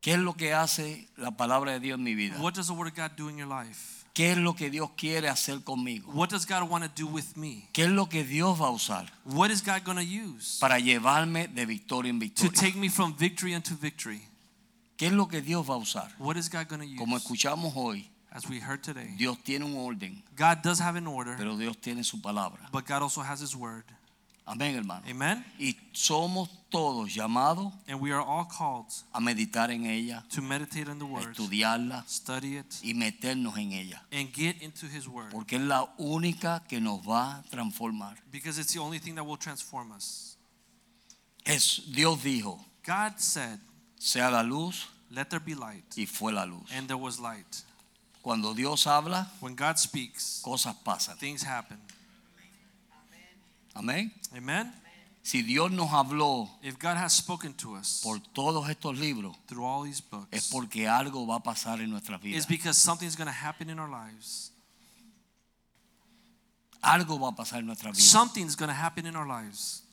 ¿Qué 0.00 0.12
es 0.12 0.18
lo 0.18 0.34
que 0.34 0.54
hace 0.54 1.08
la 1.16 1.32
palabra 1.32 1.72
de 1.72 1.80
Dios 1.80 1.98
en 1.98 2.04
mi 2.04 2.14
vida? 2.14 2.40
What 2.40 2.54
does 2.54 2.68
the 2.68 2.72
Word 2.72 2.88
of 2.88 2.94
God 2.94 3.16
do 3.16 3.28
in 3.28 3.36
your 3.36 3.48
life? 3.48 4.04
¿Qué 4.14 4.32
es 4.32 4.38
lo 4.38 4.54
que 4.54 4.70
Dios 4.70 4.90
quiere 4.96 5.28
hacer 5.28 5.62
conmigo? 5.62 6.12
What 6.12 6.30
does 6.30 6.46
God 6.46 6.68
want 6.68 6.84
to 6.84 6.90
do 6.90 7.08
with 7.08 7.36
me? 7.36 7.68
¿Qué 7.72 7.84
es 7.84 7.90
lo 7.90 8.08
que 8.08 8.24
Dios 8.24 8.60
va 8.60 8.66
a 8.66 8.70
usar 8.70 9.06
What 9.24 9.50
is 9.50 9.62
God 9.62 9.84
going 9.84 9.96
to 9.96 10.02
use 10.02 10.58
para 10.60 10.78
llevarme 10.78 11.48
de 11.48 11.66
victoria 11.66 12.10
en 12.10 12.18
to 12.30 12.50
take 12.50 12.76
me 12.76 12.88
from 12.88 13.14
victory 13.16 13.54
unto 13.54 13.76
victory? 13.76 14.20
¿Qué 14.96 15.06
es 15.06 15.12
lo 15.12 15.28
que 15.28 15.40
Dios 15.40 15.68
va 15.68 15.74
a 15.74 15.78
usar? 15.78 16.12
What 16.18 16.36
is 16.36 16.48
God 16.48 16.68
going 16.68 16.80
to 16.80 16.86
use? 16.86 16.96
Como 16.98 17.16
escuchamos 17.16 17.72
hoy, 17.76 18.10
As 18.38 18.48
we 18.48 18.60
heard 18.60 18.84
today, 18.84 19.16
Dios 19.18 19.36
tiene 19.42 19.64
un 19.64 19.74
orden, 19.76 20.22
God 20.36 20.62
does 20.62 20.78
have 20.78 20.94
an 20.94 21.08
order, 21.08 21.34
pero 21.36 21.56
Dios 21.56 21.76
tiene 21.78 22.04
su 22.04 22.18
palabra. 22.18 22.70
but 22.70 22.86
God 22.86 23.02
also 23.02 23.20
has 23.20 23.40
His 23.40 23.56
Word. 23.56 23.82
Amén, 24.46 24.76
hermano. 24.76 25.02
Amen? 25.10 25.44
Y 25.58 25.76
somos 25.92 26.48
todos 26.70 27.12
llamados 27.12 27.72
And 27.88 28.00
we 28.00 28.12
are 28.12 28.22
all 28.22 28.44
called 28.44 28.86
a 29.12 29.20
meditar 29.20 29.70
en 29.70 29.86
ella, 29.86 30.22
to 30.30 30.40
meditate 30.40 30.88
on 30.88 31.00
the 31.00 31.04
a 31.04 31.08
Word, 31.08 31.34
estudiarla 31.34 32.04
study 32.06 32.58
it, 32.58 32.66
y 32.84 32.94
meternos 32.94 33.58
en 33.58 33.72
ella. 33.72 34.00
and 34.12 34.32
get 34.32 34.62
into 34.62 34.86
His 34.86 35.08
Word. 35.08 35.32
Porque 35.32 35.56
es 35.56 35.62
la 35.62 35.88
única 35.98 36.62
que 36.68 36.80
nos 36.80 37.00
va 37.00 37.40
a 37.40 37.42
transformar. 37.50 38.14
Because 38.30 38.60
it's 38.60 38.72
the 38.72 38.78
only 38.78 39.00
thing 39.00 39.16
that 39.16 39.24
will 39.24 39.36
transform 39.36 39.90
us. 39.90 40.36
Es, 41.44 41.82
Dios 41.92 42.22
dijo, 42.22 42.60
God 42.86 43.18
said, 43.18 43.58
sea 43.98 44.30
la 44.30 44.42
luz 44.42 44.86
Let 45.10 45.30
there 45.30 45.40
be 45.40 45.54
light. 45.54 45.96
y 45.96 46.06
fue 46.06 46.32
la 46.32 46.44
luz. 46.44 46.70
And 46.72 46.86
there 46.86 46.98
was 46.98 47.18
light. 47.18 47.64
Cuando 48.28 48.52
Dios 48.52 48.86
habla, 48.86 49.26
When 49.40 49.56
God 49.56 49.78
speaks, 49.78 50.42
cosas 50.44 50.74
pasan. 50.84 51.16
things 51.16 51.42
happen. 51.42 51.78
Amén. 53.74 54.12
Amen? 54.36 54.70
Si 55.22 55.40
Dios 55.40 55.70
nos 55.70 55.88
habló 55.88 56.46
If 56.62 56.78
God 56.78 56.98
has 56.98 57.14
spoken 57.14 57.54
to 57.54 57.76
us 57.76 58.02
por 58.02 58.18
todos 58.34 58.68
estos 58.68 58.98
libros, 58.98 59.34
through 59.46 59.64
all 59.64 59.82
these 59.82 60.02
es 60.02 60.10
books, 60.10 60.50
porque 60.50 60.86
algo 60.86 61.26
va 61.26 61.36
a 61.36 61.42
pasar 61.42 61.80
en 61.80 61.88
nuestras 61.88 62.20
it's 62.22 62.44
because 62.44 62.76
something's 62.76 63.16
going 63.16 63.28
to 63.28 63.32
happen 63.32 63.70
in 63.70 63.78
our 63.78 63.88
lives. 63.88 64.50
Algo 66.82 67.18
va 67.18 67.28
a 67.28 67.32
pasar 67.34 67.60
en 67.60 67.66
nuestras 67.66 67.96
vidas. 67.96 68.10
Something's 68.10 68.54
going 68.54 68.68
to 68.68 68.74
happen 68.74 69.06
in 69.06 69.16
our 69.16 69.26
lives. 69.26 69.84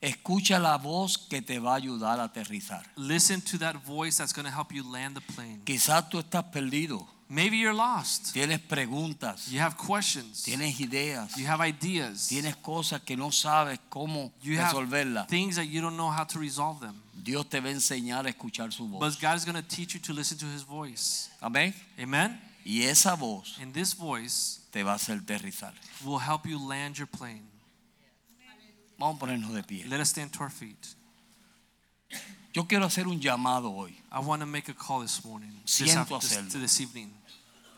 Escucha 0.00 0.58
la 0.58 0.78
voz 0.78 1.18
que 1.18 1.42
te 1.42 1.58
va 1.58 1.74
a 1.74 1.76
ayudar 1.76 2.18
a 2.18 2.24
aterrizar. 2.24 2.82
Listen 2.96 3.42
to 3.42 3.58
that 3.58 3.76
voice 3.76 4.16
that's 4.16 4.32
going 4.32 4.46
to 4.46 4.50
help 4.50 4.72
you 4.72 4.82
land 4.90 5.14
the 5.14 5.20
plane. 5.34 5.60
Quizás 5.66 6.08
tú 6.08 6.18
estás 6.18 6.44
perdido, 6.50 7.06
Maybe 7.28 7.56
you're 7.56 7.74
lost. 7.74 8.32
tienes 8.34 8.60
preguntas, 8.60 9.48
You 9.50 9.60
have 9.60 9.76
questions. 9.76 10.42
tienes 10.44 10.78
ideas, 10.80 11.36
You 11.36 11.46
have 11.46 11.60
ideas. 11.66 12.28
tienes 12.28 12.54
cosas 12.56 13.00
que 13.02 13.16
no 13.16 13.30
sabes 13.32 13.78
cómo 13.88 14.30
You 14.42 14.58
have 14.60 14.72
resolverlas. 14.74 15.26
things 15.28 15.56
that 15.56 15.64
you 15.66 15.80
don't 15.80 15.96
know 15.96 16.10
how 16.10 16.24
to 16.24 16.38
resolve 16.38 16.80
them. 16.80 17.00
Dios 17.14 17.48
te 17.48 17.60
va 17.60 17.68
a 17.68 17.72
enseñar 17.72 18.26
a 18.26 18.30
escuchar 18.30 18.72
su 18.72 18.86
But. 18.86 19.18
God 19.20 19.36
is 19.36 19.44
going 19.46 19.56
to 19.56 19.62
teach 19.62 19.94
you 19.94 20.00
to 20.00 20.12
listen 20.12 20.36
to 20.38 20.46
His 20.46 20.62
voice. 20.62 21.30
Amén. 21.40 21.74
Amen? 21.98 22.38
Y 22.66 22.82
esa 22.84 23.14
voz 23.16 23.58
And 23.60 23.72
this 23.72 23.94
voice 23.94 24.60
te 24.70 24.82
va 24.82 24.92
a 24.92 24.96
hacer 24.96 25.18
aterrizar. 25.20 25.72
will 26.04 26.18
help 26.18 26.46
you 26.46 26.58
land 26.58 26.96
your 26.98 27.06
plane. 27.08 27.42
Vamos 28.98 29.16
a 29.16 29.18
ponernos 29.26 29.52
de 29.54 29.62
pie. 29.62 29.84
Let 29.88 30.00
us 30.00 30.10
stand 30.10 30.30
to 30.32 30.40
our 30.42 30.50
feet. 30.50 30.94
Yo 32.54 32.66
quiero 32.66 32.84
hacer 32.86 33.08
un 33.08 33.20
llamado 33.20 33.70
hoy. 33.72 33.96
I 34.12 34.20
want 34.20 34.40
to 34.40 34.46
make 34.46 34.68
a 34.70 34.74
call 34.74 35.00
this 35.00 35.24
morning, 35.24 35.50
Siento 35.64 36.20
this, 36.20 36.30
hacerlo. 36.32 36.50
to 36.52 36.58
this 36.60 36.80
evening. 36.80 37.10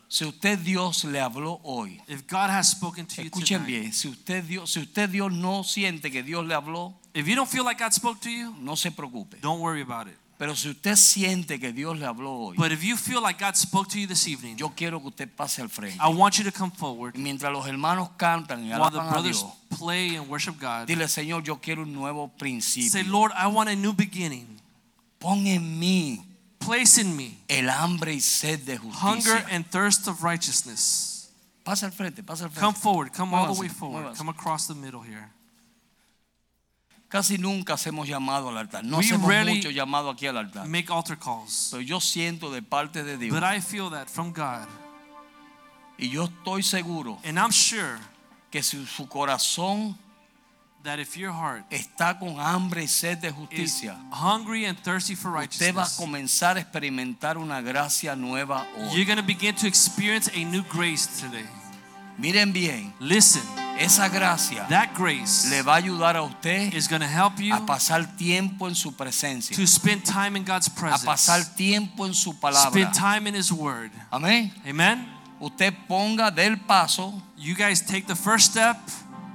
Si 0.09 0.23
usted 0.23 0.59
Dios 0.59 1.03
le 1.03 1.19
habló 1.19 1.59
hoy, 1.63 1.99
If 2.07 2.27
God 2.27 2.49
has 2.49 2.69
spoken 2.71 3.05
to 3.07 3.21
you 3.23 3.29
escuchen 3.29 3.57
tonight, 3.63 3.67
bien, 3.67 3.91
si 3.93 4.07
usted 4.07 4.43
Dios, 4.45 4.71
si 4.71 4.79
usted 4.79 5.09
Dios 5.09 5.31
no 5.33 5.63
siente 5.63 6.11
que 6.11 6.23
Dios 6.23 6.45
le 6.45 6.53
habló, 6.55 6.93
If 7.13 7.27
you 7.27 7.35
don't 7.35 7.49
feel 7.49 7.65
like 7.65 7.79
God 7.83 7.91
spoke 7.91 8.21
to 8.21 8.29
you, 8.29 8.55
no 8.61 8.75
se 8.75 8.91
preocupe. 8.91 9.41
don't 9.41 9.59
worry 9.59 9.81
about 9.81 10.07
it. 10.07 10.15
Pero 10.37 10.55
si 10.55 10.69
usted 10.69 10.95
siente 10.95 11.59
que 11.59 11.73
Dios 11.73 11.97
le 11.97 12.05
habló 12.05 12.29
hoy, 12.49 12.55
But 12.57 12.71
if 12.71 12.83
you 12.83 12.95
feel 12.95 13.21
like 13.23 13.39
God 13.43 13.55
spoke 13.55 13.89
to 13.89 13.99
you 13.99 14.05
this 14.07 14.27
evening, 14.27 14.55
yo 14.55 14.69
quiero 14.69 14.99
que 15.01 15.07
usted 15.09 15.27
pase 15.35 15.61
al 15.63 15.69
frente. 15.69 15.97
I 15.99 16.09
want 16.13 16.37
you 16.37 16.43
to 16.43 16.51
come 16.51 16.71
forward 16.71 17.15
Y 17.15 17.19
mientras 17.21 17.51
los 17.51 17.65
hermanos 17.67 18.09
cantan 18.15 18.63
y 18.63 18.69
while 18.69 18.91
the 18.91 18.99
a 18.99 19.09
brothers 19.11 19.41
Dios, 19.41 19.51
play 19.79 20.15
and 20.15 20.29
worship 20.29 20.57
God. 20.61 20.85
dile, 20.85 21.07
Señor, 21.07 21.43
yo 21.43 21.57
quiero 21.59 21.81
un 21.81 21.91
nuevo 21.93 22.27
Say, 22.29 22.37
principio. 22.37 23.11
Lord, 23.11 23.31
I 23.35 23.47
want 23.47 23.67
a 23.69 23.75
new 23.75 23.91
beginning. 23.93 24.56
Pon 25.19 25.45
en 25.47 25.79
mí 25.79 26.23
Place 26.59 26.97
in 26.99 27.15
me 27.15 27.37
el 27.47 27.69
hambre 27.69 28.13
y 28.13 28.19
sed 28.19 28.65
de 28.65 28.77
hunger 28.77 29.45
and 29.51 29.65
thirst 29.69 30.07
of 30.07 30.21
righteousness. 30.23 31.29
Pasa 31.63 31.85
al 31.85 31.91
frente, 31.91 32.23
pasa 32.23 32.45
al 32.45 32.51
Come 32.51 32.73
forward, 32.73 33.13
come 33.13 33.33
all 33.33 33.53
the 33.53 33.59
way 33.59 33.69
forward. 33.69 34.17
Come 34.17 34.29
across 34.29 34.67
the 34.67 34.75
middle 34.75 35.01
here. 35.01 35.29
Casi 37.09 37.37
nunca 37.37 37.75
hacemos 37.75 38.05
llamado 38.07 38.49
al 38.49 38.57
altar. 38.57 38.83
No 38.83 38.97
We 38.97 39.05
hacemos 39.05 39.45
mucho 39.45 39.69
llamado 39.69 40.09
aquí 40.09 40.27
al 40.27 40.37
altar. 40.37 40.67
Make 40.67 40.91
altar 40.91 41.17
calls. 41.17 41.69
Pero 41.71 41.81
yo 41.81 42.01
siento 42.01 42.51
de 42.51 42.61
parte 42.61 43.03
de 43.03 43.17
Dios 43.17 43.33
But 43.33 43.43
I 43.43 43.61
feel 43.61 43.89
that 43.91 44.09
from 44.09 44.33
God. 44.33 44.67
y 45.97 46.09
yo 46.09 46.25
estoy 46.25 46.63
seguro 46.63 47.17
And 47.23 47.39
I'm 47.39 47.51
sure 47.51 47.97
que 48.51 48.61
si 48.61 48.85
su 48.85 49.07
corazón 49.07 49.97
that 50.87 50.99
if 50.99 51.17
your 51.17 51.33
heart 51.33 51.65
está 51.69 52.17
con 52.17 52.39
hambre 52.39 52.81
y 52.81 52.87
sed 52.87 53.19
de 53.19 53.27
is 53.27 53.35
justicia, 53.35 53.97
hungry 54.09 54.65
and 54.65 54.77
thirsty 54.79 55.15
for 55.15 55.37
usted 55.37 55.75
va 55.75 55.81
a 55.81 55.83
righteousness, 55.83 55.97
comenzar 55.97 56.55
a 56.55 56.61
experimentar 56.61 57.37
una 57.37 57.61
gracia 57.61 58.15
nueva 58.15 58.65
you're 58.93 59.03
going 59.03 59.17
to 59.17 59.23
begin 59.23 59.53
to 59.53 59.67
experience 59.67 60.29
a 60.33 60.45
new 60.45 60.63
grace 60.69 61.05
today. 61.19 61.45
Miren 62.17 62.53
bien, 62.53 62.93
Listen, 63.01 63.43
esa 63.77 64.07
gracia 64.07 64.65
that 64.69 64.93
grace 64.95 65.49
le 65.49 65.61
va 65.61 65.73
a 65.73 65.81
ayudar 65.81 66.15
a 66.15 66.23
usted 66.23 66.73
is 66.73 66.87
going 66.87 67.01
to 67.01 67.05
help 67.05 67.37
you 67.37 67.53
a 67.53 67.59
pasar 67.65 68.07
tiempo 68.17 68.65
en 68.67 68.73
su 68.73 68.91
presencia, 68.93 69.55
to 69.57 69.67
spend 69.67 70.05
time 70.05 70.37
in 70.37 70.45
God's 70.45 70.67
a 70.67 70.71
presence, 70.71 71.05
pasar 71.05 71.43
tiempo 71.57 72.05
en 72.05 72.13
su 72.13 72.33
palabra. 72.39 72.71
spend 72.71 72.93
time 72.93 73.27
in 73.27 73.35
His 73.35 73.51
Word. 73.51 73.91
Amén. 74.09 74.51
Amen. 74.65 75.05
Usted 75.39 75.73
ponga 75.87 76.33
del 76.33 76.57
paso 76.65 77.21
You 77.39 77.53
guys 77.53 77.81
take 77.81 78.07
the 78.07 78.15
first 78.15 78.51
step, 78.51 78.77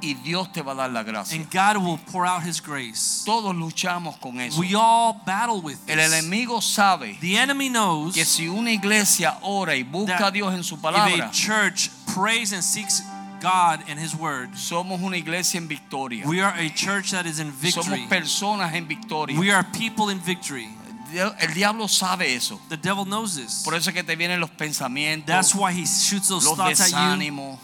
y 0.02 0.14
Dios 0.14 0.52
te 0.52 0.62
va 0.62 0.72
a 0.72 0.74
dar 0.74 0.90
la 0.90 1.02
gracia. 1.02 1.36
and 1.36 1.50
God 1.50 1.76
will 1.78 1.98
pour 2.10 2.26
out 2.26 2.42
His 2.42 2.60
grace. 2.60 3.22
Todos 3.24 3.54
luchamos 3.54 4.20
con 4.20 4.40
eso. 4.40 4.60
We 4.60 4.74
all 4.74 5.14
battle 5.24 5.60
with 5.62 5.78
El 5.88 5.98
enemigo 5.98 6.60
sabe 6.60 7.16
The 7.20 7.36
enemy 7.36 7.68
knows 7.68 8.14
que 8.14 8.24
si 8.24 8.48
una 8.48 8.70
iglesia 8.72 9.38
ora 9.42 9.74
y 9.76 9.84
busca 9.84 10.18
that 10.18 10.28
a 10.28 10.30
Dios 10.32 10.52
en 10.54 10.62
su 10.64 10.74
if 10.74 10.82
palabra, 10.82 11.28
a 11.28 11.30
church 11.32 11.90
prays 12.14 12.52
and 12.52 12.62
seeks 12.62 13.00
God 13.40 13.80
and 13.88 13.98
His 13.98 14.14
Word, 14.14 14.50
somos 14.54 15.00
una 15.00 15.16
iglesia 15.16 15.58
en 15.58 15.66
victoria. 15.68 16.24
we 16.26 16.40
are 16.40 16.54
a 16.56 16.68
church 16.70 17.10
that 17.12 17.26
is 17.26 17.38
in 17.40 17.52
Somos 17.52 17.88
victory. 17.88 18.06
personas 18.08 18.72
en 18.74 18.86
victoria. 18.86 19.38
We 19.38 19.50
are 19.50 19.64
people 19.72 20.10
in 20.10 20.18
victory. 20.20 20.68
El 21.14 21.52
diablo 21.52 21.88
sabe 21.88 22.34
eso. 22.34 22.58
The 22.70 22.76
devil 22.78 23.04
knows 23.04 23.36
this. 23.36 23.62
Por 23.64 23.74
eso 23.74 23.90
es 23.90 23.94
que 23.94 24.02
te 24.02 24.16
vienen 24.16 24.40
los 24.40 24.50
pensamientos, 24.50 25.26
That's 25.26 25.54
why 25.54 25.72
he 25.72 25.84
shoots 25.84 26.28
those 26.28 26.46
los 26.46 26.56
thoughts 26.56 26.80
at 26.80 27.18
you. 27.20 27.58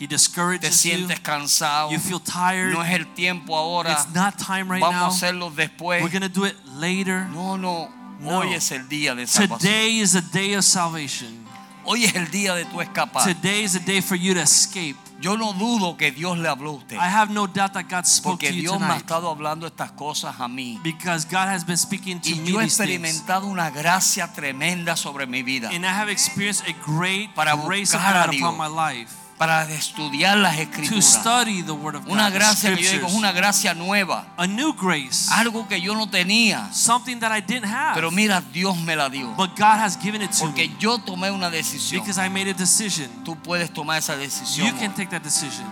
He 0.00 0.06
te 0.08 0.14
discourages 0.14 0.82
you. 0.84 0.90
sientes 0.92 1.20
cansado. 1.20 1.90
You 1.90 1.98
feel 1.98 2.20
tired. 2.20 2.72
No 2.72 2.82
es 2.82 2.90
el 2.94 3.06
tiempo 3.14 3.54
ahora. 3.56 3.92
It's 3.92 4.08
not 4.14 4.38
time 4.38 4.70
right 4.70 4.80
Vamos 4.80 4.96
a 4.96 5.06
now. 5.06 5.10
hacerlo 5.10 5.50
después. 5.50 6.02
We're 6.02 6.08
going 6.10 6.22
to 6.22 6.28
do 6.28 6.46
it 6.46 6.56
later. 6.76 7.26
No, 7.30 7.56
no. 7.58 7.90
No. 8.18 8.38
Hoy 8.40 8.54
es 8.54 8.70
el 8.72 8.88
día 8.88 9.14
de 9.14 9.26
salvación. 9.26 9.58
Today 9.60 10.00
is 10.00 10.14
a 10.14 10.20
day 10.20 10.54
of 10.54 10.64
salvation. 10.64 11.46
Hoy 11.84 12.04
es 12.04 12.14
el 12.14 12.30
día 12.30 12.54
de 12.54 12.64
tu 12.66 12.80
escapar. 12.80 13.24
Today 13.24 13.62
is 13.62 13.74
a 13.76 13.80
day 13.80 14.00
for 14.02 14.16
you 14.16 14.34
to 14.34 14.40
escape. 14.40 14.96
Yo 15.20 15.36
no 15.36 15.52
dudo 15.52 15.96
que 15.98 16.10
Dios 16.12 16.38
le 16.38 16.48
habló 16.48 16.70
a 16.70 16.74
usted. 16.76 16.96
I 16.96 17.08
have 17.08 17.30
no 17.30 17.46
doubt 17.46 17.72
that 17.74 17.88
God 17.90 18.06
spoke 18.06 18.32
Porque 18.40 18.48
to 18.48 18.54
you 18.54 18.62
Dios 18.62 18.78
me 18.80 18.86
ha 18.86 18.88
tonight. 18.88 19.00
estado 19.02 19.30
hablando 19.30 19.66
estas 19.66 19.92
cosas 19.92 20.34
a 20.40 20.48
mí. 20.48 20.78
Because 20.82 21.26
God 21.26 21.48
has 21.48 21.64
been 21.64 21.76
speaking 21.76 22.20
to 22.20 22.30
Y 22.30 22.36
me 22.40 22.50
yo 22.52 22.58
he 22.58 22.62
things. 22.62 22.80
experimentado 22.80 23.46
una 23.46 23.70
gracia 23.70 24.30
tremenda 24.32 24.96
sobre 24.96 25.26
mi 25.26 25.42
vida. 25.42 25.68
And 25.70 25.84
I 25.84 25.90
have 25.92 26.10
experienced 26.10 26.66
a 26.68 26.72
great 26.86 27.34
Para 27.34 27.54
grace 27.66 27.94
of 27.94 28.00
a 28.02 28.26
God 28.26 28.34
upon 28.34 28.56
my 28.56 28.66
life. 28.68 29.14
Para 29.40 29.64
estudiar 29.70 30.36
las 30.36 30.54
To 30.54 30.60
escrituras. 30.60 31.04
study 31.06 31.62
the 31.62 31.72
Word 31.72 31.96
of 31.96 32.04
God. 32.04 32.12
Una 32.12 32.28
gracia 32.28 32.74
que 32.76 32.82
yo 32.82 32.90
digo 32.92 33.06
es 33.06 33.14
una 33.14 33.32
gracia 33.32 33.72
nueva. 33.72 34.26
A 34.36 34.46
new 34.46 34.74
grace. 34.74 35.32
Algo 35.32 35.66
que 35.66 35.80
yo 35.80 35.94
no 35.94 36.10
tenía. 36.10 36.70
Something 36.74 37.18
that 37.20 37.32
I 37.34 37.40
didn't 37.40 37.64
have. 37.64 37.94
Pero 37.94 38.10
mira, 38.10 38.42
Dios 38.52 38.76
me 38.76 38.94
la 38.94 39.08
dio. 39.08 39.28
But 39.38 39.56
God 39.56 39.78
has 39.78 39.96
given 39.96 40.20
it 40.20 40.30
to 40.32 40.44
Porque 40.44 40.68
me. 40.68 40.76
yo 40.78 40.98
tomé 40.98 41.30
una 41.30 41.48
decisión. 41.48 42.02
Because 42.02 42.18
I 42.18 42.28
made 42.28 42.50
a 42.50 42.52
decision. 42.52 43.08
Tú 43.24 43.34
puedes 43.34 43.72
tomar 43.72 43.96
esa 43.96 44.14
decisión. 44.14 44.66
You 44.66 44.78
can 44.78 44.94
take 44.94 45.08
that 45.08 45.22
decision. 45.22 45.64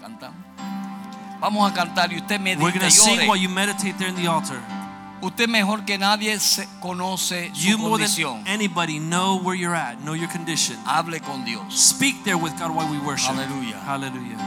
Cantamos. 0.00 0.38
Vamos 1.38 1.70
a 1.70 1.74
cantar 1.74 2.10
y 2.14 2.16
usted 2.16 2.40
We're 2.40 2.56
medita 2.56 2.78
going 2.78 2.80
to 2.80 2.90
sing 2.90 3.28
while 3.28 3.36
you 3.36 3.50
meditate 3.50 3.98
there 3.98 4.08
in 4.08 4.16
the 4.16 4.26
altar. 4.26 4.58
Usted 5.24 5.48
mejor 5.48 5.86
que 5.86 5.96
nadie 5.96 6.38
conoce 6.80 7.50
su 7.54 7.68
You 7.68 7.78
more 7.78 7.98
than 7.98 8.08
condición. 8.08 8.42
anybody 8.46 8.98
know 8.98 9.40
where 9.42 9.58
you're 9.58 9.74
at, 9.74 9.98
know 10.00 10.14
your 10.14 10.30
condition. 10.30 10.76
Hable 10.84 11.18
con 11.20 11.44
Dios. 11.46 11.74
Speak 11.74 12.22
there 12.24 12.36
with 12.36 12.52
God 12.58 12.72
while 12.72 12.90
we 12.90 12.98
worship. 12.98 13.30
Aleluya. 13.30 13.80
Hallelujah. 13.80 14.38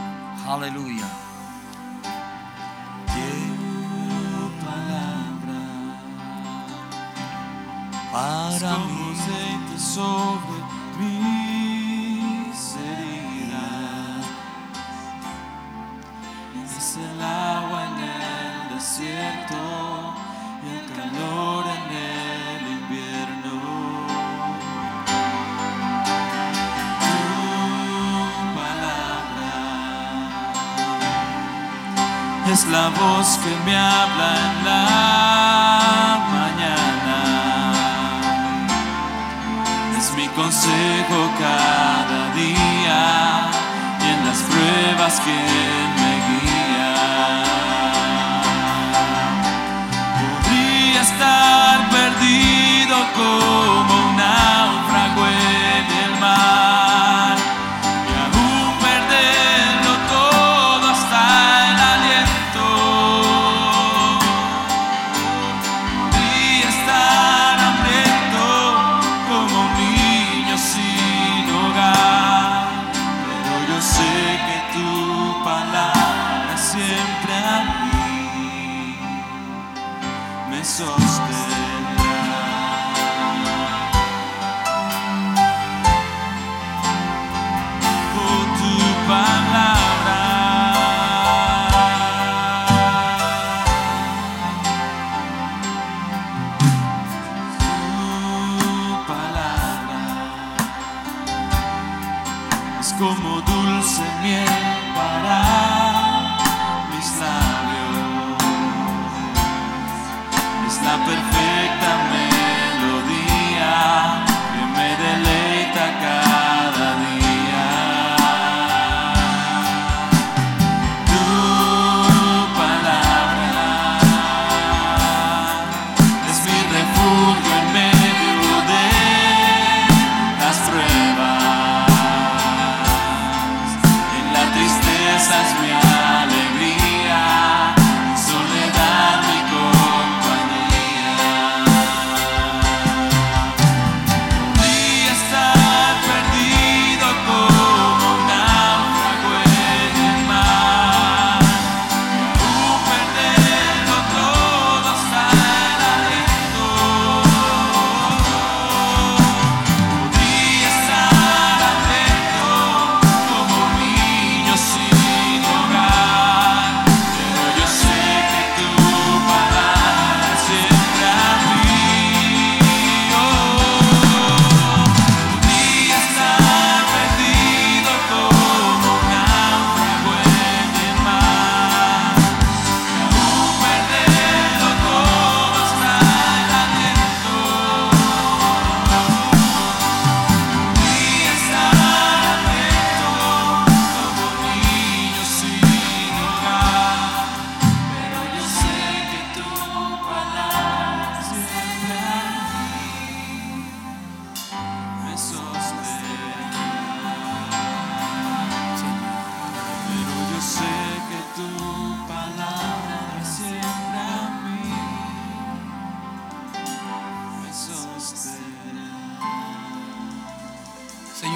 Aleluya. 0.46 1.08
Para 8.12 8.78
mí. 8.78 9.08
sobre 9.78 10.58
mis 10.98 12.74
heridas. 12.74 14.26
Es 16.76 16.96
el 16.96 17.22
agua 17.22 17.86
en 17.86 17.98
el 18.04 18.74
desierto 18.74 20.07
en 21.02 21.90
el 21.96 22.62
invierno. 22.78 23.54
Tu 27.04 27.18
palabra 28.58 29.56
es 32.52 32.60
la 32.66 32.88
voz 32.88 33.28
que 33.44 33.52
me 33.64 33.76
habla 33.76 34.28
en 34.46 34.54
la 34.64 34.82
mañana 36.36 37.18
es 39.98 40.12
mi 40.14 40.28
consejo 40.28 41.18
cada 41.38 42.20
día 42.34 43.00
y 44.00 44.04
en 44.14 44.26
las 44.26 44.38
pruebas 44.42 45.20
que 45.20 45.97
estar 51.18 51.90
perdido 51.90 52.96
como 53.16 53.77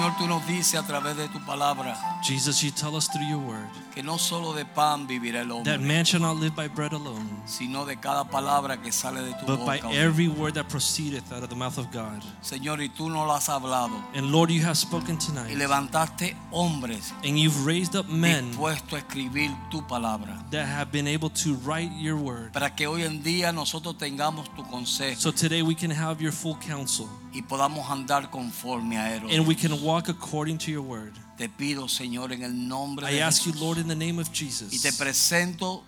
Señor, 0.03 0.17
tú 0.17 0.27
nos 0.27 0.45
dices 0.45 0.77
a 0.77 0.85
través 0.85 1.15
de 1.15 1.29
tu 1.29 1.39
palabra 1.45 2.12
Jesus, 2.23 2.63
you 2.63 2.71
tell 2.71 2.95
us 2.95 3.07
through 3.07 3.25
your 3.25 3.39
word 3.39 3.67
que 3.93 4.01
no 4.01 4.17
solo 4.17 4.53
de 4.53 4.65
pan 4.65 5.05
vivirá 5.07 5.41
el 5.41 5.63
that 5.63 5.79
man 5.79 6.03
shall 6.03 6.19
not 6.21 6.37
live 6.37 6.55
by 6.55 6.67
bread 6.67 6.93
alone, 6.93 7.29
sino 7.45 7.85
de 7.85 7.95
cada 7.95 8.23
palabra 8.23 8.81
que 8.81 8.91
sale 8.91 9.21
de 9.21 9.33
tu 9.39 9.45
but 9.45 9.59
by 9.65 9.77
boca. 9.77 9.89
oh 9.89 9.91
every 9.91 10.27
word 10.27 10.55
that 10.55 10.67
proceedeth 10.67 11.31
out 11.31 11.43
of 11.43 11.49
the 11.49 11.55
mouth 11.55 11.77
of 11.77 11.91
God. 11.91 12.23
Señor, 12.41 12.79
y 12.79 12.89
tú 12.89 13.09
no 13.09 13.25
lo 13.25 13.33
has 13.33 13.49
hablado. 13.49 14.01
And 14.15 14.31
Lord, 14.31 14.49
you 14.49 14.61
have 14.63 14.77
spoken 14.77 15.17
Y 15.17 15.25
tonight, 15.27 15.57
levantaste 15.57 16.35
hombres 16.51 17.13
and 17.23 17.37
you've 17.37 17.65
raised 17.65 17.95
up 17.95 18.07
men 18.09 18.51
dispuestos 18.51 18.93
a 18.93 18.97
escribir 18.97 19.51
tu 19.69 19.81
palabra. 19.83 20.43
that 20.49 20.65
have 20.65 20.91
been 20.91 21.07
able 21.07 21.29
to 21.29 21.53
write 21.65 21.91
your 21.99 22.17
word. 22.17 22.51
Para 22.53 22.73
que 22.75 22.87
hoy 22.87 23.03
en 23.03 23.21
día 23.21 23.51
nosotros 23.53 23.97
tengamos 23.97 24.49
tu 24.55 24.63
consejo 24.63 25.19
So 25.19 25.31
today 25.31 25.61
we 25.61 25.75
can 25.75 25.91
have 25.91 26.19
your 26.21 26.31
full 26.31 26.55
counsel 26.55 27.07
y 27.31 27.41
podamos 27.43 27.87
andar 27.91 28.31
conforme 28.31 28.97
a 28.97 29.15
él. 29.17 29.23
Oh 29.25 29.29
and 29.29 29.47
we 29.47 29.53
can 29.55 29.83
walk 29.83 30.09
according 30.09 30.57
to 30.59 30.71
your 30.71 30.81
word. 30.81 31.13
Te 31.37 31.49
pido, 31.49 31.87
Señor, 31.89 32.31
en 32.31 32.43
el 32.43 32.67
nombre 32.67 33.07
I 33.11 33.15
de 33.15 33.23
ask 33.23 33.43
you, 33.45 33.51
Jesús. 33.53 33.61
Lord, 33.61 33.77
in 33.79 33.87
the 33.87 33.95
name 33.95 34.19
of 34.19 34.29
Y 34.29 34.33
te 34.33 34.45
Jesus, 34.45 34.97
presento 34.97 35.83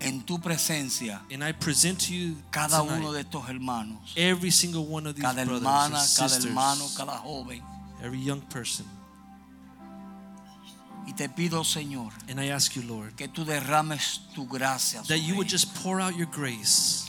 en 0.00 0.22
tu 0.22 0.38
presencia 0.40 1.22
and 1.32 1.42
I 1.44 1.52
present 1.52 1.98
to 2.06 2.14
you 2.14 2.36
cada 2.50 2.82
uno 2.82 2.96
tonight 2.96 3.12
de 3.14 3.20
estos 3.20 3.48
hermanos, 3.48 4.12
every 4.16 4.50
single 4.50 4.84
one 4.86 5.06
of 5.08 5.14
these 5.16 5.24
cada 5.24 5.44
brothers 5.44 5.62
hermana, 5.62 6.04
cada 6.16 6.36
hermano, 6.36 6.74
sisters, 6.86 6.96
cada 6.96 7.18
joven. 7.18 7.62
every 8.02 8.20
young 8.20 8.40
person. 8.42 8.86
Y 11.06 11.12
te 11.14 11.28
pido, 11.28 11.64
Señor, 11.64 12.12
And 12.28 12.38
I 12.38 12.48
ask 12.50 12.76
you, 12.76 12.82
Lord, 12.82 13.14
que 13.16 13.28
tú 13.28 13.44
derrames 13.46 14.20
tu 14.34 14.46
gracia, 14.46 15.02
that 15.08 15.18
you 15.20 15.36
would 15.36 15.48
just 15.48 15.74
pour 15.82 16.00
out 16.00 16.14
your 16.16 16.26
grace, 16.30 17.07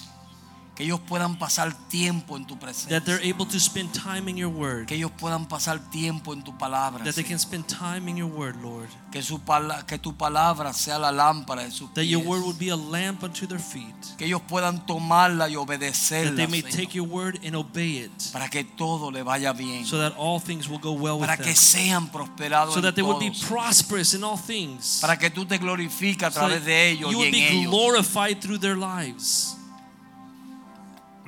que 0.79 0.85
ellos 0.85 1.01
puedan 1.01 1.37
pasar 1.37 1.73
tiempo 1.89 2.37
en 2.37 2.47
tu 2.47 2.55
that 2.55 3.03
they're 3.03 3.17
presencia, 3.19 3.29
able 3.29 3.45
to 3.45 3.59
spend 3.59 3.91
time 3.91 4.29
in 4.29 4.37
your 4.37 4.47
word, 4.49 4.87
que 4.87 4.95
ellos 4.95 5.11
puedan 5.11 5.45
pasar 5.45 5.77
tiempo 5.91 6.31
en 6.31 6.41
tu 6.41 6.57
palabra, 6.57 7.03
that 7.03 7.15
they 7.15 7.23
can 7.25 7.37
spend 7.37 7.65
time 7.67 8.09
in 8.09 8.15
your 8.15 8.29
word, 8.31 8.55
Lord, 8.63 8.87
que, 9.11 9.21
su 9.21 9.41
que 9.85 9.97
tu 9.97 10.15
palabra 10.15 10.71
sea 10.71 10.97
la 10.97 11.11
lámpara 11.11 11.65
de 11.65 11.71
sus 11.71 11.93
that 11.95 12.05
your 12.05 12.21
pies, 12.21 12.29
word 12.29 12.43
would 12.45 12.57
be 12.57 12.69
a 12.69 12.77
lamp 12.77 13.23
unto 13.25 13.45
their 13.45 13.59
feet, 13.59 13.93
que 14.17 14.25
ellos 14.27 14.41
puedan 14.47 14.85
tomarla 14.85 15.49
y 15.49 15.55
that 15.55 15.59
obedecerla, 15.59 16.35
they 16.37 16.47
may 16.47 16.61
Señor, 16.61 16.71
take 16.71 16.97
your 16.97 17.09
word 17.09 17.37
and 17.43 17.57
obey 17.57 17.97
it, 17.97 18.31
para 18.31 18.47
que 18.47 18.63
todo 18.63 19.11
le 19.11 19.21
vaya 19.21 19.51
bien, 19.51 19.85
so 19.85 19.97
that 19.97 20.13
all 20.17 20.39
things 20.39 20.69
will 20.69 20.79
go 20.79 20.93
well 20.93 21.19
with 21.19 21.27
para 21.27 21.35
que 21.35 21.51
them, 21.51 21.55
sean 21.55 22.07
prosperados 22.09 22.73
so 22.73 22.79
that 22.79 22.95
they 22.95 23.03
would 23.03 23.19
be 23.19 23.33
prosperous 23.49 24.13
in 24.13 24.23
all 24.23 24.37
things, 24.37 24.99
para 25.01 25.17
que 25.17 25.29
tú 25.29 25.45
te 25.45 25.57
glorifiques 25.57 26.23
a 26.23 26.31
so 26.31 26.39
través 26.39 26.59
that 26.59 26.65
de 26.67 26.91
ellos 26.91 27.11
you 27.11 27.11
y 27.11 27.15
would 27.17 27.25
en 27.25 27.31
be 27.33 27.47
ellos. 27.47 27.69
glorified 27.69 28.39
through 28.39 28.57
their 28.57 28.77
lives. 28.77 29.57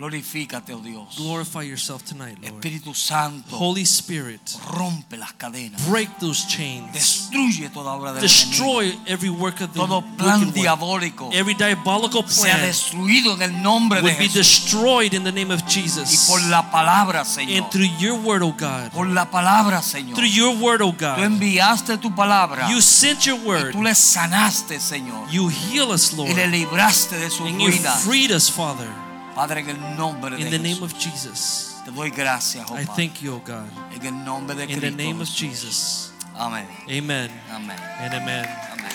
Glorifícate, 0.01 0.73
oh 0.73 0.79
Dios. 0.81 1.15
Glorify 1.15 1.61
yourself 1.61 2.03
tonight, 2.03 2.35
Lord. 2.41 2.55
Espíritu 2.55 2.95
Santo, 2.95 3.55
Holy 3.55 3.83
Spirit, 3.83 4.41
rompe 4.71 5.15
las 5.15 5.33
cadenas, 5.33 5.79
break 5.87 6.09
those 6.19 6.47
chains, 6.47 6.91
destruye 6.91 7.69
toda 7.69 7.91
obra 7.93 8.11
del 8.11 8.23
enemigo. 8.23 8.49
destroy 8.49 8.97
every 9.05 9.29
work 9.29 9.61
of 9.61 9.71
the 9.73 9.79
Todo 9.79 10.01
plan 10.17 10.51
diabólico 10.51 11.29
Every 11.31 11.53
diabolical 11.53 12.27
sea 12.27 12.55
plan 12.55 12.61
destruido 12.65 13.35
en 13.35 13.43
el 13.43 13.61
nombre 13.61 13.99
de 14.01 14.07
would 14.07 14.17
be 14.17 14.27
Jesús. 14.27 14.33
destroyed 14.71 15.13
in 15.13 15.23
the 15.23 15.31
name 15.31 15.53
of 15.53 15.61
Y 15.67 15.71
Jesus. 15.81 16.25
por 16.27 16.41
la 16.49 16.71
palabra, 16.71 17.23
Señor. 17.23 17.61
And 17.61 17.69
through 17.71 17.89
your 17.99 18.15
word, 18.19 18.41
oh 18.41 18.55
God, 18.57 18.89
Por 18.91 19.05
la 19.07 19.29
palabra, 19.29 19.83
Señor. 19.83 20.15
through 20.15 20.29
your 20.33 20.55
word, 20.57 20.81
oh 20.81 20.93
Tú 20.93 20.97
God, 20.99 21.19
enviaste 21.19 21.99
tu 21.99 22.09
palabra. 22.15 22.67
you 22.71 22.81
sent 22.81 23.25
your 23.27 23.37
Y 23.39 23.45
word, 23.45 23.71
tú 23.73 23.83
le 23.83 23.93
sanaste, 23.93 24.79
Señor. 24.79 25.29
you 25.29 25.47
heal 25.49 25.91
us, 25.91 26.11
Y 26.13 26.15
Lord, 26.17 26.35
le 26.35 26.47
libraste 26.47 27.19
de 27.19 27.29
sus 27.29 27.41
and 27.47 27.61
you 27.61 27.71
freed 28.03 28.31
us, 28.31 28.49
Father, 28.49 28.89
Padre, 29.35 29.61
en 29.61 29.69
el 29.69 29.95
nombre 29.97 30.35
de 30.35 30.41
in 30.41 30.49
the 30.49 30.57
name 30.59 30.75
Jesús. 30.75 30.93
of 30.93 30.99
Jesus. 30.99 31.75
Te 31.85 31.91
doy 31.91 32.09
gracias, 32.11 32.65
oh 32.69 32.75
I 32.79 32.85
Padre. 32.85 33.07
thank 33.07 33.21
you, 33.21 33.33
oh 33.35 33.39
God, 33.45 33.69
En 33.93 34.05
el 34.05 34.23
nombre 34.25 34.55
de 34.55 34.63
in 34.63 34.79
Cristo. 34.79 34.81
the 34.97 35.03
name 35.03 35.21
of 35.21 35.27
Jesús. 35.27 35.37
Jesus. 35.39 36.13
Amén. 36.37 36.67
Amen 36.89 37.31
Amén. 37.51 37.77
and 37.99 38.13
amen. 38.13 38.45
Amén. 38.71 38.91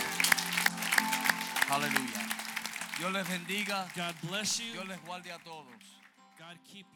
Aleluya. 1.71 2.23
Dios 2.99 3.13
les 3.13 3.29
bendiga. 3.29 3.87
God 3.95 4.15
bless 4.31 4.59
you. 4.59 4.73
Dios 4.73 4.87
les 4.89 4.99
guarde 5.05 5.31
a 5.33 5.39
todos. 5.39 5.67
God 6.39 6.57
keep 6.65 6.87